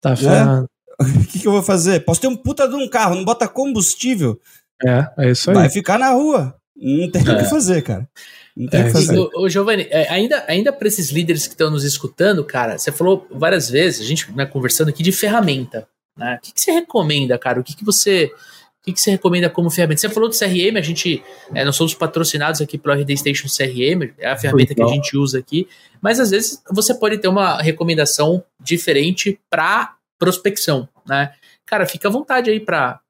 Tá 0.00 0.10
né? 0.10 0.16
ferrado. 0.16 0.70
O 1.22 1.26
que, 1.26 1.38
que, 1.38 1.46
eu 1.46 1.52
vou 1.52 1.62
fazer? 1.62 2.00
Posso 2.00 2.20
ter 2.20 2.26
um 2.26 2.36
puta 2.36 2.68
de 2.68 2.74
um 2.74 2.88
carro, 2.88 3.14
não 3.14 3.24
bota 3.24 3.46
combustível. 3.46 4.40
É, 4.84 5.08
é 5.18 5.30
isso 5.30 5.50
aí. 5.50 5.56
Vai 5.56 5.70
ficar 5.70 5.98
na 5.98 6.10
rua. 6.10 6.56
Não 6.76 7.10
tem 7.10 7.26
é. 7.26 7.32
o 7.32 7.38
que 7.38 7.44
fazer, 7.44 7.82
cara. 7.82 8.08
Não 8.56 8.68
tem 8.68 8.80
o 8.80 8.82
é, 8.82 8.86
que 8.86 8.92
fazer. 8.92 9.18
Ô, 9.18 9.30
ô 9.36 9.48
Giovanni, 9.48 9.86
é, 9.90 10.08
ainda, 10.10 10.44
ainda 10.48 10.72
para 10.72 10.88
esses 10.88 11.10
líderes 11.10 11.46
que 11.46 11.54
estão 11.54 11.70
nos 11.70 11.84
escutando, 11.84 12.44
cara, 12.44 12.78
você 12.78 12.90
falou 12.90 13.26
várias 13.30 13.70
vezes, 13.70 14.00
a 14.00 14.04
gente 14.04 14.30
né, 14.32 14.46
conversando 14.46 14.88
aqui 14.88 15.02
de 15.02 15.12
ferramenta. 15.12 15.86
Né? 16.16 16.36
O 16.36 16.44
que, 16.44 16.52
que 16.52 16.60
você 16.60 16.72
recomenda, 16.72 17.38
cara? 17.38 17.60
O 17.60 17.64
que, 17.64 17.76
que 17.76 17.84
você. 17.84 18.32
O 18.80 18.84
que, 18.88 18.92
que 18.92 19.00
você 19.00 19.10
recomenda 19.10 19.50
como 19.50 19.70
ferramenta? 19.70 20.00
Você 20.00 20.08
falou 20.08 20.28
do 20.28 20.36
CRM, 20.36 20.76
a 20.76 20.80
gente. 20.80 21.22
É, 21.54 21.64
nós 21.64 21.76
somos 21.76 21.94
patrocinados 21.94 22.60
aqui 22.60 22.78
pelo 22.78 22.98
RD 22.98 23.16
Station 23.16 23.46
CRM, 23.46 24.12
é 24.18 24.30
a 24.30 24.36
ferramenta 24.36 24.74
que 24.74 24.82
a 24.82 24.86
gente 24.86 25.16
usa 25.16 25.38
aqui. 25.38 25.68
Mas 26.00 26.18
às 26.18 26.30
vezes 26.30 26.62
você 26.70 26.94
pode 26.94 27.18
ter 27.18 27.28
uma 27.28 27.60
recomendação 27.60 28.42
diferente 28.60 29.38
para 29.50 29.97
prospecção, 30.18 30.88
né? 31.06 31.32
Cara, 31.64 31.86
fica 31.86 32.08
à 32.08 32.10
vontade 32.10 32.50
aí 32.50 32.60
para 32.60 33.00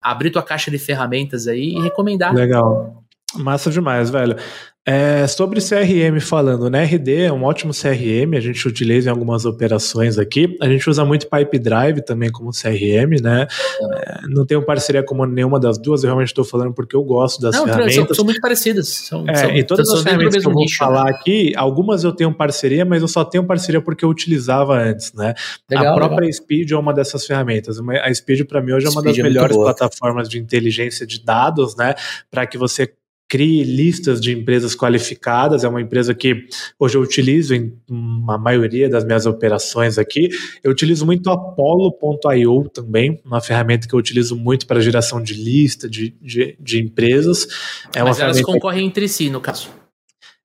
abrir 0.00 0.30
tua 0.30 0.42
caixa 0.42 0.70
de 0.70 0.78
ferramentas 0.78 1.46
aí 1.46 1.74
e 1.76 1.80
recomendar. 1.80 2.34
Legal. 2.34 3.01
Massa 3.34 3.70
demais, 3.70 4.10
velho. 4.10 4.36
É, 4.84 5.28
sobre 5.28 5.60
CRM 5.60 6.18
falando, 6.20 6.68
né? 6.68 6.82
RD 6.82 7.26
é 7.26 7.32
um 7.32 7.44
ótimo 7.44 7.72
CRM, 7.72 8.36
a 8.36 8.40
gente 8.40 8.66
utiliza 8.66 9.08
em 9.08 9.12
algumas 9.12 9.44
operações 9.44 10.18
aqui. 10.18 10.56
A 10.60 10.68
gente 10.68 10.90
usa 10.90 11.04
muito 11.04 11.28
Pipe 11.30 11.56
Drive 11.60 12.00
também 12.00 12.32
como 12.32 12.50
CRM, 12.50 13.22
né? 13.22 13.46
É, 13.80 14.22
não 14.28 14.44
tenho 14.44 14.60
parceria 14.64 15.00
com 15.04 15.24
nenhuma 15.24 15.60
das 15.60 15.78
duas, 15.78 16.02
eu 16.02 16.08
realmente 16.08 16.28
estou 16.28 16.44
falando 16.44 16.74
porque 16.74 16.96
eu 16.96 17.04
gosto 17.04 17.40
das 17.40 17.54
não, 17.54 17.64
ferramentas. 17.64 17.94
São, 17.94 18.14
são 18.16 18.24
muito 18.24 18.40
parecidas. 18.40 18.88
São, 18.88 19.24
é, 19.28 19.34
são, 19.36 19.50
e 19.52 19.62
todas 19.62 19.88
as 19.88 20.02
ferramentas 20.02 20.42
que 20.42 20.48
eu 20.48 20.52
vou 20.52 20.62
nicho, 20.62 20.78
falar 20.78 21.04
né? 21.04 21.10
aqui, 21.12 21.52
algumas 21.54 22.02
eu 22.02 22.10
tenho 22.10 22.34
parceria, 22.34 22.84
mas 22.84 23.02
eu 23.02 23.08
só 23.08 23.24
tenho 23.24 23.46
parceria 23.46 23.80
porque 23.80 24.04
eu 24.04 24.08
utilizava 24.08 24.76
antes, 24.76 25.12
né? 25.12 25.32
Legal, 25.70 25.92
a 25.92 25.94
própria 25.94 26.26
legal. 26.26 26.32
Speed 26.32 26.72
é 26.72 26.76
uma 26.76 26.92
dessas 26.92 27.24
ferramentas. 27.24 27.78
A 27.78 28.12
Speed, 28.12 28.48
para 28.48 28.60
mim, 28.60 28.72
hoje 28.72 28.86
é 28.86 28.90
uma 28.90 29.00
Speed 29.00 29.16
das 29.16 29.24
é 29.24 29.28
melhores 29.28 29.56
plataformas 29.56 30.28
de 30.28 30.40
inteligência 30.40 31.06
de 31.06 31.24
dados, 31.24 31.76
né? 31.76 31.94
Para 32.28 32.48
que 32.48 32.58
você 32.58 32.92
crie 33.32 33.64
listas 33.64 34.20
de 34.20 34.30
empresas 34.30 34.76
qualificadas. 34.76 35.64
É 35.64 35.68
uma 35.68 35.80
empresa 35.80 36.14
que 36.14 36.44
hoje 36.78 36.98
eu 36.98 37.00
utilizo 37.00 37.54
em 37.54 37.72
uma 37.88 38.36
maioria 38.36 38.90
das 38.90 39.06
minhas 39.06 39.24
operações 39.24 39.96
aqui. 39.96 40.28
Eu 40.62 40.70
utilizo 40.70 41.06
muito 41.06 41.30
Apollo.io 41.30 42.68
também, 42.68 43.18
uma 43.24 43.40
ferramenta 43.40 43.88
que 43.88 43.94
eu 43.94 43.98
utilizo 43.98 44.36
muito 44.36 44.66
para 44.66 44.82
geração 44.82 45.22
de 45.22 45.32
lista 45.32 45.88
de, 45.88 46.14
de, 46.20 46.58
de 46.60 46.78
empresas. 46.78 47.48
É 47.96 48.02
Mas 48.02 48.20
elas 48.20 48.42
concorrem 48.42 48.86
entre 48.86 49.08
si, 49.08 49.30
no 49.30 49.40
caso. 49.40 49.70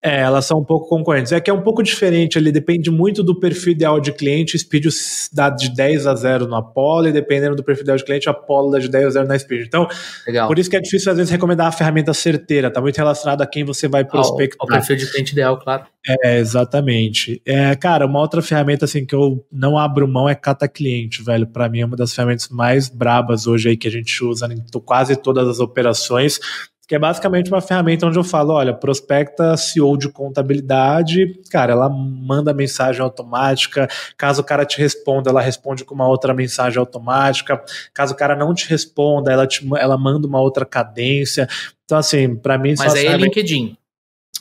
É, 0.04 0.20
elas 0.20 0.46
são 0.46 0.60
um 0.60 0.64
pouco 0.64 0.88
concorrentes. 0.88 1.32
É 1.32 1.40
que 1.40 1.50
é 1.50 1.54
um 1.54 1.62
pouco 1.62 1.82
diferente 1.82 2.38
ali, 2.38 2.52
depende 2.52 2.92
muito 2.92 3.24
do 3.24 3.40
perfil 3.40 3.74
ideal 3.74 4.00
de 4.00 4.12
cliente. 4.12 4.58
Speed 4.58 4.86
dá 5.34 5.50
de 5.50 5.74
10 5.74 6.06
a 6.06 6.16
0 6.16 6.48
no 6.48 6.56
Apollo, 6.56 7.08
e 7.08 7.12
dependendo 7.12 7.56
do 7.56 7.64
perfil 7.64 7.84
ideal 7.84 7.98
de 7.98 8.06
cliente, 8.06 8.28
o 8.28 8.32
Apollo 8.32 8.72
dá 8.72 8.80
de 8.80 8.90
10 8.90 9.06
a 9.06 9.10
0 9.10 9.28
na 9.28 9.38
Speed. 9.38 9.66
Então, 9.66 9.88
Legal. 10.26 10.48
por 10.48 10.60
isso 10.60 10.70
que 10.70 10.76
é 10.76 10.80
difícil 10.80 11.12
às 11.12 11.18
vezes 11.18 11.32
recomendar 11.32 11.68
a 11.68 11.72
ferramenta 11.72 12.14
certeira, 12.14 12.70
tá 12.70 12.80
muito 12.80 12.96
relacionado 12.96 13.42
a 13.42 13.48
quem 13.48 13.64
você 13.64 13.88
vai 13.88 14.06
prospectar. 14.06 14.58
Ao, 14.60 14.68
ao 14.68 14.78
perfil 14.78 14.96
de 14.98 15.12
cliente 15.12 15.32
ideal, 15.32 15.58
claro. 15.58 15.86
É, 16.24 16.38
exatamente. 16.38 17.42
É, 17.46 17.76
cara, 17.76 18.06
uma 18.06 18.20
outra 18.20 18.42
ferramenta 18.42 18.86
assim 18.86 19.06
que 19.06 19.16
eu 19.16 19.46
não 19.52 19.78
abro 19.78 20.08
mão 20.08 20.30
é 20.30 20.36
Cata 20.36 20.68
Cliente, 20.68 21.22
velho. 21.22 21.46
Para 21.48 21.68
mim 21.68 21.82
é 21.82 21.86
uma 21.86 21.98
das 21.98 22.14
ferramentas 22.14 22.48
mais 22.50 22.88
brabas 22.88 23.46
hoje 23.46 23.70
aí 23.70 23.78
que 23.78 23.88
a 23.88 23.92
gente 23.92 24.24
usa 24.24 24.48
em 24.48 24.64
quase 24.86 25.16
todas 25.18 25.48
as 25.48 25.60
operações 25.60 26.40
que 26.88 26.96
é 26.96 27.00
basicamente 27.00 27.52
uma 27.52 27.60
ferramenta 27.60 28.08
onde 28.08 28.18
eu 28.18 28.24
falo, 28.24 28.54
olha, 28.54 28.74
prospecta 28.74 29.58
CEO 29.58 29.98
de 29.98 30.10
contabilidade, 30.10 31.38
cara, 31.52 31.74
ela 31.74 31.90
manda 31.90 32.54
mensagem 32.54 33.02
automática, 33.02 33.90
caso 34.18 34.42
o 34.42 34.44
cara 34.44 34.66
te 34.66 34.78
responda, 34.78 35.30
ela 35.30 35.42
responde 35.42 35.84
com 35.84 35.94
uma 35.94 36.08
outra 36.08 36.34
mensagem 36.34 36.80
automática, 36.80 37.62
caso 37.94 38.14
o 38.14 38.18
cara 38.18 38.36
não 38.36 38.54
te 38.54 38.70
responda, 38.70 39.32
ela, 39.32 39.46
te, 39.46 39.68
ela 39.78 39.98
manda 39.98 40.26
uma 40.28 40.40
outra 40.40 40.66
cadência. 40.66 41.50
Então, 41.84 41.98
assim, 41.98 42.36
para 42.36 42.58
mim... 42.58 42.74
Mas 42.78 42.96
aí 42.96 43.08
é 43.08 43.18
LinkedIn. 43.18 43.76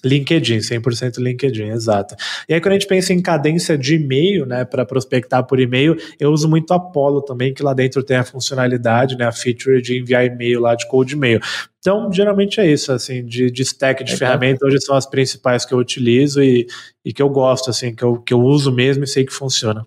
LinkedIn, 0.04 0.58
100% 0.58 1.18
LinkedIn, 1.18 1.70
exato. 1.70 2.14
E 2.48 2.54
aí, 2.54 2.60
quando 2.60 2.72
a 2.72 2.74
gente 2.74 2.86
pensa 2.86 3.12
em 3.12 3.20
cadência 3.20 3.76
de 3.76 3.96
e-mail, 3.96 4.46
né, 4.46 4.64
para 4.64 4.84
prospectar 4.84 5.44
por 5.44 5.58
e-mail, 5.60 5.96
eu 6.18 6.30
uso 6.30 6.48
muito 6.48 6.72
Apollo 6.72 7.22
também, 7.22 7.52
que 7.52 7.62
lá 7.62 7.74
dentro 7.74 8.02
tem 8.02 8.16
a 8.16 8.24
funcionalidade, 8.24 9.16
né, 9.16 9.26
a 9.26 9.32
feature 9.32 9.80
de 9.80 9.98
enviar 9.98 10.24
e-mail 10.24 10.60
lá 10.60 10.74
de 10.74 10.86
cold 10.88 11.12
e-mail. 11.12 11.40
Então, 11.78 12.12
geralmente 12.12 12.60
é 12.60 12.70
isso, 12.70 12.92
assim, 12.92 13.24
de, 13.24 13.50
de 13.50 13.62
stack 13.62 14.02
de 14.02 14.14
é 14.14 14.16
ferramentas, 14.16 14.62
hoje 14.62 14.80
são 14.80 14.96
as 14.96 15.06
principais 15.06 15.64
que 15.64 15.72
eu 15.72 15.78
utilizo 15.78 16.42
e, 16.42 16.66
e 17.04 17.12
que 17.12 17.22
eu 17.22 17.28
gosto, 17.28 17.70
assim, 17.70 17.94
que 17.94 18.02
eu, 18.02 18.16
que 18.18 18.34
eu 18.34 18.40
uso 18.40 18.72
mesmo 18.72 19.04
e 19.04 19.06
sei 19.06 19.24
que 19.24 19.32
funciona. 19.32 19.86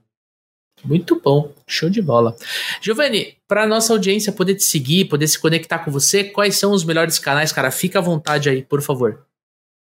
Muito 0.84 1.20
bom, 1.22 1.52
show 1.68 1.90
de 1.90 2.02
bola. 2.02 2.36
Giovanni, 2.82 3.36
para 3.48 3.68
nossa 3.68 3.92
audiência 3.92 4.32
poder 4.32 4.56
te 4.56 4.64
seguir, 4.64 5.06
poder 5.06 5.28
se 5.28 5.38
conectar 5.38 5.80
com 5.80 5.92
você, 5.92 6.24
quais 6.24 6.56
são 6.56 6.72
os 6.72 6.86
melhores 6.86 7.20
canais, 7.20 7.52
cara? 7.52 7.70
Fica 7.70 8.00
à 8.00 8.02
vontade 8.02 8.50
aí, 8.50 8.62
por 8.64 8.82
favor. 8.82 9.26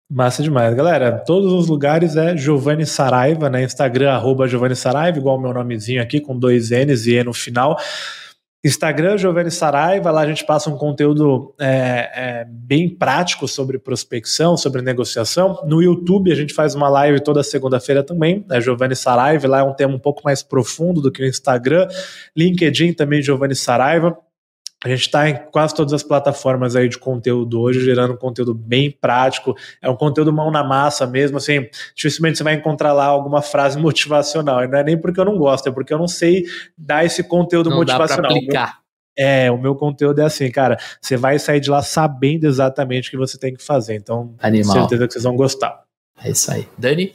Massa 0.09 0.43
demais, 0.43 0.75
galera. 0.75 1.23
Todos 1.25 1.51
os 1.51 1.67
lugares 1.67 2.15
é 2.15 2.37
Giovanni 2.37 2.85
Saraiva, 2.85 3.49
né? 3.49 3.63
Instagram, 3.63 4.11
arroba 4.11 4.47
Giovanni 4.47 4.75
Saraiva, 4.75 5.17
igual 5.17 5.37
o 5.37 5.41
meu 5.41 5.51
nomezinho 5.51 6.01
aqui, 6.01 6.19
com 6.19 6.37
dois 6.37 6.69
N's 6.69 7.07
e 7.07 7.15
E 7.15 7.23
no 7.23 7.33
final. 7.33 7.75
Instagram, 8.63 9.17
Giovanni 9.17 9.51
Saraiva, 9.51 10.09
lá 10.09 10.21
a 10.21 10.27
gente 10.27 10.43
passa 10.43 10.71
um 10.71 10.77
conteúdo 10.77 11.53
é, 11.59 12.11
é, 12.15 12.45
bem 12.47 12.89
prático 12.89 13.47
sobre 13.47 13.77
prospecção, 13.77 14.57
sobre 14.57 14.81
negociação. 14.81 15.63
No 15.67 15.83
YouTube 15.83 16.31
a 16.31 16.35
gente 16.35 16.51
faz 16.51 16.73
uma 16.73 16.89
live 16.89 17.19
toda 17.19 17.43
segunda-feira 17.43 18.03
também, 18.03 18.43
é 18.49 18.59
Giovanni 18.59 18.95
Saraiva, 18.95 19.47
lá 19.47 19.59
é 19.59 19.63
um 19.63 19.73
tema 19.73 19.93
um 19.93 19.99
pouco 19.99 20.21
mais 20.25 20.41
profundo 20.41 20.99
do 20.99 21.11
que 21.11 21.21
o 21.21 21.27
Instagram. 21.27 21.87
LinkedIn 22.35 22.93
também, 22.93 23.21
Giovanni 23.21 23.55
Saraiva. 23.55 24.17
A 24.85 24.87
gente 24.87 25.01
está 25.01 25.27
em 25.27 25.35
quase 25.51 25.73
todas 25.73 25.93
as 25.93 26.03
plataformas 26.03 26.75
aí 26.75 26.87
de 26.87 26.99
conteúdo 26.99 27.59
hoje, 27.59 27.83
gerando 27.83 28.15
conteúdo 28.15 28.53
bem 28.53 28.91
prático. 28.91 29.55
É 29.81 29.89
um 29.89 29.95
conteúdo 29.95 30.31
mão 30.31 30.51
na 30.51 30.63
massa 30.63 31.07
mesmo, 31.07 31.37
assim, 31.37 31.67
dificilmente 31.95 32.37
você 32.37 32.43
vai 32.43 32.53
encontrar 32.53 32.93
lá 32.93 33.05
alguma 33.05 33.41
frase 33.41 33.79
motivacional. 33.81 34.63
E 34.63 34.67
não 34.67 34.77
é 34.77 34.83
nem 34.83 34.95
porque 34.95 35.19
eu 35.19 35.25
não 35.25 35.39
gosto, 35.39 35.69
é 35.69 35.71
porque 35.71 35.91
eu 35.91 35.97
não 35.97 36.07
sei 36.07 36.43
dar 36.77 37.03
esse 37.03 37.23
conteúdo 37.23 37.71
não 37.71 37.77
motivacional. 37.77 38.21
Dá 38.21 38.27
pra 38.27 38.37
aplicar. 38.37 38.79
É, 39.17 39.49
o 39.49 39.57
meu 39.57 39.73
conteúdo 39.73 40.21
é 40.21 40.25
assim, 40.25 40.51
cara, 40.51 40.77
você 41.01 41.17
vai 41.17 41.39
sair 41.39 41.59
de 41.59 41.71
lá 41.71 41.81
sabendo 41.81 42.45
exatamente 42.45 43.07
o 43.07 43.11
que 43.11 43.17
você 43.17 43.39
tem 43.39 43.55
que 43.55 43.63
fazer. 43.63 43.95
Então, 43.95 44.35
Animal. 44.39 44.71
certeza 44.71 45.07
que 45.07 45.13
vocês 45.13 45.23
vão 45.23 45.35
gostar. 45.35 45.83
É 46.23 46.29
isso 46.29 46.51
aí. 46.51 46.67
Dani? 46.77 47.11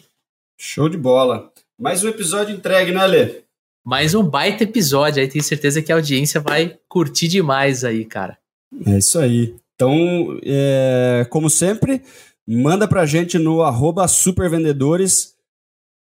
Show 0.59 0.89
de 0.89 0.99
bola. 0.99 1.53
Mais 1.79 2.03
um 2.03 2.09
episódio 2.09 2.53
entregue, 2.53 2.91
né, 2.91 3.07
Lê? 3.07 3.43
Mais 3.91 4.15
um 4.15 4.23
baita 4.23 4.63
episódio 4.63 5.21
aí, 5.21 5.27
tenho 5.27 5.43
certeza 5.43 5.83
que 5.83 5.91
a 5.91 5.97
audiência 5.97 6.41
vai 6.41 6.79
curtir 6.89 7.27
demais 7.27 7.83
aí, 7.83 8.05
cara. 8.05 8.39
É 8.87 8.99
isso 8.99 9.19
aí. 9.19 9.57
Então, 9.75 10.39
é, 10.45 11.27
como 11.29 11.51
sempre, 11.51 12.01
manda 12.47 12.87
pra 12.87 13.05
gente 13.05 13.37
no 13.37 13.63
arroba 13.63 14.07
supervendedores 14.07 15.35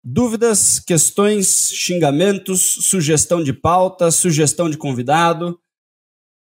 dúvidas, 0.01 0.79
questões, 0.79 1.69
xingamentos, 1.73 2.77
sugestão 2.79 3.43
de 3.43 3.51
pauta, 3.51 4.09
sugestão 4.09 4.69
de 4.69 4.77
convidado. 4.77 5.59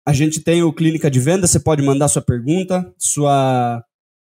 A 0.06 0.12
gente 0.12 0.42
tem 0.42 0.64
o 0.64 0.74
Clínica 0.74 1.10
de 1.10 1.22
Venda, 1.22 1.48
você 1.48 1.62
pode 1.62 1.82
mandar 1.82 2.10
sua 2.10 2.22
pergunta, 2.22 2.94
sua 2.98 3.82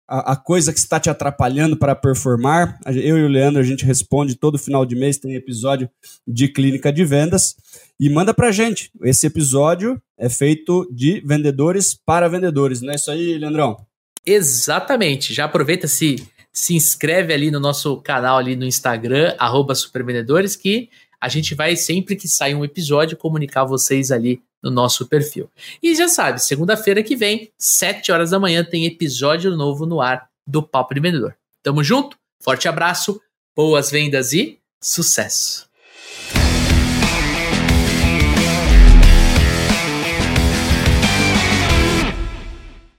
a, 0.07 0.33
a, 0.33 0.35
coisa 0.35 0.71
que 0.71 0.79
está 0.79 0.99
te 0.99 1.09
atrapalhando 1.09 1.77
para 1.77 1.95
performar. 1.95 2.79
Eu 2.85 3.17
e 3.17 3.23
o 3.23 3.27
Leandro, 3.27 3.59
a 3.59 3.65
gente 3.65 3.85
responde 3.85 4.35
todo 4.35 4.57
final 4.57 4.85
de 4.85 4.95
mês, 4.95 5.17
tem 5.17 5.35
episódio 5.35 5.89
de 6.27 6.47
clínica 6.47 6.91
de 6.91 7.03
vendas. 7.03 7.55
E 7.99 8.09
manda 8.09 8.33
para 8.33 8.51
gente. 8.51 8.91
Esse 9.03 9.27
episódio 9.27 10.01
é 10.17 10.29
feito 10.29 10.87
de 10.91 11.21
vendedores 11.25 11.93
para 11.93 12.27
vendedores, 12.27 12.81
não 12.81 12.91
é 12.91 12.95
isso 12.95 13.09
aí, 13.09 13.37
Leandrão? 13.37 13.77
Exatamente. 14.25 15.33
Já 15.33 15.45
aproveita 15.45 15.87
se 15.87 16.25
se 16.55 16.73
inscreve 16.73 17.33
ali 17.33 17.51
no 17.51 17.59
nosso 17.59 17.97
canal 17.97 18.37
ali 18.37 18.55
no 18.55 18.65
Instagram, 18.65 19.35
supervendedores, 19.75 20.55
que 20.55 20.89
a 21.19 21.27
gente 21.27 21.53
vai 21.53 21.75
sempre 21.75 22.15
que 22.15 22.29
sair 22.29 22.55
um 22.55 22.63
episódio 22.63 23.17
comunicar 23.17 23.65
vocês 23.65 24.09
ali 24.09 24.41
no 24.65 24.71
nosso 24.71 25.05
perfil. 25.05 25.47
E 25.81 25.93
já 25.95 26.07
sabe, 26.07 26.43
segunda-feira 26.43 27.03
que 27.03 27.15
vem, 27.15 27.51
7 27.55 28.11
horas 28.11 28.31
da 28.31 28.39
manhã, 28.39 28.63
tem 28.63 28.85
episódio 28.85 29.55
novo 29.55 29.85
no 29.85 30.01
ar 30.01 30.27
do 30.45 30.63
Papo 30.63 30.95
de 30.95 30.99
Vendedor. 30.99 31.35
Tamo 31.61 31.83
junto, 31.83 32.17
forte 32.39 32.67
abraço, 32.67 33.21
boas 33.55 33.91
vendas 33.91 34.33
e 34.33 34.59
sucesso! 34.81 35.69